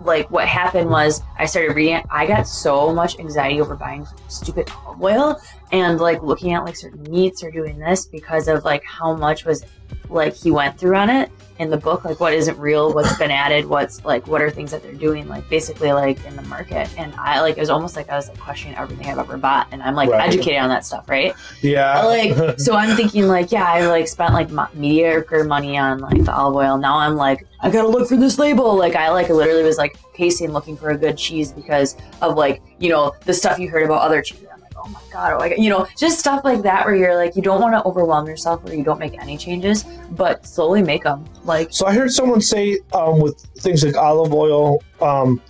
Like 0.01 0.31
what 0.31 0.47
happened 0.47 0.91
was 0.91 1.23
I 1.39 1.47
started 1.47 1.75
reading 1.75 1.95
it. 1.97 2.07
I 2.09 2.25
got 2.25 2.47
so 2.47 2.95
much 2.95 3.19
anxiety 3.19 3.61
over 3.61 3.75
buying 3.75 4.07
stupid 4.29 4.71
olive 4.87 5.03
oil 5.03 5.41
and 5.73 6.01
like 6.01 6.23
looking 6.23 6.53
at 6.55 6.65
like 6.65 6.77
certain 6.77 7.03
meats 7.11 7.43
or 7.43 7.51
doing 7.51 7.79
this 7.79 8.07
because 8.07 8.49
of 8.49 8.65
like 8.65 8.83
how 8.85 9.15
much 9.15 9.45
was 9.45 9.65
like 10.11 10.35
he 10.35 10.51
went 10.51 10.79
through 10.79 10.97
on 10.97 11.11
it 11.11 11.31
in 11.59 11.71
the 11.71 11.77
book 11.77 12.05
like 12.05 12.21
what 12.21 12.33
isn't 12.33 12.57
real 12.59 12.95
what's 12.95 13.17
been 13.19 13.31
added 13.33 13.67
what's 13.67 14.05
like 14.05 14.27
what 14.29 14.41
are 14.41 14.49
things 14.49 14.71
that 14.71 14.81
they're 14.83 14.93
doing 14.93 15.27
like 15.29 15.47
basically 15.51 15.93
like 15.93 16.25
in 16.25 16.37
the 16.37 16.43
market. 16.43 16.89
And 16.97 17.13
i 17.17 17.41
like 17.41 17.57
it 17.57 17.61
was 17.61 17.69
almost 17.69 17.97
like 17.97 18.09
i 18.09 18.15
was 18.17 18.29
like 18.29 18.39
questioning 18.39 18.77
everything 18.77 19.07
i've 19.09 19.19
ever 19.19 19.37
bought 19.37 19.67
and 19.73 19.83
i'm 19.83 19.95
like 19.95 20.09
Right. 20.09 20.27
educated 20.29 20.61
on 20.61 20.69
that 20.69 20.85
stuff 20.87 21.09
right? 21.09 21.35
Yeah. 21.61 22.03
like 22.05 22.59
so 22.61 22.75
i'm 22.77 22.97
thinking 22.97 23.27
like 23.27 23.51
yeah 23.51 23.65
i 23.67 23.87
like 23.87 24.07
spent 24.09 24.35
like 24.35 24.51
mo- 24.51 24.69
mediocre 24.75 25.43
money 25.45 25.77
on 25.77 25.99
like 25.99 26.25
the 26.25 26.33
olive 26.35 26.55
oil. 26.57 26.79
Now 26.79 26.97
i'm 26.99 27.17
like 27.17 27.47
i 27.61 27.69
gotta 27.71 27.89
look 27.89 28.09
for 28.09 28.17
this 28.17 28.39
label. 28.39 28.77
Like 28.77 28.95
i 28.95 29.11
like 29.11 29.29
literally 29.29 29.65
was 29.65 29.79
like 29.79 29.99
pacing 30.15 30.53
looking 30.53 30.77
for 30.77 30.91
a 30.91 30.97
good 30.97 31.19
cheese 31.19 31.53
because 31.53 31.97
of 32.23 32.37
like 32.37 32.63
you 32.79 32.89
know 32.89 33.13
the 33.25 33.35
stuff 33.35 33.59
you 33.59 33.69
heard 33.69 33.83
about 33.85 34.01
other 34.03 34.23
cheese 34.23 34.45
oh 34.79 34.89
my 34.89 35.01
god 35.13 35.33
oh 35.33 35.39
my 35.39 35.49
god 35.49 35.59
you 35.59 35.71
know 35.71 35.87
just 35.97 36.19
stuff 36.19 36.45
like 36.45 36.63
that 36.63 36.85
where 36.85 36.95
you're 36.95 37.17
like 37.17 37.35
you 37.37 37.43
don't 37.43 37.61
want 37.61 37.75
to 37.75 37.83
overwhelm 37.85 38.27
yourself 38.27 38.63
where 38.65 38.75
you 38.75 38.85
don't 38.85 38.99
make 38.99 39.19
any 39.21 39.37
changes 39.37 39.85
but 40.13 40.47
slowly 40.47 40.83
make 40.83 41.05
them 41.05 41.25
like 41.45 41.73
So 41.73 41.87
I 41.87 41.95
heard 41.95 42.11
someone 42.13 42.41
say 42.41 42.79
um, 42.93 43.21
with 43.21 43.41
things 43.59 43.85
like 43.85 43.97
olive 43.97 44.33
oil, 44.33 44.83
um, 45.01 45.41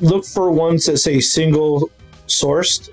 look 0.00 0.24
for 0.24 0.50
ones 0.50 0.86
that 0.86 0.98
say 0.98 1.20
single 1.20 1.90
sourced. 2.26 2.90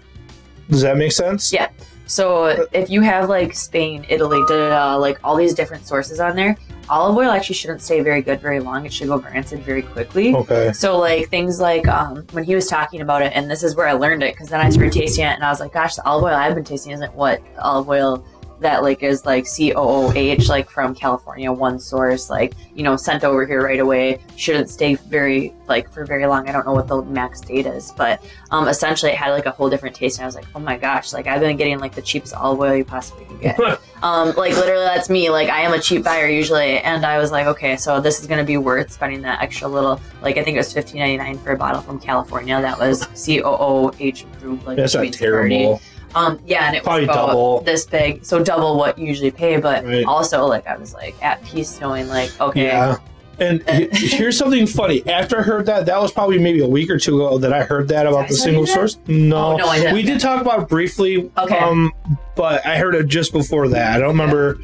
Does 0.70 0.82
that 0.82 0.98
make 0.98 1.12
sense? 1.12 1.52
Yeah. 1.52 1.70
So 2.06 2.68
if 2.74 2.90
you 2.90 3.02
have 3.02 3.30
like 3.30 3.54
Spain, 3.56 4.06
Italy, 4.10 4.40
da 4.48 4.58
da 4.58 4.70
da, 4.70 4.96
like 4.96 5.20
all 5.24 5.36
these 5.36 5.54
different 5.54 5.86
sources 5.86 6.20
on 6.20 6.36
there, 6.36 6.58
olive 6.90 7.18
oil 7.18 7.30
actually 7.30 7.56
shouldn't 7.56 7.82
stay 7.82 8.02
very 8.02 8.22
good 8.22 8.40
very 8.42 8.60
long. 8.60 8.86
It 8.86 8.94
should 8.94 9.08
go 9.08 9.20
rancid 9.20 9.62
very 9.64 9.82
quickly. 9.82 10.36
Okay. 10.36 10.74
So 10.74 10.98
like 10.98 11.30
things 11.30 11.60
like 11.60 11.88
um, 11.88 12.26
when 12.32 12.44
he 12.44 12.56
was 12.56 12.68
talking 12.68 13.02
about 13.02 13.22
it, 13.22 13.32
and 13.36 13.50
this 13.50 13.64
is 13.64 13.76
where 13.76 13.88
I 13.88 13.94
learned 13.94 14.24
it 14.24 14.34
because 14.34 14.50
then 14.50 14.60
I 14.60 14.70
started 14.70 14.94
tasting 14.94 15.26
it, 15.26 15.30
and 15.30 15.44
I 15.44 15.50
was 15.50 15.60
like, 15.60 15.74
gosh, 15.74 15.96
the 15.96 16.06
olive 16.06 16.26
oil 16.26 16.34
I've 16.34 16.56
been 16.56 16.64
tasting 16.64 16.92
isn't 16.92 17.14
what 17.14 17.42
olive 17.60 17.88
oil 17.88 18.26
that 18.60 18.84
like 18.84 19.04
is 19.04 19.26
like 19.26 19.46
C 19.46 19.74
O 19.74 20.08
O 20.08 20.14
H 20.14 20.50
like 20.50 20.70
from 20.70 20.94
California, 20.94 21.52
one 21.52 21.80
source, 21.80 22.30
like 22.30 22.54
you 22.76 22.84
know 22.84 22.96
sent 22.96 23.24
over 23.24 23.46
here 23.46 23.64
right 23.64 23.80
away. 23.80 24.20
Shouldn't 24.36 24.70
stay 24.70 24.96
very 24.96 25.54
like 25.68 25.90
for 25.90 26.06
very 26.06 26.26
long. 26.26 26.48
I 26.48 26.52
don't 26.52 26.66
know 26.66 26.74
what 26.74 26.88
the 26.88 27.02
max 27.04 27.42
date 27.42 27.66
is, 27.66 27.92
but 27.98 28.24
um, 28.52 28.68
essentially 28.68 29.12
it 29.12 29.18
had 29.18 29.32
like 29.32 29.46
a 29.46 29.52
whole 29.52 29.70
different 29.70 29.96
taste, 29.96 30.18
and 30.18 30.24
I 30.24 30.26
was 30.26 30.36
like, 30.36 30.48
oh 30.56 30.60
my 30.60 30.78
gosh, 30.78 31.14
like 31.14 31.28
I've 31.28 31.42
been 31.42 31.58
getting 31.58 31.80
like 31.80 31.96
the 31.96 32.02
cheapest 32.02 32.34
olive 32.34 32.60
oil 32.60 32.76
you 32.76 32.86
possibly 32.86 33.26
can 33.26 33.40
get. 33.40 33.60
Um, 34.02 34.34
like 34.36 34.54
literally, 34.54 34.86
that's 34.86 35.10
me. 35.10 35.30
Like 35.30 35.50
I 35.50 35.60
am 35.60 35.74
a 35.74 35.80
cheap 35.80 36.06
buyer 36.06 36.28
usually, 36.28 36.80
and 36.80 37.06
I 37.06 37.18
was 37.18 37.32
like, 37.32 37.48
okay, 37.48 37.76
so 37.76 38.00
this 38.00 38.22
is 38.22 38.28
gonna 38.28 38.46
be 38.46 38.56
worth 38.56 38.92
spending 38.94 39.22
that 39.24 39.42
extra 39.42 39.68
little. 39.68 40.00
Like 40.22 40.38
I 40.38 40.44
think 40.46 40.56
it 40.56 40.60
was 40.60 40.72
fifteen 40.72 41.00
ninety 41.00 41.18
nine 41.18 41.38
for 41.38 41.52
a 41.52 41.58
bottle 41.58 41.82
from 41.82 42.00
California 42.00 42.62
that 42.62 42.80
was 42.80 43.08
C 43.14 43.42
O 43.42 43.58
O 43.60 43.92
H 44.00 44.24
approved. 44.24 44.66
Like 44.66 44.78
That's 44.78 44.94
not 44.94 45.02
sweet 45.02 45.16
severity. 45.16 45.76
Um, 46.16 46.40
yeah, 46.46 46.66
and 46.68 46.76
it 46.76 46.84
Probably 46.84 47.02
was 47.08 47.10
about 47.16 47.28
double. 47.28 47.62
this 47.62 47.86
big, 47.86 48.26
so 48.26 48.44
double 48.44 48.78
what 48.78 48.98
you 48.98 49.06
usually 49.08 49.32
pay. 49.32 49.58
But 49.58 49.86
Right. 49.86 50.06
also, 50.06 50.46
like 50.46 50.66
I 50.68 50.76
was 50.78 50.94
like 50.94 51.16
at 51.24 51.44
peace 51.44 51.80
knowing, 51.80 52.08
like 52.08 52.32
okay, 52.42 52.64
Yeah. 52.66 52.98
And 53.40 53.64
he- 53.70 53.88
here's 53.94 54.38
something 54.38 54.68
funny. 54.68 55.02
After 55.08 55.40
I 55.40 55.44
heard 55.44 55.66
that, 55.68 55.86
that 55.86 56.02
was 56.02 56.12
probably 56.12 56.40
maybe 56.40 56.62
a 56.62 56.68
week 56.68 56.90
or 56.90 56.98
two 56.98 57.16
ago 57.24 57.38
that 57.38 57.54
I 57.54 57.64
heard 57.64 57.88
that 57.88 58.06
about 58.06 58.28
the 58.28 58.36
tell 58.36 58.44
single 58.44 58.62
you 58.64 58.68
that? 58.68 58.74
source. 58.74 58.98
No, 59.08 59.54
Oh, 59.54 59.56
no, 59.58 59.68
I 59.68 59.78
didn't. 59.80 59.94
we 59.94 60.02
did 60.02 60.20
talk 60.20 60.42
about 60.42 60.64
it 60.64 60.68
briefly. 60.68 61.32
Okay. 61.38 61.58
Um, 61.58 61.94
but 62.36 62.66
I 62.66 62.78
heard 62.78 62.96
it 62.96 63.08
just 63.08 63.32
before 63.32 63.70
that. 63.70 63.96
I 63.96 64.00
don't 64.00 64.10
remember. 64.10 64.60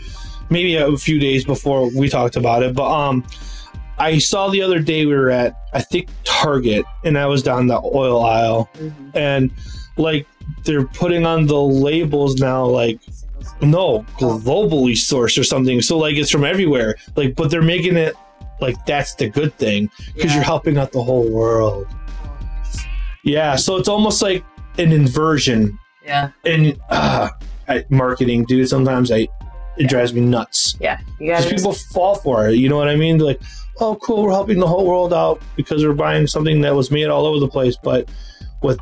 Maybe 0.50 0.76
a 0.76 0.96
few 0.98 1.20
days 1.20 1.44
before 1.46 1.90
we 1.90 2.10
talked 2.10 2.36
about 2.36 2.64
it. 2.64 2.76
But 2.76 2.92
um, 2.92 3.24
I 3.98 4.18
saw 4.20 4.50
the 4.50 4.62
other 4.62 4.80
day 4.80 5.06
we 5.06 5.16
were 5.16 5.30
at 5.32 5.56
I 5.74 5.82
think 5.82 6.10
Target, 6.26 6.86
and 7.06 7.18
I 7.18 7.26
was 7.28 7.42
down 7.44 7.68
the 7.68 7.80
oil 7.82 8.24
aisle, 8.24 8.70
Mhm. 8.78 8.94
and 9.16 9.52
like 9.98 10.28
they're 10.66 10.86
putting 10.88 11.26
on 11.26 11.46
the 11.48 11.60
labels 11.60 12.36
now, 12.36 12.66
like 12.66 13.00
no 13.62 14.00
globally 14.20 14.94
sourced 14.94 15.40
or 15.40 15.44
something. 15.44 15.82
So 15.82 15.98
like 15.98 16.16
it's 16.16 16.30
from 16.32 16.44
everywhere. 16.44 16.96
Like, 17.16 17.36
but 17.36 17.50
they're 17.52 17.62
making 17.62 17.96
it 17.98 18.16
like 18.62 18.76
that's 18.86 19.16
the 19.16 19.30
good 19.30 19.54
thing 19.58 19.90
because 20.14 20.32
Yeah. 20.32 20.36
you're 20.36 20.44
helping 20.44 20.78
out 20.78 20.92
the 20.92 21.04
whole 21.04 21.30
world. 21.30 21.88
Yeah, 23.24 23.56
so 23.56 23.78
it's 23.78 23.88
almost 23.90 24.22
like 24.22 24.44
an 24.78 24.92
inversion 24.92 25.78
yeah, 26.06 26.30
in 26.44 26.80
uh, 26.90 27.30
marketing, 27.90 28.46
dude. 28.46 28.70
Sometimes 28.70 29.12
I 29.12 29.18
it 29.18 29.30
Yeah. 29.78 29.88
drives 29.88 30.14
me 30.14 30.22
nuts 30.22 30.78
yeah. 30.80 31.00
You 31.20 31.32
because 31.34 31.48
people 31.48 31.74
fall 31.74 32.16
for 32.16 32.48
it. 32.48 32.56
You 32.56 32.70
know 32.70 32.78
what 32.78 32.88
I 32.88 32.96
mean? 32.96 33.18
Like, 33.18 33.42
oh, 33.82 33.96
cool, 33.96 34.24
we're 34.24 34.32
helping 34.32 34.60
the 34.60 34.68
whole 34.68 34.86
world 34.86 35.14
out 35.14 35.42
because 35.58 35.84
we're 35.86 35.94
buying 35.94 36.28
something 36.28 36.62
that 36.62 36.76
was 36.76 36.92
made 36.92 37.08
all 37.08 37.26
over 37.26 37.40
the 37.40 37.48
place. 37.48 37.76
But 37.82 38.08
with 38.62 38.80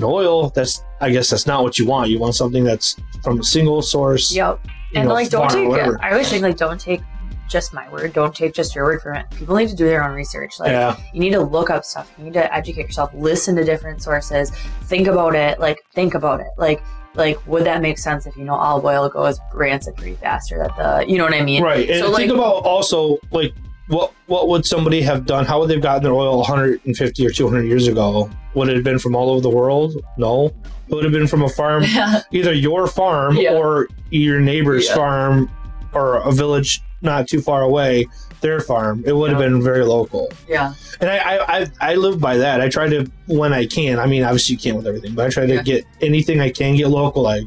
oil, 0.00 0.50
that's 0.50 0.82
I 1.00 1.10
guess 1.10 1.30
that's 1.30 1.46
not 1.46 1.62
what 1.62 1.78
you 1.78 1.86
want. 1.86 2.10
You 2.10 2.18
want 2.18 2.34
something 2.34 2.64
that's 2.64 2.96
from 3.22 3.40
a 3.40 3.44
single 3.44 3.82
source. 3.82 4.34
yep. 4.34 4.60
And 4.94 5.08
know, 5.08 5.14
like, 5.14 5.30
don't 5.30 5.48
take. 5.50 5.70
I 6.00 6.12
always 6.12 6.28
think 6.28 6.42
like, 6.42 6.56
don't 6.58 6.80
take 6.80 7.00
just 7.48 7.72
my 7.74 7.88
word. 7.90 8.12
Don't 8.12 8.34
take 8.34 8.54
just 8.54 8.74
your 8.74 8.84
word 8.84 9.00
for 9.02 9.12
it. 9.14 9.26
People 9.30 9.56
need 9.56 9.68
to 9.68 9.74
do 9.74 9.84
their 9.86 10.04
own 10.04 10.14
research. 10.14 10.58
Like, 10.60 10.70
yeah, 10.70 10.96
you 11.12 11.20
need 11.20 11.32
to 11.32 11.40
look 11.40 11.70
up 11.70 11.84
stuff. 11.84 12.12
You 12.18 12.24
need 12.24 12.34
to 12.34 12.54
educate 12.54 12.82
yourself. 12.82 13.10
Listen 13.14 13.56
to 13.56 13.64
different 13.64 14.02
sources. 14.02 14.50
Think 14.84 15.06
about 15.06 15.34
it. 15.34 15.58
Like, 15.60 15.78
think 15.94 16.14
about 16.14 16.40
it. 16.40 16.48
Like, 16.56 16.82
like 17.14 17.44
would 17.46 17.64
that 17.64 17.82
make 17.82 17.98
sense 17.98 18.26
if 18.26 18.36
you 18.36 18.44
know 18.44 18.54
olive 18.54 18.84
oil 18.84 19.08
goes 19.08 19.38
rancid 19.52 19.94
pretty 19.96 20.14
fast 20.16 20.50
or 20.52 20.58
that 20.58 20.76
the 20.76 21.10
you 21.10 21.18
know 21.18 21.24
what 21.24 21.34
I 21.34 21.42
mean? 21.42 21.62
right. 21.62 21.88
And 21.88 21.98
So, 22.00 22.14
think 22.16 22.30
like- 22.30 22.38
about 22.38 22.64
also 22.64 23.18
like 23.30 23.54
what 23.88 24.12
what 24.26 24.48
would 24.48 24.64
somebody 24.64 25.02
have 25.02 25.26
done? 25.26 25.44
How 25.44 25.60
would 25.60 25.68
they've 25.68 25.80
gotten 25.82 26.02
their 26.02 26.12
oil 26.12 26.38
150 26.38 27.26
or 27.26 27.30
200 27.30 27.62
years 27.64 27.88
ago? 27.88 28.30
Would 28.54 28.68
it 28.68 28.74
have 28.76 28.84
been 28.84 28.98
from 28.98 29.14
all 29.16 29.30
over 29.30 29.40
the 29.40 29.50
world? 29.50 29.96
No, 30.18 30.46
it 30.88 30.94
would 30.94 31.04
have 31.04 31.12
been 31.12 31.26
from 31.26 31.42
a 31.42 31.48
farm 31.48 31.84
Yeah. 31.88 32.20
either 32.32 32.52
your 32.52 32.86
farm 32.86 33.36
Yeah. 33.36 33.54
or 33.54 33.88
your 34.10 34.40
neighbor's 34.40 34.86
Yeah. 34.88 34.94
farm 34.94 35.50
or 35.92 36.16
a 36.16 36.32
village 36.32 36.80
not 37.02 37.26
too 37.28 37.40
far 37.40 37.62
away 37.62 38.06
their 38.42 38.60
farm 38.60 39.02
it 39.06 39.12
would 39.12 39.30
have 39.30 39.38
been 39.38 39.62
very 39.62 39.84
local 39.84 40.28
yeah. 40.48 40.72
and 41.00 41.08
I, 41.10 41.16
I 41.18 41.58
i 41.60 41.66
i 41.80 41.94
live 41.94 42.20
by 42.20 42.36
that 42.38 42.60
i 42.60 42.68
try 42.68 42.88
to 42.88 43.10
when 43.26 43.52
i 43.52 43.66
can 43.66 43.98
i 44.00 44.06
mean 44.06 44.22
obviously 44.24 44.54
you 44.54 44.58
can't 44.60 44.76
with 44.76 44.86
everything 44.86 45.14
but 45.14 45.26
i 45.26 45.28
try 45.30 45.46
to 45.46 45.62
get 45.62 45.84
anything 46.00 46.40
i 46.40 46.48
can 46.50 46.76
get 46.76 46.88
local 46.88 47.26
i 47.26 47.42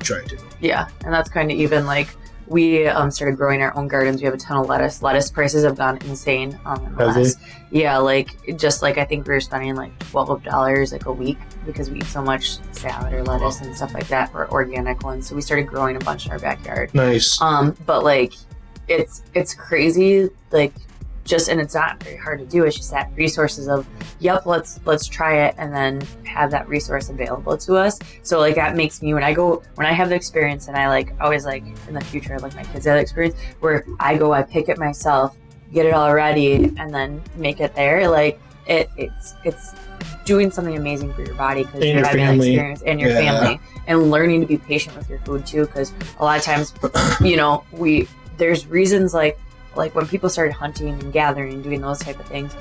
try 0.00 0.22
to 0.24 0.38
Yeah, 0.60 0.88
and 1.04 1.12
that's 1.14 1.28
kind 1.30 1.50
of 1.50 1.56
even 1.58 1.86
like 1.86 2.08
we 2.52 2.86
um, 2.86 3.10
started 3.10 3.36
growing 3.36 3.62
our 3.62 3.74
own 3.76 3.88
gardens. 3.88 4.20
We 4.20 4.26
have 4.26 4.34
a 4.34 4.38
ton 4.38 4.58
of 4.58 4.68
lettuce. 4.68 5.02
Lettuce 5.02 5.30
prices 5.30 5.64
have 5.64 5.76
gone 5.76 5.96
insane. 6.04 6.58
Um, 6.64 6.84
in 6.86 6.94
the 6.96 7.06
Have 7.06 7.16
last- 7.16 7.38
yeah, 7.70 7.96
like 7.96 8.28
just 8.56 8.82
like 8.82 8.98
I 8.98 9.04
think 9.04 9.26
we 9.26 9.32
were 9.34 9.40
spending 9.40 9.74
like 9.74 9.98
twelve 10.10 10.44
dollars 10.44 10.92
like 10.92 11.06
a 11.06 11.12
week 11.12 11.38
because 11.64 11.90
we 11.90 11.98
eat 11.98 12.04
so 12.04 12.22
much 12.22 12.58
salad 12.72 13.12
or 13.14 13.24
lettuce 13.24 13.60
and 13.62 13.74
stuff 13.74 13.94
like 13.94 14.06
that 14.08 14.30
for 14.30 14.50
organic 14.50 15.02
ones. 15.02 15.26
So 15.26 15.34
we 15.34 15.40
started 15.40 15.66
growing 15.66 15.96
a 15.96 16.00
bunch 16.00 16.26
in 16.26 16.32
our 16.32 16.38
backyard. 16.38 16.94
nice 16.94 17.40
Um, 17.40 17.74
but 17.86 18.04
like 18.04 18.34
it's 18.88 19.22
it's 19.34 19.54
crazy 19.54 20.28
like 20.50 20.74
just 21.24 21.48
and 21.48 21.60
it's 21.60 21.74
not 21.74 22.02
very 22.02 22.16
hard 22.16 22.38
to 22.40 22.46
do. 22.46 22.64
It's 22.64 22.76
just 22.76 22.90
that 22.90 23.10
resources 23.16 23.68
of 23.68 23.86
yep 24.18 24.44
let's 24.46 24.80
let's 24.84 25.06
try 25.06 25.44
it 25.46 25.54
and 25.58 25.72
then 25.72 26.00
have 26.24 26.50
that 26.50 26.68
resource 26.68 27.10
available 27.10 27.56
to 27.58 27.76
us. 27.76 27.98
So 28.22 28.38
like 28.40 28.54
that 28.56 28.74
makes 28.76 29.02
me 29.02 29.14
when 29.14 29.22
i 29.22 29.32
go 29.32 29.62
when 29.76 29.86
i 29.86 29.92
have 29.92 30.08
the 30.08 30.14
experience 30.14 30.68
and 30.68 30.76
i 30.76 30.88
like 30.88 31.12
always 31.20 31.44
like 31.44 31.62
in 31.88 31.94
the 31.94 32.00
future 32.00 32.38
like 32.38 32.54
my 32.56 32.64
kids 32.64 32.86
have 32.86 32.96
the 32.96 33.00
experience 33.00 33.36
where 33.60 33.84
i 34.00 34.16
go 34.16 34.32
i 34.32 34.42
pick 34.42 34.68
it 34.68 34.78
myself 34.78 35.36
get 35.72 35.86
it 35.86 35.92
all 35.92 36.12
ready 36.12 36.54
and 36.78 36.92
then 36.94 37.22
make 37.36 37.60
it 37.60 37.74
there 37.74 38.08
like 38.08 38.40
it 38.66 38.88
it's 38.96 39.34
it's 39.44 39.72
doing 40.24 40.50
something 40.50 40.76
amazing 40.76 41.12
for 41.14 41.22
your 41.22 41.34
body 41.34 41.64
because 41.64 41.84
you're 41.84 42.04
having 42.04 42.24
that 42.24 42.36
experience 42.36 42.82
and 42.82 43.00
your 43.00 43.10
Yeah. 43.10 43.18
family 43.40 43.60
and 43.86 44.10
learning 44.10 44.40
to 44.40 44.46
be 44.46 44.56
patient 44.58 44.96
with 44.96 45.08
your 45.10 45.18
food 45.20 45.44
too 45.46 45.66
because 45.66 45.92
a 46.18 46.24
lot 46.24 46.38
of 46.38 46.44
times 46.44 46.72
you 47.20 47.36
know 47.36 47.64
we 47.72 48.08
there's 48.38 48.66
reasons 48.66 49.12
like 49.14 49.38
like 49.76 49.94
when 49.94 50.06
people 50.06 50.28
started 50.28 50.52
hunting 50.52 50.88
and 50.88 51.12
gathering 51.12 51.52
and 51.54 51.62
doing 51.64 51.80
those 51.80 51.98
type 51.98 52.18
of 52.20 52.26
things 52.26 52.54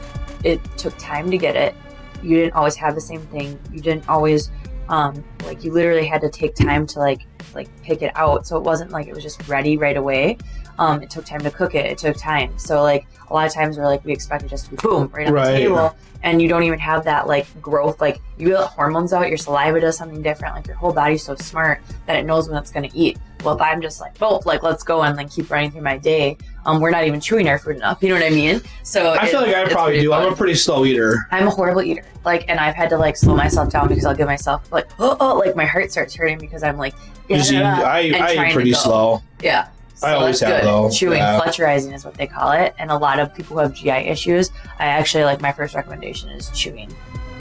it 0.44 0.60
took 0.78 0.98
time 0.98 1.30
to 1.32 1.38
get 1.38 1.56
it 1.56 1.76
you 2.24 2.36
didn't 2.36 2.54
always 2.54 2.76
have 2.76 2.96
the 2.96 3.02
same 3.02 3.22
thing 3.28 3.60
you 3.72 3.82
didn't 3.82 4.08
always 4.10 4.52
um 4.90 5.24
like 5.44 5.64
you 5.64 5.72
literally 5.72 6.06
had 6.06 6.22
to 6.22 6.30
take 6.30 6.56
time 6.56 6.86
to 6.86 7.00
like 7.00 7.22
like 7.54 7.68
pick 7.82 8.02
it 8.02 8.12
out. 8.16 8.48
So 8.48 8.56
it 8.58 8.64
wasn't 8.64 8.92
like 8.92 9.08
it 9.08 9.14
was 9.14 9.24
just 9.24 9.46
ready 9.48 9.78
right 9.78 9.98
away. 9.98 10.38
Um, 10.80 11.02
it 11.02 11.10
took 11.10 11.26
time 11.26 11.42
to 11.42 11.52
cook 11.52 11.76
it. 11.76 11.86
It 11.86 11.98
took 11.98 12.16
time. 12.18 12.58
So 12.58 12.82
like 12.82 13.06
a 13.30 13.34
lot 13.34 13.46
of 13.46 13.54
times 13.54 13.78
we're 13.78 13.86
like 13.86 14.04
we 14.06 14.14
expect 14.14 14.44
it 14.44 14.48
just 14.50 14.66
to 14.66 14.72
be 14.72 14.78
boom 14.78 15.10
right 15.14 15.28
on 15.28 15.34
Right. 15.34 15.52
the 15.52 15.58
table, 15.58 15.96
and 16.24 16.42
you 16.42 16.48
don't 16.48 16.64
even 16.64 16.80
have 16.80 17.04
that 17.06 17.28
like 17.28 17.46
growth. 17.62 18.00
Like 18.00 18.22
you 18.38 18.54
let 18.56 18.68
hormones 18.70 19.12
out, 19.14 19.28
your 19.28 19.38
saliva 19.38 19.82
does 19.82 19.98
something 19.98 20.22
different. 20.22 20.56
Like 20.56 20.68
your 20.68 20.78
whole 20.78 20.94
body's 20.94 21.24
so 21.24 21.36
smart 21.36 21.82
that 22.06 22.16
it 22.18 22.24
knows 22.26 22.48
when 22.50 22.58
it's 22.58 22.72
going 22.72 22.90
to 22.90 22.98
eat. 22.98 23.18
Well, 23.44 23.56
if 23.56 23.62
I'm 23.62 23.82
just 23.82 24.00
like 24.00 24.18
both, 24.18 24.46
like 24.46 24.64
let's 24.64 24.84
go 24.84 25.02
and 25.04 25.18
then 25.18 25.28
keep 25.28 25.50
running 25.52 25.72
through 25.72 25.82
my 25.82 25.98
day, 25.98 26.38
um, 26.66 26.80
we're 26.80 26.92
not 26.92 27.06
even 27.06 27.20
chewing 27.20 27.48
our 27.50 27.58
food 27.58 27.78
enough. 27.78 28.02
You 28.02 28.10
know 28.10 28.16
what 28.16 28.24
I 28.24 28.30
mean? 28.30 28.62
So 28.84 29.14
I 29.14 29.28
feel 29.28 29.42
like 29.42 29.56
I 29.56 29.68
probably 29.70 30.02
do. 30.02 30.14
I'm 30.14 30.32
a 30.32 30.36
pretty 30.36 30.56
slow 30.56 30.86
eater. 30.86 31.28
I'm 31.32 31.48
a 31.48 31.52
horrible 31.52 31.82
eater. 31.82 32.04
Like, 32.24 32.46
and 32.50 32.60
I've 32.60 32.76
had 32.76 32.90
to 32.90 32.98
like 32.98 33.18
slow 33.18 33.36
myself 33.36 33.72
down 33.72 33.88
because 33.88 34.06
I'll 34.06 34.16
give 34.16 34.28
myself 34.28 34.72
like, 34.72 34.88
oh, 35.00 35.18
oh 35.20 35.38
like 35.38 35.56
my 35.56 35.66
heart 35.66 35.92
starts 35.92 36.14
hurting 36.14 36.38
because 36.40 36.64
I'm 36.64 36.78
like, 36.78 36.94
yeah, 37.28 37.42
see, 37.42 37.58
I, 37.58 38.00
I 38.00 38.48
eat 38.48 38.54
pretty 38.54 38.74
slow. 38.74 39.22
yeah. 39.42 39.70
So 39.96 40.08
I 40.08 40.14
always 40.14 40.40
have, 40.40 40.62
good. 40.62 40.64
though. 40.68 40.90
Chewing, 40.90 41.20
Yeah. 41.20 41.40
fletcherizing 41.40 41.94
is 41.94 42.04
what 42.04 42.16
they 42.16 42.26
call 42.26 42.52
it, 42.54 42.74
and 42.80 42.90
a 42.90 42.98
lot 42.98 43.20
of 43.20 43.36
people 43.36 43.56
who 43.56 43.62
have 43.62 43.74
GI 43.76 43.92
issues, 44.10 44.50
I 44.80 44.86
actually 44.88 45.26
like 45.26 45.42
my 45.42 45.52
first 45.52 45.76
recommendation 45.76 46.30
is 46.30 46.50
chewing 46.56 46.92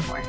more. 0.08 0.22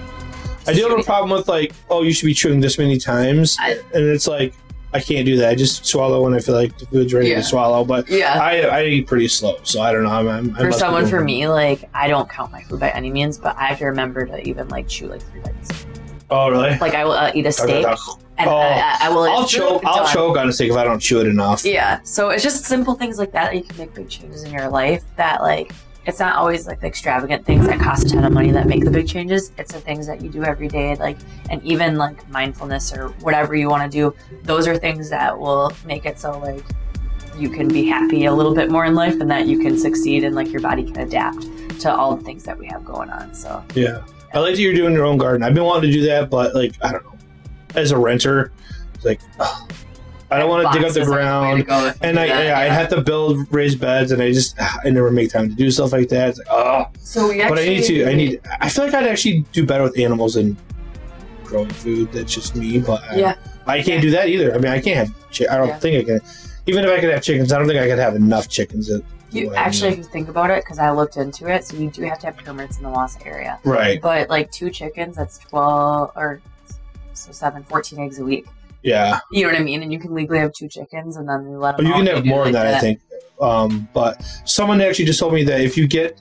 I 0.65 0.73
do 0.73 0.87
have 0.87 0.97
a 0.97 1.03
problem 1.03 1.37
with 1.37 1.49
like, 1.49 1.73
oh, 1.89 2.03
you 2.03 2.13
should 2.13 2.27
be 2.27 2.33
chewing 2.33 2.61
this 2.61 2.77
many 2.77 2.97
times, 2.97 3.57
I- 3.59 3.81
and 3.93 4.05
it's 4.05 4.27
like 4.29 4.53
I 4.93 4.99
can't 4.99 5.25
do 5.25 5.37
that. 5.37 5.49
I 5.49 5.55
just 5.55 5.85
swallow 5.85 6.23
when 6.23 6.33
I 6.33 6.39
feel 6.39 6.55
like 6.55 6.77
the 6.77 6.85
food's 6.85 7.13
ready 7.13 7.29
Yeah. 7.29 7.37
to 7.37 7.43
swallow. 7.43 7.85
But 7.85 8.09
Yeah. 8.09 8.33
I, 8.41 8.61
I 8.61 8.83
eat 8.85 9.07
pretty 9.07 9.27
slow, 9.29 9.57
so 9.63 9.81
I 9.81 9.91
don't 9.93 10.03
know. 10.03 10.09
I'm, 10.09 10.27
I'm 10.29 10.55
For 10.55 10.71
someone, 10.71 11.07
for 11.07 11.21
me, 11.23 11.47
like 11.47 11.89
I 11.93 12.07
don't 12.07 12.29
count 12.29 12.51
my 12.51 12.61
food 12.63 12.79
by 12.81 12.89
any 12.89 13.09
means, 13.11 13.37
but 13.37 13.55
I 13.57 13.65
have 13.67 13.79
to 13.79 13.85
remember 13.85 14.25
to 14.25 14.41
even 14.47 14.67
like 14.67 14.87
chew 14.87 15.07
like 15.07 15.21
three 15.21 15.41
bites. 15.41 15.85
Oh 16.29 16.49
really? 16.49 16.77
Like 16.79 16.93
I 16.95 17.03
will 17.05 17.11
uh, 17.13 17.31
eat 17.35 17.45
a 17.45 17.51
steak, 17.51 17.85
and 18.37 18.49
Oh. 18.49 18.55
I, 18.57 18.97
I 19.01 19.09
will. 19.09 19.23
I'll 19.23 19.45
choke. 19.47 19.83
I'll 19.85 20.03
done. 20.05 20.13
choke 20.13 20.37
on 20.37 20.49
a 20.49 20.53
steak 20.53 20.71
if 20.71 20.77
I 20.77 20.83
don't 20.83 20.99
chew 20.99 21.19
it 21.21 21.27
enough. 21.27 21.63
Yeah. 21.65 21.99
So 22.03 22.29
it's 22.29 22.41
just 22.43 22.65
simple 22.65 22.95
things 22.95 23.17
like 23.19 23.31
that 23.33 23.51
that 23.51 23.55
you 23.55 23.63
can 23.63 23.77
make 23.77 23.93
big 23.93 24.09
changes 24.09 24.43
in 24.43 24.51
your 24.53 24.69
life 24.69 25.03
that 25.17 25.41
like 25.41 25.73
it's 26.05 26.19
not 26.19 26.35
always 26.35 26.65
like 26.67 26.79
the 26.79 26.87
extravagant 26.87 27.45
things 27.45 27.67
that 27.67 27.79
cost 27.79 28.05
a 28.07 28.09
ton 28.09 28.23
of 28.23 28.33
money 28.33 28.51
that 28.51 28.67
make 28.67 28.83
the 28.83 28.89
big 28.91 29.07
changes. 29.07 29.51
It's 29.57 29.71
the 29.71 29.79
things 29.79 30.07
that 30.07 30.21
you 30.21 30.29
do 30.29 30.43
every 30.43 30.67
day, 30.67 30.95
like 30.95 31.17
and 31.49 31.63
even 31.63 31.97
like 31.97 32.27
mindfulness 32.29 32.91
or 32.93 33.09
whatever 33.19 33.55
you 33.55 33.69
want 33.69 33.89
to 33.91 33.97
do. 33.97 34.15
Those 34.43 34.67
are 34.67 34.77
things 34.77 35.09
that 35.09 35.37
will 35.37 35.71
make 35.85 36.05
it 36.05 36.17
so 36.19 36.39
like 36.39 36.63
you 37.37 37.49
can 37.49 37.67
be 37.67 37.87
happy 37.87 38.25
a 38.25 38.33
little 38.33 38.53
bit 38.53 38.69
more 38.69 38.85
in 38.85 38.95
life 38.95 39.19
and 39.19 39.29
that 39.31 39.47
you 39.47 39.59
can 39.59 39.77
succeed 39.77 40.23
and 40.23 40.35
like 40.35 40.51
your 40.51 40.61
body 40.61 40.83
can 40.83 40.99
adapt 41.01 41.41
to 41.81 41.93
all 41.93 42.15
the 42.15 42.23
things 42.23 42.43
that 42.43 42.57
we 42.57 42.67
have 42.67 42.83
going 42.83 43.09
on. 43.09 43.33
So 43.33 43.63
Yeah. 43.75 44.03
I 44.33 44.39
like 44.39 44.55
that 44.55 44.61
you're 44.61 44.73
doing 44.73 44.93
your 44.93 45.05
own 45.05 45.17
garden. 45.17 45.43
I've 45.43 45.53
been 45.53 45.63
wanting 45.65 45.91
to 45.91 45.97
do 45.97 46.05
that, 46.07 46.29
but 46.29 46.55
like 46.55 46.73
I 46.81 46.93
don't 46.93 47.03
know. 47.03 47.17
As 47.75 47.91
a 47.91 47.97
renter, 47.97 48.51
it's 48.95 49.05
like 49.05 49.19
ugh, 49.39 49.71
I 50.31 50.39
don't 50.39 50.49
want 50.49 50.65
to 50.71 50.79
dig 50.79 50.87
up 50.87 50.93
the 50.93 51.01
boxes 51.01 51.09
are 51.09 51.11
way 51.51 51.57
to 51.57 51.63
ground. 51.63 51.67
go 51.67 51.93
And 52.01 52.17
I, 52.19 52.27
that, 52.27 52.45
yeah, 52.45 52.57
I 52.59 52.65
yeah. 52.67 52.73
have 52.73 52.89
to 52.89 53.01
build 53.01 53.51
raised 53.53 53.79
beds, 53.81 54.11
and 54.11 54.21
I 54.21 54.31
just 54.31 54.55
I 54.59 54.89
never 54.89 55.11
make 55.11 55.29
time 55.31 55.49
to 55.49 55.55
do 55.55 55.69
stuff 55.69 55.91
like 55.91 56.07
that. 56.09 56.29
It's 56.29 56.37
like, 56.39 56.47
oh, 56.49 56.85
So 56.99 57.27
we 57.29 57.37
but 57.39 57.59
I 57.59 57.65
need 57.65 57.83
to. 57.83 58.05
I 58.09 58.13
need. 58.13 58.41
I 58.61 58.69
feel 58.69 58.85
like 58.85 58.93
I'd 58.93 59.07
actually 59.07 59.41
do 59.51 59.65
better 59.65 59.83
with 59.83 59.99
animals 59.99 60.35
than 60.35 60.55
growing 61.43 61.69
food. 61.69 62.11
That's 62.13 62.33
just 62.33 62.55
me, 62.55 62.79
but 62.79 63.03
I, 63.03 63.15
Yeah. 63.15 63.35
I 63.67 63.81
can't 63.81 64.01
do 64.01 64.09
that 64.11 64.29
either. 64.29 64.53
I 64.55 64.57
mean, 64.57 64.71
I 64.71 64.79
can't 64.79 64.97
have. 65.07 65.13
Chi- 65.37 65.53
I 65.53 65.57
don't 65.57 65.67
Yeah. 65.67 65.79
think 65.79 65.99
I 65.99 66.03
can. 66.11 66.21
Even 66.67 66.85
if 66.85 66.91
I 66.91 66.99
could 66.99 67.11
have 67.11 67.21
chickens, 67.23 67.51
I 67.51 67.57
don't 67.57 67.67
think 67.67 67.79
I 67.79 67.87
could 67.87 67.99
have 67.99 68.15
enough 68.15 68.47
chickens. 68.47 68.87
That, 68.87 69.03
You 69.31 69.53
actually, 69.55 69.91
if 69.91 69.97
you 69.97 70.03
think 70.03 70.29
about 70.29 70.49
it, 70.51 70.63
because 70.63 70.77
I 70.79 70.91
looked 70.91 71.17
into 71.17 71.47
it, 71.47 71.65
so 71.65 71.75
you 71.77 71.89
do 71.89 72.03
have 72.03 72.19
to 72.19 72.27
have 72.27 72.37
permits 72.37 72.77
in 72.77 72.83
the 72.83 72.89
Wausau 72.89 73.25
area. 73.25 73.59
right? 73.63 74.01
But 74.01 74.29
like 74.29 74.51
two 74.51 74.69
chickens, 74.69 75.15
that's 75.17 75.37
12 75.39 76.11
or 76.15 76.41
so 77.13 77.31
seven, 77.31 77.63
14 77.63 77.99
eggs 77.99 78.19
a 78.19 78.23
week. 78.23 78.45
Yeah. 78.83 79.19
You 79.31 79.43
know 79.43 79.51
what 79.51 79.59
I 79.59 79.63
mean? 79.63 79.83
And 79.83 79.91
you 79.93 79.99
can 79.99 80.13
legally 80.13 80.39
have 80.39 80.53
two 80.53 80.67
chickens 80.67 81.15
and 81.15 81.27
then 81.27 81.49
you 81.49 81.57
let 81.57 81.77
But 81.77 81.83
them 81.83 81.87
you 81.87 81.93
can 81.93 82.05
have 82.07 82.25
more 82.25 82.45
than 82.45 82.53
that, 82.53 82.75
I 82.75 82.79
think. 82.79 82.99
Um, 83.39 83.87
but 83.93 84.23
someone 84.45 84.81
actually 84.81 85.05
just 85.05 85.19
told 85.19 85.33
me 85.33 85.43
that 85.43 85.61
if 85.61 85.77
you 85.77 85.87
get 85.87 86.19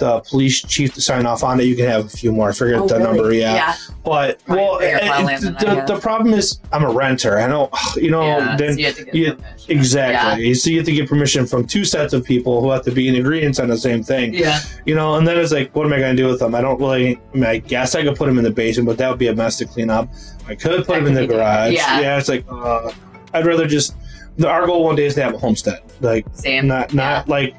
the 0.00 0.20
police 0.28 0.60
chief 0.62 0.94
to 0.94 1.00
sign 1.00 1.24
off 1.26 1.44
on 1.44 1.60
it, 1.60 1.64
you 1.64 1.76
can 1.76 1.86
have 1.86 2.06
a 2.06 2.08
few 2.08 2.32
more. 2.32 2.48
I 2.48 2.52
forget 2.52 2.80
Oh, 2.80 2.88
the 2.88 2.94
really? 2.98 3.04
number. 3.06 3.32
Yeah. 3.32 3.54
Yeah. 3.54 3.74
But 4.04 4.44
Probably 4.44 4.64
well, 4.64 4.78
bigger 4.80 4.96
it- 4.96 5.02
it- 5.04 5.08
land 5.24 5.42
than 5.44 5.56
I 5.56 5.74
the, 5.86 5.94
the 5.94 6.00
problem 6.00 6.34
is 6.34 6.58
I'm 6.72 6.82
a 6.84 6.90
renter. 6.90 7.38
I 7.38 7.46
don't, 7.46 7.72
you 7.96 8.10
know, 8.10 8.22
yeah. 8.22 8.56
then 8.56 8.72
so 8.74 8.78
you 8.80 8.86
have 8.86 8.96
to 8.96 9.04
get 9.04 9.14
you- 9.14 9.36
exactly. 9.68 10.54
So 10.54 10.70
you 10.70 10.78
have 10.78 10.86
to 10.86 10.92
get 10.92 11.08
permission 11.08 11.46
from 11.46 11.66
two 11.66 11.84
sets 11.84 12.12
of 12.12 12.24
people 12.24 12.60
who 12.60 12.70
have 12.70 12.82
to 12.84 12.90
be 12.90 13.08
in 13.08 13.14
agreement 13.16 13.60
on 13.60 13.68
the 13.68 13.76
same 13.78 14.02
thing. 14.02 14.34
Yeah. 14.34 14.58
You 14.86 14.94
know, 14.94 15.14
and 15.16 15.26
then 15.26 15.38
it's 15.38 15.52
like, 15.52 15.74
what 15.74 15.86
am 15.86 15.92
I 15.92 15.98
going 15.98 16.16
to 16.16 16.22
do 16.22 16.28
with 16.28 16.40
them? 16.40 16.54
I 16.54 16.60
don't 16.60 16.80
really. 16.80 17.16
I 17.16 17.34
mean, 17.34 17.44
I 17.44 17.58
guess 17.58 17.94
I 17.94 18.02
could 18.02 18.16
put 18.16 18.26
them 18.26 18.38
in 18.38 18.44
the 18.44 18.50
basement, 18.50 18.86
but 18.88 18.98
that 18.98 19.08
would 19.10 19.18
be 19.18 19.28
a 19.28 19.34
mess 19.34 19.58
to 19.58 19.66
clean 19.66 19.90
up. 19.90 20.08
I 20.48 20.54
could 20.54 20.84
put 20.86 20.96
them 20.96 21.06
in 21.06 21.14
the 21.14 21.26
garage. 21.26 21.74
different. 21.74 22.02
Yeah. 22.02 22.18
it's 22.18 22.28
like 22.28 22.44
uh, 22.50 22.90
I'd 23.34 23.46
rather 23.46 23.66
just. 23.66 23.94
The, 24.36 24.48
our 24.48 24.64
goal 24.64 24.84
one 24.84 24.94
day 24.96 25.04
is 25.06 25.14
to 25.16 25.22
have 25.22 25.34
a 25.34 25.38
homestead. 25.38 25.82
Like 26.00 26.24
Same. 26.32 26.66
not 26.66 26.94
not 26.94 27.28
like 27.28 27.54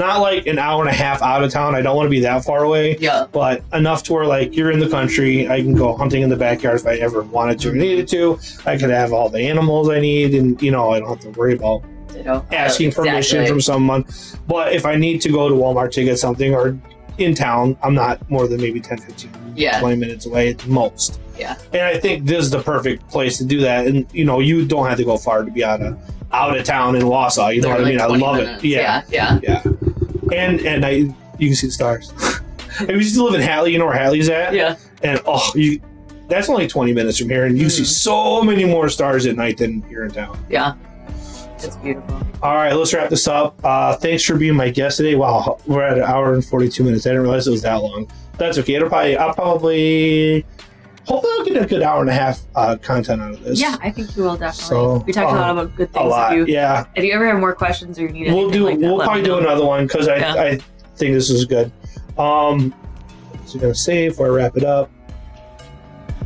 not 0.00 0.20
like 0.20 0.46
an 0.48 0.58
hour 0.58 0.80
and 0.82 0.90
a 0.90 0.92
half 0.94 1.22
out 1.22 1.44
of 1.44 1.52
town. 1.52 1.74
I 1.76 1.82
don't 1.82 1.94
want 1.94 2.06
to 2.06 2.10
be 2.10 2.20
that 2.20 2.44
far 2.44 2.64
away, 2.64 2.96
Yeah. 2.98 3.26
but 3.30 3.62
enough 3.72 4.02
to 4.04 4.12
where 4.14 4.26
like 4.26 4.56
you're 4.56 4.72
in 4.72 4.80
the 4.80 4.88
country. 4.88 5.48
I 5.48 5.60
can 5.62 5.74
go 5.74 5.96
hunting 5.96 6.22
in 6.22 6.28
the 6.30 6.36
backyard 6.36 6.80
if 6.80 6.86
I 6.86 6.94
ever 6.96 7.22
wanted 7.22 7.60
to 7.60 7.70
or 7.70 7.74
needed 7.74 8.08
to. 8.08 8.38
I 8.66 8.76
could 8.76 8.90
have 8.90 9.12
all 9.12 9.28
the 9.28 9.40
animals 9.40 9.88
I 9.88 10.00
need, 10.00 10.34
and 10.34 10.60
you 10.60 10.72
know 10.72 10.90
I 10.90 10.98
don't 10.98 11.08
have 11.10 11.20
to 11.20 11.30
worry 11.38 11.54
about 11.54 11.84
Ditto. 12.12 12.44
asking 12.50 12.90
permission 12.92 13.38
Exactly. 13.42 13.48
from 13.48 13.60
someone. 13.60 14.04
But 14.48 14.72
if 14.72 14.84
I 14.84 14.96
need 14.96 15.20
to 15.22 15.28
go 15.30 15.48
to 15.48 15.54
Walmart 15.54 15.92
to 15.92 16.02
get 16.04 16.18
something 16.18 16.52
or 16.54 16.76
in 17.18 17.34
town, 17.34 17.76
I'm 17.82 17.94
not 17.94 18.28
more 18.30 18.48
than 18.48 18.60
maybe 18.60 18.80
10, 18.80 18.98
15, 18.98 19.30
Yeah. 19.54 19.78
20 19.80 19.96
minutes 19.96 20.24
away 20.26 20.48
at 20.50 20.66
most. 20.66 21.20
Yeah. 21.38 21.56
And 21.72 21.82
I 21.82 21.98
think 21.98 22.24
this 22.26 22.42
is 22.44 22.50
the 22.50 22.60
perfect 22.62 23.08
place 23.10 23.36
to 23.38 23.44
do 23.44 23.60
that. 23.60 23.86
And 23.86 24.06
you 24.12 24.24
know, 24.24 24.40
you 24.40 24.64
don't 24.64 24.86
have 24.88 24.96
to 24.98 25.04
go 25.04 25.16
far 25.18 25.44
to 25.44 25.50
be 25.50 25.62
out 25.62 25.82
of 25.82 25.98
out 26.32 26.56
of 26.56 26.64
town 26.64 26.94
in 26.96 27.02
Wausau. 27.02 27.52
You 27.54 27.60
know 27.60 27.70
what 27.70 27.80
I 27.80 27.84
mean? 27.84 28.00
I 28.00 28.06
20 28.06 28.22
love 28.22 28.36
minutes. 28.36 28.62
it. 28.64 28.68
Yeah. 28.68 29.02
Yeah. 29.10 29.40
Yeah. 29.42 29.62
And 30.32 30.60
and 30.60 30.84
I 30.84 30.90
you 31.38 31.48
can 31.48 31.54
see 31.54 31.66
the 31.68 31.72
stars. 31.72 32.12
and 32.80 32.88
we 32.88 32.94
used 32.96 33.14
to 33.16 33.24
live 33.24 33.34
in 33.34 33.46
Hatley, 33.46 33.72
you 33.72 33.78
know 33.78 33.86
where 33.86 33.96
Hatley's 33.98 34.28
at? 34.28 34.52
Yeah. 34.54 34.76
And 35.02 35.20
oh 35.26 35.50
you 35.54 35.80
that's 36.28 36.48
only 36.48 36.68
20 36.68 36.92
minutes 36.92 37.18
from 37.18 37.28
here, 37.28 37.44
and 37.46 37.58
you 37.58 37.68
see 37.68 37.82
Mhm. 37.82 37.86
so 37.86 38.42
many 38.42 38.64
more 38.64 38.88
stars 38.88 39.26
at 39.26 39.34
night 39.34 39.58
than 39.58 39.82
here 39.88 40.04
in 40.04 40.12
town. 40.12 40.38
Yeah. 40.48 40.74
It's 41.62 41.74
beautiful. 41.76 42.22
All 42.42 42.54
right, 42.54 42.72
let's 42.72 42.94
wrap 42.94 43.10
this 43.10 43.26
up. 43.26 43.58
Uh, 43.64 43.94
thanks 43.96 44.22
for 44.24 44.36
being 44.36 44.54
my 44.54 44.70
guest 44.70 44.98
today. 44.98 45.14
Wow, 45.16 45.58
we're 45.66 45.82
at 45.82 45.98
an 45.98 46.04
hour 46.04 46.32
and 46.32 46.42
42 46.44 46.84
minutes. 46.84 47.04
I 47.06 47.10
didn't 47.10 47.22
realize 47.24 47.46
it 47.48 47.50
was 47.50 47.62
that 47.62 47.74
long. 47.82 48.06
That's 48.38 48.56
okay. 48.58 48.74
It'll 48.74 48.88
probably, 48.88 49.16
I'll 49.16 49.34
probably, 49.34 50.46
hopefully, 51.10 51.32
I'll 51.38 51.44
get 51.44 51.62
a 51.62 51.66
good 51.66 51.82
hour 51.82 52.00
and 52.00 52.08
a 52.08 52.12
half 52.12 52.40
uh, 52.54 52.76
content 52.76 53.20
out 53.20 53.32
of 53.32 53.42
this. 53.42 53.60
Yeah, 53.60 53.76
I 53.82 53.90
think 53.90 54.16
you 54.16 54.22
will 54.22 54.36
definitely. 54.36 54.64
So, 54.64 54.98
we 55.06 55.12
talked 55.12 55.32
a 55.32 55.34
lot 55.34 55.50
um, 55.50 55.58
about 55.58 55.76
good 55.76 55.92
things. 55.92 56.06
a 56.06 56.08
lot. 56.08 56.32
If 56.32 56.48
you, 56.48 56.54
yeah, 56.54 56.86
if 56.94 57.04
you 57.04 57.12
ever 57.12 57.26
have 57.26 57.40
more 57.40 57.54
questions 57.54 57.98
or 57.98 58.02
you 58.02 58.10
need 58.10 58.28
we'll 58.32 58.44
anything 58.44 58.52
do. 58.52 58.64
like 58.64 58.78
that, 58.78 58.86
we'll 58.86 59.00
probably 59.00 59.22
do 59.22 59.38
another 59.38 59.66
one 59.66 59.86
because 59.86 60.06
I, 60.08 60.16
Yeah. 60.16 60.34
I 60.34 60.58
think 60.96 61.14
this 61.14 61.30
is 61.30 61.44
good. 61.44 61.72
Um, 62.16 62.72
so 63.46 63.58
gonna 63.58 63.74
save 63.74 64.20
I 64.20 64.24
wrap 64.26 64.56
it 64.56 64.64
up. 64.64 64.90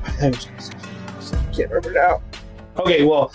I 0.05 0.11
think 0.11 0.37
I 0.37 0.49
gonna 0.49 0.61
save. 0.61 0.85
I 1.33 1.53
can't 1.55 1.71
remember 1.71 1.93
now. 1.93 2.23
Okay, 2.79 3.05
well, 3.05 3.33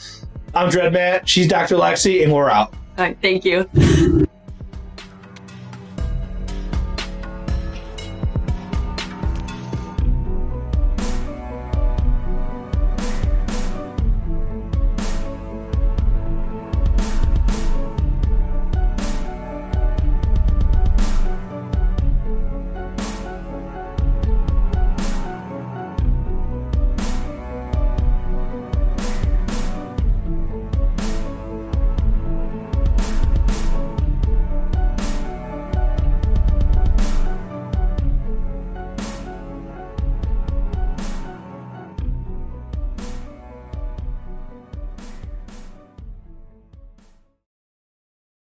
I'm 0.54 0.70
Dread 0.70 0.94
Matt. 0.94 1.28
She's 1.28 1.48
Dr. 1.48 1.76
Lexi, 1.76 2.24
and 2.24 2.32
we're 2.32 2.50
out. 2.50 2.74
All 2.98 3.06
right, 3.06 3.18
thank 3.22 3.44
you. 3.46 3.70